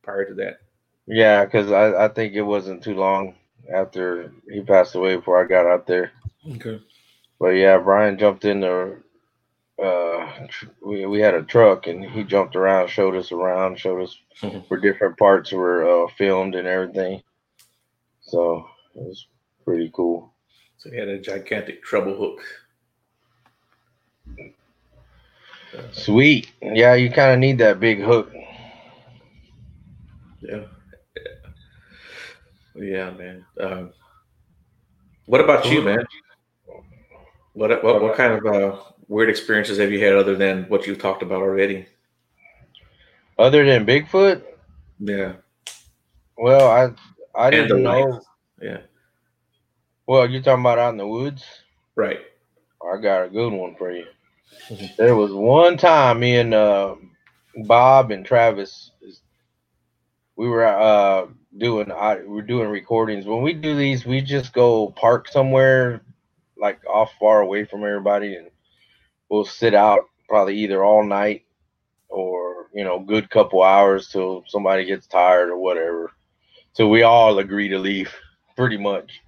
prior 0.03 0.25
to 0.25 0.35
that. 0.35 0.59
Yeah, 1.07 1.45
because 1.45 1.71
I, 1.71 2.07
I 2.07 2.09
think 2.09 2.35
it 2.35 2.43
wasn't 2.43 2.83
too 2.83 2.97
long 2.97 3.37
after 3.73 4.33
he 4.51 4.61
passed 4.61 4.97
away 4.97 5.15
before 5.15 5.43
I 5.43 5.47
got 5.47 5.67
out 5.67 5.87
there. 5.87 6.11
Okay. 6.57 6.81
But 7.39 7.51
yeah, 7.51 7.79
Brian 7.79 8.19
jumped 8.19 8.45
in 8.45 8.61
the. 8.61 8.99
Uh, 9.81 10.47
we 10.85 11.07
we 11.07 11.21
had 11.21 11.35
a 11.35 11.43
truck 11.43 11.87
and 11.87 12.05
he 12.05 12.23
jumped 12.25 12.57
around, 12.57 12.89
showed 12.89 13.17
us 13.17 13.33
around, 13.33 13.79
showed 13.79 14.03
us 14.03 14.17
where 14.69 14.81
different 14.81 15.19
parts 15.19 15.53
were 15.53 16.05
uh, 16.05 16.09
filmed 16.17 16.55
and 16.55 16.69
everything. 16.69 17.23
So 18.21 18.67
it 18.95 19.03
was 19.03 19.27
pretty 19.65 19.91
cool. 19.95 20.33
So 20.79 20.91
he 20.91 20.97
had 20.97 21.09
a 21.09 21.19
gigantic 21.19 21.83
treble 21.83 22.17
hook. 22.17 22.41
Sweet. 25.93 26.51
Yeah, 26.61 26.95
you 26.95 27.11
kind 27.11 27.33
of 27.33 27.39
need 27.39 27.59
that 27.59 27.81
big 27.81 28.01
hook. 28.01 28.33
Yeah. 30.41 30.65
Yeah, 32.75 33.11
man. 33.11 33.45
Um, 33.61 33.93
what 35.27 35.41
about 35.41 35.67
you, 35.67 35.83
man? 35.83 36.05
What 37.53 37.83
what, 37.85 38.03
what 38.03 38.17
kind 38.17 38.35
of 38.35 38.47
uh, 38.47 38.79
weird 39.13 39.29
experiences 39.29 39.79
have 39.79 39.93
you 39.93 40.03
had 40.03 40.15
other 40.15 40.35
than 40.35 40.65
what 40.65 40.87
you've 40.87 40.99
talked 40.99 41.23
about 41.23 41.43
already? 41.43 41.87
Other 43.39 43.65
than 43.65 43.85
Bigfoot? 43.85 44.43
Yeah. 44.99 45.35
Well, 46.39 46.71
I 46.71 46.91
I 47.39 47.51
didn't 47.51 47.83
know. 47.83 48.21
Yeah. 48.61 48.79
Well, 50.07 50.29
you're 50.29 50.43
talking 50.43 50.63
about 50.63 50.79
out 50.79 50.93
in 50.93 50.97
the 50.97 51.07
woods, 51.07 51.45
right? 51.95 52.21
I 52.83 53.01
got 53.01 53.27
a 53.27 53.29
good 53.29 53.53
one 53.53 53.77
for 53.77 53.93
you. 53.93 54.07
there 54.97 55.15
was 55.15 55.33
one 55.33 55.77
time 55.77 56.21
me 56.21 56.37
and 56.37 56.55
uh, 56.55 56.95
Bob 57.67 58.11
and 58.11 58.25
Travis, 58.25 58.93
we 60.37 60.49
were 60.49 60.67
uh, 60.67 61.27
doing 61.59 61.93
I, 61.93 62.21
we're 62.25 62.43
doing 62.43 62.69
recordings. 62.69 63.27
When 63.27 63.43
we 63.43 63.53
do 63.53 63.77
these, 63.77 64.07
we 64.07 64.23
just 64.23 64.53
go 64.53 64.91
park 64.97 65.29
somewhere, 65.29 66.03
like 66.57 66.81
off 66.87 67.13
far 67.21 67.43
away 67.43 67.65
from 67.65 67.85
everybody, 67.85 68.37
and 68.37 68.49
we'll 69.33 69.45
sit 69.47 69.75
out 69.75 70.11
probably 70.29 70.59
either 70.59 70.85
all 70.85 71.03
night 71.03 71.47
or 72.11 72.53
you 72.75 72.85
know, 72.85 72.99
good 72.99 73.31
couple 73.31 73.63
hours 73.63 74.09
till 74.09 74.45
somebody 74.47 74.85
gets 74.85 75.07
tired 75.07 75.51
or 75.51 75.59
whatever. 75.59 76.13
So 76.73 76.89
we 76.89 77.03
all 77.03 77.39
agree 77.39 77.69
to 77.69 77.79
leave 77.79 78.15
pretty 78.57 78.77
much. 78.77 79.21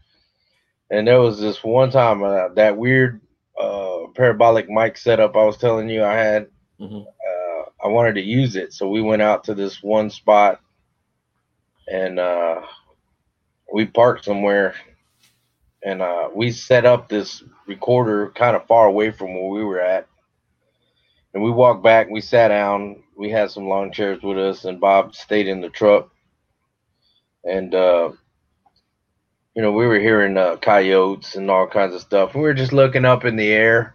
And 0.90 1.06
there 1.06 1.20
was 1.20 1.40
this 1.40 1.64
one 1.64 1.90
time 1.90 2.22
uh, 2.22 2.48
that 2.54 2.76
weird 2.76 3.20
uh, 3.60 4.06
parabolic 4.14 4.68
mic 4.68 4.96
setup 4.96 5.36
I 5.36 5.44
was 5.44 5.56
telling 5.56 5.88
you 5.88 6.04
I 6.04 6.14
had. 6.14 6.48
Mm-hmm. 6.80 6.96
Uh, 6.96 7.86
I 7.86 7.88
wanted 7.88 8.14
to 8.14 8.22
use 8.22 8.56
it, 8.56 8.72
so 8.72 8.88
we 8.88 9.00
went 9.00 9.22
out 9.22 9.44
to 9.44 9.54
this 9.54 9.82
one 9.82 10.10
spot, 10.10 10.60
and 11.86 12.18
uh, 12.18 12.62
we 13.72 13.86
parked 13.86 14.24
somewhere, 14.24 14.74
and 15.84 16.00
uh, 16.00 16.30
we 16.34 16.50
set 16.50 16.86
up 16.86 17.08
this 17.08 17.44
recorder 17.66 18.30
kind 18.30 18.56
of 18.56 18.66
far 18.66 18.86
away 18.86 19.10
from 19.10 19.34
where 19.34 19.50
we 19.50 19.64
were 19.64 19.80
at. 19.80 20.08
And 21.34 21.42
we 21.42 21.50
walked 21.50 21.82
back. 21.82 22.08
We 22.08 22.20
sat 22.20 22.48
down. 22.48 23.02
We 23.16 23.30
had 23.30 23.50
some 23.50 23.68
lawn 23.68 23.92
chairs 23.92 24.22
with 24.22 24.38
us, 24.38 24.64
and 24.64 24.80
Bob 24.80 25.14
stayed 25.14 25.46
in 25.46 25.60
the 25.60 25.68
truck. 25.68 26.10
And 27.44 27.74
uh, 27.74 28.12
you 29.54 29.62
know, 29.62 29.72
we 29.72 29.86
were 29.86 30.00
hearing 30.00 30.36
uh, 30.36 30.56
coyotes 30.56 31.36
and 31.36 31.50
all 31.50 31.66
kinds 31.66 31.94
of 31.94 32.00
stuff. 32.00 32.34
We 32.34 32.40
were 32.40 32.54
just 32.54 32.72
looking 32.72 33.04
up 33.04 33.24
in 33.24 33.36
the 33.36 33.52
air, 33.52 33.94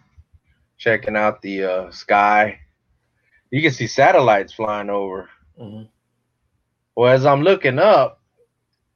checking 0.77 1.17
out 1.17 1.41
the 1.41 1.63
uh, 1.63 1.91
sky. 1.91 2.59
You 3.51 3.61
can 3.61 3.71
see 3.71 3.87
satellites 3.87 4.53
flying 4.53 4.89
over. 4.89 5.29
Mm-hmm. 5.59 5.85
Well, 6.95 7.11
as 7.11 7.25
I'm 7.25 7.41
looking 7.41 7.79
up, 7.79 8.21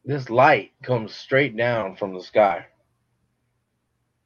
this 0.06 0.30
light 0.30 0.72
comes 0.84 1.14
straight 1.14 1.56
down 1.58 1.96
from 1.96 2.14
the 2.14 2.22
sky. 2.22 2.66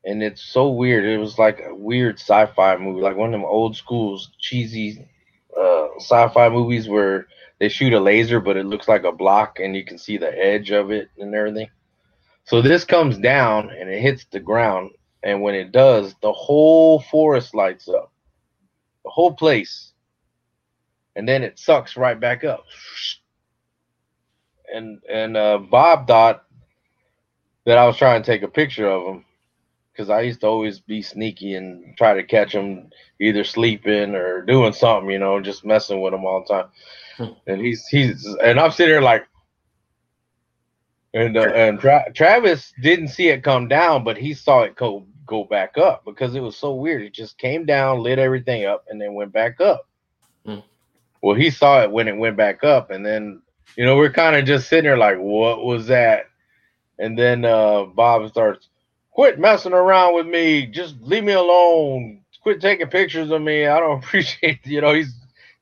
And 0.07 0.23
it's 0.23 0.41
so 0.41 0.69
weird. 0.69 1.03
It 1.03 1.17
was 1.17 1.37
like 1.37 1.61
a 1.67 1.75
weird 1.75 2.15
sci-fi 2.17 2.77
movie, 2.77 3.01
like 3.01 3.17
one 3.17 3.33
of 3.33 3.33
them 3.33 3.43
old 3.43 3.75
schools 3.75 4.31
cheesy 4.39 5.05
uh, 5.55 5.87
sci-fi 5.97 6.47
movies 6.47 6.87
where 6.87 7.27
they 7.59 7.67
shoot 7.67 7.91
a 7.91 7.99
laser, 7.99 8.39
but 8.39 8.55
it 8.55 8.65
looks 8.65 8.87
like 8.87 9.03
a 9.03 9.11
block, 9.11 9.59
and 9.59 9.75
you 9.75 9.83
can 9.83 9.97
see 9.97 10.17
the 10.17 10.31
edge 10.33 10.71
of 10.71 10.91
it 10.91 11.09
and 11.17 11.35
everything. 11.35 11.67
So 12.45 12.61
this 12.61 12.85
comes 12.85 13.17
down 13.17 13.69
and 13.69 13.89
it 13.89 13.99
hits 13.99 14.25
the 14.31 14.39
ground. 14.39 14.91
And 15.23 15.41
when 15.41 15.55
it 15.55 15.73
does, 15.73 16.15
the 16.21 16.31
whole 16.31 17.01
forest 17.01 17.53
lights 17.53 17.89
up, 17.89 18.09
the 19.03 19.09
whole 19.09 19.33
place. 19.33 19.91
And 21.17 21.27
then 21.27 21.43
it 21.43 21.59
sucks 21.59 21.97
right 21.97 22.17
back 22.17 22.45
up. 22.45 22.63
And 24.73 25.01
and 25.09 25.35
uh, 25.35 25.57
Bob 25.57 26.07
thought 26.07 26.45
that 27.65 27.77
I 27.77 27.85
was 27.85 27.97
trying 27.97 28.23
to 28.23 28.25
take 28.25 28.43
a 28.43 28.47
picture 28.47 28.87
of 28.87 29.05
him 29.05 29.25
because 29.97 30.09
I 30.11 30.21
used 30.21 30.41
to 30.41 30.47
always 30.47 30.79
be 30.79 31.01
sneaky 31.01 31.55
and 31.55 31.97
try 31.97 32.13
to 32.13 32.23
catch 32.23 32.53
him 32.53 32.91
either 33.19 33.43
sleeping 33.43 34.13
or 34.13 34.43
doing 34.43 34.73
something, 34.73 35.09
you 35.09 35.17
know, 35.17 35.41
just 35.41 35.65
messing 35.65 36.01
with 36.01 36.13
him 36.13 36.23
all 36.23 36.45
the 36.47 36.53
time. 36.53 36.67
Hmm. 37.17 37.33
and 37.47 37.59
he's 37.59 37.87
he's 37.87 38.23
and 38.43 38.59
I'm 38.59 38.69
sitting 38.69 38.93
here 38.93 39.01
like, 39.01 39.27
and 41.15 41.35
uh, 41.35 41.49
and 41.49 41.79
Tra- 41.79 42.11
Travis 42.13 42.73
didn't 42.79 43.07
see 43.07 43.29
it 43.29 43.43
come 43.43 43.67
down, 43.67 44.03
but 44.03 44.17
he 44.17 44.35
saw 44.35 44.61
it 44.61 44.75
go 44.75 45.03
go 45.25 45.43
back 45.43 45.79
up 45.79 46.05
because 46.05 46.35
it 46.35 46.41
was 46.41 46.55
so 46.55 46.75
weird. 46.75 47.01
It 47.01 47.13
just 47.13 47.39
came 47.39 47.65
down, 47.65 48.03
lit 48.03 48.19
everything 48.19 48.65
up, 48.65 48.85
and 48.87 49.01
then 49.01 49.15
went 49.15 49.33
back 49.33 49.59
up. 49.59 49.87
Hmm. 50.45 50.59
Well, 51.23 51.35
he 51.35 51.49
saw 51.49 51.81
it 51.81 51.91
when 51.91 52.07
it 52.07 52.15
went 52.15 52.37
back 52.37 52.63
up, 52.63 52.91
and 52.91 53.03
then 53.03 53.41
you 53.75 53.83
know 53.83 53.97
we're 53.97 54.11
kind 54.11 54.35
of 54.35 54.45
just 54.45 54.69
sitting 54.69 54.83
there 54.83 54.97
like, 54.97 55.17
what 55.17 55.65
was 55.65 55.87
that? 55.87 56.25
And 56.99 57.17
then 57.17 57.45
uh 57.45 57.85
Bob 57.85 58.29
starts, 58.29 58.69
quit 59.17 59.39
messing 59.39 59.73
around 59.73 60.13
with 60.13 60.27
me. 60.27 60.67
Just 60.67 60.95
leave 61.01 61.23
me 61.23 61.33
alone. 61.33 62.21
Quit 62.43 62.61
taking 62.61 62.87
pictures 62.87 63.31
of 63.31 63.41
me. 63.41 63.65
I 63.65 63.79
don't 63.79 63.97
appreciate. 64.03 64.65
You 64.65 64.79
know, 64.79 64.93
he's 64.93 65.11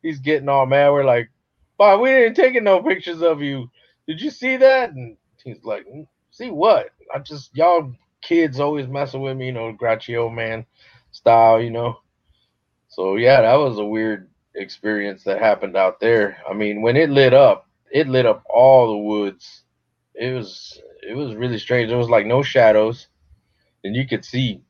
he's 0.04 0.20
getting 0.20 0.50
all 0.50 0.66
mad. 0.66 0.92
We're 0.92 1.06
like, 1.06 1.30
Bob, 1.78 2.02
we 2.02 2.10
didn't 2.10 2.36
take 2.36 2.62
no 2.62 2.84
pictures 2.84 3.22
of 3.22 3.42
you. 3.42 3.72
Did 4.08 4.22
you 4.22 4.30
see 4.30 4.58
that? 4.58 4.92
And 4.92 5.16
he's 5.42 5.64
like, 5.64 5.88
"Mm, 5.88 6.06
see 6.32 6.52
what? 6.52 6.90
I 7.14 7.20
just 7.20 7.56
y'all 7.56 7.94
kids 8.22 8.60
always 8.60 8.88
messing 8.88 9.22
with 9.22 9.38
me, 9.38 9.48
you 9.48 9.52
know, 9.54 9.74
Groucho 9.74 10.34
man 10.34 10.66
style, 11.12 11.62
you 11.62 11.72
know. 11.72 12.00
So 12.90 13.16
yeah, 13.16 13.42
that 13.42 13.56
was 13.56 13.80
a 13.80 13.86
weird 13.86 14.30
experience 14.54 15.24
that 15.24 15.40
happened 15.40 15.78
out 15.78 16.02
there. 16.02 16.38
I 16.48 16.54
mean, 16.54 16.82
when 16.82 16.98
it 16.98 17.10
lit 17.10 17.34
up, 17.34 17.70
it 17.90 18.10
lit 18.10 18.26
up 18.26 18.44
all 18.50 18.92
the 18.92 18.98
woods. 18.98 19.64
It 20.14 20.34
was 20.34 20.78
it 21.08 21.16
was 21.16 21.36
really 21.36 21.58
strange. 21.58 21.88
There 21.88 21.98
was 21.98 22.10
like 22.10 22.26
no 22.26 22.44
shadows, 22.44 23.08
and 23.86 23.96
you 23.96 24.08
could 24.08 24.26
see. 24.26 24.62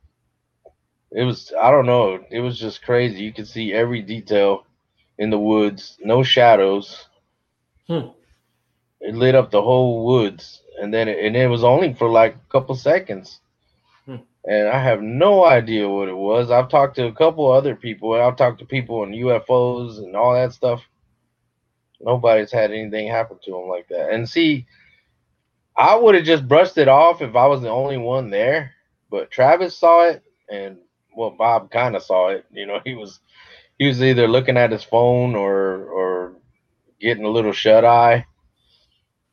It 1.11 1.23
was 1.23 1.53
I 1.59 1.71
don't 1.71 1.85
know. 1.85 2.23
It 2.29 2.41
was 2.41 2.59
just 2.59 2.83
crazy. 2.83 3.23
You 3.23 3.33
could 3.33 3.47
see 3.47 3.73
every 3.73 4.01
detail 4.01 4.65
in 5.17 5.29
the 5.29 5.39
woods. 5.39 5.97
No 6.03 6.23
shadows. 6.23 7.07
Hmm. 7.87 8.09
It 8.99 9.15
lit 9.15 9.35
up 9.35 9.51
the 9.51 9.61
whole 9.61 10.05
woods, 10.05 10.61
and 10.81 10.93
then 10.93 11.07
it, 11.07 11.23
and 11.23 11.35
it 11.35 11.47
was 11.47 11.63
only 11.63 11.93
for 11.93 12.09
like 12.09 12.35
a 12.35 12.51
couple 12.51 12.75
seconds. 12.75 13.39
Hmm. 14.05 14.17
And 14.45 14.67
I 14.67 14.79
have 14.79 15.01
no 15.01 15.45
idea 15.45 15.87
what 15.87 16.09
it 16.09 16.17
was. 16.17 16.51
I've 16.51 16.69
talked 16.69 16.95
to 16.97 17.07
a 17.07 17.13
couple 17.13 17.51
other 17.51 17.75
people. 17.75 18.13
and 18.13 18.23
I've 18.23 18.35
talked 18.35 18.59
to 18.59 18.65
people 18.65 18.99
on 18.99 19.11
UFOs 19.11 19.99
and 19.99 20.15
all 20.15 20.33
that 20.33 20.53
stuff. 20.53 20.81
Nobody's 22.01 22.51
had 22.51 22.71
anything 22.71 23.07
happen 23.07 23.37
to 23.43 23.51
them 23.51 23.69
like 23.69 23.87
that. 23.87 24.09
And 24.11 24.27
see, 24.27 24.65
I 25.77 25.95
would 25.95 26.15
have 26.15 26.25
just 26.25 26.47
brushed 26.47 26.77
it 26.77 26.87
off 26.87 27.21
if 27.21 27.35
I 27.35 27.47
was 27.47 27.61
the 27.61 27.69
only 27.69 27.97
one 27.97 28.29
there. 28.29 28.74
But 29.09 29.31
Travis 29.31 29.77
saw 29.77 30.07
it, 30.09 30.23
and 30.49 30.77
well, 31.15 31.31
Bob 31.31 31.71
kind 31.71 31.95
of 31.95 32.03
saw 32.03 32.29
it. 32.29 32.45
You 32.51 32.65
know, 32.65 32.79
he 32.85 32.95
was 32.95 33.19
he 33.77 33.87
was 33.87 34.01
either 34.03 34.27
looking 34.27 34.57
at 34.57 34.71
his 34.71 34.83
phone 34.83 35.35
or 35.35 35.85
or 35.85 36.33
getting 36.99 37.25
a 37.25 37.29
little 37.29 37.53
shut 37.53 37.85
eye. 37.85 38.25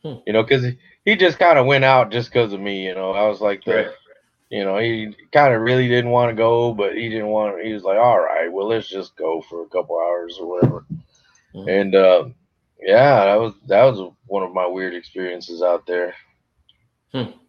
Hmm. 0.02 0.16
You 0.26 0.32
know, 0.32 0.42
because 0.42 0.64
he, 0.64 0.78
he 1.04 1.16
just 1.16 1.38
kind 1.38 1.58
of 1.58 1.66
went 1.66 1.84
out 1.84 2.10
just 2.10 2.30
because 2.32 2.52
of 2.52 2.60
me. 2.60 2.84
You 2.86 2.94
know, 2.94 3.12
I 3.12 3.26
was 3.28 3.40
like, 3.40 3.64
the, 3.64 3.74
Right. 3.74 3.90
you 4.50 4.64
know, 4.64 4.78
he 4.78 5.14
kind 5.32 5.54
of 5.54 5.60
really 5.62 5.88
didn't 5.88 6.10
want 6.10 6.30
to 6.30 6.36
go, 6.36 6.72
but 6.74 6.96
he 6.96 7.08
didn't 7.08 7.28
want. 7.28 7.62
He 7.64 7.72
was 7.72 7.82
like, 7.84 7.98
all 7.98 8.18
right, 8.20 8.50
well, 8.52 8.68
let's 8.68 8.88
just 8.88 9.16
go 9.16 9.40
for 9.42 9.62
a 9.62 9.68
couple 9.68 9.98
hours 9.98 10.38
or 10.40 10.48
whatever. 10.48 10.86
Mhm. 11.54 11.68
And 11.68 11.94
uh, 11.94 12.24
yeah, 12.80 13.24
that 13.26 13.40
was 13.40 13.54
that 13.68 13.84
was 13.84 14.12
one 14.26 14.42
of 14.42 14.52
my 14.54 14.66
weird 14.66 14.94
experiences 14.94 15.62
out 15.62 15.86
there. 15.86 16.14
With 17.12 17.41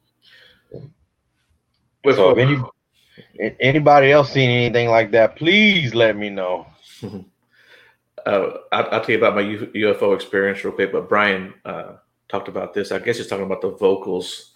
So 2.06 2.32
if 2.32 2.38
any, 2.38 3.56
anybody 3.60 4.12
else 4.12 4.32
seen 4.32 4.50
anything 4.50 4.90
like 4.90 5.12
that, 5.12 5.36
please 5.36 5.96
let 5.96 6.18
me 6.18 6.30
know. 6.30 6.68
uh, 8.26 8.50
I'll, 8.72 8.90
I'll 8.92 9.02
tell 9.02 9.12
you 9.12 9.18
about 9.18 9.36
my 9.36 9.44
UFO 9.44 10.14
experience 10.14 10.64
real 10.64 10.74
quick. 10.74 10.92
But 10.92 11.08
Brian 11.08 11.54
uh, 11.64 11.94
talked 12.28 12.50
about 12.50 12.74
this. 12.74 12.92
I 12.92 13.00
guess 13.00 13.18
he's 13.18 13.28
talking 13.28 13.46
about 13.46 13.62
the 13.62 13.72
vocals. 13.72 14.52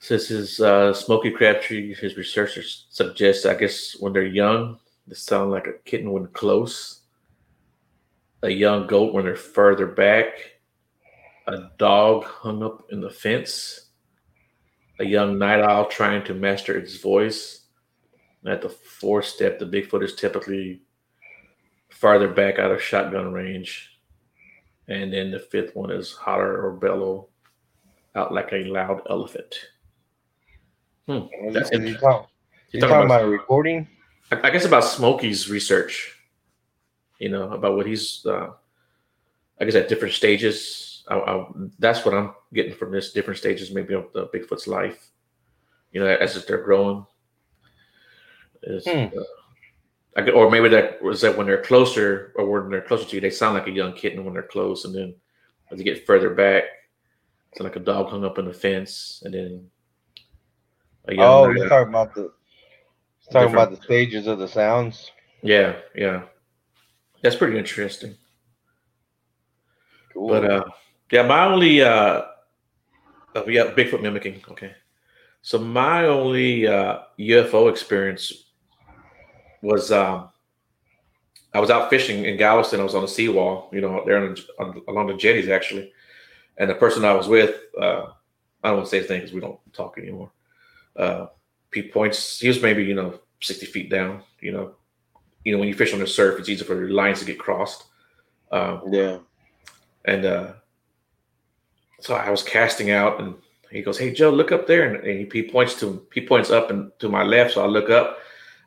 Says 0.00 0.28
his 0.28 0.60
uh, 0.60 0.92
Smokey 0.94 1.30
Crabtree, 1.30 1.94
his 1.94 2.16
researchers 2.16 2.86
suggest, 2.90 3.46
I 3.46 3.54
guess, 3.54 3.96
when 3.98 4.12
they're 4.12 4.22
young, 4.22 4.78
they 5.08 5.14
sound 5.14 5.50
like 5.50 5.66
a 5.66 5.72
kitten 5.84 6.12
when 6.12 6.28
close, 6.28 7.00
a 8.42 8.50
young 8.50 8.86
goat 8.86 9.12
when 9.12 9.24
they're 9.24 9.34
further 9.34 9.86
back, 9.86 10.28
a 11.48 11.70
dog 11.78 12.24
hung 12.24 12.62
up 12.62 12.86
in 12.90 13.00
the 13.00 13.10
fence, 13.10 13.87
a 14.98 15.04
young 15.04 15.38
night 15.38 15.60
owl 15.60 15.86
trying 15.86 16.24
to 16.24 16.34
master 16.34 16.76
its 16.76 16.96
voice. 16.96 17.62
And 18.42 18.52
at 18.52 18.62
the 18.62 18.68
fourth 18.68 19.26
step, 19.26 19.58
the 19.58 19.66
Bigfoot 19.66 20.02
is 20.02 20.14
typically 20.14 20.82
farther 21.88 22.28
back 22.28 22.58
out 22.58 22.70
of 22.70 22.82
shotgun 22.82 23.32
range. 23.32 23.90
And 24.88 25.12
then 25.12 25.30
the 25.30 25.38
fifth 25.38 25.74
one 25.76 25.90
is 25.90 26.12
holler 26.12 26.64
or 26.64 26.72
bellow 26.72 27.28
out 28.14 28.32
like 28.32 28.52
a 28.52 28.64
loud 28.64 29.02
elephant. 29.10 29.54
Hmm. 31.06 31.26
That's 31.52 31.70
it. 31.70 31.78
talk, 32.00 32.28
You're 32.70 32.80
you 32.80 32.80
talking 32.80 32.80
talking 32.80 33.06
about, 33.06 33.22
about 33.22 33.28
recording? 33.28 33.88
I 34.30 34.48
I 34.48 34.50
guess 34.50 34.64
about 34.64 34.84
Smokey's 34.84 35.48
research, 35.48 36.16
you 37.18 37.28
know, 37.28 37.50
about 37.50 37.76
what 37.76 37.86
he's, 37.86 38.24
uh, 38.26 38.50
I 39.60 39.64
guess, 39.64 39.74
at 39.74 39.88
different 39.88 40.14
stages. 40.14 40.87
I, 41.08 41.16
I, 41.16 41.46
that's 41.78 42.04
what 42.04 42.14
I'm 42.14 42.34
getting 42.52 42.74
from 42.74 42.92
this 42.92 43.12
different 43.12 43.38
stages, 43.38 43.72
maybe 43.72 43.94
of 43.94 44.12
the 44.12 44.26
Bigfoot's 44.28 44.66
life, 44.66 45.10
you 45.92 46.00
know, 46.00 46.06
as 46.06 46.44
they're 46.44 46.62
growing. 46.62 47.06
Is, 48.62 48.84
Hmm. 48.86 49.16
uh, 49.16 49.22
I 50.16 50.22
could, 50.22 50.34
or 50.34 50.50
maybe 50.50 50.68
that 50.70 51.00
was 51.00 51.20
that 51.20 51.36
when 51.36 51.46
they're 51.46 51.62
closer, 51.62 52.32
or 52.36 52.62
when 52.62 52.70
they're 52.70 52.80
closer 52.80 53.04
to 53.08 53.14
you, 53.14 53.20
they 53.20 53.30
sound 53.30 53.54
like 53.54 53.68
a 53.68 53.70
young 53.70 53.92
kitten 53.92 54.24
when 54.24 54.34
they're 54.34 54.42
close, 54.42 54.84
and 54.84 54.94
then 54.94 55.14
as 55.70 55.78
you 55.78 55.84
get 55.84 56.06
further 56.06 56.30
back, 56.30 56.64
it's 57.52 57.60
like 57.60 57.76
a 57.76 57.80
dog 57.80 58.08
hung 58.08 58.24
up 58.24 58.38
in 58.38 58.46
the 58.46 58.52
fence, 58.52 59.22
and 59.24 59.34
then 59.34 59.70
a 61.06 61.14
young. 61.14 61.24
Oh, 61.24 61.52
he's 61.52 61.68
talking 61.68 61.88
about 61.88 62.14
the 62.14 62.32
talking 63.30 63.52
about 63.52 63.70
the 63.70 63.82
stages 63.82 64.26
of 64.26 64.38
the 64.38 64.48
sounds. 64.48 65.12
Yeah, 65.42 65.76
yeah, 65.94 66.24
that's 67.22 67.36
pretty 67.36 67.56
interesting. 67.56 68.16
Cool. 70.12 70.28
But 70.28 70.50
uh, 70.50 70.64
yeah, 71.10 71.22
my 71.26 71.46
only 71.46 71.82
uh, 71.82 72.22
uh, 73.34 73.44
yeah, 73.46 73.72
Bigfoot 73.74 74.02
mimicking. 74.02 74.42
Okay, 74.50 74.72
so 75.42 75.58
my 75.58 76.06
only 76.06 76.66
uh, 76.66 77.00
UFO 77.18 77.70
experience 77.70 78.44
was 79.62 79.90
um, 79.90 80.28
I 81.54 81.60
was 81.60 81.70
out 81.70 81.90
fishing 81.90 82.24
in 82.24 82.36
Galveston. 82.36 82.80
I 82.80 82.84
was 82.84 82.94
on 82.94 83.02
the 83.02 83.08
seawall, 83.08 83.68
you 83.72 83.80
know, 83.80 84.02
there 84.06 84.18
on, 84.24 84.34
the- 84.34 84.46
on, 84.64 84.82
along 84.88 85.06
the 85.08 85.14
jetties 85.14 85.48
actually, 85.48 85.92
and 86.56 86.68
the 86.70 86.74
person 86.74 87.04
I 87.04 87.14
was 87.14 87.26
with, 87.28 87.56
uh, 87.80 88.06
I 88.62 88.68
don't 88.68 88.76
want 88.78 88.86
to 88.86 88.90
say 88.90 89.00
his 89.00 89.10
name 89.10 89.20
because 89.20 89.34
we 89.34 89.40
don't 89.40 89.58
talk 89.72 89.98
anymore. 89.98 90.30
Uh, 90.96 91.26
he 91.72 91.82
points. 91.82 92.40
He 92.40 92.48
was 92.48 92.62
maybe 92.62 92.84
you 92.84 92.94
know 92.94 93.20
sixty 93.40 93.66
feet 93.66 93.90
down. 93.90 94.22
You 94.40 94.52
know, 94.52 94.74
you 95.44 95.52
know 95.52 95.58
when 95.58 95.68
you 95.68 95.74
fish 95.74 95.92
on 95.92 96.00
the 96.00 96.06
surf, 96.06 96.38
it's 96.38 96.48
easy 96.48 96.64
for 96.64 96.74
your 96.74 96.90
lines 96.90 97.20
to 97.20 97.24
get 97.24 97.38
crossed. 97.38 97.84
Um, 98.50 98.82
yeah. 98.90 99.18
and 100.06 100.24
uh, 100.24 100.52
so 102.00 102.14
I 102.14 102.30
was 102.30 102.42
casting 102.42 102.90
out, 102.90 103.20
and 103.20 103.34
he 103.70 103.82
goes, 103.82 103.98
"Hey 103.98 104.12
Joe, 104.12 104.30
look 104.30 104.52
up 104.52 104.66
there," 104.66 104.88
and, 104.88 105.04
and 105.04 105.20
he, 105.20 105.42
he 105.42 105.48
points 105.48 105.78
to 105.80 106.06
he 106.12 106.20
points 106.20 106.50
up 106.50 106.70
and 106.70 106.90
to 106.98 107.08
my 107.08 107.22
left. 107.22 107.54
So 107.54 107.62
I 107.62 107.66
look 107.66 107.90
up, 107.90 108.18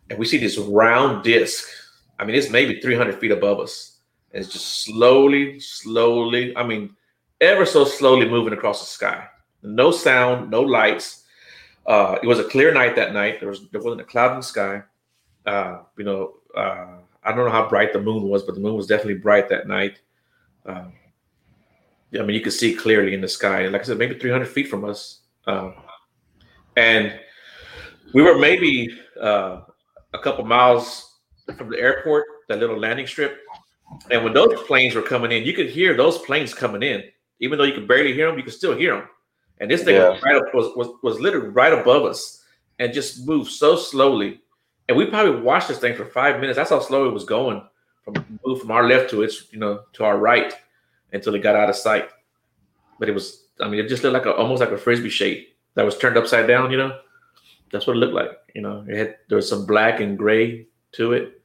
and 0.09 0.19
we 0.19 0.25
see 0.25 0.37
this 0.37 0.57
round 0.57 1.23
disc. 1.23 1.67
I 2.19 2.25
mean, 2.25 2.35
it's 2.35 2.49
maybe 2.49 2.79
300 2.79 3.19
feet 3.19 3.31
above 3.31 3.59
us. 3.59 3.97
And 4.31 4.43
it's 4.43 4.53
just 4.53 4.83
slowly, 4.85 5.59
slowly. 5.59 6.55
I 6.55 6.63
mean, 6.63 6.95
ever 7.39 7.65
so 7.65 7.83
slowly 7.83 8.29
moving 8.29 8.53
across 8.53 8.79
the 8.79 8.85
sky. 8.85 9.27
No 9.63 9.91
sound, 9.91 10.51
no 10.51 10.61
lights. 10.61 11.23
Uh, 11.85 12.17
it 12.21 12.27
was 12.27 12.39
a 12.39 12.43
clear 12.43 12.73
night 12.73 12.95
that 12.95 13.13
night. 13.13 13.39
There 13.39 13.49
was 13.49 13.69
there 13.69 13.81
wasn't 13.81 14.01
a 14.01 14.05
cloud 14.05 14.31
in 14.31 14.37
the 14.37 14.43
sky. 14.43 14.83
Uh, 15.45 15.79
you 15.97 16.03
know, 16.03 16.35
uh, 16.55 16.97
I 17.23 17.31
don't 17.31 17.45
know 17.45 17.51
how 17.51 17.67
bright 17.67 17.93
the 17.93 18.01
moon 18.01 18.23
was, 18.23 18.43
but 18.43 18.55
the 18.55 18.61
moon 18.61 18.75
was 18.75 18.87
definitely 18.87 19.15
bright 19.15 19.49
that 19.49 19.67
night. 19.67 19.99
Um, 20.65 20.93
I 22.19 22.23
mean, 22.23 22.35
you 22.35 22.41
could 22.41 22.53
see 22.53 22.73
clearly 22.73 23.13
in 23.13 23.21
the 23.21 23.27
sky. 23.27 23.67
Like 23.67 23.81
I 23.81 23.83
said, 23.85 23.97
maybe 23.97 24.17
300 24.17 24.45
feet 24.47 24.67
from 24.67 24.83
us. 24.83 25.19
Um, 25.47 25.75
and 26.75 27.19
we 28.13 28.21
were 28.21 28.37
maybe 28.37 28.97
uh, 29.21 29.61
a 30.13 30.19
couple 30.19 30.43
miles 30.45 31.19
from 31.57 31.69
the 31.69 31.79
airport, 31.79 32.25
that 32.49 32.59
little 32.59 32.77
landing 32.77 33.07
strip. 33.07 33.37
And 34.09 34.23
when 34.23 34.33
those 34.33 34.61
planes 34.63 34.95
were 34.95 35.01
coming 35.01 35.31
in, 35.31 35.43
you 35.43 35.53
could 35.53 35.69
hear 35.69 35.95
those 35.95 36.17
planes 36.19 36.53
coming 36.53 36.83
in. 36.83 37.03
Even 37.39 37.57
though 37.57 37.63
you 37.63 37.73
could 37.73 37.87
barely 37.87 38.13
hear 38.13 38.27
them, 38.27 38.37
you 38.37 38.43
could 38.43 38.53
still 38.53 38.75
hear 38.75 38.95
them. 38.95 39.07
And 39.59 39.69
this 39.69 39.83
thing 39.83 39.95
was, 39.95 40.21
right 40.23 40.35
up, 40.35 40.53
was, 40.53 40.75
was, 40.75 40.89
was 41.03 41.19
literally 41.19 41.49
right 41.49 41.73
above 41.73 42.03
us 42.03 42.43
and 42.79 42.93
just 42.93 43.27
moved 43.27 43.51
so 43.51 43.75
slowly. 43.75 44.41
And 44.87 44.97
we 44.97 45.05
probably 45.05 45.41
watched 45.41 45.67
this 45.67 45.77
thing 45.77 45.95
for 45.95 46.05
five 46.05 46.39
minutes. 46.39 46.57
That's 46.57 46.71
how 46.71 46.79
slow 46.79 47.07
it 47.07 47.13
was 47.13 47.23
going 47.23 47.61
from 48.03 48.39
moved 48.45 48.61
from 48.61 48.71
our 48.71 48.87
left 48.87 49.11
to 49.11 49.21
its, 49.21 49.51
you 49.51 49.59
know, 49.59 49.83
to 49.93 50.03
our 50.03 50.17
right 50.17 50.53
until 51.13 51.35
it 51.35 51.39
got 51.39 51.55
out 51.55 51.69
of 51.69 51.75
sight. 51.75 52.09
But 52.99 53.09
it 53.09 53.13
was, 53.13 53.47
I 53.59 53.67
mean, 53.67 53.79
it 53.79 53.89
just 53.89 54.03
looked 54.03 54.13
like 54.13 54.25
a, 54.25 54.33
almost 54.33 54.59
like 54.59 54.71
a 54.71 54.77
frisbee 54.77 55.09
shape 55.09 55.57
that 55.75 55.85
was 55.85 55.97
turned 55.97 56.17
upside 56.17 56.47
down. 56.47 56.71
You 56.71 56.77
know, 56.77 56.99
that's 57.71 57.87
what 57.87 57.95
it 57.95 57.99
looked 57.99 58.13
like. 58.13 58.31
You 58.53 58.61
know, 58.61 58.85
it 58.87 58.95
had 58.95 59.15
there 59.27 59.37
was 59.37 59.49
some 59.49 59.65
black 59.65 59.99
and 59.99 60.17
gray 60.17 60.67
to 60.93 61.13
it. 61.13 61.41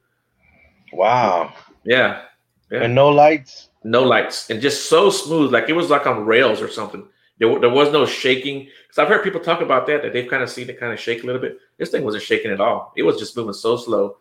Wow. 0.93 1.53
Yeah, 1.83 2.23
Yeah. 2.71 2.83
And 2.83 2.95
no 2.95 3.09
lights. 3.09 3.69
no 3.83 4.03
lights 4.03 4.49
and 4.49 4.61
just 4.61 4.89
so 4.89 5.09
smooth, 5.09 5.53
like 5.53 5.69
it 5.69 5.73
was 5.73 5.89
like 5.89 6.05
on 6.05 6.25
rails 6.25 6.61
or 6.61 6.69
something. 6.69 7.07
There, 7.39 7.59
there 7.59 7.69
was 7.69 7.91
no 7.91 8.05
shaking 8.05 8.67
because 8.87 8.97
I've 8.97 9.07
heard 9.07 9.23
people 9.23 9.39
talk 9.39 9.61
about 9.61 9.85
that 9.87 10.01
that 10.01 10.11
they've 10.11 10.29
kind 10.29 10.43
of 10.43 10.49
seen 10.49 10.69
it 10.69 10.79
kind 10.79 10.91
of 10.91 10.99
shake 10.99 11.23
a 11.23 11.25
little 11.25 11.41
bit. 11.41 11.59
This 11.77 11.91
thing 11.91 12.03
wasn't 12.03 12.23
shaking 12.23 12.51
at 12.51 12.59
all. 12.59 12.93
It 12.97 13.03
was 13.03 13.17
just 13.17 13.37
moving 13.37 13.53
so 13.53 13.77
slow. 13.77 14.17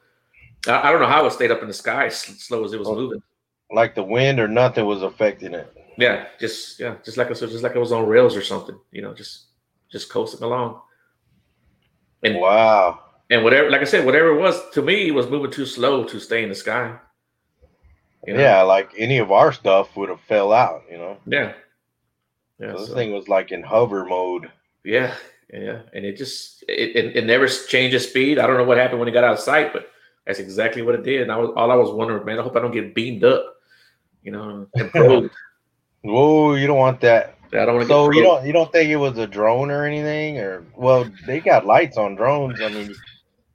I, 0.67 0.89
I 0.89 0.93
don't 0.93 1.01
know 1.01 1.09
how 1.09 1.27
it 1.27 1.33
stayed 1.33 1.51
up 1.51 1.63
in 1.63 1.69
the 1.69 1.75
sky 1.75 2.07
as 2.07 2.19
slow 2.19 2.65
as 2.65 2.73
it 2.73 2.79
was 2.79 2.89
oh. 2.89 2.95
moving. 2.95 3.23
Like 3.71 3.95
the 3.95 4.03
wind 4.03 4.39
or 4.39 4.49
nothing 4.49 4.87
was 4.87 5.03
affecting 5.03 5.55
it. 5.55 5.73
Yeah, 5.99 6.27
just 6.39 6.79
yeah, 6.79 6.97
just 7.05 7.17
like 7.17 7.27
it 7.27 7.31
was 7.31 7.41
just 7.41 7.63
like 7.63 7.75
it 7.75 7.81
was 7.81 7.93
on 7.93 8.07
rails 8.07 8.37
or 8.37 8.43
something. 8.43 8.79
You 8.93 9.03
know, 9.03 9.15
just 9.15 9.47
just 9.91 10.11
coasting 10.11 10.43
along. 10.43 10.81
And 12.23 12.39
wow. 12.39 13.01
And 13.31 13.43
whatever, 13.43 13.71
like 13.71 13.81
I 13.81 13.85
said, 13.85 14.07
whatever 14.07 14.37
it 14.37 14.41
was 14.41 14.61
to 14.71 14.83
me, 14.83 15.09
it 15.09 15.15
was 15.15 15.29
moving 15.29 15.51
too 15.51 15.67
slow 15.67 16.05
to 16.05 16.21
stay 16.21 16.43
in 16.43 16.49
the 16.49 16.55
sky. 16.55 16.97
You 18.27 18.35
know? 18.35 18.41
Yeah, 18.41 18.63
like 18.63 18.93
any 18.97 19.19
of 19.19 19.33
our 19.33 19.53
stuff 19.53 19.97
would 19.97 20.09
have 20.09 20.21
fell 20.21 20.53
out. 20.53 20.83
You 20.91 20.99
know. 20.99 21.17
Yeah. 21.27 21.53
Yeah. 22.61 22.73
So 22.73 22.79
this 22.79 22.89
so. 22.89 22.95
thing 22.95 23.13
was 23.13 23.29
like 23.29 23.53
in 23.53 23.63
hover 23.63 24.05
mode. 24.05 24.51
Yeah, 24.85 25.15
yeah, 25.53 25.81
and 25.93 26.05
it 26.05 26.17
just 26.17 26.65
it, 26.69 26.97
it, 26.97 27.17
it 27.17 27.27
never 27.27 27.49
changes 27.49 28.09
speed. 28.09 28.39
I 28.39 28.47
don't 28.47 28.57
know 28.57 28.65
what 28.65 28.79
happened 28.79 29.01
when 29.01 29.09
it 29.09 29.13
got 29.13 29.25
out 29.25 29.35
of 29.35 29.41
sight, 29.41 29.73
but 29.73 29.91
that's 30.27 30.39
exactly 30.39 30.83
what 30.83 30.95
it 30.95 31.05
did. 31.05 31.23
And 31.23 31.33
I 31.33 31.37
was 31.37 31.51
all 31.57 31.71
I 31.71 31.77
was 31.77 31.91
wondering, 31.91 32.25
man. 32.25 32.39
I 32.39 32.43
hope 32.43 32.57
I 32.57 32.61
don't 32.61 32.73
get 32.73 32.95
beamed 32.95 33.25
up. 33.25 33.56
You 34.27 34.33
know, 34.33 35.31
Whoa, 36.03 36.55
you 36.55 36.67
don't 36.67 36.79
want 36.79 37.01
that. 37.03 37.39
I 37.53 37.65
don't 37.65 37.77
want 37.77 37.83
to. 37.83 37.89
So 37.89 38.11
you 38.11 38.25
don't 38.25 38.45
you 38.45 38.53
don't 38.53 38.73
think 38.73 38.91
it 38.91 38.97
was 38.97 39.17
a 39.19 39.27
drone 39.27 39.71
or 39.71 39.87
anything, 39.87 40.39
or 40.39 40.65
well, 40.75 41.09
they 41.27 41.39
got 41.39 41.65
lights 41.65 41.97
on 41.97 42.17
drones. 42.17 42.61
I 42.61 42.69
mean, 42.69 42.91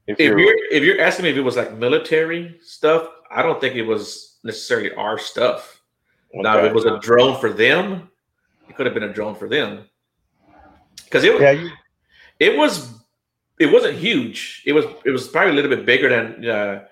if, 0.08 0.18
if 0.18 0.20
you're, 0.20 0.40
you're 0.40 0.66
if 0.72 0.82
you're 0.82 1.02
asking 1.02 1.24
me 1.24 1.32
if 1.32 1.36
it 1.36 1.42
was 1.42 1.58
like 1.58 1.74
military 1.74 2.58
stuff, 2.64 3.10
I 3.30 3.42
don't 3.42 3.60
think 3.60 3.76
it 3.76 3.84
was 3.84 4.40
necessarily 4.46 4.94
our 4.94 5.20
stuff. 5.20 5.82
Okay. 6.34 6.42
Now, 6.42 6.60
if 6.60 6.68
it 6.68 6.74
was 6.74 6.86
a 6.86 7.00
drone 7.00 7.38
for 7.42 7.52
them, 7.52 8.10
it 8.70 8.78
could 8.78 8.86
have 8.86 8.96
been 8.96 9.04
a 9.04 9.14
drone 9.14 9.36
for 9.36 9.50
them 9.50 9.84
because 11.04 11.26
it 11.26 11.38
yeah, 11.42 11.52
you, 11.52 11.70
it 12.40 12.58
was 12.58 12.94
it 13.60 13.66
wasn't 13.66 13.98
huge. 13.98 14.64
It 14.66 14.72
was 14.72 14.86
it 15.04 15.12
was 15.12 15.28
probably 15.28 15.52
a 15.52 15.56
little 15.56 15.76
bit 15.76 15.86
bigger 15.86 16.08
than 16.08 16.50
uh, 16.50 16.86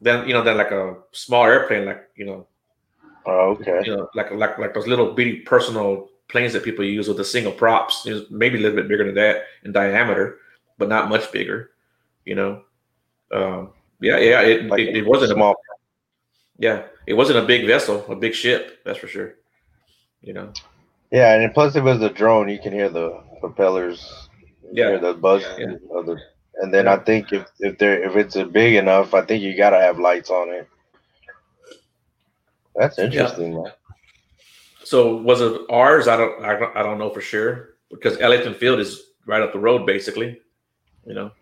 than 0.00 0.26
you 0.26 0.34
know 0.34 0.42
than 0.42 0.56
like 0.56 0.72
a 0.72 0.96
small 1.12 1.44
airplane, 1.44 1.84
like 1.84 2.08
you 2.16 2.26
know 2.26 2.47
Oh, 3.28 3.50
okay. 3.50 3.82
You 3.84 3.94
know, 3.94 4.08
like 4.14 4.30
like 4.32 4.58
like 4.58 4.72
those 4.72 4.86
little 4.86 5.12
bitty 5.12 5.40
personal 5.40 6.08
planes 6.28 6.54
that 6.54 6.64
people 6.64 6.84
use 6.84 7.08
with 7.08 7.18
the 7.18 7.24
single 7.24 7.52
props. 7.52 8.06
Maybe 8.30 8.58
a 8.58 8.60
little 8.62 8.76
bit 8.76 8.88
bigger 8.88 9.04
than 9.04 9.14
that 9.16 9.44
in 9.64 9.72
diameter, 9.72 10.38
but 10.78 10.88
not 10.88 11.10
much 11.10 11.30
bigger. 11.30 11.70
You 12.24 12.36
know. 12.36 12.62
Um, 13.30 13.72
yeah, 14.00 14.16
yeah. 14.18 14.40
It, 14.40 14.64
like 14.66 14.80
it, 14.80 14.96
it 14.96 15.06
wasn't 15.06 15.32
small. 15.32 15.52
A, 15.52 15.54
yeah, 16.58 16.84
it 17.06 17.14
wasn't 17.14 17.38
a 17.38 17.46
big 17.46 17.66
vessel, 17.66 18.04
a 18.08 18.16
big 18.16 18.34
ship. 18.34 18.78
That's 18.86 18.98
for 18.98 19.08
sure. 19.08 19.34
You 20.22 20.32
know. 20.32 20.52
Yeah, 21.10 21.34
and 21.34 21.52
plus 21.52 21.76
it 21.76 21.84
was 21.84 22.00
a 22.00 22.08
drone. 22.08 22.48
You 22.48 22.58
can 22.58 22.72
hear 22.72 22.88
the 22.88 23.22
propellers. 23.40 24.28
Yeah. 24.72 24.96
the 24.96 25.12
buzz 25.12 25.42
yeah. 25.58 25.66
the. 25.66 26.18
And 26.62 26.72
then. 26.72 26.88
I 26.88 26.96
think 26.96 27.30
if 27.32 27.46
if 27.60 27.76
there 27.76 28.02
if 28.02 28.16
it's 28.16 28.36
a 28.36 28.46
big 28.46 28.76
enough, 28.76 29.12
I 29.12 29.20
think 29.20 29.42
you 29.42 29.54
gotta 29.54 29.78
have 29.78 29.98
lights 29.98 30.30
on 30.30 30.48
it. 30.48 30.66
That's 32.78 32.98
interesting. 32.98 33.52
Yeah. 33.52 33.72
So 34.84 35.16
was 35.16 35.40
it 35.40 35.60
ours? 35.68 36.08
I 36.08 36.16
don't, 36.16 36.44
I 36.44 36.58
don't, 36.58 36.76
I 36.76 36.82
don't 36.82 36.98
know 36.98 37.10
for 37.10 37.20
sure 37.20 37.74
because 37.90 38.18
Ellington 38.20 38.54
Field 38.54 38.80
is 38.80 39.02
right 39.26 39.42
up 39.42 39.52
the 39.52 39.58
road, 39.58 39.84
basically. 39.84 40.40
You 41.04 41.14
know, 41.14 41.32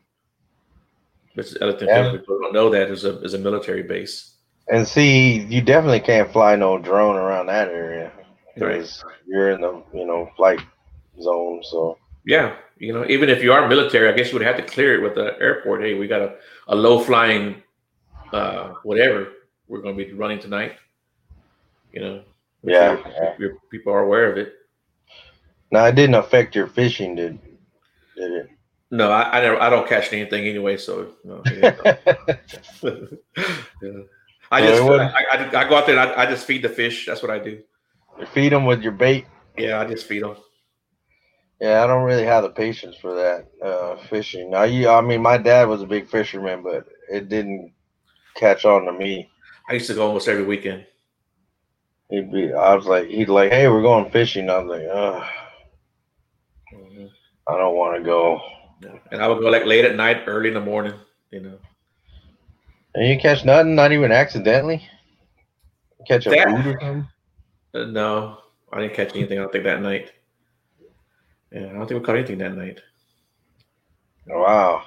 this 1.35 1.57
Ellington 1.61 1.89
yeah. 1.89 2.03
Field. 2.03 2.21
People 2.21 2.41
don't 2.41 2.55
know 2.55 2.71
that 2.71 2.91
is 2.91 3.05
a 3.05 3.21
is 3.23 3.35
a 3.35 3.39
military 3.39 3.83
base. 3.83 4.33
And 4.69 4.87
see, 4.87 5.41
you 5.43 5.61
definitely 5.61 6.01
can't 6.01 6.33
fly 6.33 6.57
no 6.57 6.79
drone 6.79 7.17
around 7.17 7.47
that 7.47 7.69
area 7.69 8.11
because 8.55 9.05
right. 9.05 9.15
you're 9.27 9.51
in 9.51 9.61
the 9.61 9.83
you 9.95 10.07
know 10.07 10.31
flight 10.37 10.61
zone. 11.21 11.63
So 11.63 11.99
yeah, 12.25 12.57
you 12.79 12.93
know, 12.93 13.05
even 13.07 13.29
if 13.29 13.43
you 13.43 13.53
are 13.53 13.69
military, 13.69 14.09
I 14.09 14.17
guess 14.17 14.29
you 14.29 14.39
would 14.39 14.47
have 14.47 14.57
to 14.57 14.63
clear 14.63 14.95
it 14.99 15.03
with 15.03 15.15
the 15.15 15.39
airport. 15.41 15.83
Hey, 15.83 15.95
we 15.95 16.09
got 16.09 16.23
a, 16.23 16.37
a 16.69 16.75
low 16.75 16.99
flying, 16.99 17.63
uh, 18.33 18.75
whatever 18.83 19.29
we're 19.69 19.83
going 19.83 19.97
to 19.97 20.05
be 20.05 20.13
running 20.13 20.41
tonight. 20.41 20.73
You 21.93 22.01
know, 22.01 22.23
yeah, 22.63 22.99
yeah. 23.39 23.49
people 23.71 23.93
are 23.93 24.03
aware 24.03 24.31
of 24.31 24.39
it. 24.39 24.53
Now, 25.71 25.85
it 25.87 25.95
didn't 25.95 26.15
affect 26.15 26.55
your 26.55 26.67
fishing, 26.67 27.17
did 27.17 27.39
did 28.17 28.33
it? 28.33 28.51
No, 28.91 29.11
I, 29.11 29.39
I 29.39 29.41
never. 29.41 29.61
I 29.61 29.69
don't 29.69 29.89
catch 29.89 30.13
anything 30.13 30.47
anyway, 30.47 30.77
so 30.77 31.13
no. 31.25 31.43
yeah. 31.45 31.63
I 34.51 34.61
just 34.61 34.83
I, 34.83 35.25
I, 35.33 35.65
I, 35.65 35.69
go 35.69 35.77
out 35.77 35.87
there 35.87 35.99
and 35.99 36.11
I, 36.11 36.23
I 36.23 36.27
just 36.27 36.47
feed 36.47 36.63
the 36.63 36.69
fish. 36.69 37.07
That's 37.07 37.21
what 37.21 37.33
I 37.33 37.39
do. 37.41 37.61
You 38.19 38.27
feed 38.27 38.53
them 38.53 38.65
with 38.65 38.83
your 38.83 38.93
bait. 38.93 39.27
Yeah, 39.59 39.81
I 39.81 39.87
just 39.87 40.07
feed 40.07 40.23
them. 40.23 40.37
Yeah, 41.61 41.83
I 41.83 41.87
don't 41.87 42.05
really 42.05 42.25
have 42.25 42.43
the 42.43 42.51
patience 42.51 42.97
for 42.97 43.15
that 43.15 43.49
uh, 43.67 43.97
fishing. 44.09 44.51
Now, 44.51 44.65
you, 44.65 44.89
I 44.89 45.01
mean, 45.01 45.23
my 45.23 45.39
dad 45.39 45.69
was 45.69 45.83
a 45.83 45.87
big 45.87 46.09
fisherman, 46.09 46.63
but 46.63 46.87
it 47.11 47.29
didn't 47.29 47.73
catch 48.35 48.65
on 48.65 48.85
to 48.85 48.93
me. 48.93 49.31
I 49.69 49.73
used 49.73 49.87
to 49.89 49.95
go 49.95 50.07
almost 50.07 50.29
every 50.29 50.45
weekend. 50.45 50.87
He'd 52.11 52.33
be, 52.33 52.53
I 52.53 52.75
was 52.75 52.87
like, 52.87 53.09
he'd 53.09 53.29
like, 53.29 53.51
hey, 53.51 53.69
we're 53.69 53.83
going 53.83 54.11
fishing. 54.11 54.49
I 54.49 54.59
was 54.59 54.79
like, 54.79 54.87
oh, 54.89 55.29
mm-hmm. 56.73 57.07
I 57.49 57.57
don't 57.57 57.77
want 57.77 57.97
to 57.97 58.05
go. 58.05 58.41
And 59.11 59.21
I 59.21 59.29
would 59.29 59.41
go 59.41 59.49
like 59.49 59.65
late 59.65 59.85
at 59.85 59.97
night, 59.97 60.23
early 60.27 60.49
in 60.49 60.55
the 60.55 60.61
morning, 60.61 60.95
you 61.31 61.41
know. 61.41 61.59
And 62.95 63.09
you 63.09 63.19
catch 63.19 63.45
nothing, 63.45 63.75
not 63.75 63.93
even 63.93 64.13
accidentally? 64.13 64.87
Catch 66.07 66.27
a 66.27 66.31
that, 66.31 66.49
food 66.49 66.67
or 66.67 66.79
something? 66.81 67.09
Uh, 67.75 67.85
no, 67.87 68.39
I 68.73 68.81
didn't 68.81 68.95
catch 68.95 69.15
anything, 69.17 69.39
I 69.39 69.43
don't 69.43 69.53
think, 69.53 69.65
that 69.65 69.83
night. 69.83 70.13
Yeah, 71.51 71.67
I 71.67 71.73
don't 71.73 71.87
think 71.87 72.01
we 72.01 72.07
caught 72.07 72.17
anything 72.17 72.39
that 72.39 72.57
night. 72.57 72.81
Wow. 74.29 74.85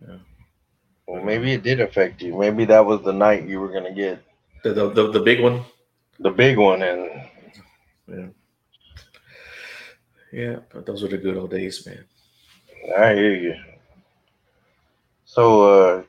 Yeah. 0.00 0.16
Well, 1.06 1.24
maybe 1.24 1.52
it 1.52 1.62
did 1.62 1.80
affect 1.80 2.22
you. 2.22 2.38
Maybe 2.38 2.64
that 2.66 2.84
was 2.86 3.02
the 3.02 3.12
night 3.12 3.48
you 3.48 3.60
were 3.60 3.68
going 3.68 3.84
to 3.84 3.92
get. 3.92 4.22
The, 4.62 4.72
the, 4.72 4.90
the, 4.90 5.10
the 5.12 5.20
big 5.20 5.42
one? 5.42 5.64
The 6.20 6.30
big 6.30 6.58
one 6.58 6.82
and 6.82 7.10
yeah. 8.08 8.26
Yeah 10.32 10.56
but 10.72 10.86
those 10.86 11.02
were 11.02 11.08
the 11.08 11.18
good 11.18 11.36
old 11.36 11.50
days 11.50 11.86
man. 11.86 12.04
I 12.98 13.14
hear 13.14 13.34
you. 13.34 13.54
So 15.24 15.62
uh 15.62 16.02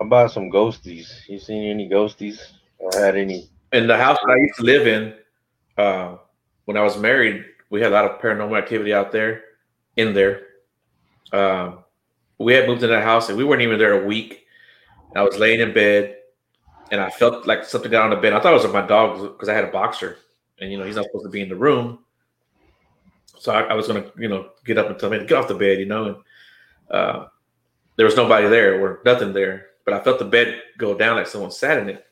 about 0.00 0.32
some 0.32 0.50
ghosties? 0.50 1.28
You 1.28 1.38
seen 1.38 1.70
any 1.70 1.88
ghosties 1.88 2.40
or 2.78 2.90
had 2.98 3.16
any? 3.16 3.50
In 3.72 3.86
the 3.86 3.96
house 3.96 4.18
that 4.22 4.32
i 4.32 4.36
used 4.36 4.56
to 4.56 4.62
live 4.64 4.86
in 4.86 5.14
uh 5.76 6.16
when 6.64 6.76
i 6.76 6.82
was 6.82 6.96
married 6.98 7.44
we 7.70 7.80
had 7.80 7.92
a 7.92 7.94
lot 7.94 8.04
of 8.04 8.20
paranormal 8.20 8.58
activity 8.58 8.92
out 8.92 9.12
there 9.12 9.42
in 9.96 10.14
there. 10.14 10.42
Um 11.32 11.84
we 12.38 12.54
had 12.54 12.66
moved 12.66 12.82
in 12.82 12.90
that 12.90 13.04
house 13.04 13.28
and 13.28 13.36
we 13.36 13.44
weren't 13.44 13.62
even 13.62 13.78
there 13.78 14.02
a 14.02 14.06
week. 14.06 14.46
I 15.14 15.22
was 15.22 15.38
laying 15.38 15.60
in 15.60 15.74
bed 15.74 16.16
and 16.90 17.00
I 17.00 17.10
felt 17.10 17.46
like 17.46 17.64
something 17.64 17.90
got 17.90 18.04
on 18.04 18.10
the 18.10 18.16
bed. 18.16 18.32
I 18.32 18.40
thought 18.40 18.52
it 18.52 18.62
was 18.62 18.72
my 18.72 18.86
dog 18.86 19.20
because 19.20 19.48
I 19.48 19.54
had 19.54 19.64
a 19.64 19.70
boxer, 19.70 20.18
and 20.60 20.70
you 20.70 20.78
know 20.78 20.84
he's 20.84 20.96
not 20.96 21.06
supposed 21.06 21.24
to 21.24 21.30
be 21.30 21.42
in 21.42 21.48
the 21.48 21.56
room. 21.56 22.00
So 23.38 23.52
I, 23.52 23.62
I 23.62 23.74
was 23.74 23.86
gonna, 23.86 24.04
you 24.18 24.28
know, 24.28 24.50
get 24.64 24.78
up 24.78 24.90
and 24.90 24.98
tell 24.98 25.12
him 25.12 25.20
to 25.20 25.26
get 25.26 25.38
off 25.38 25.48
the 25.48 25.54
bed, 25.54 25.78
you 25.78 25.86
know, 25.86 26.04
and 26.04 26.16
uh, 26.90 27.26
there 27.96 28.04
was 28.04 28.16
nobody 28.16 28.48
there 28.48 28.82
or 28.82 29.00
nothing 29.04 29.32
there. 29.32 29.68
But 29.84 29.94
I 29.94 30.00
felt 30.00 30.18
the 30.18 30.26
bed 30.26 30.60
go 30.76 30.96
down 30.96 31.16
like 31.16 31.26
someone 31.26 31.50
sat 31.50 31.78
in 31.78 31.88
it. 31.88 32.06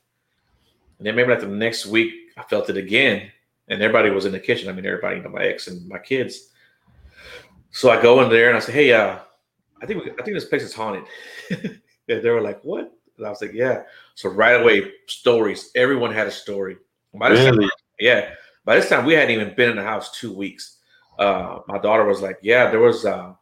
And 0.98 1.06
then 1.06 1.14
maybe 1.14 1.30
like 1.30 1.40
the 1.40 1.46
next 1.46 1.86
week, 1.86 2.12
I 2.36 2.42
felt 2.42 2.70
it 2.70 2.76
again, 2.76 3.30
and 3.68 3.82
everybody 3.82 4.10
was 4.10 4.24
in 4.24 4.32
the 4.32 4.40
kitchen. 4.40 4.68
I 4.68 4.72
mean, 4.72 4.86
everybody, 4.86 5.16
you 5.16 5.22
know, 5.22 5.28
my 5.28 5.44
ex 5.44 5.68
and 5.68 5.86
my 5.88 5.98
kids. 5.98 6.48
So 7.70 7.90
I 7.90 8.00
go 8.00 8.22
in 8.22 8.30
there 8.30 8.48
and 8.48 8.56
I 8.56 8.60
say, 8.60 8.72
"Hey, 8.72 8.92
uh, 8.92 9.18
I 9.80 9.86
think 9.86 10.04
we, 10.04 10.10
I 10.10 10.22
think 10.22 10.36
this 10.36 10.46
place 10.46 10.62
is 10.62 10.74
haunted." 10.74 11.04
yeah, 12.06 12.18
they 12.18 12.30
were 12.30 12.40
like, 12.40 12.62
"What?" 12.64 12.97
And 13.18 13.26
I 13.26 13.30
was 13.30 13.42
like, 13.42 13.52
yeah. 13.52 13.82
So 14.14 14.28
right 14.30 14.60
away, 14.60 14.92
stories. 15.06 15.70
Everyone 15.74 16.12
had 16.12 16.26
a 16.26 16.32
story. 16.32 16.76
By 17.14 17.30
this 17.30 17.44
really? 17.44 17.64
Time, 17.64 17.70
yeah. 18.00 18.30
By 18.64 18.76
this 18.76 18.88
time, 18.88 19.04
we 19.04 19.14
hadn't 19.14 19.30
even 19.30 19.54
been 19.54 19.70
in 19.70 19.76
the 19.76 19.82
house 19.82 20.18
two 20.18 20.32
weeks. 20.32 20.78
Uh, 21.18 21.60
my 21.66 21.78
daughter 21.78 22.04
was 22.04 22.20
like, 22.20 22.38
yeah, 22.42 22.70
there 22.70 22.80
was 22.80 23.04
uh, 23.04 23.32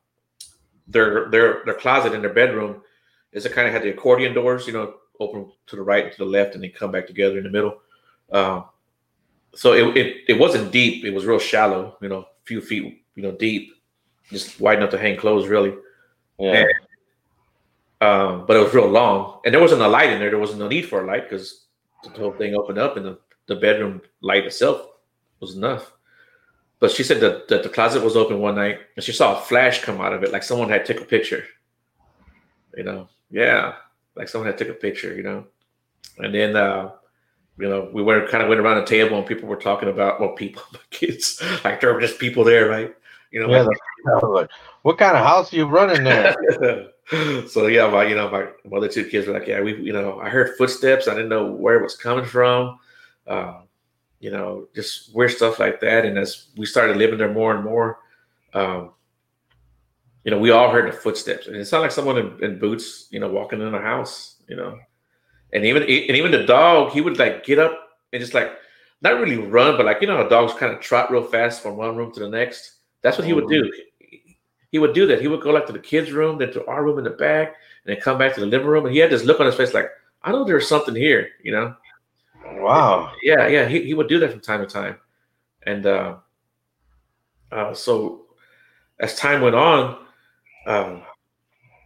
their 0.88 1.28
their 1.30 1.62
their 1.64 1.74
closet 1.74 2.14
in 2.14 2.22
their 2.22 2.32
bedroom 2.32 2.82
is 3.36 3.44
it 3.44 3.52
kind 3.52 3.66
of 3.68 3.72
had 3.74 3.82
the 3.82 3.90
accordion 3.90 4.32
doors, 4.32 4.66
you 4.66 4.72
know, 4.72 4.94
open 5.20 5.52
to 5.66 5.76
the 5.76 5.82
right 5.82 6.04
and 6.04 6.12
to 6.12 6.18
the 6.18 6.24
left, 6.24 6.54
and 6.54 6.64
then 6.64 6.70
come 6.70 6.90
back 6.90 7.06
together 7.06 7.36
in 7.36 7.44
the 7.44 7.50
middle. 7.50 7.78
Uh, 8.32 8.62
so 9.54 9.74
it, 9.74 9.96
it 9.96 10.16
it 10.28 10.38
wasn't 10.38 10.72
deep; 10.72 11.04
it 11.04 11.10
was 11.10 11.26
real 11.26 11.38
shallow, 11.38 11.96
you 12.00 12.08
know, 12.08 12.20
a 12.20 12.26
few 12.44 12.62
feet, 12.62 13.04
you 13.14 13.22
know, 13.22 13.32
deep, 13.32 13.74
just 14.30 14.58
wide 14.58 14.78
enough 14.78 14.90
to 14.90 14.98
hang 14.98 15.18
clothes, 15.18 15.48
really. 15.48 15.74
Yeah. 16.38 16.52
And 16.52 16.68
um, 18.00 18.44
but 18.46 18.56
it 18.56 18.60
was 18.60 18.74
real 18.74 18.88
long, 18.88 19.40
and 19.44 19.54
there 19.54 19.60
wasn't 19.60 19.82
a 19.82 19.88
light 19.88 20.10
in 20.10 20.18
there. 20.18 20.30
There 20.30 20.38
wasn't 20.38 20.60
no 20.60 20.68
need 20.68 20.88
for 20.88 21.02
a 21.02 21.06
light 21.06 21.28
because 21.28 21.66
the 22.02 22.10
whole 22.10 22.32
thing 22.32 22.54
opened 22.54 22.78
up, 22.78 22.96
and 22.96 23.06
the, 23.06 23.18
the 23.46 23.56
bedroom 23.56 24.02
light 24.20 24.44
itself 24.44 24.86
was 25.40 25.56
enough. 25.56 25.92
But 26.78 26.90
she 26.90 27.02
said 27.02 27.20
that, 27.20 27.48
that 27.48 27.62
the 27.62 27.70
closet 27.70 28.02
was 28.02 28.16
open 28.16 28.38
one 28.38 28.56
night, 28.56 28.80
and 28.96 29.04
she 29.04 29.12
saw 29.12 29.38
a 29.38 29.40
flash 29.40 29.82
come 29.82 30.00
out 30.00 30.12
of 30.12 30.22
it, 30.22 30.32
like 30.32 30.42
someone 30.42 30.68
had 30.68 30.84
took 30.84 31.00
a 31.00 31.04
picture. 31.04 31.44
You 32.76 32.84
know, 32.84 33.08
yeah, 33.30 33.76
like 34.14 34.28
someone 34.28 34.46
had 34.46 34.58
took 34.58 34.68
a 34.68 34.74
picture. 34.74 35.14
You 35.14 35.22
know, 35.22 35.46
and 36.18 36.34
then 36.34 36.54
uh, 36.54 36.90
you 37.58 37.68
know, 37.68 37.88
we 37.92 38.02
went 38.02 38.28
kind 38.28 38.42
of 38.42 38.48
went 38.48 38.60
around 38.60 38.78
the 38.78 38.86
table 38.86 39.16
and 39.16 39.26
people 39.26 39.48
were 39.48 39.56
talking 39.56 39.88
about 39.88 40.20
well, 40.20 40.30
people, 40.32 40.62
kids, 40.90 41.42
like 41.64 41.80
there 41.80 41.92
were 41.94 42.00
just 42.00 42.18
people 42.18 42.44
there, 42.44 42.68
right? 42.68 42.94
You 43.30 43.40
know, 43.40 43.50
yeah, 43.50 43.62
like, 44.22 44.50
what 44.82 44.98
kind 44.98 45.16
of 45.16 45.24
house 45.24 45.52
are 45.52 45.56
you 45.56 45.66
running 45.66 46.04
there? 46.04 46.34
so 47.48 47.66
yeah, 47.66 47.88
my 47.88 48.04
you 48.04 48.14
know 48.14 48.30
my, 48.30 48.46
my 48.68 48.78
other 48.78 48.88
two 48.88 49.04
kids 49.04 49.26
were 49.26 49.34
like, 49.34 49.46
yeah, 49.46 49.60
we 49.60 49.76
you 49.80 49.92
know 49.92 50.20
I 50.20 50.28
heard 50.28 50.56
footsteps, 50.56 51.08
I 51.08 51.14
didn't 51.14 51.28
know 51.28 51.50
where 51.50 51.78
it 51.78 51.82
was 51.82 51.96
coming 51.96 52.24
from, 52.24 52.78
uh, 53.26 53.60
you 54.20 54.30
know, 54.30 54.68
just 54.74 55.14
weird 55.14 55.32
stuff 55.32 55.58
like 55.58 55.80
that. 55.80 56.04
And 56.04 56.18
as 56.18 56.46
we 56.56 56.66
started 56.66 56.96
living 56.96 57.18
there 57.18 57.32
more 57.32 57.54
and 57.54 57.64
more, 57.64 57.98
um, 58.54 58.92
you 60.24 60.30
know, 60.30 60.38
we 60.38 60.50
all 60.50 60.70
heard 60.70 60.92
the 60.92 60.96
footsteps, 60.96 61.46
and 61.46 61.56
it 61.56 61.64
sounded 61.66 61.82
like 61.82 61.92
someone 61.92 62.18
in, 62.18 62.44
in 62.44 62.58
boots, 62.58 63.08
you 63.10 63.20
know, 63.20 63.28
walking 63.28 63.60
in 63.60 63.72
the 63.72 63.78
house, 63.78 64.36
you 64.48 64.56
know, 64.56 64.78
and 65.52 65.64
even 65.64 65.82
and 65.82 65.90
even 65.90 66.30
the 66.30 66.44
dog, 66.44 66.92
he 66.92 67.00
would 67.00 67.18
like 67.18 67.44
get 67.44 67.58
up 67.58 67.78
and 68.12 68.20
just 68.20 68.34
like 68.34 68.50
not 69.02 69.20
really 69.20 69.36
run, 69.38 69.76
but 69.76 69.86
like 69.86 70.00
you 70.00 70.06
know, 70.06 70.22
the 70.22 70.28
dogs 70.28 70.52
kind 70.54 70.72
of 70.72 70.80
trot 70.80 71.10
real 71.10 71.22
fast 71.22 71.62
from 71.62 71.76
one 71.76 71.96
room 71.96 72.12
to 72.12 72.20
the 72.20 72.28
next. 72.28 72.75
That's 73.06 73.18
what 73.18 73.26
he 73.28 73.34
would 73.34 73.46
do. 73.46 73.62
Mm-hmm. 73.62 74.32
He 74.72 74.80
would 74.80 74.92
do 74.92 75.06
that. 75.06 75.20
He 75.20 75.28
would 75.28 75.40
go 75.40 75.52
like 75.52 75.66
to 75.66 75.72
the 75.72 75.78
kids' 75.78 76.10
room, 76.10 76.38
then 76.38 76.52
to 76.54 76.66
our 76.66 76.82
room 76.82 76.98
in 76.98 77.04
the 77.04 77.10
back, 77.10 77.54
and 77.84 77.94
then 77.94 78.02
come 78.02 78.18
back 78.18 78.34
to 78.34 78.40
the 78.40 78.46
living 78.46 78.66
room. 78.66 78.84
And 78.84 78.92
he 78.92 78.98
had 78.98 79.10
this 79.10 79.22
look 79.22 79.38
on 79.38 79.46
his 79.46 79.54
face 79.54 79.72
like, 79.72 79.90
I 80.24 80.32
know 80.32 80.42
there's 80.42 80.68
something 80.68 80.92
here, 80.92 81.28
you 81.40 81.52
know. 81.52 81.76
Wow. 82.54 83.12
Yeah, 83.22 83.46
yeah. 83.46 83.68
He, 83.68 83.84
he 83.84 83.94
would 83.94 84.08
do 84.08 84.18
that 84.18 84.32
from 84.32 84.40
time 84.40 84.58
to 84.58 84.66
time. 84.66 84.96
And 85.62 85.86
uh, 85.86 86.16
uh, 87.52 87.74
so 87.74 88.26
as 88.98 89.14
time 89.14 89.40
went 89.40 89.54
on, 89.54 90.04
um, 90.66 91.02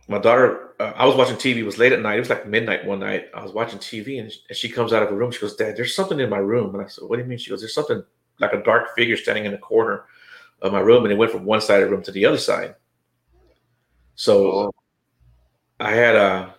my 0.08 0.18
daughter, 0.18 0.70
uh, 0.80 0.94
I 0.96 1.04
was 1.04 1.16
watching 1.16 1.36
TV. 1.36 1.58
It 1.58 1.64
was 1.64 1.76
late 1.76 1.92
at 1.92 2.00
night. 2.00 2.16
It 2.16 2.20
was 2.20 2.30
like 2.30 2.46
midnight 2.46 2.86
one 2.86 3.00
night. 3.00 3.26
I 3.34 3.42
was 3.42 3.52
watching 3.52 3.78
TV, 3.78 4.20
and, 4.20 4.32
and 4.48 4.56
she 4.56 4.70
comes 4.70 4.94
out 4.94 5.02
of 5.02 5.10
her 5.10 5.14
room. 5.14 5.30
She 5.32 5.40
goes, 5.40 5.54
"Dad, 5.54 5.76
there's 5.76 5.94
something 5.94 6.18
in 6.18 6.30
my 6.30 6.38
room." 6.38 6.74
And 6.74 6.82
I 6.82 6.88
said, 6.88 7.04
"What 7.06 7.16
do 7.16 7.22
you 7.22 7.28
mean?" 7.28 7.38
She 7.38 7.50
goes, 7.50 7.60
"There's 7.60 7.74
something 7.74 8.02
like 8.40 8.54
a 8.54 8.62
dark 8.62 8.96
figure 8.96 9.18
standing 9.18 9.44
in 9.44 9.52
the 9.52 9.58
corner 9.58 10.04
of 10.62 10.72
my 10.72 10.80
room, 10.80 11.04
and 11.04 11.12
it 11.12 11.16
went 11.16 11.32
from 11.32 11.44
one 11.44 11.60
side 11.60 11.82
of 11.82 11.88
the 11.88 11.94
room 11.94 12.02
to 12.04 12.12
the 12.12 12.26
other 12.26 12.38
side." 12.38 12.74
So 14.14 14.52
oh. 14.52 14.70
I 15.78 15.92
had 15.92 16.14
a 16.14 16.54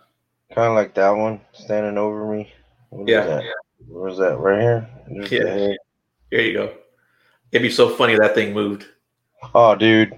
kind 0.54 0.70
of 0.70 0.76
like 0.76 0.93
that 0.95 1.12
one 1.12 1.41
standing 1.54 1.97
over 1.97 2.26
me. 2.26 2.52
What 2.89 3.08
yeah. 3.08 3.41
Where's 3.88 4.18
that? 4.18 4.38
Right 4.38 4.62
here. 4.62 4.89
There's 5.08 5.32
yeah. 5.32 5.76
Here 6.30 6.41
you 6.41 6.54
go. 6.54 6.74
It'd 7.52 7.62
be 7.62 7.70
so 7.70 7.89
funny 7.89 8.16
that 8.16 8.36
thing 8.36 8.54
moved. 8.54 8.86
Oh, 9.54 9.76
dude. 9.76 10.14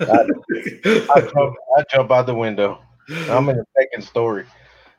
I, 0.00 0.04
I, 0.04 1.20
jump, 1.32 1.56
I 1.76 1.84
jump 1.90 2.10
out 2.10 2.26
the 2.26 2.34
window. 2.34 2.80
I'm 3.30 3.48
in 3.48 3.56
the 3.56 3.66
second 3.76 4.02
story. 4.02 4.44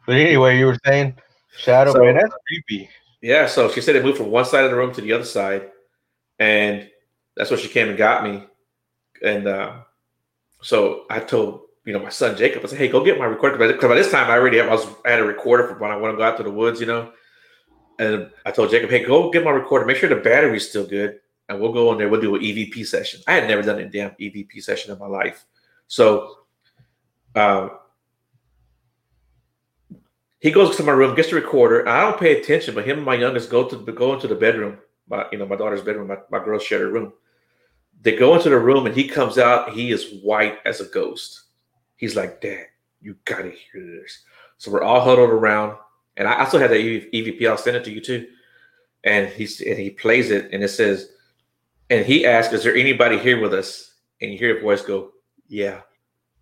But 0.05 0.15
anyway, 0.15 0.57
you 0.57 0.65
were 0.65 0.77
saying 0.85 1.15
shadow 1.57 1.93
so, 1.93 1.99
man, 1.99 2.15
that's 2.15 2.33
creepy. 2.47 2.89
Yeah, 3.21 3.47
so 3.47 3.69
she 3.71 3.81
said 3.81 3.95
it 3.95 4.03
moved 4.03 4.17
from 4.17 4.31
one 4.31 4.45
side 4.45 4.65
of 4.65 4.71
the 4.71 4.77
room 4.77 4.93
to 4.93 5.01
the 5.01 5.11
other 5.11 5.25
side, 5.25 5.71
and 6.39 6.89
that's 7.35 7.51
what 7.51 7.59
she 7.59 7.67
came 7.67 7.89
and 7.89 7.97
got 7.97 8.23
me. 8.23 8.43
And 9.23 9.47
uh, 9.47 9.79
so 10.61 11.05
I 11.09 11.19
told 11.19 11.61
you 11.85 11.93
know 11.93 11.99
my 11.99 12.09
son 12.09 12.35
Jacob, 12.37 12.63
I 12.63 12.67
said, 12.67 12.79
"Hey, 12.79 12.87
go 12.87 13.03
get 13.03 13.19
my 13.19 13.25
recorder." 13.25 13.57
Because 13.57 13.89
by 13.89 13.95
this 13.95 14.11
time, 14.11 14.29
I 14.29 14.33
already 14.33 14.57
have, 14.57 14.67
I 14.67 14.73
was 14.73 14.87
I 15.05 15.11
had 15.11 15.19
a 15.19 15.25
recorder 15.25 15.67
for 15.67 15.77
when 15.77 15.91
I 15.91 15.95
want 15.95 16.13
to 16.13 16.17
go 16.17 16.23
out 16.23 16.37
to 16.37 16.43
the 16.43 16.51
woods, 16.51 16.79
you 16.79 16.87
know. 16.87 17.11
And 17.97 18.29
I 18.45 18.51
told 18.51 18.71
Jacob, 18.71 18.89
"Hey, 18.89 19.05
go 19.05 19.29
get 19.31 19.43
my 19.43 19.51
recorder. 19.51 19.85
Make 19.85 19.97
sure 19.97 20.09
the 20.09 20.15
battery's 20.15 20.69
still 20.69 20.85
good." 20.85 21.19
and 21.49 21.59
we'll 21.59 21.71
go 21.71 21.91
in 21.91 21.97
there. 21.97 22.09
We'll 22.09 22.21
do 22.21 22.35
an 22.35 22.41
EVP 22.41 22.85
session. 22.85 23.21
I 23.27 23.33
had 23.33 23.47
never 23.47 23.61
done 23.61 23.79
a 23.79 23.89
damn 23.89 24.11
EVP 24.11 24.61
session 24.63 24.91
in 24.91 24.99
my 24.99 25.07
life, 25.07 25.45
so 25.87 26.39
um, 27.35 27.71
he 30.39 30.51
goes 30.51 30.75
to 30.77 30.83
my 30.83 30.91
room, 30.91 31.15
gets 31.15 31.29
the 31.29 31.35
recorder. 31.35 31.87
I 31.87 32.01
don't 32.01 32.19
pay 32.19 32.39
attention, 32.39 32.75
but 32.75 32.87
him 32.87 32.97
and 32.97 33.05
my 33.05 33.15
youngest 33.15 33.49
go 33.49 33.67
to 33.67 33.77
go 33.77 34.13
into 34.13 34.27
the 34.27 34.35
bedroom. 34.35 34.77
My 35.07 35.25
you 35.31 35.37
know 35.37 35.45
my 35.45 35.55
daughter's 35.55 35.81
bedroom. 35.81 36.07
My, 36.07 36.17
my 36.31 36.43
girls 36.43 36.63
share 36.63 36.87
a 36.87 36.91
room. 36.91 37.13
They 38.05 38.15
go 38.15 38.35
into 38.35 38.49
the 38.49 38.59
room 38.59 38.85
and 38.85 38.95
he 38.95 39.07
comes 39.07 39.39
out. 39.39 39.73
He 39.73 39.91
is 39.91 40.21
white 40.21 40.59
as 40.63 40.79
a 40.79 40.85
ghost. 40.85 41.45
He's 41.95 42.15
like, 42.15 42.39
"Dad, 42.39 42.67
you 43.01 43.17
gotta 43.25 43.49
hear 43.49 43.83
this." 43.83 44.23
So 44.59 44.71
we're 44.71 44.83
all 44.83 45.01
huddled 45.01 45.31
around, 45.31 45.75
and 46.15 46.27
I, 46.27 46.45
still 46.45 46.59
have 46.59 46.69
that 46.69 46.79
EVP. 46.79 47.49
I'll 47.49 47.57
send 47.57 47.77
it 47.77 47.83
to 47.85 47.91
you 47.91 47.99
too. 47.99 48.27
And 49.03 49.27
he's 49.27 49.59
and 49.59 49.79
he 49.79 49.89
plays 49.89 50.29
it, 50.29 50.49
and 50.53 50.63
it 50.63 50.69
says 50.69 51.09
and 51.89 52.05
he 52.05 52.27
asked, 52.27 52.53
"Is 52.53 52.63
there 52.63 52.75
anybody 52.75 53.17
here 53.17 53.41
with 53.41 53.55
us?" 53.55 53.95
And 54.21 54.31
you 54.31 54.37
hear 54.37 54.57
a 54.57 54.61
voice 54.61 54.83
go, 54.83 55.13
"Yeah," 55.47 55.81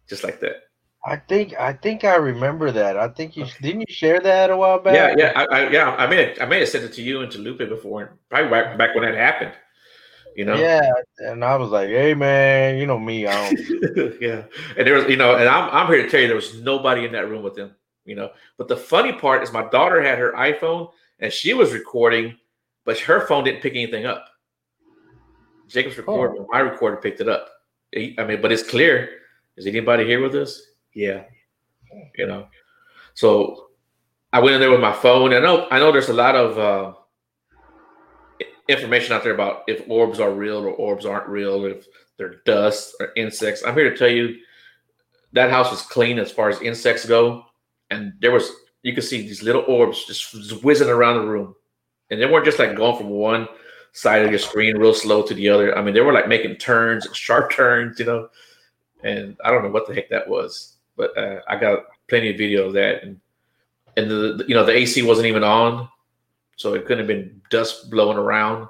just 0.09 0.25
like 0.25 0.41
that. 0.41 0.63
I 1.05 1.15
think 1.15 1.53
I 1.57 1.71
think 1.71 2.03
I 2.03 2.15
remember 2.15 2.71
that. 2.71 2.97
I 2.97 3.07
think 3.07 3.37
you 3.37 3.45
didn't 3.61 3.87
you 3.87 3.93
share 3.93 4.19
that 4.19 4.49
a 4.49 4.57
while 4.57 4.79
back. 4.79 4.95
Yeah, 4.95 5.15
yeah, 5.17 5.31
I, 5.35 5.45
I 5.45 5.69
yeah. 5.69 5.95
I 5.95 6.07
may 6.07 6.27
have, 6.27 6.41
I 6.41 6.45
may 6.45 6.59
have 6.59 6.69
sent 6.69 6.83
it 6.83 6.93
to 6.93 7.01
you 7.01 7.21
and 7.21 7.31
to 7.31 7.37
Lupe 7.37 7.59
before, 7.59 8.01
and 8.01 8.11
probably 8.29 8.49
back, 8.49 8.77
back 8.77 8.95
when 8.95 9.05
that 9.05 9.15
happened. 9.15 9.53
You 10.35 10.45
know. 10.45 10.55
Yeah, 10.55 10.91
and 11.19 11.43
I 11.43 11.55
was 11.55 11.69
like, 11.69 11.89
"Hey, 11.89 12.13
man, 12.13 12.77
you 12.77 12.87
know 12.87 12.99
me, 12.99 13.27
I 13.27 13.49
don't." 13.49 14.21
yeah, 14.21 14.43
and 14.77 14.87
there 14.87 14.95
was, 14.95 15.05
you 15.05 15.17
know, 15.17 15.35
and 15.35 15.47
I'm 15.47 15.69
I'm 15.69 15.87
here 15.87 16.01
to 16.03 16.09
tell 16.09 16.19
you 16.19 16.27
there 16.27 16.35
was 16.35 16.61
nobody 16.61 17.05
in 17.05 17.11
that 17.11 17.29
room 17.29 17.43
with 17.43 17.57
him. 17.57 17.71
You 18.05 18.15
know, 18.15 18.31
but 18.57 18.67
the 18.67 18.75
funny 18.75 19.13
part 19.13 19.43
is 19.43 19.53
my 19.53 19.67
daughter 19.69 20.01
had 20.01 20.17
her 20.17 20.33
iPhone 20.33 20.91
and 21.19 21.31
she 21.31 21.53
was 21.53 21.71
recording, 21.71 22.35
but 22.83 22.99
her 22.99 23.25
phone 23.27 23.45
didn't 23.45 23.61
pick 23.61 23.73
anything 23.73 24.05
up. 24.05 24.27
Jacob's 25.69 25.97
recorder, 25.97 26.35
oh. 26.39 26.47
my 26.51 26.59
recorder 26.59 26.97
picked 26.97 27.21
it 27.21 27.29
up. 27.29 27.49
I 27.95 28.25
mean, 28.25 28.41
but 28.41 28.51
it's 28.51 28.69
clear. 28.69 29.09
Is 29.55 29.67
anybody 29.67 30.05
here 30.05 30.21
with 30.21 30.35
us? 30.35 30.61
Yeah. 30.93 31.23
You 32.17 32.27
know. 32.27 32.47
So 33.13 33.67
I 34.33 34.39
went 34.39 34.55
in 34.55 34.59
there 34.59 34.71
with 34.71 34.81
my 34.81 34.93
phone. 34.93 35.33
I 35.33 35.39
know 35.39 35.67
I 35.69 35.79
know 35.79 35.91
there's 35.91 36.09
a 36.09 36.13
lot 36.13 36.35
of 36.35 36.57
uh, 36.57 36.93
information 38.67 39.13
out 39.13 39.23
there 39.23 39.33
about 39.33 39.63
if 39.67 39.83
orbs 39.89 40.19
are 40.19 40.31
real 40.31 40.57
or 40.57 40.69
orbs 40.69 41.05
aren't 41.05 41.27
real, 41.27 41.65
if 41.65 41.87
they're 42.17 42.41
dust 42.45 42.95
or 42.99 43.11
insects. 43.15 43.63
I'm 43.63 43.75
here 43.75 43.89
to 43.89 43.97
tell 43.97 44.09
you 44.09 44.37
that 45.33 45.49
house 45.49 45.71
was 45.71 45.81
clean 45.81 46.19
as 46.19 46.31
far 46.31 46.49
as 46.49 46.61
insects 46.61 47.05
go. 47.05 47.45
And 47.89 48.13
there 48.19 48.31
was 48.31 48.51
you 48.83 48.93
could 48.93 49.03
see 49.03 49.21
these 49.21 49.43
little 49.43 49.63
orbs 49.67 50.05
just 50.05 50.63
whizzing 50.63 50.89
around 50.89 51.19
the 51.19 51.27
room. 51.27 51.55
And 52.09 52.21
they 52.21 52.25
weren't 52.25 52.45
just 52.45 52.59
like 52.59 52.75
going 52.75 52.97
from 52.97 53.09
one 53.09 53.47
side 53.93 54.23
of 54.23 54.29
your 54.29 54.39
screen 54.39 54.77
real 54.77 54.93
slow 54.93 55.23
to 55.23 55.33
the 55.33 55.49
other. 55.49 55.77
I 55.77 55.81
mean, 55.81 55.93
they 55.93 56.01
were 56.01 56.13
like 56.13 56.27
making 56.27 56.57
turns, 56.57 57.07
sharp 57.13 57.51
turns, 57.51 57.99
you 57.99 58.05
know. 58.05 58.29
And 59.03 59.37
I 59.43 59.51
don't 59.51 59.63
know 59.63 59.71
what 59.71 59.87
the 59.87 59.93
heck 59.93 60.09
that 60.09 60.27
was, 60.27 60.77
but 60.95 61.17
uh, 61.17 61.41
I 61.47 61.57
got 61.57 61.83
plenty 62.07 62.29
of 62.29 62.37
video 62.37 62.67
of 62.67 62.73
that. 62.73 63.03
And 63.03 63.19
and 63.95 64.09
the, 64.09 64.35
the, 64.37 64.45
you 64.47 64.55
know 64.55 64.65
the 64.65 64.75
AC 64.75 65.01
wasn't 65.03 65.27
even 65.27 65.43
on, 65.43 65.87
so 66.55 66.73
it 66.73 66.85
couldn't 66.85 66.99
have 66.99 67.07
been 67.07 67.41
dust 67.49 67.89
blowing 67.89 68.17
around. 68.17 68.67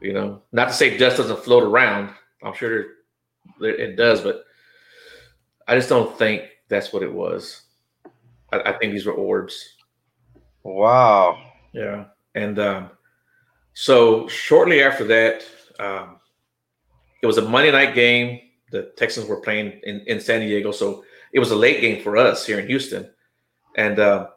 You 0.00 0.12
know, 0.12 0.42
not 0.52 0.68
to 0.68 0.74
say 0.74 0.96
dust 0.96 1.16
doesn't 1.16 1.44
float 1.44 1.62
around. 1.62 2.10
I'm 2.42 2.54
sure 2.54 2.84
it 3.60 3.96
does, 3.96 4.20
but 4.20 4.44
I 5.66 5.74
just 5.74 5.88
don't 5.88 6.16
think 6.18 6.42
that's 6.68 6.92
what 6.92 7.02
it 7.02 7.12
was. 7.12 7.62
I, 8.52 8.60
I 8.60 8.72
think 8.72 8.92
these 8.92 9.06
were 9.06 9.12
orbs. 9.12 9.76
Wow. 10.62 11.42
Yeah, 11.72 12.04
and 12.34 12.58
um, 12.58 12.90
so 13.74 14.28
shortly 14.28 14.82
after 14.82 15.04
that, 15.04 15.44
um, 15.78 16.20
it 17.22 17.26
was 17.26 17.38
a 17.38 17.42
Monday 17.42 17.72
night 17.72 17.94
game. 17.94 18.40
The 18.70 18.92
Texans 18.96 19.26
were 19.26 19.40
playing 19.40 19.80
in, 19.84 20.00
in 20.06 20.20
San 20.20 20.40
Diego, 20.40 20.70
so 20.70 21.04
it 21.32 21.40
was 21.40 21.50
a 21.50 21.56
late 21.56 21.80
game 21.80 22.02
for 22.02 22.16
us 22.16 22.46
here 22.46 22.58
in 22.60 22.66
Houston. 22.66 23.10
And 23.76 23.98
uh, 23.98 24.28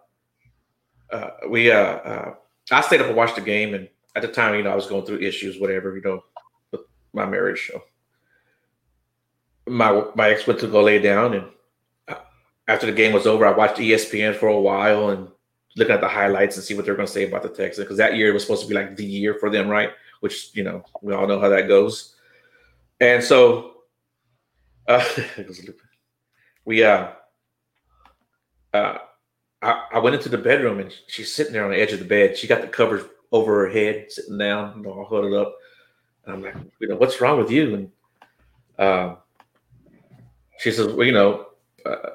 uh, 1.11 1.29
we, 1.49 1.71
uh, 1.71 1.77
uh 1.77 2.35
I 2.75 2.81
stayed 2.81 3.01
up 3.01 3.07
and 3.07 3.15
watched 3.15 3.35
the 3.35 3.41
game. 3.41 3.73
And 3.73 3.87
at 4.15 4.21
the 4.21 4.27
time, 4.27 4.55
you 4.55 4.63
know, 4.63 4.71
I 4.71 4.75
was 4.75 4.87
going 4.87 5.05
through 5.05 5.19
issues, 5.19 5.59
whatever, 5.59 5.95
you 5.95 6.01
know, 6.01 6.23
with 6.71 6.81
my 7.13 7.25
marriage. 7.25 7.69
So 7.71 7.83
my 9.67 10.05
my 10.15 10.29
ex 10.29 10.47
went 10.47 10.59
to 10.61 10.67
go 10.67 10.81
lay 10.81 10.99
down, 10.99 11.33
and 11.33 11.45
after 12.67 12.85
the 12.85 12.91
game 12.91 13.13
was 13.13 13.27
over, 13.27 13.45
I 13.45 13.51
watched 13.51 13.77
ESPN 13.77 14.35
for 14.35 14.47
a 14.47 14.59
while 14.59 15.09
and 15.09 15.29
looking 15.75 15.93
at 15.93 16.01
the 16.01 16.07
highlights 16.07 16.57
and 16.57 16.65
see 16.65 16.73
what 16.73 16.85
they're 16.85 16.95
going 16.95 17.07
to 17.07 17.11
say 17.11 17.27
about 17.27 17.43
the 17.43 17.49
Texans 17.49 17.85
because 17.85 17.97
that 17.97 18.15
year 18.15 18.33
was 18.33 18.43
supposed 18.43 18.63
to 18.63 18.67
be 18.67 18.75
like 18.75 18.95
the 18.95 19.05
year 19.05 19.35
for 19.35 19.49
them, 19.49 19.67
right? 19.67 19.91
Which 20.19 20.49
you 20.53 20.63
know 20.63 20.83
we 21.01 21.13
all 21.13 21.27
know 21.27 21.39
how 21.39 21.49
that 21.49 21.67
goes. 21.67 22.15
And 22.99 23.23
so 23.23 23.75
uh, 24.87 25.05
we 26.65 26.83
uh, 26.83 27.09
uh 28.73 28.97
I, 29.61 29.85
I, 29.93 29.99
went 29.99 30.15
into 30.15 30.29
the 30.29 30.37
bedroom 30.37 30.79
and 30.79 30.93
she's 31.07 31.33
sitting 31.33 31.53
there 31.53 31.65
on 31.65 31.71
the 31.71 31.81
edge 31.81 31.91
of 31.91 31.99
the 31.99 32.05
bed. 32.05 32.37
She 32.37 32.47
got 32.47 32.61
the 32.61 32.67
covers 32.67 33.03
over 33.31 33.65
her 33.65 33.69
head, 33.71 34.11
sitting 34.11 34.37
down, 34.37 34.85
all 34.85 35.05
huddled 35.05 35.33
up. 35.33 35.55
And 36.25 36.35
I'm 36.35 36.43
like, 36.43 36.55
you 36.79 36.87
know, 36.87 36.95
what's 36.95 37.19
wrong 37.19 37.37
with 37.39 37.49
you? 37.49 37.73
And 37.73 37.91
uh, 38.77 39.15
she 40.59 40.71
says, 40.71 40.93
well, 40.93 41.05
you 41.05 41.11
know, 41.11 41.47
uh, 41.85 42.09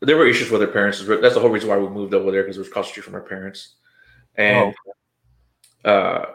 there 0.00 0.16
were 0.16 0.26
issues 0.26 0.50
with 0.50 0.60
her 0.60 0.68
parents. 0.68 1.04
That's 1.04 1.34
the 1.34 1.40
whole 1.40 1.50
reason 1.50 1.68
why 1.68 1.78
we 1.78 1.88
moved 1.88 2.14
over 2.14 2.30
there 2.30 2.42
because 2.42 2.56
it 2.56 2.60
was 2.60 2.68
across 2.68 2.86
the 2.86 2.90
street 2.90 3.04
from 3.04 3.14
her 3.14 3.22
parents. 3.22 3.74
And 4.36 4.74
oh. 5.84 5.90
uh, 5.90 6.26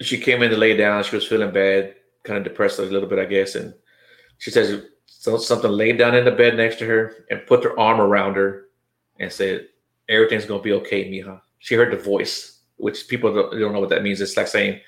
she 0.00 0.18
came 0.18 0.42
in 0.42 0.50
to 0.50 0.56
lay 0.56 0.76
down. 0.76 1.04
She 1.04 1.16
was 1.16 1.26
feeling 1.26 1.52
bad, 1.52 1.96
kind 2.24 2.38
of 2.38 2.44
depressed 2.44 2.78
a 2.78 2.82
little 2.82 3.08
bit, 3.08 3.18
I 3.18 3.26
guess. 3.26 3.54
And 3.56 3.74
she 4.38 4.50
says 4.50 4.84
something 5.06 5.70
laid 5.70 5.98
down 5.98 6.14
in 6.14 6.24
the 6.24 6.30
bed 6.30 6.56
next 6.56 6.78
to 6.78 6.86
her 6.86 7.26
and 7.30 7.46
put 7.46 7.62
her 7.64 7.78
arm 7.78 8.00
around 8.00 8.34
her 8.36 8.61
and 9.22 9.32
said, 9.32 9.68
"Everything's 10.08 10.44
gonna 10.44 10.62
be 10.62 10.72
okay, 10.72 11.10
Mija." 11.10 11.40
She 11.58 11.74
heard 11.74 11.92
the 11.92 12.02
voice 12.02 12.60
which 12.76 13.06
people 13.06 13.32
don't, 13.32 13.58
don't 13.58 13.72
know 13.72 13.80
what 13.80 13.90
that 13.90 14.02
means. 14.02 14.20
It's 14.20 14.36
like 14.36 14.48
saying 14.48 14.80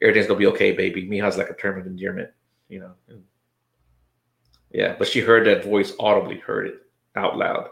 everything's 0.00 0.28
gonna 0.28 0.38
be 0.38 0.46
okay, 0.46 0.72
baby. 0.72 1.06
Mija's 1.06 1.36
like 1.36 1.50
a 1.50 1.54
term 1.54 1.78
of 1.78 1.86
endearment, 1.86 2.30
you 2.68 2.80
know. 2.80 2.92
Yeah, 4.70 4.94
but 4.96 5.08
she 5.08 5.20
heard 5.20 5.46
that 5.46 5.64
voice 5.64 5.92
audibly, 5.98 6.38
heard 6.38 6.68
it 6.68 6.86
out 7.16 7.36
loud. 7.36 7.68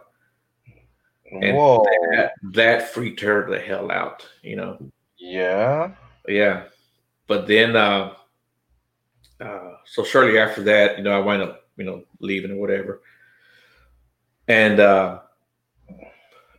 And 1.31 1.57
Whoa. 1.57 1.85
That, 2.12 2.33
that 2.55 2.91
freaked 2.91 3.21
her 3.21 3.49
the 3.49 3.61
hell 3.61 3.91
out, 3.93 4.27
you 4.43 4.57
know. 4.57 4.79
Yeah. 5.16 5.93
Yeah. 6.27 6.64
But 7.27 7.47
then 7.47 7.77
uh 7.77 8.14
uh 9.41 9.75
so 9.85 10.03
shortly 10.03 10.39
after 10.39 10.62
that, 10.64 10.99
you 10.99 11.05
know, 11.05 11.12
I 11.12 11.21
wind 11.25 11.43
up, 11.43 11.69
you 11.77 11.85
know, 11.85 12.03
leaving 12.19 12.51
or 12.51 12.57
whatever. 12.57 13.03
And 14.49 14.81
uh 14.81 15.21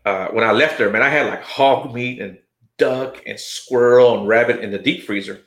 uh 0.10 0.28
when 0.32 0.44
I 0.44 0.52
left 0.52 0.80
her, 0.80 0.90
man, 0.90 1.02
I 1.02 1.10
had 1.10 1.28
like 1.28 1.44
hog 1.44 1.94
meat 1.94 2.20
and 2.20 2.38
duck 2.78 3.22
and 3.28 3.40
squirrel 3.40 4.18
and 4.18 4.28
rabbit 4.28 4.62
in 4.62 4.72
the 4.72 4.80
deep 4.80 5.06
freezer. 5.06 5.42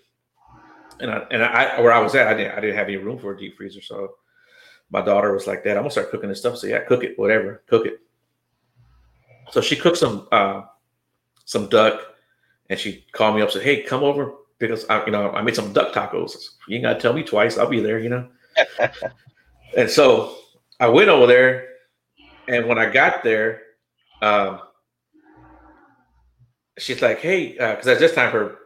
And 1.01 1.11
I 1.11 1.27
and 1.31 1.43
I 1.43 1.81
where 1.81 1.93
I 1.93 1.99
was 2.01 2.15
at, 2.15 2.29
I 2.29 2.35
didn't 2.35 2.53
I 2.57 2.61
didn't 2.61 2.77
have 2.77 2.89
any 2.89 2.97
room 2.97 3.19
for 3.19 3.33
a 3.33 3.39
deep 3.39 3.57
freezer. 3.57 3.83
So 3.83 4.15
my 4.91 5.01
daughter 5.01 5.33
was 5.33 5.47
like, 5.47 5.65
Dad, 5.65 5.77
I'm 5.77 5.83
gonna 5.83 5.91
start 5.91 6.11
cooking 6.11 6.29
this 6.29 6.39
stuff. 6.39 6.59
So 6.59 6.67
yeah, 6.67 6.81
cook 6.85 7.03
it, 7.03 7.19
whatever, 7.19 7.63
cook 7.67 7.87
it. 7.87 8.01
So 9.51 9.61
she 9.61 9.75
cooked 9.75 9.99
some 9.99 10.29
uh 10.31 10.63
some 11.45 11.69
duck 11.69 12.01
and 12.71 12.79
she 12.79 13.05
called 13.13 13.35
me 13.35 13.43
up 13.43 13.49
and 13.49 13.55
said, 13.55 13.63
Hey, 13.63 13.83
come 13.83 14.05
over 14.05 14.35
because 14.59 14.87
I, 14.89 15.05
you 15.05 15.11
know, 15.11 15.31
I 15.33 15.43
made 15.43 15.57
some 15.57 15.73
duck 15.73 15.93
tacos. 15.93 16.37
You 16.69 16.77
ain't 16.77 16.85
gotta 16.85 17.01
tell 17.01 17.13
me 17.13 17.25
twice, 17.25 17.59
I'll 17.59 17.69
be 17.69 17.81
there, 17.81 17.99
you 17.99 18.11
know. 18.11 18.29
and 19.77 19.91
so 19.91 20.37
I 20.79 20.89
went 20.89 21.09
over 21.09 21.27
there, 21.27 21.69
and 22.47 22.69
when 22.69 22.79
I 22.79 22.89
got 22.89 23.25
there, 23.25 23.63
um, 24.23 24.61
she's 26.79 27.03
like, 27.03 27.21
"Hey," 27.21 27.53
because 27.53 27.89
at 27.89 27.99
this 27.99 28.15
time 28.15 28.33
her 28.33 28.57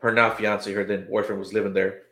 her 0.00 0.12
now 0.12 0.30
fiance, 0.30 0.72
her 0.72 0.84
then 0.84 1.06
boyfriend, 1.08 1.38
was 1.38 1.52
living 1.52 1.74
there, 1.74 2.02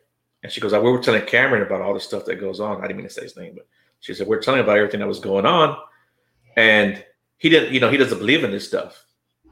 and 0.43 0.51
she 0.51 0.61
goes, 0.61 0.73
"We 0.73 0.79
were 0.79 1.01
telling 1.01 1.25
Cameron 1.25 1.63
about 1.63 1.81
all 1.81 1.93
the 1.93 1.99
stuff 1.99 2.25
that 2.25 2.35
goes 2.35 2.59
on." 2.59 2.77
I 2.77 2.87
didn't 2.87 2.97
mean 2.97 3.07
to 3.07 3.13
say 3.13 3.23
his 3.23 3.37
name, 3.37 3.53
but 3.55 3.67
she 4.01 4.13
said, 4.13 4.27
"We're 4.27 4.41
telling 4.41 4.61
about 4.61 4.77
everything 4.77 4.99
that 4.99 5.07
was 5.07 5.19
going 5.19 5.45
on," 5.45 5.77
and 6.55 7.03
he 7.41 7.49
didn't, 7.49 7.73
you 7.73 7.79
know, 7.79 7.89
he 7.89 7.97
doesn't 7.97 8.19
believe 8.19 8.43
in 8.43 8.51
this 8.51 8.67
stuff. 8.67 9.03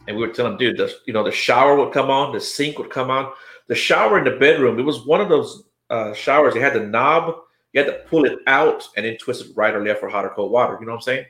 And 0.07 0.15
we 0.15 0.25
were 0.25 0.33
telling 0.33 0.53
him, 0.53 0.57
dude, 0.59 0.77
the, 0.77 0.95
you 1.05 1.13
know, 1.13 1.23
the 1.23 1.31
shower 1.31 1.75
would 1.75 1.91
come 1.91 2.11
on, 2.11 2.33
the 2.33 2.39
sink 2.39 2.77
would 2.77 2.91
come 2.91 3.09
on, 3.09 3.33
the 3.67 3.75
shower 3.75 4.19
in 4.19 4.25
the 4.25 4.39
bedroom. 4.39 4.77
It 4.79 4.83
was 4.83 5.07
one 5.07 5.21
of 5.21 5.27
those 5.27 5.63
uh, 5.89 6.13
showers. 6.13 6.55
It 6.55 6.61
had 6.61 6.73
the 6.73 6.81
knob. 6.81 7.35
You 7.73 7.83
had 7.83 7.91
to 7.91 7.99
pull 8.07 8.25
it 8.25 8.39
out 8.45 8.87
and 8.95 9.05
then 9.05 9.17
twist 9.17 9.45
it 9.45 9.51
right 9.55 9.73
or 9.73 9.83
left 9.83 9.99
for 9.99 10.09
hot 10.09 10.25
or 10.25 10.29
cold 10.29 10.51
water. 10.51 10.77
You 10.79 10.85
know 10.85 10.91
what 10.91 10.97
I'm 10.99 11.01
saying? 11.03 11.25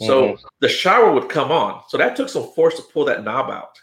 So 0.00 0.28
Mhm. 0.32 0.44
the 0.60 0.68
shower 0.68 1.12
would 1.12 1.28
come 1.28 1.52
on. 1.52 1.82
So 1.88 1.96
that 1.98 2.16
took 2.16 2.28
some 2.28 2.50
force 2.52 2.76
to 2.76 2.82
pull 2.82 3.04
that 3.06 3.22
knob 3.24 3.50
out. 3.50 3.78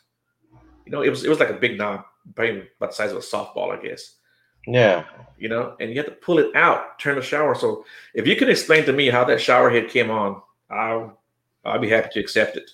You 0.85 0.91
know, 0.91 1.01
it 1.01 1.09
was 1.09 1.23
it 1.23 1.29
was 1.29 1.39
like 1.39 1.49
a 1.49 1.53
big 1.53 1.77
knob, 1.77 2.03
probably 2.35 2.67
about 2.77 2.89
the 2.91 2.95
size 2.95 3.11
of 3.11 3.17
a 3.17 3.21
softball, 3.21 3.71
I 3.77 3.81
guess. 3.81 4.15
Yeah. 4.67 5.05
You 5.37 5.49
know, 5.49 5.75
and 5.79 5.89
you 5.89 5.95
had 5.97 6.05
to 6.05 6.11
pull 6.11 6.37
it 6.39 6.55
out, 6.55 6.99
turn 6.99 7.15
the 7.15 7.21
shower. 7.21 7.55
So 7.55 7.85
if 8.13 8.27
you 8.27 8.35
can 8.35 8.49
explain 8.49 8.85
to 8.85 8.93
me 8.93 9.09
how 9.09 9.23
that 9.25 9.41
shower 9.41 9.69
head 9.69 9.89
came 9.89 10.11
on, 10.11 10.41
I'll 10.69 11.19
I'll 11.63 11.79
be 11.79 11.89
happy 11.89 12.09
to 12.13 12.19
accept 12.19 12.57
it. 12.57 12.69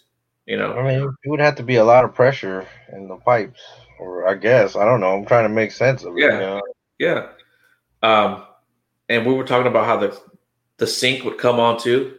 You 0.45 0.57
know, 0.57 0.73
I 0.73 0.83
mean, 0.83 1.13
it 1.23 1.29
would 1.29 1.41
have 1.41 1.55
to 1.55 1.63
be 1.63 1.75
a 1.75 1.83
lot 1.83 2.05
of 2.05 2.15
pressure 2.15 2.65
in 2.93 3.07
the 3.09 3.17
pipes, 3.17 3.61
or 3.99 4.27
I 4.27 4.33
guess 4.33 4.75
I 4.75 4.85
don't 4.85 5.01
know. 5.01 5.13
I'm 5.15 5.25
trying 5.25 5.43
to 5.43 5.49
make 5.53 5.71
sense 5.71 6.03
of 6.03 6.17
it. 6.17 6.21
Yeah. 6.21 6.33
you 6.33 6.39
know? 6.39 6.61
Yeah. 6.99 7.27
Um, 8.01 8.43
and 9.09 9.25
we 9.25 9.33
were 9.33 9.43
talking 9.43 9.67
about 9.67 9.85
how 9.85 9.97
the 9.97 10.19
the 10.77 10.88
sink 10.88 11.23
would 11.23 11.38
come 11.38 11.59
on 11.59 11.77
too. 11.79 12.15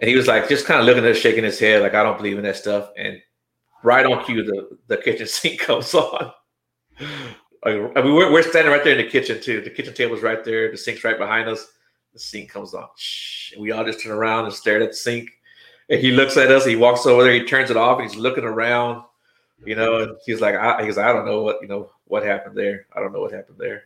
And 0.00 0.08
he 0.08 0.16
was 0.16 0.26
like 0.26 0.48
just 0.48 0.66
kind 0.66 0.80
of 0.80 0.86
looking 0.86 1.04
at 1.04 1.10
us, 1.10 1.18
shaking 1.18 1.44
his 1.44 1.58
head, 1.58 1.82
like, 1.82 1.94
I 1.94 2.02
don't 2.02 2.16
believe 2.16 2.38
in 2.38 2.44
that 2.44 2.56
stuff. 2.56 2.90
And 2.96 3.20
right 3.82 4.06
on 4.06 4.24
cue, 4.24 4.44
the, 4.44 4.78
the 4.86 4.96
kitchen 4.96 5.26
sink 5.28 5.60
comes 5.60 5.94
on. 5.94 6.32
I 7.00 7.72
mean, 7.72 8.14
we're, 8.14 8.32
we're 8.32 8.42
standing 8.42 8.72
right 8.72 8.84
there 8.84 8.98
in 8.98 9.04
the 9.04 9.10
kitchen 9.10 9.40
too. 9.40 9.60
The 9.60 9.70
kitchen 9.70 9.94
table's 9.94 10.22
right 10.22 10.44
there, 10.44 10.70
the 10.70 10.76
sink's 10.76 11.04
right 11.04 11.18
behind 11.18 11.48
us. 11.48 11.66
The 12.12 12.20
sink 12.20 12.50
comes 12.50 12.74
on. 12.74 12.88
Shh. 12.96 13.52
And 13.52 13.62
we 13.62 13.72
all 13.72 13.84
just 13.84 14.00
turn 14.00 14.12
around 14.12 14.44
and 14.44 14.54
stare 14.54 14.80
at 14.82 14.90
the 14.90 14.96
sink. 14.96 15.30
And 15.90 16.00
he 16.00 16.12
looks 16.12 16.36
at 16.36 16.50
us, 16.50 16.64
he 16.64 16.76
walks 16.76 17.06
over 17.06 17.24
there, 17.24 17.32
he 17.32 17.44
turns 17.44 17.70
it 17.70 17.76
off, 17.76 17.98
and 17.98 18.08
he's 18.08 18.18
looking 18.18 18.44
around, 18.44 19.02
you 19.64 19.74
know, 19.74 20.02
and 20.02 20.16
he's 20.24 20.40
like, 20.40 20.54
I, 20.54 20.84
he's 20.84 20.96
like, 20.96 21.06
I 21.06 21.12
don't 21.12 21.24
know 21.24 21.42
what, 21.42 21.58
you 21.62 21.68
know, 21.68 21.90
what 22.04 22.24
happened 22.24 22.56
there. 22.56 22.86
I 22.94 23.00
don't 23.00 23.12
know 23.12 23.20
what 23.20 23.32
happened 23.32 23.58
there. 23.58 23.84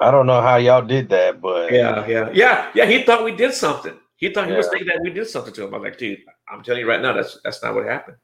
I 0.00 0.10
don't 0.10 0.26
know 0.26 0.40
how 0.40 0.56
y'all 0.56 0.82
did 0.82 1.08
that, 1.10 1.40
but 1.40 1.72
Yeah, 1.72 2.06
yeah, 2.06 2.30
yeah, 2.32 2.70
yeah. 2.74 2.86
He 2.86 3.02
thought 3.02 3.24
we 3.24 3.34
did 3.34 3.52
something. 3.52 3.96
He 4.22 4.30
thought 4.32 4.48
he 4.48 4.54
was 4.54 4.68
thinking 4.68 4.86
that 4.86 5.00
we 5.02 5.10
did 5.10 5.26
something 5.26 5.52
to 5.54 5.64
him. 5.64 5.74
I'm 5.74 5.82
like, 5.82 5.98
dude, 5.98 6.20
I'm 6.48 6.62
telling 6.62 6.82
you 6.82 6.88
right 6.88 7.02
now, 7.02 7.12
that's 7.12 7.40
that's 7.42 7.60
not 7.60 7.74
what 7.74 7.86
happened. 7.86 8.18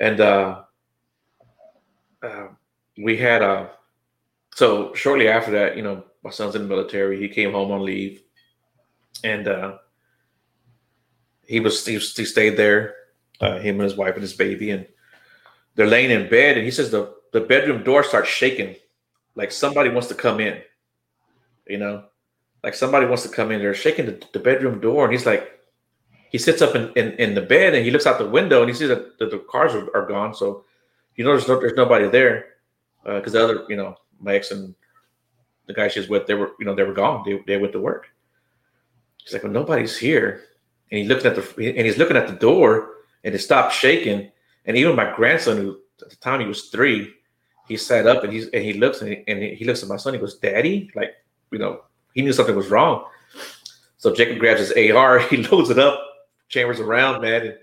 And 0.00 0.18
uh, 0.18 0.62
uh, 2.22 2.46
we 2.96 3.18
had 3.18 3.42
uh, 3.42 3.66
so 4.54 4.94
shortly 4.94 5.28
after 5.28 5.50
that, 5.50 5.76
you 5.76 5.82
know, 5.82 6.04
my 6.24 6.30
son's 6.30 6.54
in 6.54 6.62
the 6.62 6.68
military. 6.68 7.20
He 7.20 7.28
came 7.28 7.52
home 7.52 7.70
on 7.70 7.84
leave, 7.84 8.22
and 9.22 9.46
uh, 9.46 9.76
he 11.46 11.60
was 11.60 11.84
he, 11.84 11.98
he 11.98 12.24
stayed 12.24 12.56
there. 12.56 12.94
Uh, 13.42 13.58
him 13.58 13.74
and 13.74 13.84
his 13.84 13.94
wife 13.94 14.14
and 14.14 14.22
his 14.22 14.32
baby, 14.32 14.70
and 14.70 14.86
they're 15.74 15.86
laying 15.86 16.10
in 16.10 16.30
bed. 16.30 16.56
And 16.56 16.64
he 16.64 16.70
says 16.70 16.90
the 16.90 17.14
the 17.34 17.42
bedroom 17.42 17.84
door 17.84 18.02
starts 18.02 18.30
shaking, 18.30 18.76
like 19.34 19.52
somebody 19.52 19.90
wants 19.90 20.08
to 20.08 20.14
come 20.14 20.40
in. 20.40 20.62
You 21.66 21.76
know, 21.76 22.04
like 22.66 22.74
somebody 22.74 23.06
wants 23.06 23.22
to 23.22 23.28
come 23.28 23.52
in. 23.52 23.60
They're 23.60 23.74
shaking 23.74 24.06
the, 24.06 24.20
the 24.32 24.40
bedroom 24.40 24.80
door, 24.80 25.04
and 25.04 25.12
he's 25.12 25.24
like, 25.24 25.56
he 26.32 26.36
sits 26.36 26.60
up 26.60 26.74
in, 26.74 26.92
in, 26.96 27.12
in 27.12 27.34
the 27.36 27.40
bed 27.40 27.74
and 27.74 27.84
he 27.84 27.92
looks 27.92 28.06
out 28.06 28.18
the 28.18 28.28
window 28.28 28.60
and 28.60 28.68
he 28.68 28.74
sees 28.74 28.88
that, 28.88 29.16
that 29.20 29.30
the 29.30 29.38
cars 29.38 29.72
are, 29.72 29.88
are 29.96 30.04
gone. 30.04 30.34
So, 30.34 30.64
you 31.14 31.24
know, 31.24 31.30
there's 31.30 31.46
no, 31.46 31.60
there's 31.60 31.76
nobody 31.76 32.08
there 32.08 32.46
uh, 33.06 33.18
because 33.18 33.34
the 33.34 33.44
other, 33.44 33.64
you 33.68 33.76
know, 33.76 33.94
my 34.18 34.34
ex 34.34 34.50
and 34.50 34.74
the 35.66 35.74
guy 35.74 35.86
she's 35.86 36.08
with, 36.08 36.26
they 36.26 36.34
were, 36.34 36.50
you 36.58 36.66
know, 36.66 36.74
they 36.74 36.82
were 36.82 36.92
gone. 36.92 37.22
They, 37.24 37.40
they 37.46 37.56
went 37.56 37.72
to 37.74 37.80
work. 37.80 38.08
He's 39.22 39.32
like, 39.32 39.44
well, 39.44 39.52
nobody's 39.52 39.96
here. 39.96 40.42
And 40.90 40.98
he 40.98 41.06
looking 41.06 41.26
at 41.26 41.36
the 41.36 41.76
and 41.76 41.86
he's 41.86 41.98
looking 41.98 42.16
at 42.16 42.26
the 42.26 42.34
door 42.34 42.94
and 43.22 43.32
it 43.32 43.38
stopped 43.38 43.74
shaking. 43.74 44.32
And 44.64 44.76
even 44.76 44.96
my 44.96 45.14
grandson, 45.14 45.56
who 45.56 45.78
at 46.02 46.10
the 46.10 46.16
time 46.16 46.40
he 46.40 46.46
was 46.46 46.64
three, 46.70 47.14
he 47.68 47.76
sat 47.76 48.08
up 48.08 48.24
and 48.24 48.32
he's 48.32 48.48
and 48.48 48.64
he 48.64 48.72
looks 48.72 49.02
and 49.02 49.10
he, 49.10 49.24
and 49.28 49.40
he 49.40 49.64
looks 49.64 49.84
at 49.84 49.88
my 49.88 49.96
son. 49.96 50.14
He 50.14 50.20
goes, 50.20 50.38
"Daddy," 50.38 50.90
like 50.94 51.14
you 51.50 51.58
know, 51.58 51.82
he 52.16 52.22
knew 52.22 52.32
something 52.32 52.56
was 52.56 52.70
wrong. 52.70 53.04
So 53.98 54.14
Jacob 54.14 54.38
grabs 54.38 54.60
his 54.60 54.90
AR, 54.90 55.18
he 55.28 55.36
loads 55.36 55.68
it 55.68 55.78
up, 55.78 56.02
chambers 56.48 56.80
around, 56.80 57.20
man, 57.20 57.46
and 57.46 57.58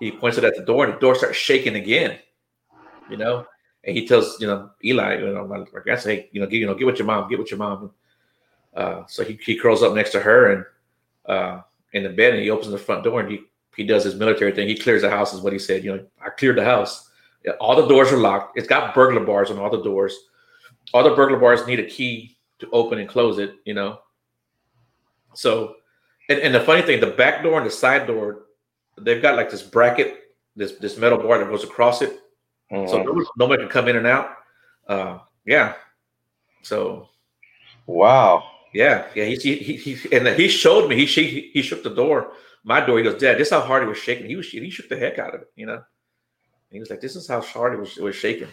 he 0.00 0.10
points 0.10 0.36
it 0.36 0.44
at 0.44 0.56
the 0.56 0.64
door, 0.64 0.84
and 0.84 0.94
the 0.94 0.98
door 0.98 1.14
starts 1.14 1.38
shaking 1.38 1.76
again. 1.76 2.18
You 3.08 3.16
know, 3.16 3.46
and 3.84 3.96
he 3.96 4.06
tells 4.06 4.40
you 4.40 4.48
know 4.48 4.70
Eli, 4.84 5.18
you 5.18 5.32
know, 5.32 5.46
my, 5.46 5.58
my 5.58 5.80
grandson, 5.82 6.12
hey, 6.12 6.28
you 6.32 6.40
know, 6.40 6.46
get 6.46 6.58
you 6.58 6.66
know, 6.66 6.74
get 6.74 6.86
with 6.86 6.98
your 6.98 7.06
mom, 7.06 7.30
get 7.30 7.38
with 7.38 7.50
your 7.50 7.58
mom. 7.58 7.92
Uh, 8.74 9.02
so 9.06 9.22
he, 9.22 9.38
he 9.44 9.56
curls 9.56 9.82
up 9.82 9.94
next 9.94 10.10
to 10.10 10.20
her 10.20 10.52
and 10.52 10.64
uh, 11.26 11.60
in 11.92 12.02
the 12.02 12.08
bed, 12.08 12.34
and 12.34 12.42
he 12.42 12.50
opens 12.50 12.70
the 12.70 12.78
front 12.78 13.04
door, 13.04 13.20
and 13.20 13.30
he 13.30 13.40
he 13.76 13.84
does 13.84 14.02
his 14.02 14.16
military 14.16 14.50
thing. 14.50 14.66
He 14.66 14.76
clears 14.76 15.02
the 15.02 15.10
house, 15.10 15.32
is 15.32 15.40
what 15.40 15.52
he 15.52 15.60
said. 15.60 15.84
You 15.84 15.96
know, 15.96 16.06
I 16.20 16.30
cleared 16.30 16.56
the 16.56 16.64
house. 16.64 17.08
All 17.60 17.76
the 17.76 17.86
doors 17.86 18.12
are 18.12 18.18
locked. 18.18 18.58
It's 18.58 18.68
got 18.68 18.96
burglar 18.96 19.24
bars 19.24 19.50
on 19.50 19.58
all 19.58 19.70
the 19.70 19.82
doors. 19.82 20.16
All 20.92 21.04
the 21.04 21.14
burglar 21.14 21.38
bars 21.38 21.66
need 21.66 21.78
a 21.78 21.86
key 21.86 22.36
to 22.62 22.70
open 22.70 22.98
and 22.98 23.08
close 23.08 23.38
it. 23.38 23.56
You 23.64 23.74
know. 23.74 24.00
So, 25.34 25.76
and, 26.28 26.38
and 26.40 26.54
the 26.54 26.60
funny 26.60 26.82
thing, 26.82 27.00
the 27.00 27.06
back 27.06 27.42
door 27.42 27.58
and 27.58 27.66
the 27.66 27.70
side 27.70 28.06
door, 28.06 28.44
they've 29.00 29.22
got 29.22 29.36
like 29.36 29.50
this 29.50 29.62
bracket, 29.62 30.34
this 30.56 30.72
this 30.72 30.96
metal 30.96 31.18
bar 31.18 31.38
that 31.38 31.48
goes 31.48 31.64
across 31.64 32.02
it, 32.02 32.20
so 32.70 32.76
Mhm. 32.76 33.24
nobody, 33.36 33.62
can 33.62 33.70
come 33.70 33.88
in 33.88 33.96
and 33.96 34.06
out. 34.06 34.30
Uh, 34.86 35.18
yeah. 35.44 35.74
So 36.62 37.08
wow. 37.86 38.44
yeah, 38.72 39.06
yeah. 39.14 39.24
He 39.24 39.36
he 39.36 39.56
he, 39.56 39.94
he 39.94 40.16
and 40.16 40.26
he 40.28 40.48
showed 40.48 40.88
me. 40.88 40.96
He 40.96 41.06
he 41.06 41.50
he 41.52 41.62
shook 41.62 41.82
the 41.82 41.94
door, 41.94 42.32
my 42.64 42.84
door. 42.84 42.98
He 42.98 43.04
goes, 43.04 43.20
Dad, 43.20 43.38
this 43.38 43.48
is 43.48 43.52
how 43.52 43.60
hard 43.60 43.82
it 43.82 43.86
was 43.88 43.98
shaking. 43.98 44.26
He 44.26 44.36
was 44.36 44.48
he 44.48 44.70
shook 44.70 44.88
the 44.88 44.96
heck 44.96 45.18
out 45.18 45.34
of 45.34 45.42
it, 45.42 45.50
you 45.56 45.66
know. 45.66 45.74
And 45.74 45.82
he 46.70 46.80
was 46.80 46.90
like, 46.90 47.00
This 47.00 47.16
is 47.16 47.26
how 47.26 47.40
hard 47.40 47.74
it 47.74 47.80
was 47.80 47.98
it 47.98 48.02
was 48.02 48.16
shaking. 48.16 48.48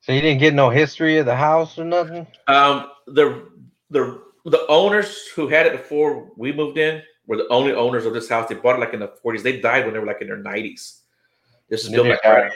So 0.00 0.12
you 0.12 0.20
didn't 0.20 0.40
get 0.40 0.54
no 0.54 0.70
history 0.70 1.18
of 1.18 1.26
the 1.26 1.34
house 1.34 1.78
or 1.78 1.84
nothing? 1.84 2.26
Um, 2.46 2.90
the 3.06 3.48
the 3.90 4.22
the 4.44 4.66
owners 4.68 5.26
who 5.34 5.48
had 5.48 5.66
it 5.66 5.72
before 5.72 6.30
we 6.36 6.52
moved 6.52 6.78
in 6.78 7.02
were 7.26 7.36
the 7.36 7.48
only 7.48 7.72
owners 7.72 8.06
of 8.06 8.14
this 8.14 8.28
house. 8.28 8.48
They 8.48 8.54
bought 8.54 8.76
it 8.76 8.80
like 8.80 8.94
in 8.94 9.00
the 9.00 9.12
40s. 9.24 9.42
They 9.42 9.60
died 9.60 9.84
when 9.84 9.94
they 9.94 9.98
were 9.98 10.06
like 10.06 10.20
in 10.20 10.28
their 10.28 10.42
90s. 10.42 11.00
This 11.68 11.84
is 11.84 11.90
built 11.90 12.16
die 12.22 12.50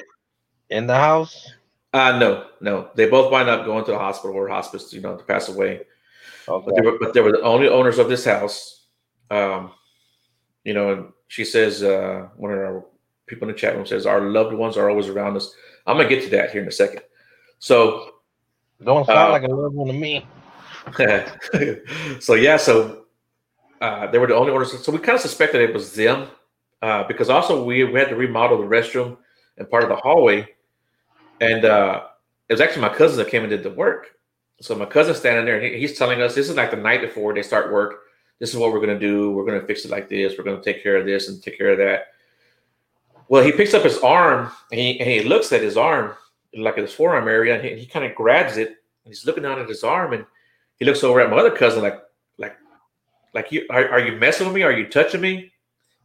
in 0.71 0.87
the 0.87 0.95
house? 0.95 1.53
uh 1.93 2.17
no, 2.19 2.47
no. 2.61 2.91
They 2.95 3.09
both 3.09 3.33
wind 3.33 3.49
up 3.49 3.65
going 3.65 3.85
to 3.85 3.91
the 3.91 3.99
hospital 3.99 4.37
or 4.37 4.49
hospice, 4.49 4.93
you 4.93 5.01
know, 5.01 5.17
to 5.17 5.25
pass 5.25 5.49
away. 5.49 5.83
Okay. 6.49 6.65
But 6.67 6.75
they 6.77 6.83
were, 6.83 6.99
but 7.01 7.15
they 7.15 7.21
were 7.21 7.33
the 7.33 7.43
only 7.43 7.69
owners 7.69 7.99
of 7.99 8.09
this 8.09 8.25
house. 8.25 8.87
Um, 9.31 9.73
you 10.65 10.75
know, 10.75 10.93
and 10.93 11.13
she 11.29 11.45
says, 11.45 11.83
uh, 11.83 12.29
one 12.37 12.53
of 12.53 12.59
our 12.59 12.85
people 13.27 13.49
in 13.49 13.55
the 13.55 13.59
chat 13.59 13.75
room 13.75 13.87
says, 13.87 14.07
our 14.07 14.21
loved 14.21 14.55
ones 14.55 14.77
are 14.77 14.89
always 14.89 15.09
around 15.09 15.37
us. 15.37 15.53
I'm 15.87 15.97
gonna 15.97 16.09
get 16.09 16.23
to 16.25 16.31
that 16.31 16.51
here 16.51 16.63
in 16.63 16.69
a 16.69 16.73
second. 16.73 17.03
So, 17.61 18.15
Don't 18.83 19.07
sound 19.07 19.19
uh, 19.19 19.31
like 19.31 19.45
a 19.45 19.49
loved 19.49 19.75
one 19.75 19.87
to 19.87 19.93
me. 19.93 20.27
so 22.21 22.35
yeah, 22.35 22.57
so 22.57 23.05
uh, 23.81 24.07
they 24.09 24.19
were 24.19 24.27
the 24.27 24.35
only 24.35 24.51
owners. 24.51 24.83
So 24.83 24.91
we 24.91 24.99
kind 24.99 25.17
of 25.17 25.21
suspected 25.21 25.61
it 25.61 25.73
was 25.73 25.93
them 25.93 26.29
uh, 26.83 27.05
because 27.05 27.31
also 27.31 27.63
we, 27.63 27.85
we 27.85 27.99
had 27.99 28.09
to 28.09 28.17
remodel 28.17 28.59
the 28.59 28.65
restroom 28.65 29.19
and 29.59 29.69
part 29.69 29.83
of 29.83 29.91
the 29.91 29.97
hallway 29.97 30.49
And 31.41 31.65
uh, 31.65 32.05
it 32.49 32.55
was 32.55 32.61
actually 32.61 32.83
my 32.83 32.95
cousin 32.95 33.19
that 33.19 33.31
came 33.31 33.43
and 33.43 33.51
did 33.51 33.63
the 33.63 33.71
work. 33.71 34.17
So 34.63 34.75
my 34.75 34.87
cousin's 34.87 35.19
standing 35.19 35.45
there, 35.45 35.57
and 35.57 35.65
he, 35.75 35.81
he's 35.81 35.99
telling 35.99 36.21
us 36.21 36.35
this 36.35 36.49
is 36.49 36.57
like 36.57 36.71
the 36.71 36.77
night 36.77 37.01
before 37.01 37.35
they 37.35 37.43
start 37.43 37.73
work. 37.73 38.01
This 38.39 38.51
is 38.51 38.57
what 38.57 38.73
we're 38.73 38.81
gonna 38.81 38.99
do. 38.99 39.31
We're 39.33 39.45
gonna 39.45 39.67
fix 39.67 39.85
it 39.85 39.91
like 39.91 40.09
this. 40.09 40.35
We're 40.37 40.45
gonna 40.45 40.63
take 40.63 40.83
care 40.83 40.97
of 40.97 41.07
this 41.07 41.29
and 41.29 41.43
take 41.43 41.59
care 41.59 41.71
of 41.71 41.79
that. 41.79 42.09
Well, 43.29 43.45
he 43.45 43.53
picks 43.53 43.75
up 43.75 43.85
his 43.85 43.99
arm 43.99 44.51
and 44.73 44.81
he, 44.81 44.99
and 44.99 45.09
he 45.09 45.23
looks 45.23 45.53
at 45.53 45.63
his 45.63 45.77
arm, 45.77 46.15
like 46.55 46.77
his 46.77 46.93
forearm 46.93 47.29
area, 47.29 47.55
and 47.55 47.65
he, 47.65 47.81
he 47.81 47.87
kind 47.87 48.05
of 48.05 48.15
grabs 48.15 48.57
it. 48.57 48.69
And 48.69 49.15
he's 49.15 49.25
looking 49.25 49.43
down 49.43 49.59
at 49.59 49.69
his 49.69 49.85
arm, 49.85 50.13
and 50.13 50.27
he 50.77 50.85
looks 50.85 51.05
over 51.05 51.21
at 51.21 51.31
my 51.31 51.37
other 51.39 51.51
cousin, 51.51 51.83
like, 51.83 52.01
like, 52.39 52.57
like 53.35 53.53
you 53.53 53.67
are, 53.71 53.89
are 53.89 54.01
you 54.01 54.17
messing 54.17 54.47
with 54.47 54.55
me? 54.55 54.63
Are 54.63 54.73
you 54.73 54.89
touching 54.89 55.21
me? 55.21 55.53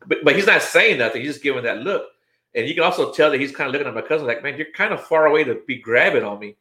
But 0.08 0.20
but 0.24 0.36
he's 0.36 0.48
not 0.48 0.62
saying 0.62 1.00
nothing. 1.00 1.22
He's 1.22 1.34
just 1.34 1.44
giving 1.44 1.64
that 1.64 1.80
look. 1.80 2.06
And 2.54 2.68
you 2.68 2.74
can 2.74 2.84
also 2.84 3.12
tell 3.12 3.32
that 3.32 3.40
he's 3.40 3.54
kind 3.54 3.68
of 3.68 3.74
looking 3.74 3.88
at 3.88 3.94
my 3.94 4.02
cousin 4.02 4.28
like, 4.28 4.42
man, 4.42 4.58
you're 4.58 4.72
kind 4.74 4.94
of 4.94 5.04
far 5.04 5.26
away 5.26 5.44
to 5.44 5.62
be 5.68 5.78
grabbing 5.78 6.24
on 6.24 6.40
me. 6.40 6.56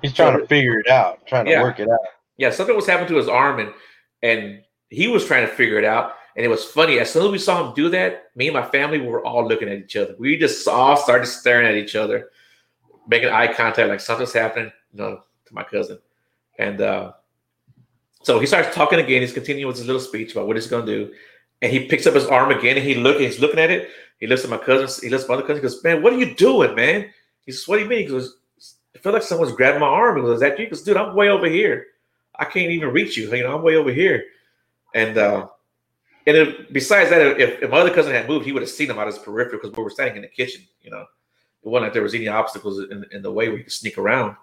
He's 0.00 0.14
trying 0.14 0.34
so, 0.34 0.40
to 0.40 0.46
figure 0.46 0.78
it 0.78 0.88
out, 0.88 1.26
trying 1.26 1.44
to 1.44 1.60
work 1.60 1.78
it 1.78 1.88
out. 1.88 1.98
Yeah, 2.38 2.50
something 2.50 2.74
was 2.74 2.86
happening 2.86 3.08
to 3.08 3.16
his 3.16 3.28
arm, 3.28 3.60
and 3.60 3.72
and 4.22 4.62
he 4.88 5.08
was 5.08 5.26
trying 5.26 5.46
to 5.46 5.52
figure 5.52 5.78
it 5.78 5.84
out. 5.84 6.14
And 6.36 6.44
it 6.44 6.48
was 6.48 6.64
funny. 6.64 6.98
As 6.98 7.10
soon 7.10 7.24
as 7.24 7.30
we 7.32 7.38
saw 7.38 7.66
him 7.66 7.74
do 7.74 7.88
that, 7.90 8.24
me 8.34 8.48
and 8.48 8.54
my 8.54 8.66
family 8.66 9.00
were 9.00 9.24
all 9.24 9.46
looking 9.46 9.68
at 9.68 9.78
each 9.78 9.96
other. 9.96 10.14
We 10.18 10.36
just 10.36 10.68
all 10.68 10.96
started 10.96 11.26
staring 11.26 11.66
at 11.66 11.76
each 11.76 11.96
other, 11.96 12.30
making 13.06 13.28
eye 13.28 13.52
contact, 13.52 13.88
like 13.88 14.00
something's 14.00 14.32
happening. 14.32 14.72
You 14.92 14.98
know, 14.98 15.22
to 15.46 15.54
my 15.54 15.62
cousin, 15.62 15.98
and 16.58 16.80
uh, 16.80 17.12
so 18.22 18.40
he 18.40 18.46
starts 18.46 18.74
talking 18.74 18.98
again. 18.98 19.22
He's 19.22 19.32
continuing 19.32 19.68
with 19.68 19.76
his 19.76 19.86
little 19.86 20.00
speech 20.00 20.32
about 20.32 20.46
what 20.46 20.56
he's 20.56 20.66
going 20.66 20.86
to 20.86 20.92
do, 21.06 21.14
and 21.62 21.72
he 21.72 21.86
picks 21.86 22.06
up 22.06 22.14
his 22.14 22.26
arm 22.26 22.50
again, 22.50 22.76
and 22.76 22.86
he 22.86 22.94
look. 22.94 23.20
He's 23.20 23.40
looking 23.40 23.60
at 23.60 23.70
it. 23.70 23.88
He 24.18 24.26
looks 24.26 24.44
at 24.44 24.50
my 24.50 24.58
cousin. 24.58 24.88
He 25.02 25.10
looks 25.10 25.24
at 25.24 25.28
my 25.28 25.34
other 25.34 25.42
cousin. 25.42 25.56
He 25.56 25.62
goes, 25.62 25.82
"Man, 25.84 26.02
what 26.02 26.12
are 26.12 26.18
you 26.18 26.34
doing, 26.34 26.74
man?" 26.74 27.10
He 27.44 27.52
says, 27.52 27.68
"What 27.68 27.76
do 27.76 27.82
you 27.84 27.88
mean?" 27.88 28.00
He 28.00 28.06
goes, 28.06 28.38
"I 28.94 28.98
feel 28.98 29.12
like 29.12 29.22
someone's 29.22 29.52
grabbing 29.52 29.80
my 29.80 29.86
arm." 29.86 30.16
He 30.16 30.22
goes, 30.22 30.34
"Is 30.34 30.40
that 30.40 30.58
you?" 30.58 30.64
He 30.64 30.70
goes, 30.70 30.82
"Dude, 30.82 30.96
I'm 30.96 31.14
way 31.14 31.28
over 31.28 31.46
here. 31.46 31.86
I 32.38 32.44
can't 32.44 32.70
even 32.70 32.90
reach 32.90 33.16
you. 33.16 33.34
You 33.34 33.44
know, 33.44 33.56
I'm 33.56 33.62
way 33.62 33.76
over 33.76 33.92
here." 33.92 34.24
And 34.94 35.18
uh, 35.18 35.48
and 36.26 36.36
if, 36.36 36.72
besides 36.72 37.10
that, 37.10 37.40
if, 37.40 37.62
if 37.62 37.70
my 37.70 37.78
other 37.78 37.94
cousin 37.94 38.12
had 38.12 38.28
moved, 38.28 38.46
he 38.46 38.52
would 38.52 38.62
have 38.62 38.70
seen 38.70 38.90
him 38.90 38.98
out 38.98 39.06
of 39.06 39.14
his 39.14 39.22
periphery 39.22 39.58
because 39.58 39.76
we 39.76 39.82
were 39.82 39.90
standing 39.90 40.16
in 40.16 40.22
the 40.22 40.28
kitchen. 40.28 40.62
You 40.82 40.90
know, 40.90 41.04
it 41.66 41.68
wasn't 41.68 41.86
like 41.86 41.94
there 41.94 42.02
was 42.02 42.14
any 42.14 42.28
obstacles 42.28 42.78
in, 42.78 43.04
in 43.10 43.22
the 43.22 43.32
way 43.32 43.48
where 43.48 43.56
we 43.56 43.64
could 43.64 43.72
sneak 43.72 43.98
around. 43.98 44.36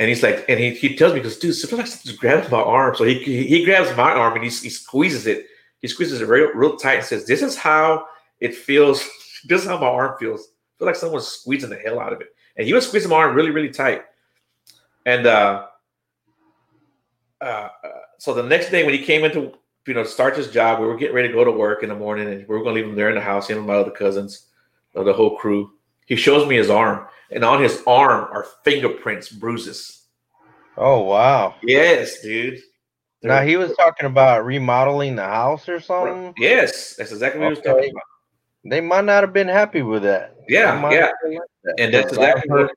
And 0.00 0.08
he's 0.08 0.24
like, 0.24 0.44
and 0.48 0.58
he, 0.58 0.70
he 0.70 0.96
tells 0.96 1.14
me, 1.14 1.20
because 1.20 1.38
dude, 1.38 1.54
feels 1.54 1.72
like 1.72 1.86
something's 1.86 2.18
grabbing 2.18 2.50
my 2.50 2.60
arm. 2.60 2.96
So 2.96 3.04
he, 3.04 3.22
he, 3.22 3.64
grabs 3.64 3.96
my 3.96 4.10
arm 4.10 4.34
and 4.34 4.42
he, 4.42 4.50
he 4.50 4.68
squeezes 4.68 5.28
it. 5.28 5.46
He 5.80 5.88
squeezes 5.88 6.20
it 6.20 6.28
real, 6.28 6.52
real 6.52 6.76
tight 6.76 6.96
and 6.96 7.04
says, 7.04 7.26
This 7.26 7.42
is 7.42 7.56
how 7.56 8.06
it 8.40 8.54
feels. 8.56 9.08
this 9.44 9.62
is 9.62 9.68
how 9.68 9.78
my 9.78 9.86
arm 9.86 10.18
feels. 10.18 10.40
I 10.40 10.78
feel 10.78 10.86
like 10.86 10.96
someone's 10.96 11.28
squeezing 11.28 11.70
the 11.70 11.76
hell 11.76 12.00
out 12.00 12.12
of 12.12 12.20
it. 12.20 12.28
And 12.56 12.66
he 12.66 12.74
was 12.74 12.88
squeezing 12.88 13.10
my 13.10 13.16
arm 13.16 13.36
really, 13.36 13.50
really 13.50 13.70
tight. 13.70 14.02
And 15.06 15.26
uh, 15.26 15.66
uh, 17.40 17.68
so 18.18 18.34
the 18.34 18.42
next 18.42 18.70
day 18.70 18.84
when 18.84 18.94
he 18.94 19.04
came 19.04 19.24
into 19.24 19.52
you 19.86 19.94
know 19.94 20.02
start 20.02 20.36
his 20.36 20.50
job, 20.50 20.80
we 20.80 20.86
were 20.86 20.96
getting 20.96 21.14
ready 21.14 21.28
to 21.28 21.34
go 21.34 21.44
to 21.44 21.52
work 21.52 21.84
in 21.84 21.88
the 21.88 21.94
morning, 21.94 22.28
and 22.28 22.48
we 22.48 22.54
were 22.54 22.62
going 22.62 22.74
to 22.74 22.82
leave 22.82 22.90
him 22.90 22.96
there 22.96 23.08
in 23.08 23.14
the 23.14 23.20
house, 23.20 23.48
him 23.48 23.58
and 23.58 23.66
my 23.66 23.74
other 23.74 23.92
cousins, 23.92 24.48
the 24.94 25.12
whole 25.12 25.36
crew. 25.36 25.70
He 26.06 26.16
shows 26.16 26.48
me 26.48 26.56
his 26.56 26.70
arm, 26.70 27.06
and 27.30 27.44
on 27.44 27.62
his 27.62 27.82
arm 27.86 28.28
are 28.32 28.46
fingerprints, 28.64 29.28
bruises. 29.28 30.06
Oh 30.76 31.02
wow! 31.02 31.54
Yes, 31.62 32.20
dude. 32.22 32.60
Now 33.22 33.42
he 33.42 33.56
was 33.56 33.74
talking 33.76 34.06
about 34.06 34.44
remodeling 34.44 35.16
the 35.16 35.24
house 35.24 35.68
or 35.68 35.80
something. 35.80 36.32
Yes, 36.36 36.94
that's 36.96 37.12
exactly 37.12 37.40
what 37.40 37.52
okay. 37.52 37.60
he 37.60 37.60
was 37.60 37.74
talking 37.76 37.90
about. 37.90 38.02
They 38.64 38.80
might 38.80 39.04
not 39.04 39.22
have 39.22 39.32
been 39.32 39.48
happy 39.48 39.82
with 39.82 40.02
that. 40.04 40.36
Yeah, 40.48 40.80
yeah, 40.90 41.10
like 41.24 41.40
that. 41.64 41.74
and 41.78 41.94
that's 41.94 42.12
exactly 42.12 42.42
I've 42.42 42.48
heard, 42.48 42.70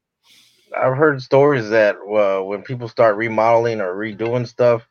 I've 0.76 0.98
heard 0.98 1.22
stories 1.22 1.70
that 1.70 1.96
uh, 1.98 2.44
when 2.44 2.64
people 2.64 2.88
start 2.88 3.16
remodeling 3.16 3.82
or 3.82 3.96
redoing 3.96 4.48
stuff, 4.48 4.88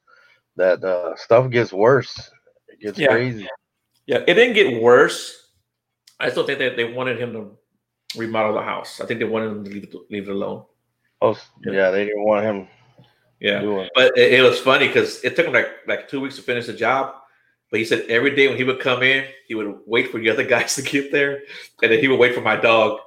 that 0.57 0.85
uh, 0.85 1.17
stuff 1.17 1.51
gets 1.51 1.73
worse. 1.73 2.31
It 2.69 2.81
gets 2.81 2.99
yeah. 2.99 3.09
crazy. 3.09 3.49
Yeah, 4.07 4.19
it 4.27 4.35
didn't 4.35 4.55
get 4.55 4.83
worse. 4.83 5.35
I 6.21 6.31
still 6.31 6.47
think 6.47 6.59
that 6.59 6.77
they 6.77 6.85
wanted 6.85 7.21
him 7.21 7.33
to 7.33 7.59
remodel 8.17 8.55
the 8.55 8.63
house. 8.63 9.01
I 9.01 9.07
think 9.07 9.21
they 9.21 9.27
wanted 9.27 9.49
him 9.49 9.65
to 9.65 9.71
leave 9.71 9.85
it, 9.85 9.95
leave 10.11 10.29
it 10.29 10.33
alone. 10.33 10.65
Oh, 11.21 11.37
yeah. 11.65 11.73
yeah, 11.73 11.91
they 11.91 12.05
didn't 12.05 12.25
want 12.25 12.45
him. 12.45 12.69
Yeah, 13.41 13.87
but 13.95 14.19
it, 14.19 14.35
it, 14.35 14.43
was 14.43 14.59
funny 14.59 14.89
because 14.89 15.23
it 15.23 15.37
took 15.37 15.47
him 15.47 15.53
like 15.53 15.69
like 15.87 16.09
two 16.09 16.21
weeks 16.21 16.35
to 16.37 16.43
finish 16.43 16.67
the 16.67 16.73
job. 16.73 17.15
But 17.71 17.79
he 17.79 17.87
said 17.87 18.07
every 18.09 18.35
day 18.35 18.49
when 18.49 18.57
he 18.57 18.65
would 18.65 18.81
come 18.81 19.03
in, 19.03 19.27
he 19.47 19.55
would 19.55 19.79
wait 19.87 20.11
for 20.11 20.19
the 20.19 20.31
other 20.31 20.45
guys 20.49 20.75
to 20.75 20.83
get 20.83 21.13
there, 21.13 21.43
and 21.83 21.93
then 21.93 22.01
he 22.01 22.09
would 22.09 22.19
wait 22.19 22.35
for 22.35 22.41
my 22.41 22.57
dog, 22.57 22.99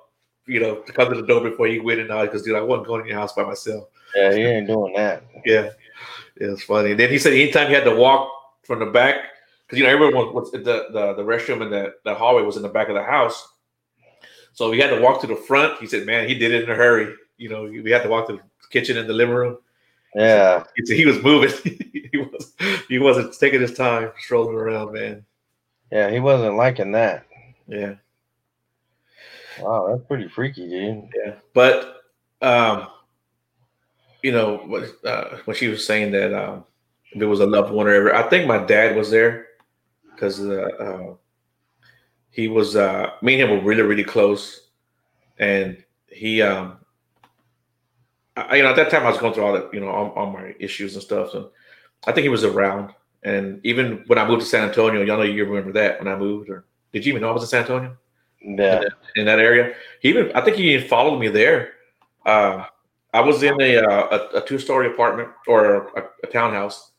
you 0.47 0.61
know, 0.61 0.75
to 0.75 0.93
come 0.93 1.09
to 1.09 1.19
the 1.19 1.27
door 1.27 1.41
before 1.41 1.67
he 1.67 1.79
went 1.79 1.99
in. 1.99 2.07
Because 2.07 2.43
dude, 2.43 2.55
I 2.55 2.61
wasn't 2.61 2.87
going 2.87 3.01
in 3.01 3.07
your 3.07 3.17
house 3.17 3.33
by 3.33 3.43
myself. 3.43 3.89
Yeah, 4.15 4.33
he 4.33 4.41
ain't 4.41 4.67
doing 4.67 4.93
that. 4.93 5.23
yeah, 5.45 5.71
it 6.37 6.47
was 6.47 6.63
funny. 6.63 6.91
And 6.91 6.99
then 6.99 7.09
he 7.09 7.19
said 7.19 7.33
anytime 7.33 7.67
he 7.67 7.73
had 7.73 7.83
to 7.83 7.95
walk 7.95 8.31
from 8.63 8.79
the 8.79 8.85
back, 8.85 9.15
because 9.67 9.79
you 9.79 9.83
know 9.83 9.89
everyone 9.89 10.33
was 10.33 10.49
the, 10.51 10.59
the 10.59 11.13
the 11.17 11.23
restroom 11.23 11.61
and 11.61 11.73
the, 11.73 11.93
the 12.05 12.15
hallway 12.15 12.43
was 12.43 12.55
in 12.55 12.63
the 12.63 12.69
back 12.69 12.87
of 12.87 12.95
the 12.95 13.03
house. 13.03 13.50
So 14.53 14.69
we 14.69 14.79
had 14.79 14.89
to 14.89 15.01
walk 15.01 15.21
to 15.21 15.27
the 15.27 15.35
front. 15.35 15.79
He 15.79 15.87
said, 15.87 16.05
"Man, 16.05 16.27
he 16.27 16.35
did 16.35 16.51
it 16.51 16.63
in 16.63 16.69
a 16.69 16.75
hurry." 16.75 17.13
You 17.37 17.49
know, 17.49 17.63
we 17.63 17.91
had 17.91 18.03
to 18.03 18.09
walk 18.09 18.27
to 18.27 18.33
the 18.33 18.41
kitchen 18.69 18.97
and 18.97 19.09
the 19.09 19.13
living 19.13 19.35
room. 19.35 19.57
Yeah, 20.15 20.63
he, 20.75 20.85
said, 20.85 20.97
he 20.97 21.05
was 21.05 21.21
moving. 21.23 21.51
he 22.11 22.17
was 22.17 22.53
he 22.87 22.99
wasn't 22.99 23.33
taking 23.39 23.61
his 23.61 23.73
time 23.73 24.11
strolling 24.19 24.55
around, 24.55 24.93
man. 24.93 25.25
Yeah, 25.91 26.09
he 26.09 26.19
wasn't 26.19 26.55
liking 26.55 26.91
that. 26.93 27.25
Yeah. 27.67 27.95
Wow, 29.59 29.87
that's 29.89 30.07
pretty 30.07 30.27
freaky, 30.27 30.67
dude. 30.67 31.09
Yeah, 31.15 31.35
but 31.53 32.01
um, 32.41 32.87
you 34.21 34.31
know, 34.31 34.85
uh, 35.05 35.37
when 35.45 35.55
she 35.55 35.67
was 35.67 35.85
saying 35.85 36.11
that 36.11 36.33
um, 36.33 36.65
it 37.13 37.25
was 37.25 37.39
a 37.39 37.45
loved 37.45 37.71
one 37.71 37.87
or 37.87 37.91
ever, 37.91 38.15
I 38.15 38.23
think 38.29 38.47
my 38.47 38.57
dad 38.57 38.95
was 38.95 39.11
there 39.11 39.47
because 40.13 40.39
uh, 40.39 40.69
uh, 40.79 41.13
he 42.31 42.47
was 42.47 42.75
uh, 42.75 43.11
me 43.21 43.39
and 43.39 43.43
him 43.43 43.57
were 43.57 43.63
really 43.63 43.83
really 43.83 44.03
close, 44.03 44.69
and 45.37 45.83
he, 46.07 46.41
um, 46.41 46.77
I, 48.35 48.57
you 48.57 48.63
know, 48.63 48.69
at 48.69 48.75
that 48.77 48.89
time 48.89 49.05
I 49.05 49.09
was 49.09 49.17
going 49.17 49.33
through 49.33 49.43
all 49.43 49.53
the, 49.53 49.69
you 49.73 49.79
know, 49.79 49.89
all, 49.89 50.11
all 50.11 50.31
my 50.31 50.55
issues 50.59 50.95
and 50.95 51.03
stuff, 51.03 51.33
and 51.33 51.45
I 52.05 52.11
think 52.11 52.23
he 52.23 52.29
was 52.29 52.43
around. 52.43 52.93
And 53.23 53.63
even 53.63 54.03
when 54.07 54.17
I 54.17 54.27
moved 54.27 54.41
to 54.41 54.47
San 54.47 54.67
Antonio, 54.67 55.03
y'all 55.03 55.17
know 55.17 55.23
you 55.23 55.45
remember 55.45 55.71
that 55.73 55.99
when 55.99 56.11
I 56.11 56.17
moved, 56.17 56.49
or 56.49 56.65
did 56.91 57.05
you 57.05 57.11
even 57.11 57.21
know 57.21 57.29
I 57.29 57.33
was 57.33 57.43
in 57.43 57.49
San 57.49 57.61
Antonio? 57.61 57.97
Yeah, 58.41 58.49
in 58.49 58.55
that, 58.57 58.93
in 59.15 59.25
that 59.25 59.39
area. 59.39 59.75
He 59.99 60.09
even, 60.09 60.31
I 60.33 60.41
think 60.41 60.57
he 60.57 60.73
even 60.73 60.87
followed 60.87 61.19
me 61.19 61.27
there. 61.27 61.73
Uh, 62.25 62.65
I 63.13 63.21
was 63.21 63.43
in 63.43 63.59
a 63.61 63.77
uh, 63.77 64.27
a, 64.33 64.37
a 64.37 64.45
two 64.45 64.57
story 64.57 64.87
apartment 64.87 65.29
or 65.47 65.87
a, 65.95 66.09
a, 66.23 66.27
townhouse, 66.27 66.91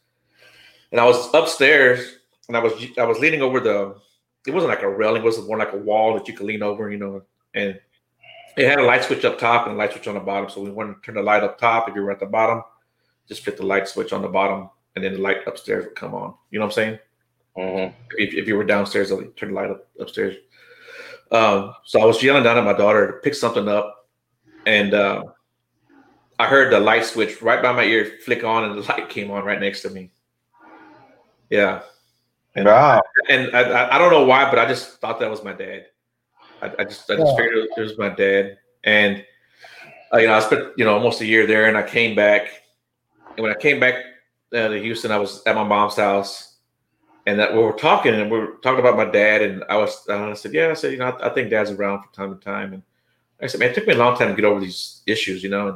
and 0.91 1.01
I 1.01 1.05
was 1.05 1.33
upstairs, 1.35 2.19
and 2.49 2.57
I 2.57 2.61
was 2.61 2.73
I 2.99 3.05
was 3.05 3.19
leaning 3.19 3.43
over 3.43 3.61
the. 3.61 3.97
It 4.47 4.53
wasn't 4.53 4.71
like 4.71 4.83
a 4.83 4.89
railing; 4.89 5.23
it 5.23 5.25
was 5.25 5.41
more 5.47 5.59
like 5.59 5.73
a 5.73 5.79
wall 5.79 6.15
that 6.15 6.29
you 6.29 6.35
could 6.35 6.47
lean 6.47 6.63
over, 6.63 6.91
you 6.91 6.99
know. 6.99 7.23
And 7.55 7.79
it 8.57 8.69
had 8.69 8.79
a 8.79 8.83
light 8.83 9.05
switch 9.05 9.25
up 9.25 9.39
top 9.39 9.67
and 9.67 9.77
a 9.77 9.79
light 9.79 9.93
switch 9.93 10.09
on 10.09 10.15
the 10.15 10.21
bottom. 10.21 10.51
So 10.51 10.61
we 10.61 10.71
wanted 10.71 10.95
to 10.95 11.01
turn 11.01 11.15
the 11.15 11.23
light 11.23 11.43
up 11.43 11.59
top. 11.59 11.89
If 11.89 11.95
you 11.95 12.03
were 12.03 12.11
at 12.11 12.21
the 12.21 12.27
bottom, 12.27 12.63
just 13.29 13.45
flip 13.45 13.57
the 13.57 13.67
light 13.67 13.89
switch 13.89 14.13
on 14.13 14.23
the 14.23 14.29
bottom, 14.29 14.71
and 14.95 15.05
then 15.05 15.15
the 15.15 15.21
light 15.21 15.47
upstairs 15.47 15.85
would 15.85 15.95
come 15.95 16.15
on. 16.15 16.35
You 16.51 16.59
know 16.59 16.67
what 16.67 16.73
I'm 16.73 16.75
saying? 16.75 16.99
Mm-hmm. 17.57 17.95
If, 18.17 18.35
if 18.35 18.49
you 18.49 18.57
were 18.57 18.65
downstairs, 18.65 19.13
I'll 19.13 19.23
turn 19.37 19.51
the 19.51 19.55
light 19.55 19.71
up 19.71 19.87
upstairs. 20.01 20.37
Um, 21.31 21.75
so 21.85 22.01
I 22.01 22.05
was 22.05 22.23
yelling 22.23 22.45
down 22.45 22.59
at 22.59 22.65
my 22.65 22.75
daughter 22.75 23.07
to 23.07 23.13
pick 23.19 23.35
something 23.35 23.69
up, 23.69 24.09
and 24.67 24.93
uh, 24.93 25.25
I 26.39 26.47
heard 26.47 26.73
the 26.73 26.81
light 26.81 27.05
switch 27.05 27.41
right 27.41 27.63
by 27.63 27.73
my 27.73 27.85
ear 27.85 28.19
flick 28.25 28.45
on, 28.45 28.65
and 28.65 28.83
the 28.83 28.89
light 28.93 29.09
came 29.09 29.31
on 29.31 29.45
right 29.45 29.61
next 29.61 29.83
to 29.83 29.91
me. 29.91 30.11
Yeah. 31.51 31.83
And, 32.55 32.67
wow. 32.67 33.03
And 33.29 33.55
I, 33.57 33.95
I 33.97 33.99
don't 33.99 34.11
know 34.11 34.25
why, 34.25 34.49
but 34.51 34.59
I 34.59 34.67
just 34.67 35.01
thought 35.01 35.21
that 35.21 35.31
was 35.31 35.43
my 35.43 35.53
dad. 35.53 35.87
I, 36.63 36.67
I 36.79 36.85
just 36.85 37.11
I 37.11 37.17
just 37.17 37.27
yeah. 37.27 37.37
figured 37.37 37.69
it 37.77 37.81
was 37.81 37.99
my 37.99 38.09
dad, 38.09 38.59
and 38.85 39.25
uh, 40.15 40.19
you 40.19 40.29
know 40.29 40.35
I 40.35 40.41
spent 40.41 40.69
you 40.77 40.85
know 40.85 40.95
almost 40.95 41.21
a 41.21 41.27
year 41.27 41.45
there, 41.47 41.67
and 41.67 41.77
I 41.77 41.83
came 41.83 42.15
back, 42.15 42.49
and 43.37 43.43
when 43.43 43.51
I 43.51 43.59
came 43.59 43.81
back 43.81 43.95
uh, 44.55 44.69
to 44.69 44.81
Houston, 44.81 45.11
I 45.11 45.19
was 45.19 45.43
at 45.45 45.57
my 45.57 45.65
mom's 45.65 45.97
house, 45.97 46.59
and 47.27 47.39
that 47.41 47.53
we 47.53 47.59
were 47.59 47.73
talking, 47.73 48.15
and 48.15 48.31
we 48.31 48.39
were 48.39 48.59
talking 48.63 48.79
about 48.79 48.97
my 48.97 49.07
dad, 49.07 49.43
and 49.43 49.65
I 49.69 49.77
was 49.77 50.09
I 50.09 50.35
said, 50.35 50.55
yeah, 50.55 50.69
I 50.69 50.75
said, 50.75 50.93
you 50.93 50.99
know, 50.99 51.07
I, 51.07 51.27
I 51.27 51.35
think 51.35 51.51
dad's 51.51 51.73
around 51.73 52.03
from 52.03 52.13
time 52.13 52.39
to 52.39 52.45
time, 52.45 52.75
and 52.75 52.83
I 53.43 53.49
said, 53.49 53.59
man, 53.59 53.71
it 53.71 53.75
took 53.75 53.89
me 53.89 53.95
a 53.95 53.99
long 53.99 54.17
time 54.17 54.29
to 54.29 54.35
get 54.35 54.45
over 54.45 54.61
these 54.61 55.03
issues, 55.07 55.43
you 55.43 55.51
know. 55.51 55.69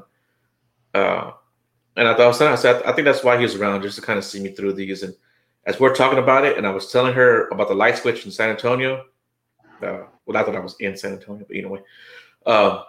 And, 0.94 1.02
uh, 1.02 1.32
and 1.96 2.06
I 2.06 2.14
thought 2.14 2.40
I 2.40 2.54
said, 2.54 2.82
I 2.84 2.92
think 2.92 3.06
that's 3.06 3.24
why 3.24 3.36
he 3.36 3.42
was 3.42 3.56
around, 3.56 3.82
just 3.82 3.96
to 3.96 4.02
kind 4.02 4.18
of 4.18 4.24
see 4.24 4.40
me 4.40 4.52
through 4.52 4.74
these. 4.74 5.02
And 5.02 5.14
as 5.66 5.78
we're 5.80 5.94
talking 5.94 6.18
about 6.18 6.44
it, 6.44 6.56
and 6.56 6.66
I 6.66 6.70
was 6.70 6.90
telling 6.90 7.12
her 7.14 7.48
about 7.48 7.68
the 7.68 7.74
light 7.74 7.98
switch 7.98 8.24
in 8.24 8.30
San 8.30 8.50
Antonio. 8.50 9.04
Uh, 9.82 10.04
well, 10.24 10.36
I 10.36 10.42
thought 10.42 10.56
I 10.56 10.60
was 10.60 10.76
in 10.80 10.96
San 10.96 11.12
Antonio, 11.12 11.44
but 11.46 11.56
anyway, 11.56 11.80
uh, 12.46 12.82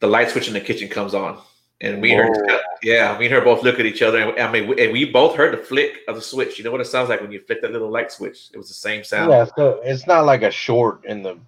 the 0.00 0.06
light 0.06 0.30
switch 0.30 0.48
in 0.48 0.54
the 0.54 0.60
kitchen 0.60 0.88
comes 0.88 1.14
on, 1.14 1.38
and 1.80 2.02
we 2.02 2.12
heard, 2.12 2.36
yeah, 2.82 3.16
me 3.18 3.26
and 3.26 3.34
her 3.34 3.40
both 3.40 3.62
look 3.62 3.80
at 3.80 3.86
each 3.86 4.02
other, 4.02 4.18
and 4.18 4.38
I 4.38 4.50
mean, 4.52 4.78
and 4.78 4.92
we 4.92 5.04
both 5.04 5.36
heard 5.36 5.52
the 5.52 5.62
flick 5.62 6.00
of 6.08 6.16
the 6.16 6.22
switch. 6.22 6.58
You 6.58 6.64
know 6.64 6.72
what 6.72 6.80
it 6.80 6.86
sounds 6.86 7.08
like 7.08 7.20
when 7.20 7.32
you 7.32 7.40
flick 7.40 7.62
that 7.62 7.72
little 7.72 7.90
light 7.90 8.12
switch? 8.12 8.50
It 8.52 8.58
was 8.58 8.68
the 8.68 8.74
same 8.74 9.04
sound. 9.04 9.30
Yeah, 9.30 9.46
so 9.56 9.80
it's 9.82 10.06
not 10.06 10.26
like 10.26 10.42
a 10.42 10.50
short 10.50 11.04
in 11.04 11.22
the 11.22 11.38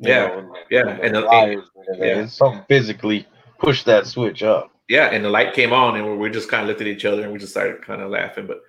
yeah, 0.00 0.26
know, 0.26 0.54
yeah, 0.70 0.98
and 1.02 1.14
the, 1.14 1.28
and, 1.28 1.62
yeah. 1.98 2.22
it's 2.22 2.34
something 2.34 2.62
physically 2.68 3.26
push 3.58 3.82
that 3.84 4.06
switch 4.06 4.42
up. 4.42 4.70
Yeah, 4.88 5.06
and 5.06 5.24
the 5.24 5.28
light 5.28 5.54
came 5.54 5.72
on, 5.72 5.96
and 5.96 6.18
we 6.18 6.30
just 6.30 6.48
kind 6.48 6.62
of 6.62 6.68
looked 6.68 6.80
at 6.80 6.86
each 6.86 7.04
other, 7.04 7.22
and 7.22 7.32
we 7.32 7.38
just 7.38 7.52
started 7.52 7.82
kind 7.82 8.00
of 8.00 8.10
laughing. 8.10 8.46
But 8.46 8.62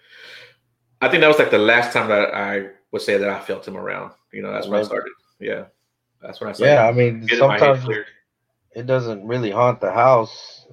I 1.02 1.10
think 1.10 1.22
that 1.22 1.28
was 1.28 1.40
like 1.40 1.52
the 1.52 1.58
last 1.58 1.94
time 1.94 2.10
that 2.10 2.34
I 2.34 2.70
would 2.92 3.02
say 3.02 3.18
that 3.18 3.30
I 3.30 3.40
felt 3.40 3.68
him 3.68 3.78
around. 3.78 4.12
You 4.34 4.42
know, 4.42 4.52
that's 4.52 4.68
when 4.68 4.82
I 4.82 4.84
started. 4.84 5.14
Yeah, 5.40 5.66
that's 6.22 6.40
when 6.42 6.50
I 6.50 6.54
started. 6.54 6.74
Yeah, 6.74 6.88
I 6.88 6.92
mean, 6.92 7.28
sometimes 7.28 7.88
it 8.76 8.86
doesn't 8.86 9.26
really 9.26 9.52
haunt 9.52 9.82
the 9.82 9.92
house, 9.92 10.68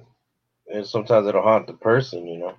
and 0.71 0.85
sometimes 0.85 1.27
it'll 1.27 1.41
haunt 1.43 1.67
the 1.67 1.73
person. 1.73 2.27
You 2.27 2.39
know. 2.39 2.53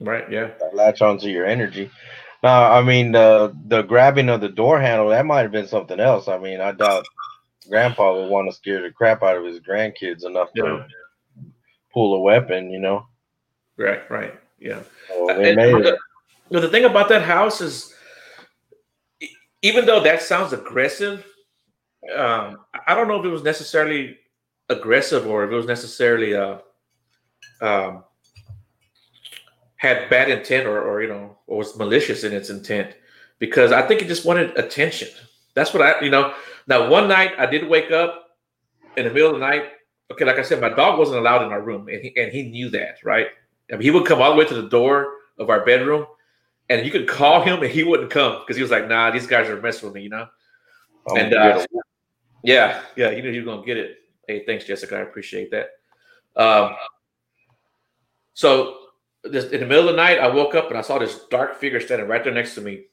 Right. 0.00 0.30
Yeah. 0.30 0.50
Latch 0.72 1.02
onto 1.02 1.28
your 1.28 1.46
energy. 1.46 1.90
Now, 2.42 2.72
I 2.72 2.82
mean, 2.82 3.12
the 3.12 3.56
the 3.68 3.82
grabbing 3.82 4.28
of 4.28 4.40
the 4.40 4.48
door 4.48 4.80
handle 4.80 5.08
that 5.08 5.24
might 5.24 5.42
have 5.42 5.52
been 5.52 5.68
something 5.68 6.00
else. 6.00 6.28
I 6.28 6.38
mean, 6.38 6.60
I 6.60 6.72
doubt 6.72 7.06
Grandpa 7.68 8.14
would 8.14 8.28
want 8.28 8.50
to 8.50 8.56
scare 8.56 8.82
the 8.82 8.90
crap 8.90 9.22
out 9.22 9.36
of 9.36 9.44
his 9.44 9.60
grandkids 9.60 10.24
enough 10.26 10.52
to 10.54 10.84
pull 11.92 12.16
a 12.16 12.20
weapon. 12.20 12.70
You 12.70 12.80
know. 12.80 13.06
Right. 13.76 14.08
Right. 14.10 14.34
Yeah. 14.58 14.82
So 15.08 15.30
uh, 15.30 15.34
and, 15.34 15.96
the, 16.50 16.60
the 16.60 16.68
thing 16.68 16.84
about 16.84 17.08
that 17.08 17.22
house 17.22 17.60
is, 17.60 17.92
even 19.62 19.86
though 19.86 20.00
that 20.00 20.22
sounds 20.22 20.52
aggressive, 20.52 21.24
um, 22.14 22.58
I 22.86 22.94
don't 22.94 23.08
know 23.08 23.18
if 23.18 23.24
it 23.24 23.30
was 23.30 23.42
necessarily 23.42 24.18
aggressive 24.68 25.26
or 25.26 25.44
if 25.44 25.50
it 25.50 25.54
was 25.54 25.66
necessarily 25.66 26.34
uh, 26.34 26.58
um, 27.60 28.04
had 29.76 30.08
bad 30.10 30.30
intent 30.30 30.66
or, 30.66 30.80
or 30.82 31.02
you 31.02 31.08
know 31.08 31.36
or 31.46 31.58
was 31.58 31.76
malicious 31.76 32.24
in 32.24 32.32
its 32.32 32.50
intent 32.50 32.94
because 33.38 33.72
I 33.72 33.82
think 33.82 34.02
it 34.02 34.08
just 34.08 34.24
wanted 34.24 34.56
attention. 34.58 35.08
That's 35.54 35.72
what 35.72 35.82
I 35.82 36.00
you 36.00 36.10
know. 36.10 36.34
Now 36.66 36.88
one 36.88 37.08
night 37.08 37.32
I 37.38 37.46
did 37.46 37.68
wake 37.68 37.90
up 37.90 38.36
in 38.96 39.04
the 39.04 39.12
middle 39.12 39.28
of 39.28 39.34
the 39.34 39.46
night. 39.46 39.64
Okay, 40.12 40.24
like 40.24 40.38
I 40.38 40.42
said, 40.42 40.60
my 40.60 40.68
dog 40.68 40.98
wasn't 40.98 41.18
allowed 41.18 41.44
in 41.44 41.52
our 41.52 41.62
room, 41.62 41.88
and 41.88 42.02
he 42.02 42.14
and 42.16 42.32
he 42.32 42.44
knew 42.44 42.70
that, 42.70 42.96
right? 43.04 43.28
I 43.70 43.74
mean, 43.74 43.82
he 43.82 43.90
would 43.90 44.06
come 44.06 44.20
all 44.20 44.32
the 44.32 44.36
way 44.36 44.44
to 44.44 44.54
the 44.54 44.68
door 44.68 45.14
of 45.38 45.48
our 45.48 45.64
bedroom, 45.64 46.06
and 46.68 46.84
you 46.84 46.90
could 46.90 47.08
call 47.08 47.42
him, 47.42 47.62
and 47.62 47.70
he 47.70 47.84
wouldn't 47.84 48.10
come 48.10 48.40
because 48.40 48.56
he 48.56 48.62
was 48.62 48.70
like, 48.70 48.88
"Nah, 48.88 49.10
these 49.10 49.26
guys 49.26 49.48
are 49.48 49.60
messing 49.60 49.88
with 49.88 49.94
me," 49.94 50.02
you 50.02 50.08
know. 50.08 50.28
Oh, 51.06 51.16
and 51.16 51.34
uh, 51.34 51.64
yeah, 52.42 52.82
yeah, 52.96 53.10
you 53.10 53.22
knew 53.22 53.32
he 53.32 53.40
was 53.40 53.46
gonna 53.46 53.66
get 53.66 53.76
it. 53.76 53.98
Hey, 54.26 54.44
thanks, 54.46 54.64
Jessica. 54.64 54.96
I 54.96 55.00
appreciate 55.00 55.50
that. 55.50 55.70
Um, 56.36 56.74
so 58.32 58.78
this, 59.22 59.46
in 59.46 59.60
the 59.60 59.66
middle 59.66 59.88
of 59.88 59.94
the 59.94 60.02
night, 60.02 60.18
I 60.18 60.28
woke 60.28 60.54
up 60.54 60.68
and 60.68 60.78
I 60.78 60.82
saw 60.82 60.98
this 60.98 61.24
dark 61.30 61.56
figure 61.56 61.80
standing 61.80 62.08
right 62.08 62.24
there 62.24 62.32
next 62.32 62.54
to 62.54 62.60
me, 62.60 62.84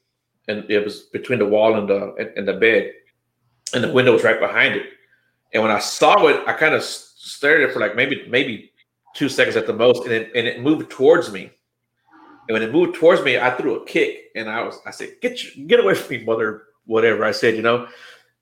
and 0.48 0.70
it 0.70 0.84
was 0.84 1.02
between 1.12 1.38
the 1.38 1.46
wall 1.46 1.76
and 1.76 1.88
the 1.88 2.14
and, 2.14 2.30
and 2.36 2.48
the 2.48 2.54
bed, 2.54 2.92
and 3.74 3.82
the 3.82 3.92
window 3.92 4.12
was 4.12 4.24
right 4.24 4.40
behind 4.40 4.76
it. 4.76 4.86
And 5.54 5.62
when 5.62 5.72
I 5.72 5.78
saw 5.78 6.26
it, 6.28 6.42
I 6.46 6.52
kind 6.52 6.74
of 6.74 6.82
stared 6.82 7.62
at 7.62 7.70
it 7.70 7.72
for 7.72 7.80
like 7.80 7.96
maybe 7.96 8.26
maybe 8.28 8.72
two 9.14 9.28
seconds 9.28 9.56
at 9.56 9.66
the 9.66 9.72
most, 9.72 10.04
and 10.04 10.12
it, 10.12 10.32
and 10.34 10.46
it 10.46 10.60
moved 10.60 10.90
towards 10.90 11.32
me. 11.32 11.50
And 12.48 12.54
when 12.54 12.62
it 12.62 12.72
moved 12.72 12.96
towards 12.96 13.22
me, 13.22 13.38
I 13.38 13.50
threw 13.50 13.76
a 13.76 13.86
kick, 13.86 14.30
and 14.34 14.50
I 14.50 14.62
was 14.62 14.80
I 14.84 14.90
said, 14.90 15.20
"Get 15.20 15.42
you, 15.42 15.66
get 15.66 15.80
away 15.80 15.94
from 15.94 16.16
me, 16.16 16.24
mother!" 16.24 16.64
Whatever 16.86 17.24
I 17.24 17.30
said, 17.30 17.54
you 17.54 17.62
know. 17.62 17.86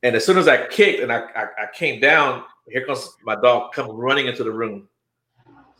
And 0.02 0.16
as 0.16 0.24
soon 0.24 0.38
as 0.38 0.48
I 0.48 0.66
kicked 0.66 1.00
and 1.00 1.12
I, 1.12 1.18
I, 1.36 1.42
I 1.42 1.66
came 1.74 2.00
down, 2.00 2.44
here 2.66 2.86
comes 2.86 3.16
my 3.22 3.34
dog 3.34 3.72
coming 3.72 3.92
running 3.92 4.28
into 4.28 4.42
the 4.42 4.50
room 4.50 4.88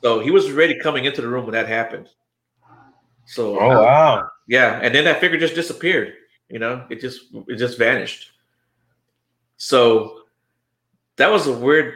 so 0.03 0.21
he 0.21 0.31
was 0.31 0.47
already 0.47 0.79
coming 0.79 1.05
into 1.05 1.21
the 1.21 1.29
room 1.29 1.45
when 1.45 1.53
that 1.53 1.69
happened. 1.69 2.09
So 3.27 3.61
oh 3.61 3.71
uh, 3.71 3.83
wow, 3.83 4.29
yeah, 4.49 4.81
and 4.83 4.95
then 4.95 5.05
that 5.05 5.21
figure 5.21 5.39
just 5.39 5.55
disappeared. 5.55 6.15
You 6.49 6.59
know, 6.59 6.85
it 6.91 7.01
just 7.01 7.27
it 7.49 7.57
just 7.57 7.79
vanished. 7.79 8.33
So 9.57 10.23
that 11.17 11.31
was 11.31 11.47
a 11.47 11.53
weird 11.53 11.95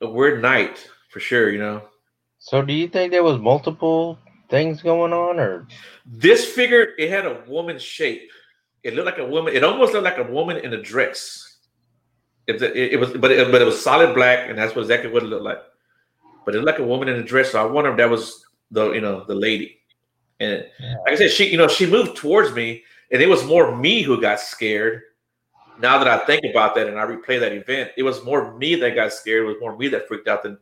a 0.00 0.08
weird 0.08 0.42
night 0.42 0.88
for 1.10 1.20
sure. 1.20 1.50
You 1.50 1.58
know. 1.58 1.82
So 2.38 2.62
do 2.62 2.72
you 2.72 2.88
think 2.88 3.12
there 3.12 3.22
was 3.22 3.38
multiple 3.38 4.18
things 4.52 4.82
going 4.82 5.12
on, 5.12 5.40
or 5.40 5.66
this 6.06 6.44
figure? 6.44 6.90
It 6.98 7.10
had 7.10 7.26
a 7.26 7.42
woman's 7.48 7.82
shape. 7.82 8.30
It 8.84 8.94
looked 8.94 9.06
like 9.06 9.18
a 9.18 9.26
woman. 9.26 9.54
It 9.54 9.64
almost 9.64 9.94
looked 9.94 10.04
like 10.04 10.18
a 10.18 10.30
woman 10.30 10.58
in 10.58 10.72
a 10.74 10.80
dress. 10.80 11.56
It, 12.46 12.62
it, 12.62 12.92
it 12.92 13.00
was, 13.00 13.10
but 13.12 13.32
it, 13.32 13.50
but 13.50 13.62
it 13.62 13.64
was 13.64 13.82
solid 13.82 14.14
black, 14.14 14.48
and 14.48 14.56
that's 14.56 14.76
what 14.76 14.82
exactly 14.82 15.10
what 15.10 15.24
it 15.24 15.26
looked 15.26 15.44
like 15.44 15.58
but 16.44 16.54
it 16.54 16.58
looked 16.58 16.78
like 16.78 16.86
a 16.86 16.88
woman 16.88 17.08
in 17.08 17.16
a 17.16 17.22
dress. 17.22 17.52
So 17.52 17.62
I 17.62 17.70
wonder 17.70 17.90
if 17.90 17.96
that 17.96 18.10
was 18.10 18.44
the 18.70 18.92
you 18.92 19.00
know 19.00 19.24
the 19.24 19.34
lady. 19.34 19.80
And 20.40 20.66
yeah. 20.80 20.96
like 21.04 21.14
I 21.14 21.16
said, 21.16 21.30
she 21.30 21.50
you 21.50 21.58
know 21.58 21.68
she 21.68 21.86
moved 21.86 22.16
towards 22.16 22.52
me, 22.52 22.82
and 23.10 23.22
it 23.22 23.28
was 23.28 23.44
more 23.44 23.76
me 23.76 24.02
who 24.02 24.20
got 24.20 24.40
scared. 24.40 25.02
Now 25.80 25.98
that 25.98 26.08
I 26.08 26.24
think 26.26 26.44
about 26.48 26.74
that 26.74 26.86
and 26.86 26.98
I 26.98 27.04
replay 27.04 27.40
that 27.40 27.52
event, 27.52 27.92
it 27.96 28.02
was 28.02 28.22
more 28.24 28.56
me 28.56 28.74
that 28.76 28.94
got 28.94 29.12
scared. 29.12 29.44
It 29.44 29.48
was 29.48 29.56
more 29.60 29.76
me 29.76 29.88
that 29.88 30.06
freaked 30.06 30.28
out 30.28 30.42
than 30.42 30.58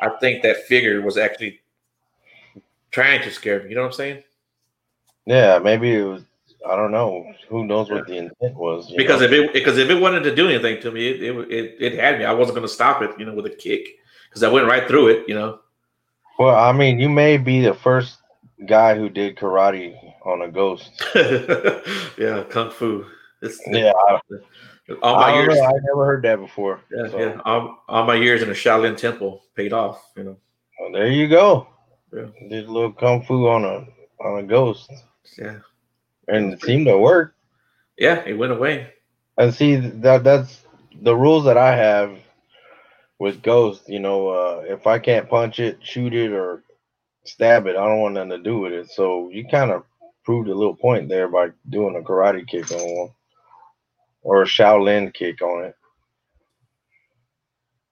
I 0.00 0.10
think 0.20 0.42
that 0.42 0.64
figure 0.64 1.02
was 1.02 1.18
actually 1.18 1.60
trying 2.96 3.20
to 3.20 3.30
scare 3.30 3.62
me. 3.62 3.68
You 3.68 3.74
know 3.74 3.82
what 3.82 3.88
I'm 3.88 3.92
saying? 3.92 4.22
Yeah, 5.26 5.58
maybe 5.58 5.94
it 5.94 6.04
was. 6.04 6.22
I 6.66 6.76
don't 6.76 6.92
know. 6.92 7.30
Who 7.50 7.66
knows 7.66 7.90
what 7.90 8.06
the 8.06 8.16
intent 8.16 8.54
was? 8.54 8.90
Because 8.96 9.20
know? 9.20 9.26
if 9.26 9.32
it 9.32 9.52
because 9.52 9.76
if 9.76 9.90
it 9.90 10.00
wanted 10.00 10.22
to 10.24 10.34
do 10.34 10.48
anything 10.48 10.80
to 10.80 10.90
me, 10.90 11.08
it 11.08 11.22
it, 11.22 11.50
it, 11.50 11.76
it 11.78 12.00
had 12.00 12.18
me. 12.18 12.24
I 12.24 12.32
wasn't 12.32 12.56
going 12.56 12.66
to 12.66 12.72
stop 12.72 13.02
it. 13.02 13.10
You 13.18 13.26
know, 13.26 13.34
with 13.34 13.44
a 13.44 13.50
kick 13.50 13.86
because 14.28 14.42
I 14.42 14.48
went 14.48 14.66
right 14.66 14.88
through 14.88 15.08
it, 15.08 15.28
you 15.28 15.34
know. 15.34 15.60
Well, 16.38 16.56
I 16.56 16.72
mean, 16.72 16.98
you 16.98 17.10
may 17.10 17.36
be 17.36 17.60
the 17.60 17.74
first 17.74 18.18
guy 18.66 18.96
who 18.96 19.10
did 19.10 19.36
karate 19.36 19.94
on 20.24 20.40
a 20.42 20.48
ghost. 20.48 20.90
yeah, 22.18 22.44
kung 22.48 22.70
fu. 22.70 23.04
It's, 23.42 23.60
yeah, 23.66 23.92
all 25.02 25.16
my 25.16 25.32
I 25.32 25.42
years. 25.42 25.54
Know, 25.54 25.64
I 25.64 25.72
never 25.84 26.06
heard 26.06 26.22
that 26.24 26.40
before. 26.40 26.80
Yeah, 26.90 27.10
so. 27.10 27.18
yeah. 27.18 27.40
All, 27.44 27.84
all, 27.88 28.06
my 28.06 28.14
years 28.14 28.42
in 28.42 28.48
a 28.48 28.54
Shaolin 28.54 28.96
temple 28.96 29.42
paid 29.54 29.74
off. 29.74 30.02
You 30.16 30.24
know. 30.24 30.36
Well, 30.80 30.92
there 30.92 31.10
you 31.12 31.28
go. 31.28 31.68
Yeah. 32.16 32.48
Did 32.48 32.66
a 32.66 32.72
little 32.72 32.92
kung 32.92 33.22
fu 33.22 33.46
on 33.46 33.64
a 33.64 33.86
on 34.24 34.38
a 34.38 34.42
ghost. 34.42 34.90
Yeah. 35.36 35.58
And 36.28 36.54
it 36.54 36.62
seemed 36.62 36.86
to 36.86 36.96
work. 36.96 37.34
Yeah, 37.98 38.22
it 38.26 38.32
went 38.32 38.52
away. 38.52 38.94
And 39.36 39.52
see 39.52 39.76
that 39.76 40.24
that's 40.24 40.62
the 41.02 41.14
rules 41.14 41.44
that 41.44 41.58
I 41.58 41.76
have 41.76 42.18
with 43.18 43.42
ghosts, 43.42 43.88
you 43.88 44.00
know, 44.00 44.28
uh, 44.28 44.64
if 44.66 44.86
I 44.86 44.98
can't 44.98 45.28
punch 45.28 45.58
it, 45.58 45.78
shoot 45.82 46.14
it, 46.14 46.32
or 46.32 46.62
stab 47.24 47.66
it, 47.66 47.76
I 47.76 47.86
don't 47.86 48.00
want 48.00 48.14
nothing 48.14 48.30
to 48.30 48.38
do 48.38 48.60
with 48.60 48.72
it. 48.72 48.90
So 48.90 49.28
you 49.30 49.46
kind 49.46 49.70
of 49.70 49.84
proved 50.24 50.48
a 50.48 50.54
little 50.54 50.76
point 50.76 51.08
there 51.08 51.28
by 51.28 51.50
doing 51.68 51.96
a 51.96 52.00
karate 52.00 52.46
kick 52.46 52.70
on 52.72 52.78
one 52.78 53.10
or 54.22 54.42
a 54.42 54.46
Shaolin 54.46 55.12
kick 55.12 55.42
on 55.42 55.64
it. 55.64 55.76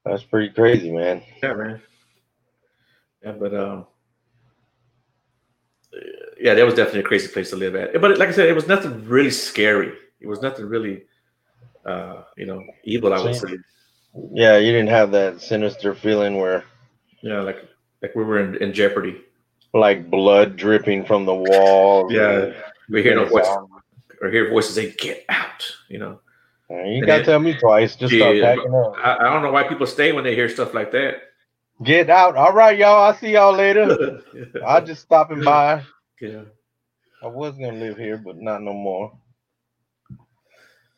That's 0.04 0.22
pretty 0.22 0.52
crazy, 0.52 0.90
man. 0.90 1.22
Yeah, 1.42 1.54
man. 1.54 1.82
Yeah, 3.22 3.32
but 3.32 3.54
um, 3.54 3.86
yeah, 6.44 6.52
that 6.52 6.66
was 6.66 6.74
definitely 6.74 7.00
a 7.00 7.04
crazy 7.04 7.28
place 7.28 7.48
to 7.50 7.56
live 7.56 7.74
at. 7.74 7.98
But 7.98 8.18
like 8.18 8.28
I 8.28 8.32
said, 8.32 8.50
it 8.50 8.54
was 8.54 8.68
nothing 8.68 9.08
really 9.08 9.30
scary. 9.30 9.94
It 10.20 10.26
was 10.26 10.42
nothing 10.42 10.66
really, 10.66 11.04
uh, 11.86 12.24
you 12.36 12.44
know, 12.44 12.62
evil. 12.84 13.14
I 13.14 13.22
would 13.22 13.34
say. 13.34 13.56
Yeah, 14.30 14.58
you 14.58 14.70
didn't 14.70 14.90
have 14.90 15.10
that 15.12 15.40
sinister 15.40 15.94
feeling 15.94 16.36
where 16.36 16.62
yeah, 17.22 17.40
like 17.40 17.66
like 18.02 18.14
we 18.14 18.24
were 18.24 18.40
in, 18.40 18.56
in 18.56 18.74
jeopardy. 18.74 19.22
Like 19.72 20.10
blood 20.10 20.56
dripping 20.56 21.06
from 21.06 21.24
the 21.24 21.34
wall. 21.34 22.12
Yeah. 22.12 22.52
We 22.90 23.02
hear 23.02 23.16
no 23.16 23.24
voice 23.24 23.48
or 24.20 24.30
hear 24.30 24.50
voices 24.50 24.74
say, 24.74 24.92
get 24.92 25.24
out, 25.30 25.64
you 25.88 25.98
know. 25.98 26.20
You 26.68 27.06
gotta 27.06 27.24
tell 27.24 27.40
me 27.40 27.54
twice. 27.54 27.96
Just 27.96 28.12
yeah, 28.12 28.38
start 28.38 28.58
packing 28.58 28.74
up. 28.74 28.94
I, 28.98 29.16
I, 29.16 29.32
don't 29.32 29.42
know 29.42 29.50
why 29.50 29.62
people 29.64 29.86
stay 29.86 30.12
when 30.12 30.24
they 30.24 30.34
hear 30.34 30.50
stuff 30.50 30.74
like 30.74 30.92
that. 30.92 31.22
Get 31.82 32.10
out. 32.10 32.36
All 32.36 32.52
right, 32.52 32.76
y'all. 32.76 33.02
I'll 33.02 33.14
see 33.14 33.32
y'all 33.32 33.54
later. 33.54 34.20
I'll 34.66 34.84
just 34.84 35.02
stopping 35.02 35.42
by. 35.42 35.82
Yeah. 36.20 36.42
I 37.22 37.26
was 37.26 37.56
gonna 37.56 37.78
live 37.78 37.96
here, 37.96 38.18
but 38.18 38.36
not 38.36 38.62
no 38.62 38.72
more. 38.72 39.12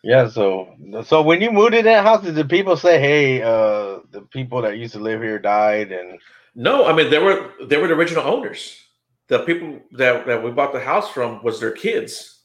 Yeah, 0.03 0.29
so 0.29 0.75
so 1.05 1.23
when 1.23 1.41
you 1.41 1.51
moved 1.51 1.75
in 1.75 1.85
that 1.85 2.05
house, 2.05 2.23
did 2.23 2.35
the 2.35 2.45
people 2.45 2.77
say, 2.77 3.01
"Hey, 3.01 3.43
uh, 3.43 4.01
the 4.11 4.23
people 4.31 4.63
that 4.63 4.79
used 4.79 4.93
to 4.95 5.01
live 5.01 5.21
here 5.21 5.39
died"? 5.39 5.91
And 5.91 6.21
no, 6.55 6.87
I 6.87 6.93
mean 6.93 7.11
they 7.11 7.19
were 7.19 7.53
they 7.65 7.77
were 7.77 7.89
the 7.89 7.95
original 7.95 8.25
owners. 8.25 8.81
The 9.29 9.41
people 9.41 9.81
that, 9.93 10.27
that 10.27 10.45
we 10.45 10.53
bought 10.53 10.73
the 10.73 10.81
house 10.81 11.11
from 11.11 11.43
was 11.43 11.59
their 11.59 11.73
kids. 11.73 12.37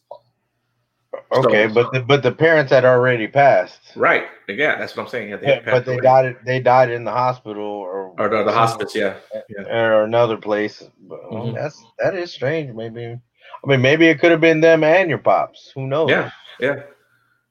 Okay, 1.32 1.68
so, 1.68 1.74
but 1.74 1.92
the, 1.94 2.02
but 2.02 2.24
the 2.24 2.32
parents 2.32 2.72
had 2.72 2.86
already 2.86 3.28
passed. 3.28 3.80
Right. 3.96 4.26
Yeah, 4.48 4.80
that's 4.80 4.96
what 4.96 5.04
I'm 5.04 5.10
saying. 5.10 5.30
Yeah, 5.30 5.36
they 5.36 5.48
yeah 5.48 5.62
but 5.66 5.86
they 5.86 5.98
died. 5.98 6.38
They 6.46 6.60
died 6.60 6.90
in 6.90 7.04
the 7.04 7.12
hospital 7.12 7.64
or 7.64 8.16
or 8.18 8.30
the, 8.30 8.44
the 8.44 8.52
hospice. 8.52 8.96
Yeah. 8.96 9.18
yeah. 9.50 9.62
Or 9.64 10.04
another 10.04 10.38
place. 10.38 10.84
But, 11.12 11.24
mm-hmm. 11.30 11.56
That's 11.56 11.84
that 12.00 12.16
is 12.16 12.32
strange. 12.32 12.74
Maybe. 12.74 13.06
I 13.06 13.68
mean, 13.68 13.82
maybe 13.82 14.08
it 14.08 14.20
could 14.20 14.32
have 14.32 14.42
been 14.42 14.62
them 14.62 14.84
and 14.84 15.10
your 15.10 15.20
pops. 15.20 15.72
Who 15.76 15.86
knows? 15.86 16.10
Yeah. 16.10 16.32
Yeah. 16.60 16.84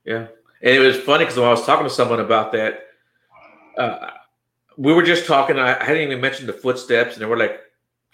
Yeah, 0.04 0.28
and 0.62 0.74
it 0.74 0.78
was 0.78 0.98
funny 0.98 1.24
because 1.24 1.36
when 1.36 1.46
I 1.46 1.50
was 1.50 1.66
talking 1.66 1.84
to 1.84 1.92
someone 1.92 2.20
about 2.20 2.52
that, 2.52 2.86
uh, 3.76 4.10
we 4.78 4.94
were 4.94 5.02
just 5.02 5.26
talking. 5.26 5.58
I, 5.58 5.78
I 5.78 5.84
hadn't 5.84 6.02
even 6.02 6.20
mentioned 6.20 6.48
the 6.48 6.54
footsteps, 6.54 7.12
and 7.12 7.22
they 7.22 7.26
were 7.26 7.36
like, 7.36 7.60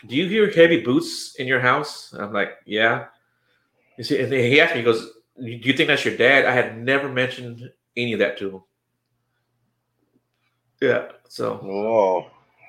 "Do 0.06 0.16
you 0.16 0.28
hear 0.28 0.50
heavy 0.50 0.82
boots 0.82 1.36
in 1.38 1.46
your 1.46 1.60
house?" 1.60 2.12
And 2.12 2.22
I'm 2.22 2.32
like, 2.32 2.56
"Yeah." 2.66 3.06
You 3.96 4.04
see, 4.04 4.20
and 4.20 4.32
he 4.32 4.60
asked 4.60 4.74
me, 4.74 4.80
he 4.80 4.84
goes, 4.84 5.08
"Do 5.38 5.46
you 5.46 5.72
think 5.72 5.86
that's 5.86 6.04
your 6.04 6.16
dad?" 6.16 6.44
I 6.44 6.50
had 6.52 6.76
never 6.76 7.08
mentioned 7.08 7.70
any 7.96 8.14
of 8.14 8.18
that 8.18 8.36
to 8.38 8.50
him. 8.50 8.62
Yeah. 10.82 11.12
So. 11.28 11.54
Whoa. 11.54 12.26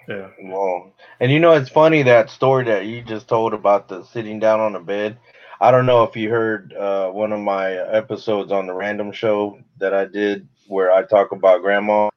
Yeah. 0.07 0.29
Well, 0.43 0.93
and 1.19 1.31
you 1.31 1.39
know, 1.39 1.53
it's 1.53 1.69
funny 1.69 2.03
that 2.03 2.29
story 2.29 2.65
that 2.65 2.85
you 2.85 3.01
just 3.01 3.27
told 3.27 3.53
about 3.53 3.87
the 3.89 4.03
sitting 4.03 4.39
down 4.39 4.59
on 4.59 4.73
the 4.73 4.79
bed. 4.79 5.17
I 5.59 5.71
don't 5.71 5.85
know 5.85 6.03
if 6.03 6.15
you 6.15 6.29
heard 6.29 6.73
uh, 6.73 7.09
one 7.09 7.31
of 7.33 7.39
my 7.39 7.73
episodes 7.73 8.51
on 8.51 8.67
the 8.67 8.73
random 8.73 9.11
show 9.11 9.59
that 9.79 9.93
I 9.93 10.05
did 10.05 10.47
where 10.67 10.91
I 10.91 11.03
talk 11.03 11.31
about 11.31 11.61
grandma 11.61 12.09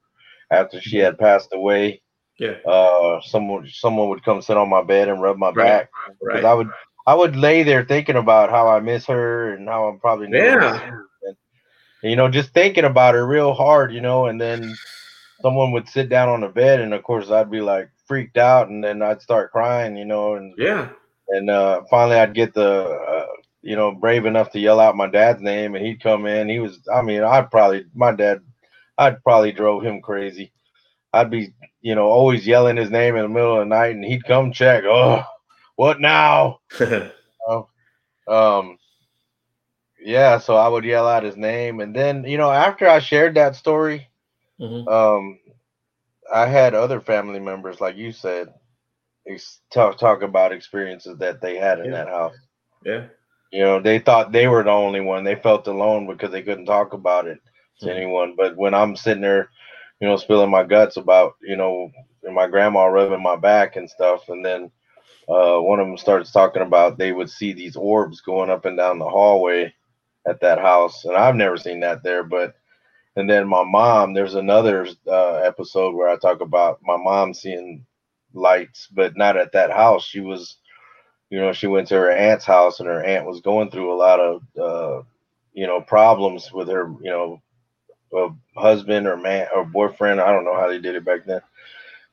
after 0.50 0.80
she 0.80 0.98
had 0.98 1.18
passed 1.18 1.48
away. 1.52 2.02
Yeah. 2.38 2.56
Uh, 2.66 3.20
someone 3.22 3.68
someone 3.72 4.08
would 4.08 4.24
come 4.24 4.40
sit 4.42 4.56
on 4.56 4.68
my 4.68 4.82
bed 4.82 5.08
and 5.08 5.20
rub 5.22 5.36
my 5.38 5.50
Right. 5.50 5.66
back 5.66 5.90
Right. 6.22 6.44
I 6.44 6.54
would 6.54 6.70
I 7.06 7.14
would 7.14 7.36
lay 7.36 7.62
there 7.62 7.84
thinking 7.84 8.16
about 8.16 8.50
how 8.50 8.68
I 8.68 8.80
miss 8.80 9.06
her 9.06 9.54
and 9.54 9.68
how 9.68 9.86
I'm 9.86 9.98
probably 9.98 10.28
Yeah. 10.30 10.78
her. 10.78 11.06
And, 11.22 11.36
you 12.02 12.16
know, 12.16 12.28
just 12.28 12.54
thinking 12.54 12.84
about 12.84 13.14
her 13.14 13.26
real 13.26 13.52
hard, 13.52 13.92
you 13.92 14.00
know, 14.00 14.26
and 14.26 14.40
then 14.40 14.78
someone 15.42 15.72
would 15.72 15.88
sit 15.88 16.08
down 16.08 16.28
on 16.28 16.40
the 16.40 16.48
bed 16.48 16.80
and 16.80 16.94
of 16.94 17.02
course 17.02 17.30
I'd 17.30 17.50
be 17.50 17.60
like 17.60 17.90
freaked 18.06 18.36
out 18.38 18.68
and 18.68 18.82
then 18.82 19.02
I'd 19.02 19.22
start 19.22 19.52
crying, 19.52 19.96
you 19.96 20.04
know, 20.04 20.34
and 20.34 20.54
Yeah. 20.58 20.88
and 21.28 21.50
uh, 21.50 21.82
finally 21.90 22.16
I'd 22.16 22.34
get 22.34 22.54
the 22.54 22.70
uh, 22.90 23.26
you 23.62 23.76
know 23.76 23.92
brave 23.92 24.26
enough 24.26 24.50
to 24.52 24.58
yell 24.60 24.80
out 24.80 24.96
my 24.96 25.06
dad's 25.06 25.42
name, 25.42 25.74
and 25.74 25.84
he'd 25.84 26.02
come 26.02 26.26
in. 26.26 26.48
He 26.48 26.58
was, 26.60 26.80
I 26.92 27.02
mean, 27.02 27.22
I'd 27.22 27.50
probably 27.50 27.84
my 27.94 28.12
dad, 28.12 28.40
I'd 28.98 29.22
probably 29.22 29.52
drove 29.52 29.82
him 29.84 30.00
crazy. 30.00 30.52
I'd 31.12 31.30
be 31.30 31.54
you 31.82 31.94
know 31.94 32.06
always 32.08 32.46
yelling 32.46 32.76
his 32.76 32.90
name 32.90 33.16
in 33.16 33.22
the 33.22 33.28
middle 33.28 33.54
of 33.54 33.60
the 33.60 33.64
night, 33.66 33.94
and 33.94 34.04
he'd 34.04 34.24
come 34.24 34.52
check. 34.52 34.84
Oh, 34.86 35.22
what 35.76 36.00
now? 36.00 36.60
Um, 38.28 38.78
yeah, 40.02 40.38
so 40.38 40.56
I 40.56 40.68
would 40.68 40.84
yell 40.84 41.08
out 41.08 41.24
his 41.24 41.36
name, 41.36 41.80
and 41.80 41.94
then 41.94 42.24
you 42.24 42.38
know 42.38 42.50
after 42.50 42.88
I 42.88 43.00
shared 43.00 43.34
that 43.34 43.56
story, 43.56 44.08
Mhm. 44.60 44.88
um, 44.88 45.38
I 46.32 46.46
had 46.46 46.74
other 46.74 47.00
family 47.00 47.40
members, 47.40 47.80
like 47.80 47.96
you 47.96 48.12
said, 48.12 48.54
ex- 49.28 49.60
talk 49.72 49.98
talk 49.98 50.22
about 50.22 50.52
experiences 50.52 51.18
that 51.18 51.40
they 51.40 51.56
had 51.56 51.80
in 51.80 51.90
Yeah. 51.90 51.92
that 51.92 52.08
house. 52.08 52.36
Yeah. 52.84 53.08
You 53.52 53.64
know, 53.64 53.80
they 53.80 53.98
thought 53.98 54.32
they 54.32 54.48
were 54.48 54.62
the 54.64 54.70
only 54.70 55.00
one. 55.00 55.24
They 55.24 55.34
felt 55.36 55.66
alone 55.68 56.06
because 56.06 56.30
they 56.30 56.42
couldn't 56.42 56.66
talk 56.66 56.92
about 56.94 57.26
it 57.26 57.38
to 57.80 57.90
Mhm. 57.90 57.94
anyone. 57.94 58.34
But 58.36 58.56
when 58.56 58.74
I'm 58.74 58.96
sitting 58.96 59.22
there, 59.22 59.50
you 60.00 60.08
know, 60.08 60.16
spilling 60.16 60.50
my 60.50 60.64
guts 60.64 60.96
about, 60.96 61.34
you 61.42 61.56
know, 61.56 61.90
my 62.32 62.46
grandma 62.48 62.86
rubbing 62.86 63.22
my 63.22 63.36
back 63.36 63.76
and 63.76 63.88
stuff, 63.90 64.28
and 64.28 64.44
then 64.44 64.70
uh, 65.28 65.58
one 65.60 65.80
of 65.80 65.86
them 65.86 65.96
starts 65.98 66.32
talking 66.32 66.62
about 66.62 66.98
they 66.98 67.12
would 67.12 67.30
see 67.30 67.52
these 67.52 67.76
orbs 67.76 68.20
going 68.20 68.50
up 68.50 68.64
and 68.66 68.76
down 68.76 68.98
the 68.98 69.08
hallway 69.08 69.72
at 70.26 70.40
that 70.40 70.58
house, 70.58 71.04
and 71.04 71.16
I've 71.16 71.36
never 71.36 71.56
seen 71.56 71.80
that 71.80 72.02
there. 72.02 72.24
But 72.24 72.54
and 73.16 73.28
then 73.28 73.48
my 73.48 73.64
mom, 73.64 74.14
there's 74.14 74.34
another 74.34 74.86
uh, 75.06 75.34
episode 75.36 75.94
where 75.94 76.08
I 76.08 76.16
talk 76.16 76.40
about 76.40 76.80
my 76.82 76.96
mom 76.96 77.34
seeing 77.34 77.86
lights, 78.32 78.88
but 78.92 79.16
not 79.16 79.36
at 79.36 79.52
that 79.52 79.70
house. 79.70 80.04
She 80.04 80.20
was 80.20 80.58
you 81.30 81.40
know, 81.40 81.52
she 81.52 81.68
went 81.68 81.88
to 81.88 81.94
her 81.94 82.10
aunt's 82.10 82.44
house 82.44 82.80
and 82.80 82.88
her 82.88 83.02
aunt 83.02 83.24
was 83.26 83.40
going 83.40 83.70
through 83.70 83.92
a 83.92 83.96
lot 83.96 84.20
of, 84.20 84.42
uh, 84.60 85.02
you 85.54 85.66
know, 85.66 85.80
problems 85.80 86.52
with 86.52 86.68
her, 86.68 86.92
you 87.00 87.10
know, 87.10 87.40
husband 88.56 89.06
or 89.06 89.16
man 89.16 89.46
or 89.54 89.64
boyfriend. 89.64 90.20
I 90.20 90.32
don't 90.32 90.44
know 90.44 90.56
how 90.56 90.68
they 90.68 90.80
did 90.80 90.96
it 90.96 91.04
back 91.04 91.24
then, 91.26 91.40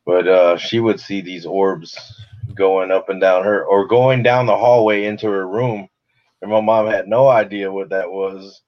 but 0.05 0.27
uh, 0.27 0.57
she 0.57 0.79
would 0.79 0.99
see 0.99 1.21
these 1.21 1.45
orbs 1.47 1.97
going 2.53 2.91
up 2.91 3.09
and 3.09 3.19
down 3.19 3.43
her 3.43 3.65
or 3.65 3.87
going 3.87 4.21
down 4.21 4.45
the 4.45 4.55
hallway 4.55 5.05
into 5.05 5.27
her 5.27 5.47
room. 5.47 5.89
And 6.41 6.51
my 6.51 6.61
mom 6.61 6.85
had 6.87 7.07
no 7.07 7.27
idea 7.27 7.71
what 7.71 7.89
that 7.89 8.11
was. 8.11 8.61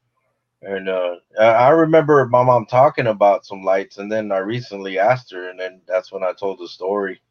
And 0.61 0.90
uh, 0.90 1.15
I 1.40 1.69
remember 1.69 2.26
my 2.27 2.44
mom 2.44 2.65
talking 2.65 3.07
about 3.07 3.45
some 3.45 3.64
lights, 3.64 3.98
and 3.98 4.11
then 4.11 4.31
I 4.31 4.40
recently 4.40 4.99
asked 4.99 5.31
her, 5.31 5.49
and 5.49 5.60
then 5.60 5.81
that's 5.88 6.11
when 6.11 6.23
I 6.23 6.34
told 6.34 6.60
the 6.60 6.68
story. 6.68 7.22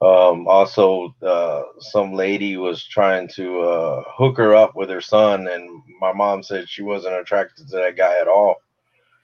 Um, 0.00 0.46
also, 0.46 1.14
uh, 1.22 1.62
some 1.80 2.12
lady 2.12 2.56
was 2.56 2.84
trying 2.84 3.28
to 3.28 3.60
uh, 3.62 4.04
hook 4.06 4.36
her 4.36 4.54
up 4.54 4.76
with 4.76 4.90
her 4.90 5.00
son, 5.00 5.48
and 5.48 5.82
my 6.00 6.12
mom 6.12 6.42
said 6.42 6.68
she 6.68 6.82
wasn't 6.82 7.14
attracted 7.14 7.66
to 7.68 7.76
that 7.76 7.96
guy 7.96 8.20
at 8.20 8.28
all. 8.28 8.56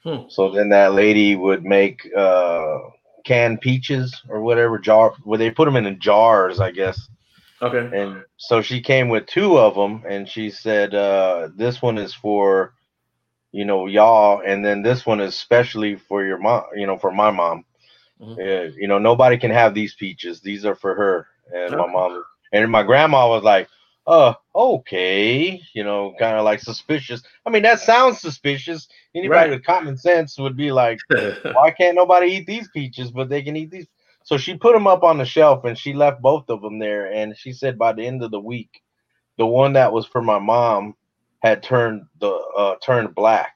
Hmm. 0.03 0.27
So 0.27 0.51
then 0.51 0.69
that 0.69 0.93
lady 0.93 1.35
would 1.35 1.63
make 1.63 2.05
uh, 2.15 2.79
canned 3.23 3.61
peaches 3.61 4.21
or 4.27 4.41
whatever 4.41 4.79
jar, 4.79 5.13
where 5.23 5.37
they 5.37 5.51
put 5.51 5.65
them 5.65 5.77
in 5.77 5.99
jars, 5.99 6.59
I 6.59 6.71
guess. 6.71 7.07
Okay. 7.61 7.97
And 7.97 8.23
so 8.35 8.61
she 8.61 8.81
came 8.81 9.07
with 9.07 9.27
two 9.27 9.57
of 9.57 9.75
them, 9.75 10.03
and 10.07 10.27
she 10.27 10.49
said, 10.49 10.93
uh, 10.93 11.49
"This 11.55 11.81
one 11.81 11.97
is 11.97 12.13
for, 12.13 12.73
you 13.53 13.65
know, 13.65 13.87
y'all, 13.87 14.43
and 14.45 14.65
then 14.65 14.83
this 14.83 15.05
one 15.07 15.21
is 15.21 15.35
specially 15.35 15.97
for 15.97 16.25
your 16.25 16.39
mom, 16.39 16.63
you 16.75 16.87
know, 16.87 16.99
for 16.99 17.13
my 17.13 17.31
mom." 17.31 17.65
Mhm. 18.19 18.37
Yeah, 18.37 18.63
you 18.77 18.87
know, 18.87 18.99
nobody 18.99 19.37
can 19.37 19.51
have 19.51 19.75
these 19.75 19.95
peaches. 19.95 20.41
These 20.41 20.65
are 20.65 20.75
for 20.75 20.95
her. 20.95 21.27
And 21.55 21.77
my 21.77 21.87
mom 21.87 22.23
and 22.53 22.71
my 22.71 22.83
grandma 22.83 23.29
was 23.29 23.43
like, 23.43 23.69
uh, 24.07 24.35
okay, 24.55 25.61
you 25.73 25.83
know, 25.83 26.15
kind 26.19 26.37
of 26.37 26.45
like 26.45 26.61
suspicious. 26.61 27.23
I 27.45 27.51
mean, 27.51 27.63
that 27.63 27.79
sounds 27.81 28.21
suspicious. 28.21 28.89
Anybody 29.15 29.49
Right. 29.49 29.51
with 29.51 29.65
common 29.65 29.97
sense 29.97 30.37
would 30.39 30.57
be 30.57 30.71
like, 30.71 31.03
why 31.51 31.71
can't 31.71 31.95
nobody 31.95 32.27
eat 32.33 32.47
these 32.47 32.69
peaches, 32.69 33.11
but 33.11 33.29
they 33.29 33.43
can 33.43 33.57
eat 33.57 33.71
these? 33.71 33.87
So 34.23 34.37
she 34.37 34.57
put 34.57 34.73
them 34.73 34.87
up 34.87 35.03
on 35.03 35.19
the 35.19 35.25
shelf 35.25 35.65
and 35.65 35.77
she 35.77 35.93
left 35.93 36.21
both 36.21 36.49
of 36.49 36.61
them 36.61 36.79
there. 36.79 37.11
And 37.11 37.37
she 37.37 37.53
said 37.53 37.79
by 37.79 37.93
the 37.93 38.05
end 38.07 38.23
of 38.23 38.31
the 38.31 38.41
week, 38.41 38.81
the 39.37 39.47
one 39.47 39.73
that 39.73 39.93
was 39.93 40.07
for 40.07 40.21
my 40.21 40.39
mom 40.39 40.95
had 41.43 41.63
turned 41.63 42.03
the 42.19 42.29
uh, 42.31 42.75
turned 42.83 43.15
black, 43.15 43.55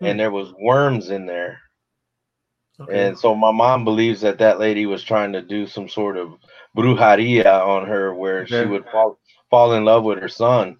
Hmm. 0.00 0.06
and 0.08 0.20
there 0.20 0.30
was 0.32 0.52
worms 0.60 1.10
in 1.10 1.26
there. 1.26 1.60
okay. 2.80 3.08
And 3.08 3.18
so 3.18 3.34
my 3.34 3.52
mom 3.52 3.84
believes 3.84 4.20
that 4.22 4.38
that 4.38 4.58
lady 4.60 4.86
was 4.86 5.02
trying 5.02 5.32
to 5.32 5.42
do 5.42 5.66
some 5.66 5.88
sort 5.88 6.16
of 6.18 6.34
brujeria 6.76 7.46
on 7.66 7.86
her, 7.86 8.14
where 8.14 8.46
she 8.46 8.64
would 8.66 8.84
fall 8.90 9.18
fall 9.50 9.74
in 9.74 9.84
love 9.84 10.04
with 10.04 10.18
her 10.20 10.28
son. 10.28 10.78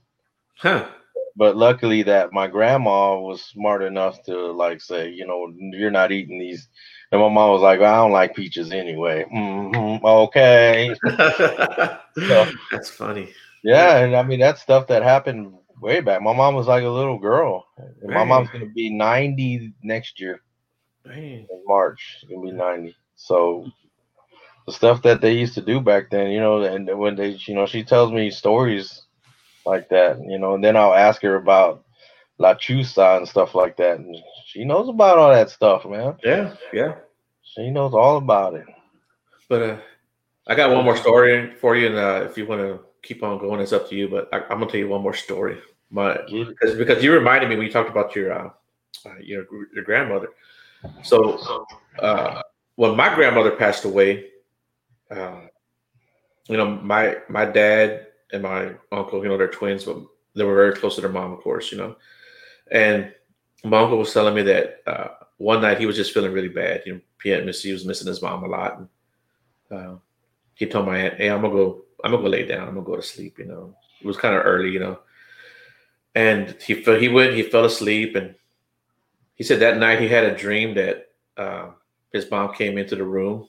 Huh. 0.58 0.88
But 1.36 1.56
luckily, 1.56 2.02
that 2.04 2.32
my 2.32 2.46
grandma 2.46 3.18
was 3.18 3.44
smart 3.44 3.82
enough 3.82 4.22
to 4.24 4.52
like 4.52 4.80
say, 4.80 5.10
you 5.10 5.26
know, 5.26 5.52
you're 5.72 5.90
not 5.90 6.12
eating 6.12 6.38
these. 6.38 6.68
And 7.12 7.20
my 7.20 7.28
mom 7.28 7.50
was 7.50 7.62
like, 7.62 7.80
I 7.80 7.96
don't 7.96 8.12
like 8.12 8.34
peaches 8.34 8.72
anyway. 8.72 9.24
hmm 9.30 9.96
okay, 10.04 10.94
That's 12.70 12.90
funny. 12.90 13.32
yeah, 13.62 13.98
and 13.98 14.16
I 14.16 14.22
mean 14.22 14.40
that's 14.40 14.62
stuff 14.62 14.86
that 14.88 15.02
happened 15.02 15.54
way 15.82 16.00
back. 16.00 16.22
My 16.22 16.34
mom 16.34 16.54
was 16.54 16.66
like 16.66 16.84
a 16.84 16.88
little 16.88 17.18
girl. 17.18 17.66
My 18.04 18.24
mom's 18.24 18.50
gonna 18.50 18.66
be 18.66 18.90
90 18.90 19.74
next 19.82 20.20
year. 20.20 20.40
Dang. 21.04 21.46
in 21.50 21.62
March. 21.66 22.18
It's 22.22 22.30
gonna 22.30 22.42
be 22.42 22.52
ninety. 22.52 22.96
So 23.16 23.66
the 24.66 24.72
stuff 24.72 25.02
that 25.02 25.20
they 25.20 25.32
used 25.32 25.54
to 25.54 25.60
do 25.60 25.80
back 25.80 26.10
then, 26.10 26.30
you 26.30 26.40
know, 26.40 26.62
and 26.62 26.88
when 26.98 27.16
they, 27.16 27.30
you 27.46 27.54
know, 27.54 27.66
she 27.66 27.82
tells 27.82 28.12
me 28.12 28.30
stories 28.30 29.02
like 29.66 29.88
that, 29.88 30.18
you 30.20 30.38
know, 30.38 30.54
and 30.54 30.62
then 30.62 30.76
I'll 30.76 30.94
ask 30.94 31.22
her 31.22 31.34
about 31.36 31.84
La 32.38 32.54
Lechuza 32.54 33.16
and 33.16 33.28
stuff 33.28 33.54
like 33.54 33.76
that, 33.78 33.98
and 33.98 34.16
she 34.46 34.64
knows 34.64 34.88
about 34.88 35.18
all 35.18 35.32
that 35.32 35.50
stuff, 35.50 35.84
man. 35.84 36.16
Yeah. 36.24 36.54
Yeah. 36.72 36.94
She 37.42 37.70
knows 37.70 37.94
all 37.94 38.16
about 38.16 38.54
it. 38.54 38.66
But 39.48 39.62
uh, 39.62 39.76
I 40.46 40.54
got 40.54 40.70
one 40.70 40.84
more 40.84 40.96
story 40.96 41.54
for 41.54 41.76
you, 41.76 41.88
and 41.88 41.96
uh, 41.96 42.24
if 42.24 42.38
you 42.38 42.46
want 42.46 42.60
to 42.60 42.80
keep 43.02 43.22
on 43.22 43.38
going, 43.38 43.60
it's 43.60 43.72
up 43.72 43.88
to 43.90 43.96
you. 43.96 44.08
But 44.08 44.28
I, 44.32 44.38
I'm 44.42 44.60
gonna 44.60 44.66
tell 44.66 44.80
you 44.80 44.88
one 44.88 45.02
more 45.02 45.14
story. 45.14 45.58
My 45.92 46.18
because 46.26 46.74
because 46.76 47.04
you 47.04 47.12
reminded 47.12 47.50
me 47.50 47.56
when 47.56 47.66
you 47.66 47.72
talked 47.72 47.90
about 47.90 48.16
your 48.16 48.32
uh, 48.32 48.50
uh, 49.06 49.18
your 49.20 49.44
your 49.74 49.84
grandmother. 49.84 50.30
So 51.02 51.38
uh, 51.98 52.40
when 52.76 52.96
my 52.96 53.14
grandmother 53.14 53.50
passed 53.50 53.84
away, 53.84 54.30
uh, 55.10 55.42
you 56.48 56.56
know 56.56 56.80
my 56.82 57.18
my 57.28 57.44
dad 57.44 58.06
and 58.32 58.42
my 58.42 58.72
uncle, 58.90 59.22
you 59.22 59.28
know, 59.28 59.36
they're 59.36 59.48
twins, 59.48 59.84
but 59.84 59.98
they 60.34 60.44
were 60.44 60.54
very 60.54 60.72
close 60.72 60.94
to 60.94 61.02
their 61.02 61.10
mom, 61.10 61.32
of 61.32 61.40
course, 61.40 61.70
you 61.70 61.76
know. 61.76 61.96
And 62.70 63.12
my 63.64 63.78
uncle 63.80 63.98
was 63.98 64.14
telling 64.14 64.34
me 64.34 64.42
that 64.42 64.80
uh, 64.86 65.08
one 65.36 65.60
night 65.60 65.78
he 65.78 65.84
was 65.84 65.96
just 65.96 66.12
feeling 66.12 66.32
really 66.32 66.48
bad. 66.48 66.82
You 66.86 66.94
know, 66.94 67.00
he 67.22 67.28
had 67.28 67.44
miss, 67.44 67.62
he 67.62 67.72
was 67.72 67.84
missing 67.84 68.08
his 68.08 68.22
mom 68.22 68.44
a 68.44 68.48
lot. 68.48 68.78
And, 68.78 68.88
uh, 69.70 69.96
he 70.54 70.66
told 70.66 70.86
my 70.86 70.98
aunt, 70.98 71.14
"Hey, 71.14 71.28
I'm 71.28 71.42
gonna 71.42 71.52
go. 71.52 71.82
I'm 72.02 72.12
gonna 72.12 72.22
go 72.22 72.28
lay 72.30 72.46
down. 72.46 72.68
I'm 72.68 72.74
gonna 72.74 72.86
go 72.86 72.96
to 72.96 73.02
sleep." 73.02 73.38
You 73.38 73.44
know, 73.44 73.76
it 74.00 74.06
was 74.06 74.16
kind 74.16 74.34
of 74.34 74.46
early, 74.46 74.70
you 74.70 74.80
know. 74.80 74.98
And 76.14 76.56
he 76.60 76.74
fe- 76.74 77.00
he 77.00 77.08
went. 77.08 77.34
He 77.34 77.42
fell 77.42 77.64
asleep, 77.64 78.16
and 78.16 78.34
he 79.34 79.44
said 79.44 79.60
that 79.60 79.78
night 79.78 80.00
he 80.00 80.08
had 80.08 80.24
a 80.24 80.36
dream 80.36 80.74
that 80.74 81.08
uh, 81.36 81.70
his 82.12 82.30
mom 82.30 82.54
came 82.54 82.76
into 82.76 82.96
the 82.96 83.04
room, 83.04 83.48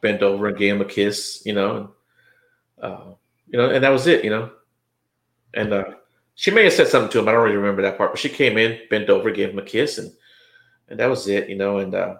bent 0.00 0.22
over 0.22 0.48
and 0.48 0.58
gave 0.58 0.74
him 0.74 0.80
a 0.80 0.84
kiss. 0.86 1.42
You 1.44 1.52
know, 1.52 1.76
and, 1.76 2.92
uh, 2.92 3.04
you 3.46 3.58
know, 3.58 3.70
and 3.70 3.84
that 3.84 3.90
was 3.92 4.08
it. 4.08 4.24
You 4.24 4.30
know, 4.30 4.50
and 5.54 5.72
uh, 5.72 5.84
she 6.34 6.50
may 6.50 6.64
have 6.64 6.72
said 6.72 6.88
something 6.88 7.10
to 7.12 7.20
him. 7.20 7.28
I 7.28 7.32
don't 7.32 7.44
really 7.44 7.56
remember 7.56 7.82
that 7.82 7.96
part, 7.96 8.10
but 8.10 8.18
she 8.18 8.28
came 8.28 8.58
in, 8.58 8.80
bent 8.90 9.08
over, 9.08 9.30
gave 9.30 9.50
him 9.50 9.58
a 9.58 9.62
kiss, 9.62 9.98
and 9.98 10.12
and 10.88 10.98
that 10.98 11.10
was 11.10 11.28
it. 11.28 11.48
You 11.48 11.56
know, 11.56 11.78
and 11.78 11.94
uh, 11.94 12.16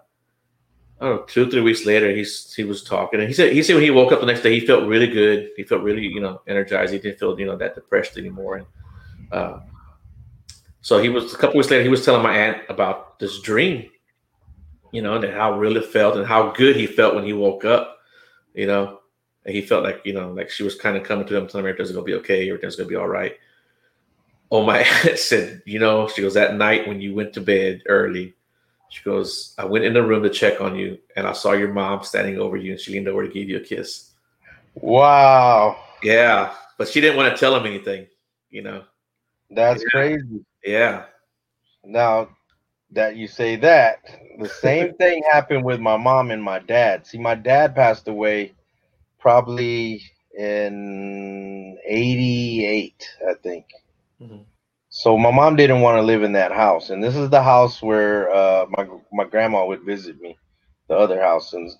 I 1.01 1.06
don't 1.06 1.16
know, 1.16 1.23
two 1.24 1.51
three 1.51 1.62
weeks 1.62 1.85
later, 1.85 2.14
he's 2.14 2.55
he 2.55 2.62
was 2.62 2.85
talking, 2.85 3.19
and 3.19 3.28
he 3.28 3.35
said 3.35 3.52
he 3.52 3.62
said 3.62 3.74
when 3.74 3.82
he 3.82 3.90
woke 3.90 4.12
up 4.12 4.20
the 4.20 4.27
next 4.27 4.43
day, 4.43 4.59
he 4.59 4.64
felt 4.64 4.86
really 4.86 5.09
good. 5.09 5.51
He 5.56 5.64
felt 5.64 5.82
really 5.82 6.06
you 6.06 6.20
know 6.20 6.43
energized. 6.47 6.93
He 6.93 7.01
didn't 7.01 7.19
feel 7.19 7.39
you 7.40 7.47
know 7.47 7.56
that 7.56 7.74
depressed 7.74 8.16
anymore. 8.16 8.59
And 8.59 8.66
uh, 9.32 9.60
so 10.82 10.98
he 10.98 11.09
was 11.09 11.32
a 11.32 11.36
couple 11.36 11.56
weeks 11.56 11.70
later, 11.70 11.82
he 11.82 11.88
was 11.88 12.04
telling 12.04 12.22
my 12.22 12.36
aunt 12.36 12.62
about 12.68 13.18
this 13.20 13.40
dream, 13.40 13.88
you 14.90 15.00
know, 15.00 15.14
and 15.14 15.24
how 15.32 15.59
real 15.59 15.76
it 15.76 15.86
felt 15.86 16.16
and 16.16 16.26
how 16.26 16.50
good 16.50 16.76
he 16.76 16.86
felt 16.86 17.14
when 17.14 17.24
he 17.24 17.32
woke 17.32 17.64
up, 17.64 17.98
you 18.52 18.66
know. 18.66 18.98
And 19.44 19.54
he 19.54 19.62
felt 19.62 19.84
like, 19.84 20.02
you 20.04 20.12
know, 20.12 20.32
like 20.32 20.50
she 20.50 20.62
was 20.62 20.76
kind 20.76 20.96
of 20.96 21.04
coming 21.04 21.26
to 21.26 21.36
him, 21.36 21.46
telling 21.46 21.64
him 21.64 21.70
everything's 21.70 21.92
gonna 21.92 22.04
be 22.04 22.14
okay, 22.14 22.48
everything's 22.48 22.76
gonna 22.76 22.88
be 22.88 22.96
all 22.96 23.09
right. 23.09 23.36
Oh 24.50 24.64
my 24.64 24.82
said, 25.16 25.62
you 25.64 25.78
know, 25.78 26.09
she 26.09 26.20
goes, 26.20 26.34
that 26.34 26.56
night 26.56 26.86
when 26.86 27.00
you 27.00 27.14
went 27.14 27.32
to 27.34 27.40
bed 27.40 27.82
early, 27.86 28.34
she 28.90 29.02
goes, 29.04 29.54
I 29.56 29.64
went 29.64 29.84
in 29.84 29.94
the 29.94 30.02
room 30.02 30.22
to 30.24 30.30
check 30.30 30.60
on 30.60 30.76
you 30.76 30.98
and 31.16 31.26
I 31.26 31.32
saw 31.32 31.52
your 31.52 31.72
mom 31.72 32.02
standing 32.02 32.38
over 32.38 32.56
you 32.56 32.72
and 32.72 32.80
she 32.80 32.92
leaned 32.92 33.09
over 33.09 33.26
to 33.26 33.32
give 33.32 33.48
you 33.48 33.56
a 33.56 33.60
kiss. 33.60 34.10
Wow. 34.74 35.82
Yeah. 36.02 36.52
But 36.76 36.88
she 36.88 37.00
didn't 37.00 37.16
want 37.16 37.32
to 37.32 37.40
tell 37.40 37.56
him 37.56 37.66
anything, 37.66 38.06
you 38.50 38.62
know. 38.62 38.84
That's 39.54 39.84
Yeah. 39.84 39.86
crazy. 39.86 40.44
Yeah. 40.64 41.06
Now 41.84 42.28
that 42.90 43.16
you 43.16 43.26
say 43.28 43.56
that, 43.56 43.98
the 44.38 44.48
same 44.48 44.94
thing 44.94 45.22
happened 45.30 45.64
with 45.64 45.80
my 45.80 45.96
mom 45.96 46.30
and 46.30 46.42
my 46.42 46.58
dad. 46.58 47.06
See, 47.06 47.18
my 47.18 47.34
dad 47.34 47.74
passed 47.74 48.08
away 48.08 48.54
probably 49.18 50.02
in 50.36 51.78
88, 51.86 53.08
I 53.28 53.34
think. 53.34 53.66
Mhm. 54.20 54.46
So 54.90 55.16
my 55.18 55.30
mom 55.30 55.56
didn't 55.56 55.80
want 55.82 55.98
to 55.98 56.02
live 56.02 56.22
in 56.22 56.32
that 56.32 56.52
house, 56.52 56.90
and 56.90 57.02
this 57.02 57.16
is 57.16 57.30
the 57.30 57.42
house 57.42 57.82
where 57.82 58.30
uh, 58.32 58.66
my 58.70 58.86
my 59.12 59.24
grandma 59.24 59.64
would 59.66 59.82
visit 59.84 60.20
me, 60.20 60.38
the 60.88 60.94
other 60.96 61.20
house, 61.20 61.52
and 61.54 61.70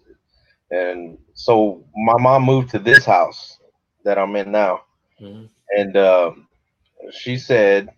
and 0.71 1.19
so 1.35 1.85
my 1.97 2.17
mom 2.19 2.45
moved 2.45 2.71
to 2.71 2.79
this 2.79 3.05
house 3.05 3.59
that 4.05 4.19
I'm 4.19 4.35
in 4.37 4.51
now, 4.53 4.81
Mhm. 5.21 5.49
and 5.77 5.97
um, 5.97 6.49
she 7.11 7.39
said 7.39 7.91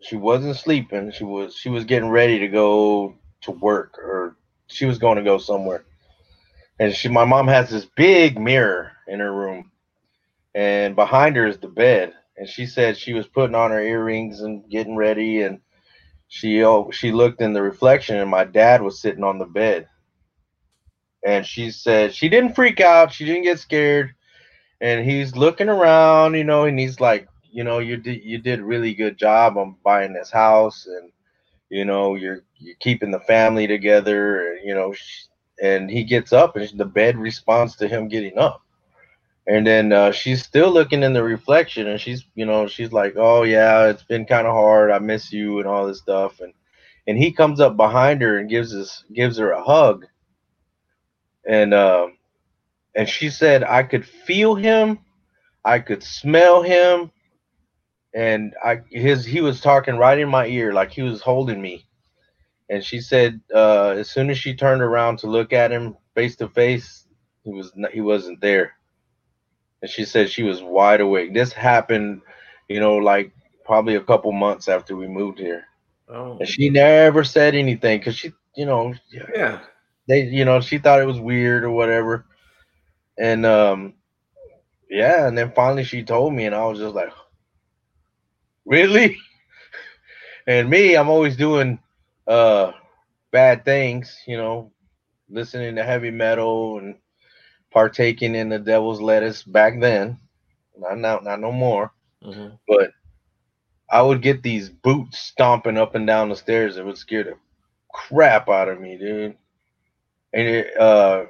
she 0.00 0.16
wasn't 0.16 0.56
sleeping. 0.56 1.12
She 1.12 1.24
was 1.24 1.54
she 1.54 1.68
was 1.68 1.84
getting 1.84 2.10
ready 2.10 2.38
to 2.40 2.48
go 2.48 3.14
to 3.42 3.50
work, 3.50 3.98
or 3.98 4.36
she 4.66 4.86
was 4.86 4.98
going 4.98 5.16
to 5.16 5.24
go 5.24 5.38
somewhere, 5.38 5.84
and 6.78 6.94
she 6.94 7.08
my 7.08 7.24
mom 7.24 7.48
has 7.48 7.70
this 7.70 7.84
big 7.84 8.38
mirror 8.38 8.92
in 9.06 9.20
her 9.20 9.32
room, 9.32 9.70
and 10.54 10.94
behind 10.96 11.36
her 11.36 11.46
is 11.46 11.58
the 11.58 11.68
bed. 11.68 12.14
And 12.36 12.48
she 12.48 12.66
said 12.66 12.96
she 12.96 13.14
was 13.14 13.26
putting 13.26 13.56
on 13.56 13.72
her 13.72 13.80
earrings 13.80 14.40
and 14.40 14.68
getting 14.70 14.94
ready 14.94 15.42
and 15.42 15.60
she 16.28 16.62
oh 16.62 16.90
she 16.92 17.10
looked 17.10 17.40
in 17.40 17.52
the 17.52 17.62
reflection 17.62 18.16
and 18.16 18.30
my 18.30 18.44
dad 18.44 18.80
was 18.80 19.00
sitting 19.00 19.24
on 19.24 19.38
the 19.38 19.46
bed. 19.46 19.88
And 21.24 21.44
she 21.44 21.72
said 21.72 22.14
she 22.14 22.28
didn't 22.28 22.54
freak 22.54 22.80
out. 22.80 23.12
She 23.12 23.24
didn't 23.24 23.42
get 23.42 23.58
scared. 23.58 24.14
And 24.80 25.04
he's 25.04 25.34
looking 25.34 25.68
around 25.68 26.34
you 26.34 26.44
know 26.44 26.64
and 26.64 26.78
he's 26.78 27.00
like 27.00 27.26
you 27.50 27.64
know 27.64 27.78
you 27.78 27.96
did 27.96 28.22
you 28.24 28.38
did 28.38 28.60
really 28.60 28.94
good 28.94 29.18
job 29.18 29.56
on 29.56 29.76
buying 29.82 30.12
this 30.12 30.30
house 30.30 30.86
and 30.86 31.10
you 31.70 31.84
know 31.84 32.14
you're 32.14 32.42
you're 32.56 32.76
keeping 32.80 33.10
the 33.10 33.20
family 33.20 33.66
together 33.66 34.52
and, 34.52 34.66
you 34.66 34.74
know 34.74 34.94
and 35.62 35.90
he 35.90 36.04
gets 36.04 36.32
up 36.32 36.56
and 36.56 36.68
the 36.78 36.84
bed 36.84 37.16
responds 37.16 37.76
to 37.76 37.88
him 37.88 38.08
getting 38.08 38.38
up. 38.38 38.62
And 39.46 39.66
then 39.66 39.92
uh, 39.92 40.12
she's 40.12 40.44
still 40.44 40.70
looking 40.70 41.02
in 41.02 41.14
the 41.14 41.22
reflection 41.22 41.88
and 41.88 42.00
she's 42.00 42.24
you 42.34 42.44
know 42.44 42.66
she's 42.66 42.92
like 42.92 43.14
oh 43.16 43.42
yeah 43.44 43.86
it's 43.86 44.02
been 44.04 44.26
kind 44.26 44.46
of 44.46 44.52
hard. 44.52 44.90
I 44.90 44.98
miss 44.98 45.32
you 45.32 45.58
and 45.58 45.66
all 45.66 45.86
this 45.86 45.98
stuff. 45.98 46.40
And 46.40 46.52
and 47.06 47.16
he 47.16 47.32
comes 47.32 47.58
up 47.60 47.76
behind 47.76 48.20
her 48.22 48.38
and 48.38 48.50
gives 48.50 48.74
us 48.74 49.04
gives 49.12 49.38
her 49.38 49.52
a 49.52 49.62
hug. 49.62 50.06
And 51.46 51.72
uh, 51.72 52.08
and 52.94 53.08
she 53.08 53.30
said 53.30 53.64
i 53.64 53.82
could 53.82 54.06
feel 54.06 54.54
him. 54.54 54.98
I 55.64 55.78
could 55.78 56.02
smell 56.02 56.62
him 56.62 57.10
and 58.14 58.54
i 58.64 58.78
his 58.90 59.24
he 59.24 59.40
was 59.40 59.60
talking 59.60 59.96
right 59.96 60.18
in 60.18 60.28
my 60.28 60.46
ear 60.46 60.72
like 60.72 60.90
he 60.90 61.02
was 61.02 61.20
holding 61.22 61.60
me 61.60 61.86
and 62.68 62.84
she 62.84 63.00
said 63.00 63.40
uh, 63.54 63.90
as 63.90 64.10
soon 64.10 64.30
as 64.30 64.38
she 64.38 64.54
turned 64.54 64.82
around 64.82 65.18
to 65.18 65.26
look 65.26 65.52
at 65.52 65.70
him 65.70 65.96
face 66.14 66.36
to 66.36 66.48
face 66.48 67.06
he 67.44 67.50
was 67.52 67.72
he 67.92 68.00
wasn't 68.00 68.40
there 68.40 68.72
and 69.82 69.90
she 69.90 70.04
said 70.04 70.30
she 70.30 70.42
was 70.42 70.62
wide 70.62 71.00
awake. 71.00 71.32
This 71.34 71.52
happened, 71.52 72.22
you 72.68 72.80
know, 72.80 72.96
like 72.96 73.32
probably 73.64 73.94
a 73.96 74.02
couple 74.02 74.32
months 74.32 74.68
after 74.68 74.96
we 74.96 75.06
moved 75.06 75.38
here, 75.38 75.64
Oh. 76.08 76.38
and 76.38 76.48
she 76.48 76.70
never 76.70 77.24
said 77.24 77.54
anything 77.54 77.98
because 77.98 78.16
she, 78.16 78.32
you 78.56 78.66
know, 78.66 78.94
Yeah. 79.34 79.60
they, 80.08 80.22
you 80.24 80.44
know, 80.44 80.60
she 80.60 80.78
thought 80.78 81.00
it 81.00 81.06
was 81.06 81.20
weird 81.20 81.64
or 81.64 81.70
whatever, 81.70 82.26
and 83.18 83.44
um, 83.46 83.94
yeah, 84.90 85.26
and 85.26 85.36
then 85.36 85.52
finally 85.54 85.84
she 85.84 86.02
told 86.02 86.34
me, 86.34 86.46
and 86.46 86.54
I 86.54 86.64
was 86.66 86.78
just 86.78 86.94
like, 86.94 87.10
really? 88.68 89.18
And 90.46 90.70
me, 90.70 90.96
I'm 90.96 91.08
always 91.10 91.36
doing 91.36 91.78
uh 92.26 92.72
bad 93.32 93.64
things, 93.64 94.22
you 94.26 94.36
know, 94.38 94.72
listening 95.28 95.76
to 95.76 95.84
heavy 95.84 96.10
metal 96.10 96.78
and 96.78 96.96
partaking 97.72 98.34
in 98.34 98.48
the 98.50 98.58
devil's 98.58 99.00
lettuce 99.00 99.42
back 99.44 99.80
then. 99.80 100.18
Not 100.78 100.98
now, 100.98 101.20
not 101.22 101.40
no 101.40 101.52
more. 101.52 101.92
Mhm. 102.24 102.58
But 102.68 102.90
I 103.90 104.02
would 104.02 104.22
get 104.22 104.42
these 104.42 104.70
boots 104.70 105.18
stomping 105.18 105.78
up 105.78 105.94
and 105.94 106.06
down 106.06 106.28
the 106.30 106.36
stairs. 106.36 106.76
It 106.76 106.84
would 106.86 106.98
scare 106.98 107.24
the 107.24 107.36
crap 107.92 108.48
out 108.48 108.68
of 108.68 108.80
me, 108.80 108.98
dude. 108.98 109.36
And 110.34 110.48
it, 110.48 110.76
uh, 110.78 111.26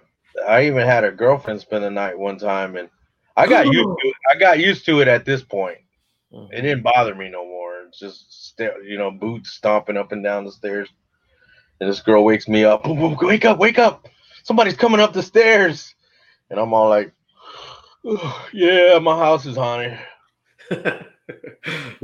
I 0.47 0.66
even 0.66 0.86
had 0.86 1.05
a 1.05 1.12
girlfriend 1.12 1.60
spend 1.60 1.85
the 1.85 1.90
night 1.90 2.19
one 2.19 2.39
time, 2.39 2.77
and 2.77 2.90
I 3.36 3.47
got 3.48 3.69
used 3.69 3.90
to 4.01 4.09
it. 4.09 4.16
I 4.31 4.39
got 4.39 4.59
used 4.60 4.86
to 4.86 5.01
it 5.01 5.09
at 5.09 5.24
this 5.27 5.43
point. 5.43 5.78
Mhm. 6.32 6.50
It 6.52 6.62
didn't 6.62 6.82
bother 6.82 7.14
me 7.14 7.28
no 7.30 7.44
more. 7.44 7.82
It's 7.88 7.98
just 7.98 8.55
you 8.84 8.98
know 8.98 9.10
boots 9.10 9.50
stomping 9.52 9.96
up 9.96 10.12
and 10.12 10.24
down 10.24 10.44
the 10.44 10.52
stairs. 10.52 10.88
And 11.80 11.90
this 11.90 12.00
girl 12.00 12.24
wakes 12.24 12.48
me 12.48 12.64
up. 12.64 12.84
Boom, 12.84 12.98
boom, 12.98 13.18
wake 13.20 13.44
up, 13.44 13.59
wake 13.59 13.78
up! 13.78 14.09
Somebody's 14.44 14.76
coming 14.76 15.00
up 15.00 15.12
the 15.12 15.22
stairs. 15.22 15.94
And 16.50 16.60
I'm 16.60 16.74
all 16.74 16.88
like, 16.88 17.12
yeah, 18.52 18.98
my 19.00 19.18
house 19.18 19.46
is 19.46 19.56
haunted. 19.56 19.98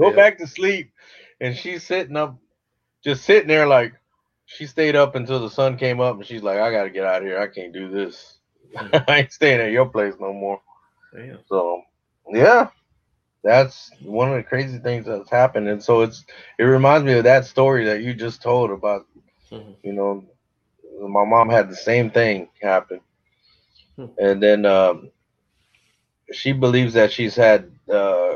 Go 0.01 0.13
Yeah. 0.13 0.15
back 0.15 0.39
to 0.39 0.47
sleep. 0.47 0.93
And 1.41 1.57
she's 1.57 1.85
sitting 1.85 2.17
up, 2.17 2.39
just 3.05 3.25
sitting 3.25 3.49
there 3.49 3.67
like 3.67 3.95
she 4.47 4.67
stayed 4.67 4.97
up 4.97 5.15
until 5.17 5.41
the 5.41 5.51
sun 5.51 5.79
came 5.79 6.01
up 6.01 6.17
and 6.17 6.27
she's 6.27 6.43
like, 6.43 6.59
I 6.59 6.71
gotta 6.73 6.91
get 6.91 7.07
out 7.07 7.23
of 7.23 7.29
here. 7.29 7.41
I 7.41 7.49
can't 7.49 7.73
do 7.73 7.91
this. 7.91 8.39
I 9.09 9.19
ain't 9.21 9.33
staying 9.33 9.61
at 9.61 9.73
your 9.73 9.87
place 9.87 10.15
no 10.21 10.33
more. 10.33 10.61
Damn. 11.15 11.45
So 11.49 11.83
yeah. 12.33 12.69
That's 13.45 13.93
one 14.03 14.31
of 14.31 14.37
the 14.37 14.45
crazy 14.45 14.79
things 14.79 15.07
that's 15.07 15.31
happened. 15.31 15.69
And 15.69 15.83
so 15.83 16.03
it's 16.03 16.25
it 16.59 16.65
reminds 16.65 17.07
me 17.07 17.15
of 17.15 17.25
that 17.25 17.47
story 17.47 17.87
that 17.87 18.03
you 18.03 18.15
just 18.15 18.43
told 18.43 18.71
about, 18.71 19.07
Mhm. 19.51 19.77
you 19.83 19.93
know, 19.93 20.25
my 21.09 21.25
mom 21.25 21.51
had 21.51 21.71
the 21.71 21.77
same 21.77 22.11
thing 22.11 22.49
happen. 22.63 23.01
Hmm. 23.97 24.07
And 24.19 24.43
then 24.43 24.67
um 24.67 25.11
she 26.33 26.53
believes 26.53 26.95
that 26.95 27.13
she's 27.13 27.37
had 27.37 27.71
uh 27.93 28.35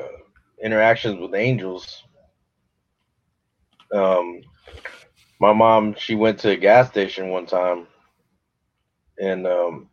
interactions 0.63 1.21
with 1.21 1.35
angels. 1.35 2.05
Um, 3.93 4.43
my 5.41 5.53
mom, 5.53 5.95
she 5.97 6.15
went 6.15 6.41
to 6.41 6.51
a 6.51 6.57
gas 6.57 6.89
station 6.91 7.31
one 7.31 7.47
time, 7.47 7.87
and 9.19 9.47
um, 9.47 9.89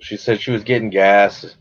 she 0.00 0.16
said 0.16 0.40
she 0.40 0.52
was 0.52 0.64
getting 0.64 0.90
gas, 0.90 1.56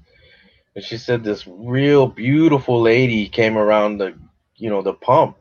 and 0.75 0.83
she 0.83 0.97
said 0.97 1.23
this 1.23 1.47
real 1.47 2.07
beautiful 2.07 2.81
lady 2.81 3.27
came 3.27 3.57
around 3.57 3.97
the, 3.97 4.13
you 4.57 4.69
know, 4.69 4.81
the 4.81 4.93
pump, 4.93 5.37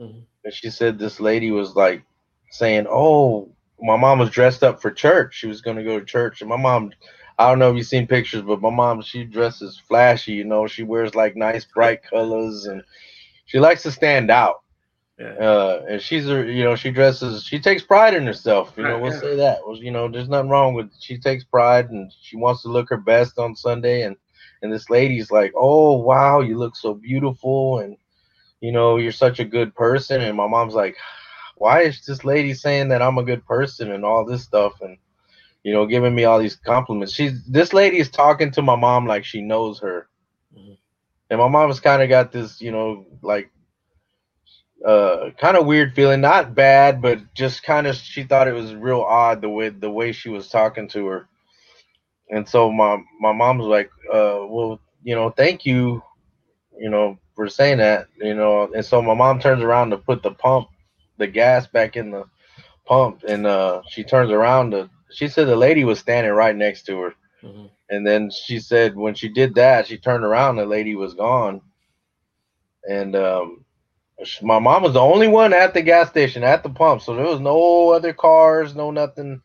Mhm. 0.00 0.24
and 0.44 0.54
she 0.54 0.70
said 0.70 0.98
this 0.98 1.20
lady 1.20 1.50
was 1.50 1.74
like 1.74 2.02
saying, 2.50 2.86
"Oh, 2.88 3.50
my 3.80 3.96
mom 3.96 4.18
was 4.18 4.30
dressed 4.30 4.62
up 4.62 4.80
for 4.80 4.90
church. 4.90 5.34
She 5.34 5.46
was 5.46 5.60
going 5.60 5.76
to 5.76 5.84
go 5.84 5.98
to 5.98 6.04
church." 6.04 6.40
And 6.40 6.50
my 6.50 6.56
mom, 6.56 6.92
I 7.38 7.48
don't 7.48 7.58
know 7.58 7.70
if 7.70 7.76
you've 7.76 7.86
seen 7.86 8.06
pictures, 8.06 8.42
but 8.42 8.60
my 8.60 8.70
mom, 8.70 9.02
she 9.02 9.24
dresses 9.24 9.80
flashy. 9.88 10.32
You 10.32 10.44
know, 10.44 10.66
she 10.66 10.82
wears 10.82 11.14
like 11.14 11.36
nice 11.36 11.64
bright 11.64 12.02
colors, 12.02 12.66
and 12.66 12.82
she 13.46 13.58
likes 13.58 13.82
to 13.82 13.90
stand 13.90 14.30
out. 14.30 14.60
Yeah. 15.18 15.34
Uh, 15.34 15.82
and 15.88 16.02
she's 16.02 16.28
a, 16.28 16.44
you 16.44 16.64
know, 16.64 16.74
she 16.74 16.90
dresses. 16.90 17.44
She 17.44 17.60
takes 17.60 17.82
pride 17.82 18.14
in 18.14 18.26
herself. 18.26 18.74
You 18.76 18.82
know, 18.82 18.98
we'll 18.98 19.12
yeah. 19.12 19.20
say 19.20 19.36
that. 19.36 19.60
Well, 19.64 19.76
you 19.76 19.92
know, 19.92 20.08
there's 20.08 20.28
nothing 20.28 20.50
wrong 20.50 20.74
with. 20.74 20.90
She 21.00 21.18
takes 21.18 21.44
pride, 21.44 21.90
and 21.90 22.12
she 22.20 22.36
wants 22.36 22.62
to 22.62 22.68
look 22.68 22.90
her 22.90 22.96
best 22.96 23.38
on 23.38 23.54
Sunday. 23.54 24.02
And 24.02 24.16
and 24.64 24.72
this 24.74 24.90
lady's 24.90 25.32
like, 25.32 25.54
"Oh 25.56 25.98
wow, 25.98 26.40
you 26.40 26.58
look 26.58 26.76
so 26.76 26.94
beautiful," 26.94 27.80
and 27.80 27.98
you 28.60 28.72
know, 28.72 28.96
you're 28.98 29.12
such 29.12 29.40
a 29.40 29.44
good 29.44 29.74
person. 29.76 30.22
And 30.22 30.36
my 30.36 30.48
mom's 30.48 30.74
like, 30.74 30.96
why 31.56 31.82
is 31.82 32.04
this 32.06 32.24
lady 32.24 32.54
saying 32.54 32.88
that 32.90 33.02
I'm 33.02 33.18
a 33.18 33.24
good 33.24 33.46
person 33.46 33.92
and 33.92 34.04
all 34.04 34.24
this 34.26 34.44
stuff 34.44 34.80
and 34.82 34.98
you 35.64 35.72
know 35.74 35.86
giving 35.86 36.14
me 36.14 36.24
all 36.24 36.40
these 36.40 36.56
compliments? 36.56 37.14
She's 37.14 37.44
this 37.46 37.74
lady 37.74 37.98
is 37.98 38.10
talking 38.10 38.50
to 38.52 38.62
my 38.62 38.76
mom 38.76 39.06
like 39.06 39.24
she 39.24 39.42
knows 39.42 39.80
her, 39.80 40.08
Mhm. 40.56 40.78
and 41.30 41.40
my 41.40 41.48
mom 41.48 41.68
has 41.68 41.80
kind 41.80 42.02
of 42.02 42.08
got 42.08 42.32
this 42.32 42.60
you 42.60 42.72
know 42.72 43.06
like 43.22 43.50
uh 44.86 45.30
kind 45.38 45.56
of 45.56 45.66
weird 45.66 45.94
feeling, 45.94 46.20
not 46.20 46.54
bad, 46.54 47.02
but 47.02 47.18
just 47.34 47.62
kind 47.64 47.86
of 47.86 47.96
she 47.96 48.24
thought 48.24 48.48
it 48.48 48.54
was 48.54 48.74
real 48.74 49.02
odd 49.02 49.40
the 49.42 49.48
way 49.50 49.70
the 49.70 49.90
way 49.90 50.12
she 50.12 50.28
was 50.30 50.48
talking 50.48 50.88
to 50.88 51.06
her, 51.06 51.28
and 52.30 52.48
so 52.48 52.70
my 52.70 52.98
my 53.20 53.32
mom 53.32 53.58
was 53.58 53.68
like, 53.68 53.90
uh, 54.12 54.44
well, 54.48 54.80
you 55.02 55.14
know, 55.14 55.30
thank 55.30 55.64
you, 55.64 56.02
you 56.78 56.90
know, 56.90 57.18
for 57.34 57.48
saying 57.48 57.78
that, 57.78 58.08
you 58.16 58.34
know, 58.34 58.70
and 58.74 58.84
so 58.84 59.02
my 59.02 59.14
mom 59.14 59.40
turns 59.40 59.62
around 59.62 59.90
to 59.90 59.98
put 59.98 60.22
the 60.22 60.30
pump 60.30 60.68
the 61.18 61.26
gas 61.26 61.66
back 61.66 61.96
in 61.96 62.10
the 62.10 62.24
pump, 62.84 63.22
and 63.26 63.46
uh, 63.46 63.82
she 63.88 64.04
turns 64.04 64.30
around. 64.30 64.72
To, 64.72 64.90
she 65.10 65.28
said 65.28 65.46
the 65.46 65.56
lady 65.56 65.84
was 65.84 65.98
standing 65.98 66.32
right 66.32 66.54
next 66.54 66.84
to 66.86 66.98
her, 67.00 67.14
mm-hmm. 67.42 67.66
and 67.90 68.06
then 68.06 68.30
she 68.30 68.58
said 68.58 68.96
when 68.96 69.14
she 69.14 69.28
did 69.28 69.54
that, 69.54 69.86
she 69.86 69.96
turned 69.96 70.24
around, 70.24 70.56
the 70.56 70.66
lady 70.66 70.94
was 70.94 71.14
gone, 71.14 71.60
and 72.88 73.14
um, 73.16 73.64
my 74.42 74.58
mom 74.58 74.82
was 74.82 74.94
the 74.94 75.00
only 75.00 75.28
one 75.28 75.52
at 75.52 75.74
the 75.74 75.82
gas 75.82 76.08
station 76.10 76.42
at 76.42 76.62
the 76.62 76.70
pump, 76.70 77.02
so 77.02 77.14
there 77.14 77.26
was 77.26 77.40
no 77.40 77.90
other 77.90 78.12
cars, 78.12 78.74
no 78.74 78.90
nothing. 78.90 79.40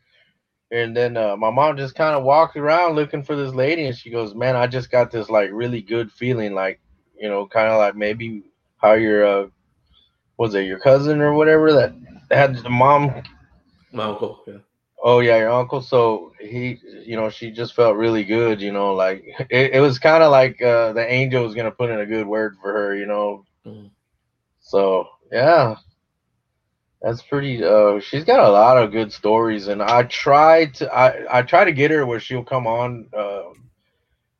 And 0.71 0.95
then 0.95 1.17
uh, 1.17 1.35
my 1.35 1.49
mom 1.49 1.77
just 1.77 1.95
kind 1.95 2.15
of 2.15 2.23
walked 2.23 2.55
around 2.55 2.95
looking 2.95 3.23
for 3.23 3.35
this 3.35 3.53
lady, 3.53 3.85
and 3.85 3.97
she 3.97 4.11
goes, 4.11 4.35
"Man, 4.35 4.55
I 4.55 4.67
just 4.67 4.91
got 4.91 5.09
this 5.09 5.29
like 5.29 5.49
really 5.51 5.81
good 5.81 6.11
feeling, 6.11 6.53
like 6.53 6.79
you 7.19 7.27
know, 7.27 7.47
kind 7.47 7.69
of 7.69 7.79
like 7.79 7.95
maybe 7.95 8.43
how 8.77 8.93
your 8.93 9.25
uh, 9.25 9.47
was 10.37 10.53
it 10.53 10.65
your 10.65 10.79
cousin 10.79 11.21
or 11.21 11.33
whatever 11.33 11.73
that 11.73 11.93
had 12.29 12.55
the 12.57 12.69
mom, 12.69 13.23
my 13.91 14.03
uncle, 14.03 14.43
yeah. 14.47 14.57
Oh 15.01 15.19
yeah, 15.19 15.37
your 15.37 15.51
uncle. 15.51 15.81
So 15.81 16.33
he, 16.39 16.79
you 17.05 17.15
know, 17.15 17.29
she 17.29 17.51
just 17.51 17.73
felt 17.73 17.95
really 17.95 18.23
good. 18.23 18.61
You 18.61 18.71
know, 18.71 18.93
like 18.93 19.23
it, 19.49 19.71
it 19.73 19.79
was 19.79 19.97
kind 19.99 20.23
of 20.23 20.31
like 20.31 20.61
uh, 20.61 20.93
the 20.93 21.05
angel 21.11 21.43
was 21.43 21.55
gonna 21.55 21.71
put 21.71 21.89
in 21.89 21.99
a 21.99 22.05
good 22.05 22.27
word 22.27 22.57
for 22.61 22.71
her. 22.71 22.95
You 22.95 23.05
know, 23.05 23.45
mm-hmm. 23.65 23.87
so 24.59 25.07
yeah, 25.31 25.75
that's 27.01 27.21
pretty. 27.21 27.63
Uh, 27.63 27.99
she's 27.99 28.25
got 28.25 28.39
a 28.39 28.51
lot 28.51 28.77
of 28.77 28.91
good 28.91 29.13
stories, 29.13 29.67
and 29.67 29.81
I 29.81 30.03
try 30.03 30.65
to 30.65 30.93
I 30.93 31.39
I 31.39 31.41
try 31.43 31.63
to 31.63 31.71
get 31.71 31.91
her 31.91 32.05
where 32.05 32.19
she'll 32.19 32.43
come 32.43 32.67
on, 32.67 33.07
uh, 33.17 33.43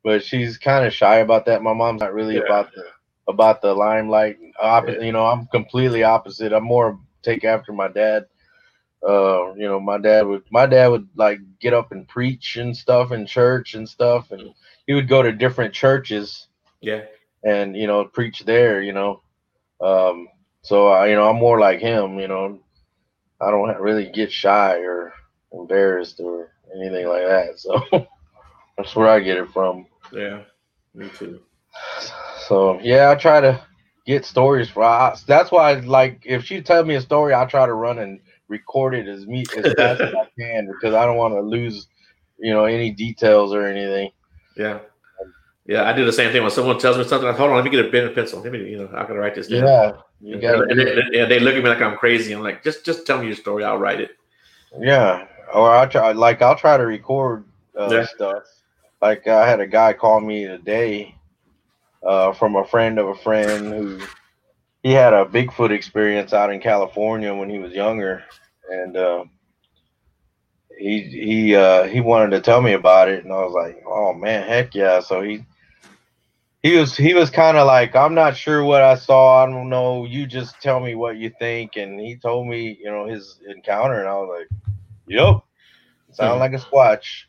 but 0.04 0.22
she's 0.22 0.58
kind 0.58 0.86
of 0.86 0.92
shy 0.92 1.16
about 1.16 1.46
that. 1.46 1.62
My 1.62 1.72
mom's 1.72 2.00
not 2.00 2.12
really 2.12 2.36
yeah. 2.36 2.42
about 2.42 2.70
the 2.74 2.84
about 3.28 3.62
the 3.62 3.72
limelight. 3.72 4.36
Opposite, 4.60 5.02
you 5.02 5.12
know, 5.12 5.24
I'm 5.24 5.46
completely 5.46 6.02
opposite. 6.02 6.52
I'm 6.52 6.64
more 6.64 6.98
take 7.22 7.44
after 7.44 7.72
my 7.72 7.88
dad. 7.88 8.26
Uh, 9.06 9.54
you 9.54 9.66
know, 9.66 9.80
my 9.80 9.96
dad 9.96 10.26
would 10.26 10.42
my 10.50 10.66
dad 10.66 10.88
would 10.88 11.08
like 11.16 11.38
get 11.60 11.72
up 11.72 11.92
and 11.92 12.06
preach 12.06 12.56
and 12.56 12.76
stuff 12.76 13.10
in 13.12 13.24
church 13.24 13.72
and 13.72 13.88
stuff, 13.88 14.32
and 14.32 14.52
he 14.86 14.92
would 14.92 15.08
go 15.08 15.22
to 15.22 15.32
different 15.32 15.72
churches. 15.72 16.48
Yeah. 16.82 17.04
And 17.42 17.74
you 17.74 17.86
know, 17.86 18.04
preach 18.04 18.40
there. 18.40 18.82
You 18.82 18.92
know, 18.92 19.22
um, 19.80 20.28
so 20.62 20.88
I, 20.88 21.08
you 21.08 21.14
know, 21.16 21.28
I'm 21.28 21.36
more 21.36 21.58
like 21.60 21.80
him. 21.80 22.18
You 22.18 22.28
know, 22.28 22.60
I 23.40 23.50
don't 23.50 23.80
really 23.80 24.10
get 24.10 24.32
shy 24.32 24.78
or 24.78 25.12
embarrassed 25.52 26.20
or 26.20 26.52
anything 26.74 27.06
like 27.08 27.26
that. 27.26 27.58
So 27.58 28.06
that's 28.76 28.96
where 28.96 29.08
I 29.08 29.20
get 29.20 29.38
it 29.38 29.50
from. 29.50 29.86
Yeah, 30.12 30.42
me 30.94 31.08
too. 31.10 31.40
So 32.48 32.80
yeah, 32.80 33.10
I 33.10 33.14
try 33.14 33.40
to 33.40 33.64
get 34.06 34.24
stories 34.24 34.68
for. 34.70 34.84
I, 34.84 35.16
that's 35.26 35.50
why, 35.50 35.74
like, 35.74 36.22
if 36.24 36.44
she 36.44 36.62
tell 36.62 36.84
me 36.84 36.94
a 36.96 37.00
story, 37.00 37.34
I 37.34 37.44
try 37.44 37.66
to 37.66 37.74
run 37.74 37.98
and 37.98 38.20
record 38.48 38.94
it 38.94 39.08
as 39.08 39.26
me 39.26 39.44
as 39.56 39.70
fast 39.72 40.02
as 40.02 40.12
I 40.14 40.24
can 40.38 40.68
because 40.72 40.94
I 40.94 41.04
don't 41.04 41.16
want 41.16 41.34
to 41.34 41.40
lose, 41.40 41.86
you 42.38 42.52
know, 42.52 42.64
any 42.64 42.90
details 42.90 43.52
or 43.54 43.66
anything. 43.66 44.10
Yeah. 44.56 44.80
Yeah, 45.70 45.88
I 45.88 45.92
do 45.92 46.04
the 46.04 46.12
same 46.12 46.32
thing 46.32 46.42
when 46.42 46.50
someone 46.50 46.80
tells 46.80 46.98
me 46.98 47.04
something. 47.04 47.28
I 47.28 47.32
hold 47.32 47.50
on, 47.50 47.54
let 47.54 47.64
me 47.64 47.70
get 47.70 47.86
a 47.86 47.90
pen 47.90 48.06
and 48.06 48.12
pencil. 48.12 48.40
Let 48.40 48.50
me, 48.50 48.58
you 48.68 48.76
know, 48.76 48.88
I 48.92 49.02
gotta 49.02 49.20
write 49.20 49.36
this 49.36 49.46
down. 49.46 49.64
Yeah, 49.64 49.92
you 50.20 50.40
got. 50.40 50.68
And, 50.68 50.76
they, 50.76 51.24
they 51.26 51.38
look 51.38 51.54
at 51.54 51.62
me 51.62 51.70
like 51.70 51.80
I'm 51.80 51.96
crazy. 51.96 52.32
I'm 52.32 52.42
like, 52.42 52.64
just, 52.64 52.84
just 52.84 53.06
tell 53.06 53.20
me 53.20 53.28
your 53.28 53.36
story. 53.36 53.62
I'll 53.62 53.78
write 53.78 54.00
it. 54.00 54.10
Yeah, 54.80 55.28
or 55.54 55.70
I'll 55.70 55.88
try, 55.88 56.10
like, 56.10 56.42
I'll 56.42 56.56
try 56.56 56.76
to 56.76 56.84
record 56.84 57.44
uh, 57.78 57.88
yeah. 57.88 58.04
stuff. 58.04 58.42
Like 59.00 59.28
I 59.28 59.48
had 59.48 59.60
a 59.60 59.66
guy 59.68 59.92
call 59.92 60.20
me 60.20 60.44
today 60.44 61.14
uh, 62.04 62.32
from 62.32 62.56
a 62.56 62.64
friend 62.64 62.98
of 62.98 63.06
a 63.06 63.14
friend 63.14 63.72
who 63.72 64.00
he 64.82 64.90
had 64.90 65.12
a 65.12 65.24
Bigfoot 65.24 65.70
experience 65.70 66.32
out 66.32 66.52
in 66.52 66.58
California 66.58 67.32
when 67.32 67.48
he 67.48 67.60
was 67.60 67.72
younger, 67.72 68.24
and 68.68 68.96
uh, 68.96 69.24
he 70.76 71.02
he 71.02 71.54
uh, 71.54 71.84
he 71.84 72.00
wanted 72.00 72.30
to 72.30 72.40
tell 72.40 72.60
me 72.60 72.72
about 72.72 73.08
it, 73.08 73.22
and 73.22 73.32
I 73.32 73.44
was 73.44 73.54
like, 73.54 73.84
oh 73.86 74.12
man, 74.14 74.48
heck 74.48 74.74
yeah! 74.74 74.98
So 74.98 75.22
he 75.22 75.44
he 76.62 76.76
was 76.76 76.96
he 76.96 77.14
was 77.14 77.30
kind 77.30 77.56
of 77.56 77.66
like, 77.66 77.96
I'm 77.96 78.14
not 78.14 78.36
sure 78.36 78.62
what 78.62 78.82
I 78.82 78.94
saw. 78.94 79.42
I 79.42 79.46
don't 79.46 79.70
know. 79.70 80.04
You 80.04 80.26
just 80.26 80.60
tell 80.60 80.80
me 80.80 80.94
what 80.94 81.16
you 81.16 81.32
think. 81.38 81.76
And 81.76 81.98
he 81.98 82.16
told 82.16 82.46
me, 82.46 82.78
you 82.78 82.90
know, 82.90 83.06
his 83.06 83.40
encounter, 83.48 83.98
and 83.98 84.08
I 84.08 84.14
was 84.14 84.38
like, 84.40 84.60
Yep, 85.06 85.40
sound 86.12 86.30
mm-hmm. 86.32 86.40
like 86.40 86.52
a 86.52 86.56
squatch. 86.56 87.24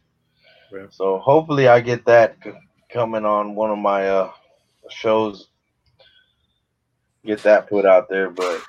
Yeah. 0.72 0.86
So 0.92 1.18
hopefully 1.18 1.68
I 1.68 1.80
get 1.80 2.06
that 2.06 2.38
c- 2.44 2.52
coming 2.90 3.26
on 3.26 3.56
one 3.56 3.72
of 3.72 3.78
my 3.78 4.08
uh, 4.08 4.32
shows 4.90 5.48
get 7.26 7.44
that 7.44 7.70
put 7.70 7.86
out 7.86 8.10
there. 8.10 8.30
But 8.30 8.62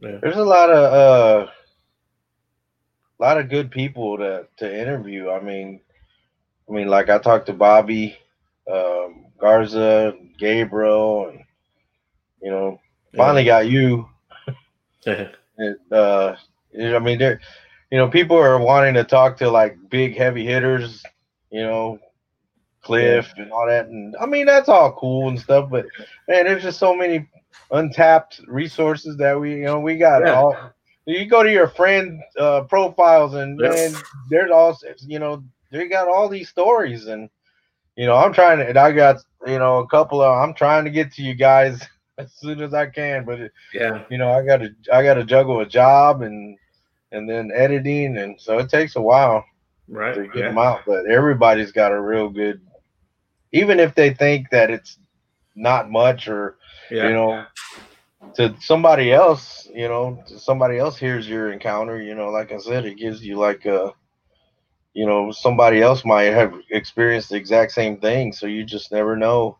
yeah. 0.00 0.18
there's 0.20 0.36
a 0.36 0.44
lot 0.44 0.70
of 0.70 0.92
uh, 0.92 1.50
a 3.18 3.22
lot 3.22 3.38
of 3.38 3.48
good 3.48 3.70
people 3.70 4.18
to 4.18 4.46
to 4.58 4.80
interview. 4.80 5.30
I 5.30 5.40
mean, 5.40 5.80
I 6.68 6.72
mean, 6.72 6.88
like 6.88 7.08
I 7.08 7.18
talked 7.18 7.46
to 7.46 7.54
Bobby 7.54 8.16
um, 8.70 9.26
Garza, 9.38 10.14
Gabriel, 10.38 11.28
and 11.28 11.40
you 12.42 12.50
know, 12.50 12.80
finally 13.16 13.42
yeah. 13.42 13.60
got 13.60 13.68
you. 13.68 14.08
and, 15.06 15.76
uh, 15.90 16.36
I 16.78 16.98
mean, 16.98 17.18
there, 17.18 17.40
you 17.90 17.98
know, 17.98 18.08
people 18.08 18.36
are 18.36 18.58
wanting 18.58 18.94
to 18.94 19.04
talk 19.04 19.36
to 19.38 19.50
like 19.50 19.76
big 19.88 20.16
heavy 20.16 20.44
hitters. 20.44 21.02
You 21.50 21.62
know, 21.62 21.98
cliff 22.82 23.32
and 23.36 23.50
all 23.52 23.66
that. 23.66 23.86
And 23.86 24.14
I 24.20 24.26
mean, 24.26 24.46
that's 24.46 24.68
all 24.68 24.92
cool 24.92 25.28
and 25.28 25.40
stuff, 25.40 25.70
but 25.70 25.86
man, 26.28 26.44
there's 26.44 26.62
just 26.62 26.78
so 26.78 26.94
many 26.94 27.28
untapped 27.70 28.40
resources 28.46 29.16
that 29.16 29.38
we, 29.38 29.56
you 29.56 29.64
know, 29.64 29.80
we 29.80 29.96
got 29.96 30.24
yeah. 30.24 30.34
all. 30.34 30.56
You 31.06 31.26
go 31.26 31.42
to 31.42 31.50
your 31.50 31.68
friend 31.68 32.20
uh, 32.38 32.62
profiles 32.62 33.34
and 33.34 33.58
yes. 33.60 33.92
man, 33.92 34.02
there's 34.30 34.50
all, 34.50 34.78
you 35.00 35.18
know, 35.18 35.42
they 35.70 35.88
got 35.88 36.08
all 36.08 36.28
these 36.28 36.48
stories 36.48 37.06
and, 37.06 37.28
you 37.96 38.06
know, 38.06 38.16
I'm 38.16 38.32
trying 38.32 38.58
to, 38.58 38.68
and 38.68 38.78
I 38.78 38.92
got, 38.92 39.16
you 39.46 39.58
know, 39.58 39.78
a 39.78 39.88
couple 39.88 40.20
of, 40.22 40.36
I'm 40.36 40.54
trying 40.54 40.84
to 40.84 40.90
get 40.90 41.12
to 41.14 41.22
you 41.22 41.34
guys 41.34 41.82
as 42.18 42.32
soon 42.32 42.60
as 42.60 42.74
I 42.74 42.86
can, 42.86 43.24
but 43.24 43.40
it, 43.40 43.52
yeah, 43.72 44.04
you 44.10 44.18
know, 44.18 44.32
I 44.32 44.44
got 44.44 44.58
to, 44.58 44.74
I 44.92 45.02
got 45.02 45.14
to 45.14 45.24
juggle 45.24 45.60
a 45.60 45.66
job 45.66 46.22
and, 46.22 46.56
and 47.10 47.28
then 47.28 47.50
editing. 47.54 48.18
And 48.18 48.40
so 48.40 48.58
it 48.58 48.70
takes 48.70 48.96
a 48.96 49.02
while 49.02 49.44
right 49.88 50.14
to 50.14 50.26
get 50.28 50.36
yeah. 50.36 50.48
them 50.48 50.58
out, 50.58 50.80
but 50.86 51.06
everybody's 51.06 51.72
got 51.72 51.92
a 51.92 52.00
real 52.00 52.28
good 52.28 52.60
even 53.52 53.78
if 53.78 53.94
they 53.94 54.12
think 54.12 54.50
that 54.50 54.70
it's 54.70 54.98
not 55.54 55.90
much 55.90 56.28
or 56.28 56.56
yeah. 56.90 57.08
you 57.08 57.14
know 57.14 57.44
to 58.34 58.54
somebody 58.60 59.12
else 59.12 59.68
you 59.74 59.88
know 59.88 60.22
somebody 60.26 60.78
else 60.78 60.96
hears 60.96 61.28
your 61.28 61.52
encounter 61.52 62.00
you 62.00 62.14
know 62.14 62.30
like 62.30 62.52
i 62.52 62.58
said 62.58 62.84
it 62.84 62.96
gives 62.96 63.22
you 63.22 63.36
like 63.36 63.64
a 63.66 63.92
you 64.94 65.06
know 65.06 65.30
somebody 65.30 65.80
else 65.80 66.04
might 66.04 66.24
have 66.24 66.54
experienced 66.70 67.30
the 67.30 67.36
exact 67.36 67.72
same 67.72 67.98
thing 67.98 68.32
so 68.32 68.46
you 68.46 68.64
just 68.64 68.92
never 68.92 69.16
know 69.16 69.58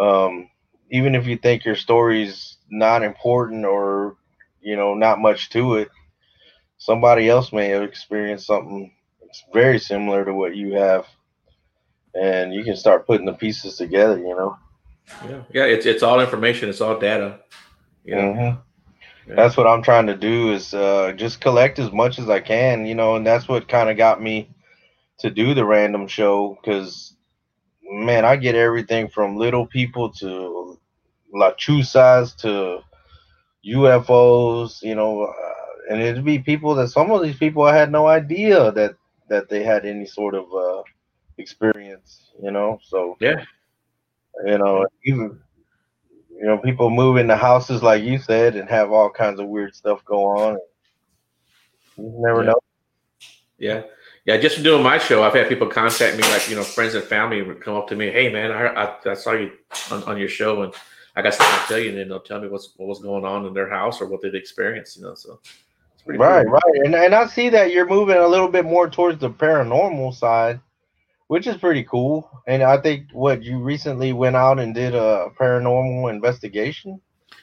um 0.00 0.48
even 0.90 1.14
if 1.14 1.26
you 1.26 1.36
think 1.36 1.64
your 1.64 1.76
story's 1.76 2.56
not 2.70 3.02
important 3.02 3.64
or 3.64 4.16
you 4.60 4.76
know 4.76 4.94
not 4.94 5.20
much 5.20 5.50
to 5.50 5.74
it 5.74 5.88
somebody 6.78 7.28
else 7.28 7.52
may 7.52 7.68
have 7.68 7.82
experienced 7.82 8.46
something 8.46 8.92
very 9.52 9.78
similar 9.78 10.24
to 10.24 10.32
what 10.32 10.54
you 10.54 10.74
have 10.74 11.06
and 12.14 12.54
you 12.54 12.62
can 12.64 12.76
start 12.76 13.06
putting 13.06 13.26
the 13.26 13.32
pieces 13.32 13.76
together. 13.76 14.18
You 14.18 14.34
know. 14.36 14.56
Yeah, 15.28 15.42
yeah. 15.52 15.64
It's 15.64 15.86
it's 15.86 16.02
all 16.02 16.20
information. 16.20 16.68
It's 16.68 16.80
all 16.80 16.98
data. 16.98 17.40
You 18.04 18.14
know? 18.14 18.22
mm-hmm. 18.22 18.60
Yeah. 19.26 19.34
That's 19.36 19.56
what 19.56 19.66
I'm 19.66 19.82
trying 19.82 20.06
to 20.08 20.16
do 20.16 20.52
is 20.52 20.74
uh, 20.74 21.12
just 21.16 21.40
collect 21.40 21.78
as 21.78 21.92
much 21.92 22.18
as 22.18 22.28
I 22.28 22.40
can. 22.40 22.86
You 22.86 22.94
know, 22.94 23.16
and 23.16 23.26
that's 23.26 23.48
what 23.48 23.68
kind 23.68 23.90
of 23.90 23.96
got 23.96 24.22
me 24.22 24.50
to 25.18 25.30
do 25.30 25.54
the 25.54 25.64
random 25.64 26.08
show 26.08 26.58
because 26.60 27.16
man, 27.82 28.24
I 28.24 28.36
get 28.36 28.54
everything 28.54 29.08
from 29.08 29.36
little 29.36 29.66
people 29.66 30.10
to 30.14 30.78
lechuzas 31.34 32.36
to 32.38 32.80
UFOs. 33.66 34.82
You 34.82 34.94
know. 34.94 35.24
Uh, 35.24 35.50
and 35.90 36.00
it'd 36.00 36.24
be 36.24 36.38
people 36.38 36.74
that 36.74 36.88
some 36.88 37.10
of 37.10 37.22
these 37.22 37.36
people 37.36 37.62
I 37.64 37.76
had 37.76 37.92
no 37.92 38.06
idea 38.06 38.72
that 38.72 38.96
that 39.28 39.48
they 39.48 39.62
had 39.62 39.84
any 39.84 40.06
sort 40.06 40.34
of 40.34 40.46
uh, 40.52 40.82
experience, 41.38 42.30
you 42.42 42.50
know. 42.50 42.78
So 42.82 43.16
yeah, 43.20 43.44
you 44.46 44.58
know, 44.58 44.86
even 45.04 45.40
you 46.36 46.46
know, 46.46 46.58
people 46.58 46.90
move 46.90 47.16
into 47.16 47.36
houses 47.36 47.82
like 47.82 48.02
you 48.02 48.18
said 48.18 48.56
and 48.56 48.68
have 48.68 48.92
all 48.92 49.10
kinds 49.10 49.40
of 49.40 49.48
weird 49.48 49.74
stuff 49.74 50.04
go 50.04 50.24
on. 50.24 50.58
You 51.96 52.12
never 52.18 52.42
yeah. 52.42 52.50
know. 52.50 52.60
Yeah. 53.58 53.82
Yeah, 54.26 54.38
just 54.38 54.54
from 54.54 54.64
doing 54.64 54.82
my 54.82 54.96
show, 54.96 55.22
I've 55.22 55.34
had 55.34 55.50
people 55.50 55.66
contact 55.66 56.16
me, 56.16 56.22
like 56.22 56.48
you 56.48 56.56
know, 56.56 56.62
friends 56.62 56.94
and 56.94 57.04
family 57.04 57.42
would 57.42 57.60
come 57.60 57.76
up 57.76 57.86
to 57.88 57.94
me, 57.94 58.10
"Hey, 58.10 58.32
man, 58.32 58.52
I, 58.52 58.68
I, 58.68 58.96
I 59.04 59.14
saw 59.14 59.32
you 59.32 59.52
on, 59.90 60.02
on, 60.04 60.16
your 60.16 60.30
show, 60.30 60.62
and 60.62 60.72
I 61.14 61.20
got 61.20 61.34
something 61.34 61.60
to 61.60 61.66
tell 61.68 61.78
you." 61.78 61.90
And 61.90 61.98
then 61.98 62.08
they'll 62.08 62.20
tell 62.20 62.40
me 62.40 62.48
what's 62.48 62.72
what 62.78 62.88
was 62.88 63.00
going 63.00 63.26
on 63.26 63.44
in 63.44 63.52
their 63.52 63.68
house 63.68 64.00
or 64.00 64.06
what 64.06 64.22
they've 64.22 64.34
experienced, 64.34 64.96
you 64.96 65.02
know. 65.02 65.14
So, 65.14 65.40
right, 66.06 66.46
cool. 66.46 66.52
right, 66.52 66.86
and 66.86 66.94
and 66.94 67.14
I 67.14 67.26
see 67.26 67.50
that 67.50 67.70
you're 67.70 67.86
moving 67.86 68.16
a 68.16 68.26
little 68.26 68.48
bit 68.48 68.64
more 68.64 68.88
towards 68.88 69.20
the 69.20 69.28
paranormal 69.28 70.14
side 70.14 70.58
which 71.28 71.46
is 71.46 71.56
pretty 71.56 71.84
cool. 71.84 72.30
And 72.46 72.62
I 72.62 72.78
think 72.80 73.08
what 73.12 73.42
you 73.42 73.58
recently 73.58 74.12
went 74.12 74.36
out 74.36 74.58
and 74.58 74.74
did 74.74 74.94
a 74.94 75.28
paranormal 75.40 76.10
investigation. 76.10 77.00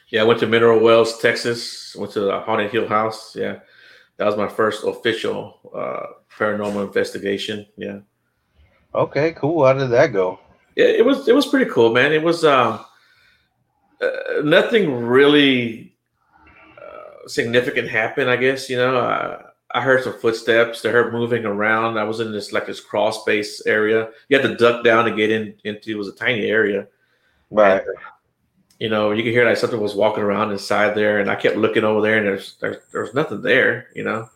Yeah, 0.10 0.22
I 0.22 0.26
went 0.26 0.40
to 0.42 0.48
Mineral 0.48 0.80
Wells, 0.80 1.20
Texas. 1.20 1.96
Went 1.96 2.12
to 2.14 2.22
the 2.22 2.40
Haunted 2.42 2.72
Hill 2.72 2.88
House. 2.88 3.36
Yeah, 3.36 3.60
that 4.18 4.26
was 4.26 4.36
my 4.38 4.48
first 4.48 4.84
official 4.84 5.60
uh, 5.74 6.08
paranormal 6.38 6.86
investigation. 6.86 7.66
Yeah. 7.78 8.00
Okay, 8.94 9.32
cool. 9.34 9.66
How 9.66 9.74
did 9.74 9.90
that 9.92 10.08
go? 10.08 10.40
It, 10.76 10.98
it 10.98 11.06
was 11.06 11.28
it 11.28 11.36
was 11.36 11.48
pretty 11.48 11.72
cool, 11.72 11.94
man. 11.94 12.12
It 12.12 12.22
was 12.22 12.44
um, 12.44 12.84
uh, 14.02 14.42
nothing 14.44 15.06
really 15.06 15.96
uh, 16.78 17.28
significant 17.28 17.88
happened. 17.88 18.30
I 18.30 18.36
guess 18.36 18.70
you 18.70 18.78
know. 18.78 19.51
I, 19.74 19.80
I 19.80 19.82
heard 19.82 20.04
some 20.04 20.20
footsteps. 20.20 20.82
They 20.82 20.90
heard 20.90 21.14
moving 21.14 21.46
around. 21.46 21.98
I 21.98 22.04
was 22.04 22.20
in 22.20 22.32
this 22.32 22.52
like 22.52 22.66
this 22.66 22.80
crawl 22.80 23.12
space 23.12 23.66
area. 23.66 24.10
You 24.30 24.38
had 24.40 24.48
to 24.48 24.56
duck 24.56 24.84
down 24.84 25.06
to 25.06 25.16
get 25.16 25.32
in 25.32 25.56
into. 25.64 25.92
It 25.92 25.98
was 25.98 26.08
a 26.08 26.16
tiny 26.16 26.46
area. 26.46 26.88
Right. 27.50 27.82
And, 27.82 27.98
you 28.80 28.90
know, 28.90 29.12
you 29.12 29.22
could 29.24 29.34
hear 29.34 29.46
like 29.46 29.58
something 29.58 29.80
was 29.80 29.94
walking 29.94 30.24
around 30.24 30.52
inside 30.52 30.96
there, 30.96 31.20
and 31.20 31.30
I 31.30 31.36
kept 31.36 31.58
looking 31.58 31.84
over 31.84 32.02
there, 32.02 32.18
and 32.18 32.26
there's 32.26 32.56
there's, 32.60 32.78
there's 32.92 33.14
nothing 33.14 33.42
there. 33.42 33.90
You 33.96 34.04
know, 34.04 34.30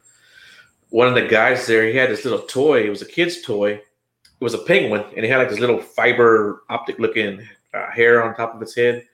one 0.90 1.08
of 1.08 1.16
the 1.16 1.28
guys 1.28 1.66
there, 1.66 1.88
he 1.88 1.98
had 1.98 2.12
this 2.12 2.26
little 2.26 2.46
toy. 2.46 2.84
It 2.84 2.90
was 2.90 3.02
a 3.02 3.08
kid's 3.08 3.42
toy. 3.42 3.72
It 3.72 4.44
was 4.44 4.54
a 4.54 4.60
penguin, 4.60 5.04
and 5.16 5.26
he 5.26 5.32
had 5.32 5.40
like 5.40 5.50
this 5.50 5.60
little 5.60 5.82
fiber 5.82 6.64
optic 6.70 7.00
looking 7.00 7.48
uh, 7.74 7.90
hair 7.90 8.24
on 8.24 8.36
top 8.36 8.54
of 8.54 8.62
its 8.62 8.76
head. 8.76 9.06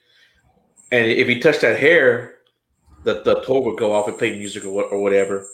And 0.92 1.06
if 1.06 1.28
he 1.28 1.40
touched 1.40 1.62
that 1.62 1.80
hair, 1.80 2.40
the, 3.04 3.22
the 3.24 3.42
toy 3.42 3.62
would 3.62 3.80
go 3.80 3.94
off 3.94 4.10
and 4.10 4.18
play 4.18 4.38
music 4.38 4.66
or, 4.66 4.84
or 4.84 5.02
whatever. 5.02 5.46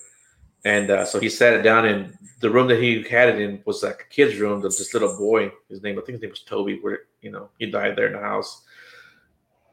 And 0.65 0.89
uh, 0.89 1.05
so 1.05 1.19
he 1.19 1.29
sat 1.29 1.53
it 1.53 1.61
down 1.61 1.85
in 1.85 2.17
the 2.39 2.49
room 2.49 2.67
that 2.67 2.81
he 2.81 3.03
had 3.03 3.29
it 3.29 3.41
in 3.41 3.61
was 3.65 3.83
like 3.83 4.01
a 4.01 4.13
kid's 4.13 4.37
room. 4.39 4.61
There's 4.61 4.77
this 4.77 4.93
little 4.93 5.17
boy. 5.17 5.51
His 5.69 5.81
name, 5.81 5.97
I 5.97 6.01
think 6.01 6.15
his 6.15 6.21
name 6.21 6.31
was 6.31 6.41
Toby. 6.41 6.79
Where 6.81 7.01
you 7.21 7.31
know 7.31 7.49
he 7.57 7.67
died 7.67 7.95
there 7.95 8.07
in 8.07 8.13
the 8.13 8.19
house. 8.19 8.63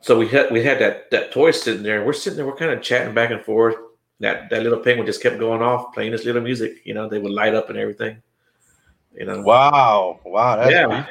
So 0.01 0.19
we 0.19 0.29
had 0.29 0.51
we 0.51 0.63
had 0.63 0.79
that 0.81 1.11
that 1.11 1.33
toy 1.33 1.51
sitting 1.51 1.83
there. 1.83 2.05
We're 2.05 2.13
sitting 2.13 2.37
there. 2.37 2.47
We're 2.47 2.57
kind 2.57 2.71
of 2.71 2.83
chatting 2.83 3.15
back 3.15 3.31
and 3.31 3.43
forth. 3.43 3.77
That 4.21 4.51
that 4.51 4.63
little 4.63 4.79
penguin 4.79 5.07
just 5.07 5.23
kept 5.23 5.39
going 5.39 5.63
off, 5.63 5.95
playing 5.95 6.13
this 6.13 6.25
little 6.25 6.43
music. 6.43 6.83
You 6.85 6.95
know, 6.95 7.09
they 7.09 7.19
would 7.19 7.33
light 7.33 7.55
up 7.55 7.71
and 7.71 7.79
everything. 7.79 8.23
You 9.15 9.27
know. 9.27 9.43
Wow! 9.43 10.21
Wow! 10.25 10.57
That's 10.57 10.71
yeah, 10.71 11.07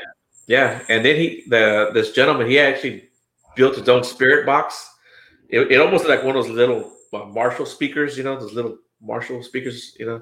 yeah. 0.47 0.81
And 0.89 1.03
then 1.03 1.15
he 1.15 1.43
the 1.47 1.89
this 1.93 2.11
gentleman 2.11 2.47
he 2.47 2.59
actually 2.59 3.09
built 3.55 3.77
his 3.77 3.89
own 3.89 4.03
spirit 4.03 4.45
box. 4.45 4.89
It, 5.49 5.71
it 5.71 5.81
almost 5.81 6.07
like 6.07 6.23
one 6.23 6.35
of 6.35 6.45
those 6.45 6.53
little 6.53 6.93
uh, 7.13 7.25
Marshall 7.25 7.65
speakers. 7.65 8.17
You 8.17 8.23
know, 8.23 8.39
those 8.39 8.53
little 8.53 8.77
Marshall 9.03 9.43
speakers. 9.43 9.95
You 9.99 10.05
know, 10.05 10.21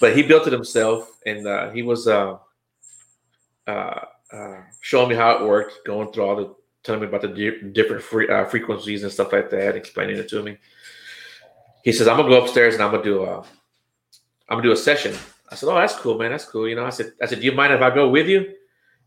but 0.00 0.16
he 0.16 0.22
built 0.22 0.46
it 0.46 0.52
himself, 0.52 1.18
and 1.26 1.46
uh, 1.46 1.70
he 1.70 1.82
was 1.82 2.08
uh, 2.08 2.38
uh, 3.66 4.00
uh, 4.32 4.60
showing 4.80 5.08
me 5.08 5.14
how 5.14 5.32
it 5.32 5.46
worked, 5.46 5.84
going 5.86 6.12
through 6.12 6.24
all 6.24 6.36
the 6.36 6.54
telling 6.82 7.00
me 7.00 7.06
about 7.06 7.22
the 7.22 7.28
di- 7.28 7.70
different 7.72 8.02
free, 8.02 8.28
uh, 8.28 8.44
frequencies 8.44 9.02
and 9.02 9.10
stuff 9.12 9.32
like 9.32 9.50
that, 9.50 9.74
explaining 9.74 10.16
it 10.16 10.28
to 10.28 10.42
me. 10.42 10.58
He 11.82 11.92
says, 11.92 12.08
"I'm 12.08 12.16
gonna 12.16 12.28
go 12.28 12.42
upstairs 12.42 12.74
and 12.74 12.82
I'm 12.82 12.90
gonna 12.90 13.02
do 13.02 13.22
a, 13.24 13.38
I'm 13.38 13.46
gonna 14.50 14.62
do 14.62 14.72
a 14.72 14.76
session." 14.76 15.14
I 15.50 15.54
said, 15.54 15.68
"Oh, 15.68 15.74
that's 15.74 15.96
cool, 15.96 16.18
man. 16.18 16.30
That's 16.30 16.44
cool." 16.44 16.68
You 16.68 16.76
know, 16.76 16.84
I 16.84 16.90
said, 16.90 17.12
"I 17.22 17.26
said, 17.26 17.40
do 17.40 17.46
you 17.46 17.52
mind 17.52 17.72
if 17.72 17.80
I 17.80 17.94
go 17.94 18.08
with 18.08 18.26
you?" 18.28 18.54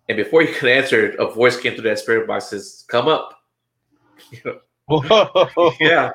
And 0.10 0.16
before 0.16 0.42
you 0.42 0.54
could 0.54 0.70
answer, 0.70 1.16
a 1.20 1.32
voice 1.32 1.60
came 1.60 1.74
through 1.74 1.90
that 1.90 2.00
spirit 2.00 2.28
box 2.28 2.46
says, 2.46 2.86
"Come 2.88 3.08
up." 3.08 3.34
You 4.32 4.60
know, 4.90 5.72
yeah. 5.80 6.12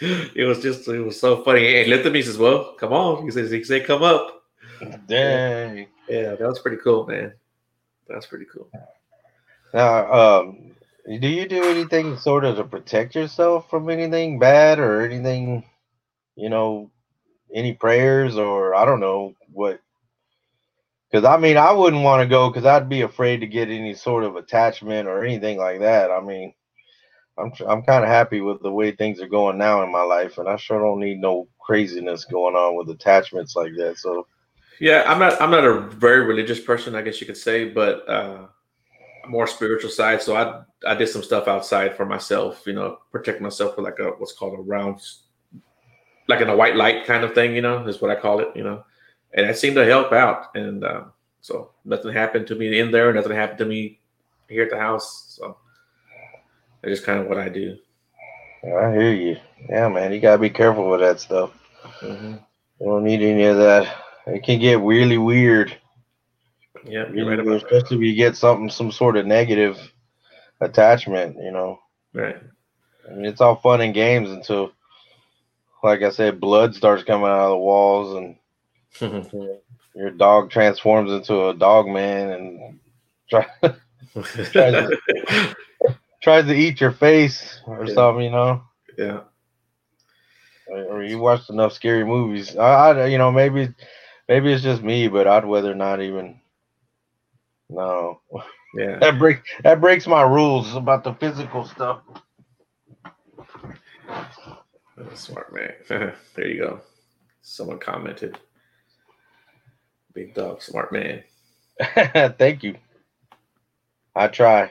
It 0.00 0.44
was 0.46 0.60
just, 0.60 0.88
it 0.88 1.00
was 1.00 1.20
so 1.20 1.42
funny. 1.42 1.76
And 1.76 1.86
he 1.86 2.10
me 2.10 2.18
and 2.18 2.24
says, 2.24 2.38
Well, 2.38 2.74
come 2.78 2.92
on. 2.92 3.24
He 3.24 3.30
says, 3.30 3.50
He 3.50 3.62
said, 3.64 3.86
Come 3.86 4.02
up. 4.02 4.42
Dang. 5.06 5.86
Yeah, 6.08 6.34
that 6.34 6.40
was 6.40 6.58
pretty 6.58 6.78
cool, 6.78 7.06
man. 7.06 7.32
That's 8.08 8.26
pretty 8.26 8.46
cool. 8.52 8.70
Now, 9.72 10.12
um, 10.12 10.74
do 11.06 11.28
you 11.28 11.48
do 11.48 11.64
anything 11.64 12.16
sort 12.16 12.44
of 12.44 12.56
to 12.56 12.64
protect 12.64 13.14
yourself 13.14 13.68
from 13.68 13.90
anything 13.90 14.38
bad 14.38 14.78
or 14.78 15.02
anything, 15.02 15.64
you 16.36 16.48
know, 16.48 16.90
any 17.52 17.72
prayers 17.74 18.36
or 18.36 18.74
I 18.74 18.84
don't 18.84 19.00
know 19.00 19.34
what? 19.52 19.80
Because 21.10 21.24
I 21.24 21.36
mean, 21.36 21.56
I 21.56 21.72
wouldn't 21.72 22.02
want 22.02 22.22
to 22.22 22.28
go 22.28 22.48
because 22.48 22.66
I'd 22.66 22.88
be 22.88 23.02
afraid 23.02 23.40
to 23.40 23.46
get 23.46 23.68
any 23.68 23.94
sort 23.94 24.24
of 24.24 24.36
attachment 24.36 25.08
or 25.08 25.24
anything 25.24 25.58
like 25.58 25.80
that. 25.80 26.10
I 26.10 26.20
mean, 26.20 26.54
I'm 27.36 27.52
I'm 27.66 27.82
kind 27.82 28.04
of 28.04 28.10
happy 28.10 28.40
with 28.40 28.62
the 28.62 28.70
way 28.70 28.92
things 28.92 29.20
are 29.20 29.26
going 29.26 29.58
now 29.58 29.82
in 29.82 29.90
my 29.90 30.02
life, 30.02 30.38
and 30.38 30.48
I 30.48 30.56
sure 30.56 30.80
don't 30.80 31.00
need 31.00 31.20
no 31.20 31.48
craziness 31.58 32.24
going 32.24 32.54
on 32.54 32.76
with 32.76 32.90
attachments 32.90 33.56
like 33.56 33.72
that. 33.76 33.98
So, 33.98 34.26
Yeah, 34.80 35.04
I'm 35.06 35.18
not 35.18 35.40
I'm 35.40 35.50
not 35.50 35.64
a 35.64 35.80
very 35.80 36.24
religious 36.24 36.60
person, 36.60 36.94
I 36.94 37.02
guess 37.02 37.20
you 37.20 37.26
could 37.26 37.36
say, 37.36 37.70
but 37.70 38.08
uh 38.08 38.46
more 39.26 39.46
spiritual 39.46 39.90
side. 39.90 40.22
So 40.22 40.36
I 40.36 40.62
I 40.86 40.94
did 40.94 41.08
some 41.08 41.22
stuff 41.22 41.48
outside 41.48 41.96
for 41.96 42.06
myself, 42.06 42.62
you 42.66 42.74
know, 42.74 42.98
protect 43.10 43.40
myself 43.40 43.76
with 43.76 43.84
like 43.84 43.98
a 43.98 44.10
what's 44.18 44.32
called 44.32 44.58
a 44.58 44.62
round 44.62 45.00
like 46.28 46.40
in 46.40 46.48
a 46.48 46.56
white 46.56 46.76
light 46.76 47.04
kind 47.04 47.24
of 47.24 47.34
thing, 47.34 47.54
you 47.54 47.62
know, 47.62 47.86
is 47.86 48.00
what 48.00 48.10
I 48.10 48.20
call 48.20 48.40
it, 48.40 48.48
you 48.54 48.64
know. 48.64 48.84
And 49.34 49.48
that 49.48 49.58
seemed 49.58 49.76
to 49.76 49.84
help 49.84 50.12
out. 50.12 50.54
And 50.54 50.84
uh, 50.84 51.04
so 51.40 51.72
nothing 51.84 52.12
happened 52.12 52.46
to 52.48 52.54
me 52.54 52.78
in 52.78 52.90
there, 52.90 53.12
nothing 53.12 53.32
happened 53.32 53.58
to 53.58 53.66
me 53.66 54.00
here 54.48 54.62
at 54.62 54.70
the 54.70 54.78
house. 54.78 55.36
So 55.36 55.58
that's 56.84 56.98
just 56.98 57.06
kind 57.06 57.20
of 57.20 57.26
what 57.26 57.38
I 57.38 57.48
do. 57.48 57.76
I 58.64 58.92
hear 58.92 59.12
you. 59.12 59.36
Yeah, 59.68 59.88
man, 59.88 60.12
you 60.12 60.20
gotta 60.20 60.38
be 60.38 60.50
careful 60.50 60.90
with 60.90 61.00
that 61.00 61.20
stuff. 61.20 61.50
hmm 62.00 62.34
You 62.80 62.86
don't 62.86 63.04
need 63.04 63.22
any 63.22 63.44
of 63.44 63.56
that. 63.58 63.94
It 64.26 64.42
can 64.42 64.58
get 64.58 64.80
really 64.80 65.18
weird. 65.18 65.76
Yeah, 66.84 67.06
you're 67.12 67.26
right 67.28 67.38
weird, 67.38 67.40
about 67.40 67.60
that. 67.62 67.72
especially 67.76 67.96
if 67.98 68.02
you 68.02 68.14
get 68.14 68.36
something, 68.36 68.70
some 68.70 68.90
sort 68.92 69.16
of 69.16 69.26
negative 69.26 69.78
attachment. 70.60 71.36
You 71.42 71.50
know, 71.52 71.78
Right. 72.12 72.36
I 73.10 73.14
mean, 73.14 73.26
it's 73.26 73.40
all 73.40 73.56
fun 73.56 73.80
and 73.82 73.92
games 73.94 74.30
until, 74.30 74.72
like 75.82 76.02
I 76.02 76.10
said, 76.10 76.40
blood 76.40 76.74
starts 76.74 77.02
coming 77.04 77.26
out 77.26 77.44
of 77.46 77.50
the 77.50 77.56
walls 77.58 78.16
and 78.16 78.36
your 79.94 80.10
dog 80.10 80.50
transforms 80.50 81.12
into 81.12 81.48
a 81.48 81.54
dog 81.54 81.86
man 81.86 82.30
and 82.30 82.80
try, 83.28 83.46
tries 84.12 84.52
to 84.52 84.98
eat 86.28 86.80
your 86.80 86.92
face 86.92 87.60
or 87.66 87.84
Yeah. 87.86 87.94
something. 87.94 88.24
You 88.24 88.30
know. 88.30 88.62
yeah. 88.96 89.20
or 90.66 90.78
or 90.84 91.04
you 91.04 91.18
watched 91.18 91.50
enough 91.50 91.72
scary 91.72 92.04
movies. 92.04 92.56
I, 92.56 92.90
I, 92.90 93.06
you 93.06 93.18
know, 93.18 93.30
maybe, 93.30 93.68
maybe 94.28 94.52
it's 94.52 94.62
just 94.62 94.82
me, 94.82 95.08
but 95.08 95.26
I'd 95.26 95.44
rather 95.44 95.74
not 95.74 96.00
even. 96.00 96.40
No, 97.68 98.20
Yeah. 98.74 98.98
that 99.00 99.18
break 99.18 99.38
that 99.62 99.80
breaks 99.80 100.06
my 100.06 100.22
rules 100.22 100.74
about 100.74 101.04
the 101.04 101.14
physical 101.14 101.64
stuff. 101.64 102.00
Smart 105.14 105.52
man. 105.54 105.72
there 106.34 106.46
you 106.48 106.58
go. 106.60 106.80
Someone 107.42 107.78
commented. 107.78 108.38
Big 110.14 110.34
dog, 110.34 110.62
smart 110.62 110.92
man. 110.92 111.22
Thank 112.38 112.62
you. 112.62 112.76
I 114.14 114.28
try. 114.28 114.70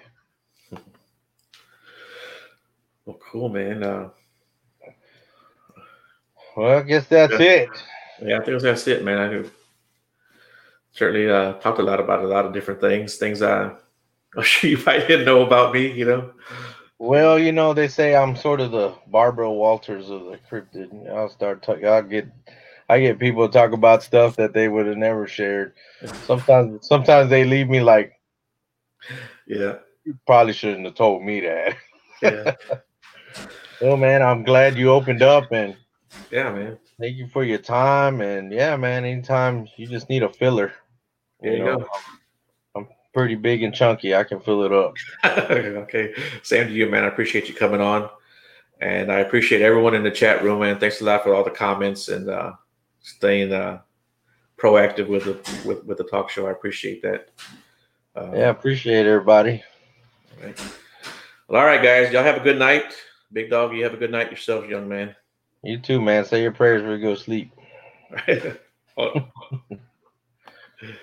Well, 3.05 3.19
cool, 3.31 3.49
man. 3.49 3.83
Uh, 3.83 4.09
Well, 6.55 6.79
I 6.79 6.81
guess 6.83 7.07
that's 7.07 7.33
it. 7.39 7.69
yeah, 8.21 8.39
I 8.39 8.43
think 8.45 8.61
that's 8.61 8.87
it, 8.87 9.03
man. 9.03 9.17
I 9.17 9.49
certainly 10.91 11.29
uh, 11.29 11.53
talked 11.53 11.79
a 11.79 11.83
lot 11.83 11.99
about 11.99 12.23
a 12.23 12.27
lot 12.27 12.45
of 12.45 12.53
different 12.53 12.79
things, 12.79 13.15
things 13.17 13.41
I, 13.41 13.71
I'm 14.37 14.43
sure 14.43 14.69
you 14.69 14.77
might 14.85 15.07
didn't 15.07 15.25
know 15.25 15.41
about 15.45 15.73
me, 15.73 15.91
you 15.91 16.05
know. 16.05 16.31
Well, 16.99 17.37
you 17.39 17.51
know, 17.51 17.73
they 17.73 17.87
say 17.87 18.15
I'm 18.15 18.35
sort 18.35 18.61
of 18.61 18.71
the 18.71 18.93
Barbara 19.07 19.51
Walters 19.51 20.09
of 20.09 20.25
the 20.25 20.39
cryptid. 20.49 21.09
I'll 21.09 21.29
start 21.29 21.61
talking. 21.63 21.87
I'll 21.87 22.03
get, 22.03 22.27
I 22.87 22.99
get 22.99 23.19
people 23.19 23.45
to 23.47 23.51
talk 23.51 23.71
about 23.73 24.03
stuff 24.03 24.35
that 24.37 24.53
they 24.53 24.69
would 24.69 24.85
have 24.85 24.97
never 24.97 25.27
shared. 25.27 25.73
Sometimes, 26.25 26.87
sometimes 26.87 27.29
they 27.29 27.43
leave 27.45 27.67
me 27.67 27.81
like, 27.81 28.13
Yeah. 29.47 29.77
you 30.05 30.17
probably 30.25 30.53
shouldn't 30.53 30.85
have 30.85 30.95
told 30.95 31.23
me 31.23 31.41
that. 31.41 31.75
Yeah. 32.21 32.53
Well, 33.81 33.97
man, 33.97 34.21
I'm 34.21 34.43
glad 34.43 34.77
you 34.77 34.91
opened 34.91 35.21
up 35.21 35.51
and 35.51 35.75
yeah, 36.31 36.51
man. 36.51 36.77
thank 36.99 37.15
you 37.15 37.27
for 37.27 37.43
your 37.43 37.57
time. 37.57 38.21
And 38.21 38.51
yeah, 38.51 38.75
man, 38.75 39.05
anytime 39.05 39.67
you 39.77 39.87
just 39.87 40.09
need 40.09 40.23
a 40.23 40.29
filler, 40.29 40.73
There 41.41 41.57
you 41.57 41.63
go. 41.63 41.85
I'm 42.75 42.87
pretty 43.13 43.35
big 43.35 43.63
and 43.63 43.73
chunky. 43.73 44.15
I 44.15 44.23
can 44.23 44.39
fill 44.39 44.63
it 44.63 44.71
up. 44.71 44.95
okay. 45.25 46.13
Same 46.43 46.67
to 46.67 46.73
you, 46.73 46.87
man. 46.89 47.03
I 47.03 47.07
appreciate 47.07 47.47
you 47.47 47.53
coming 47.53 47.81
on. 47.81 48.09
And 48.81 49.11
I 49.11 49.19
appreciate 49.19 49.61
everyone 49.61 49.93
in 49.95 50.03
the 50.03 50.11
chat 50.11 50.43
room, 50.43 50.59
man. 50.59 50.79
Thanks 50.79 51.01
a 51.01 51.05
lot 51.05 51.23
for 51.23 51.33
all 51.33 51.43
the 51.43 51.51
comments 51.51 52.09
and 52.09 52.29
uh, 52.29 52.53
staying 53.01 53.53
uh, 53.53 53.79
proactive 54.57 55.07
with 55.07 55.25
the 55.25 55.67
with, 55.67 55.83
with 55.85 55.97
the 55.97 56.03
talk 56.05 56.29
show. 56.29 56.47
I 56.47 56.51
appreciate 56.51 57.01
that. 57.03 57.29
Uh, 58.15 58.31
Yeah, 58.33 58.49
appreciate 58.49 59.05
everybody. 59.05 59.63
all 60.39 60.45
right. 60.47 60.59
Well, 61.47 61.61
all 61.61 61.67
right, 61.67 61.81
guys. 61.83 62.11
Y'all 62.11 62.23
have 62.23 62.37
a 62.37 62.43
good 62.43 62.57
night. 62.59 62.93
Big 63.33 63.49
dog, 63.49 63.75
you 63.75 63.83
have 63.83 63.95
a 63.95 63.97
good 63.97 64.11
night 64.11 64.29
yourself, 64.29 64.69
young 64.69 64.87
man. 64.87 65.15
You 65.63 65.79
too, 65.79 65.99
man. 65.99 66.23
Say 66.23 66.43
your 66.43 66.51
prayers 66.51 66.81
before 66.81 66.95
you 66.95 67.01
go 67.01 67.15
to 67.15 67.19
sleep. 67.19 67.51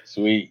Sweet. 0.05 0.49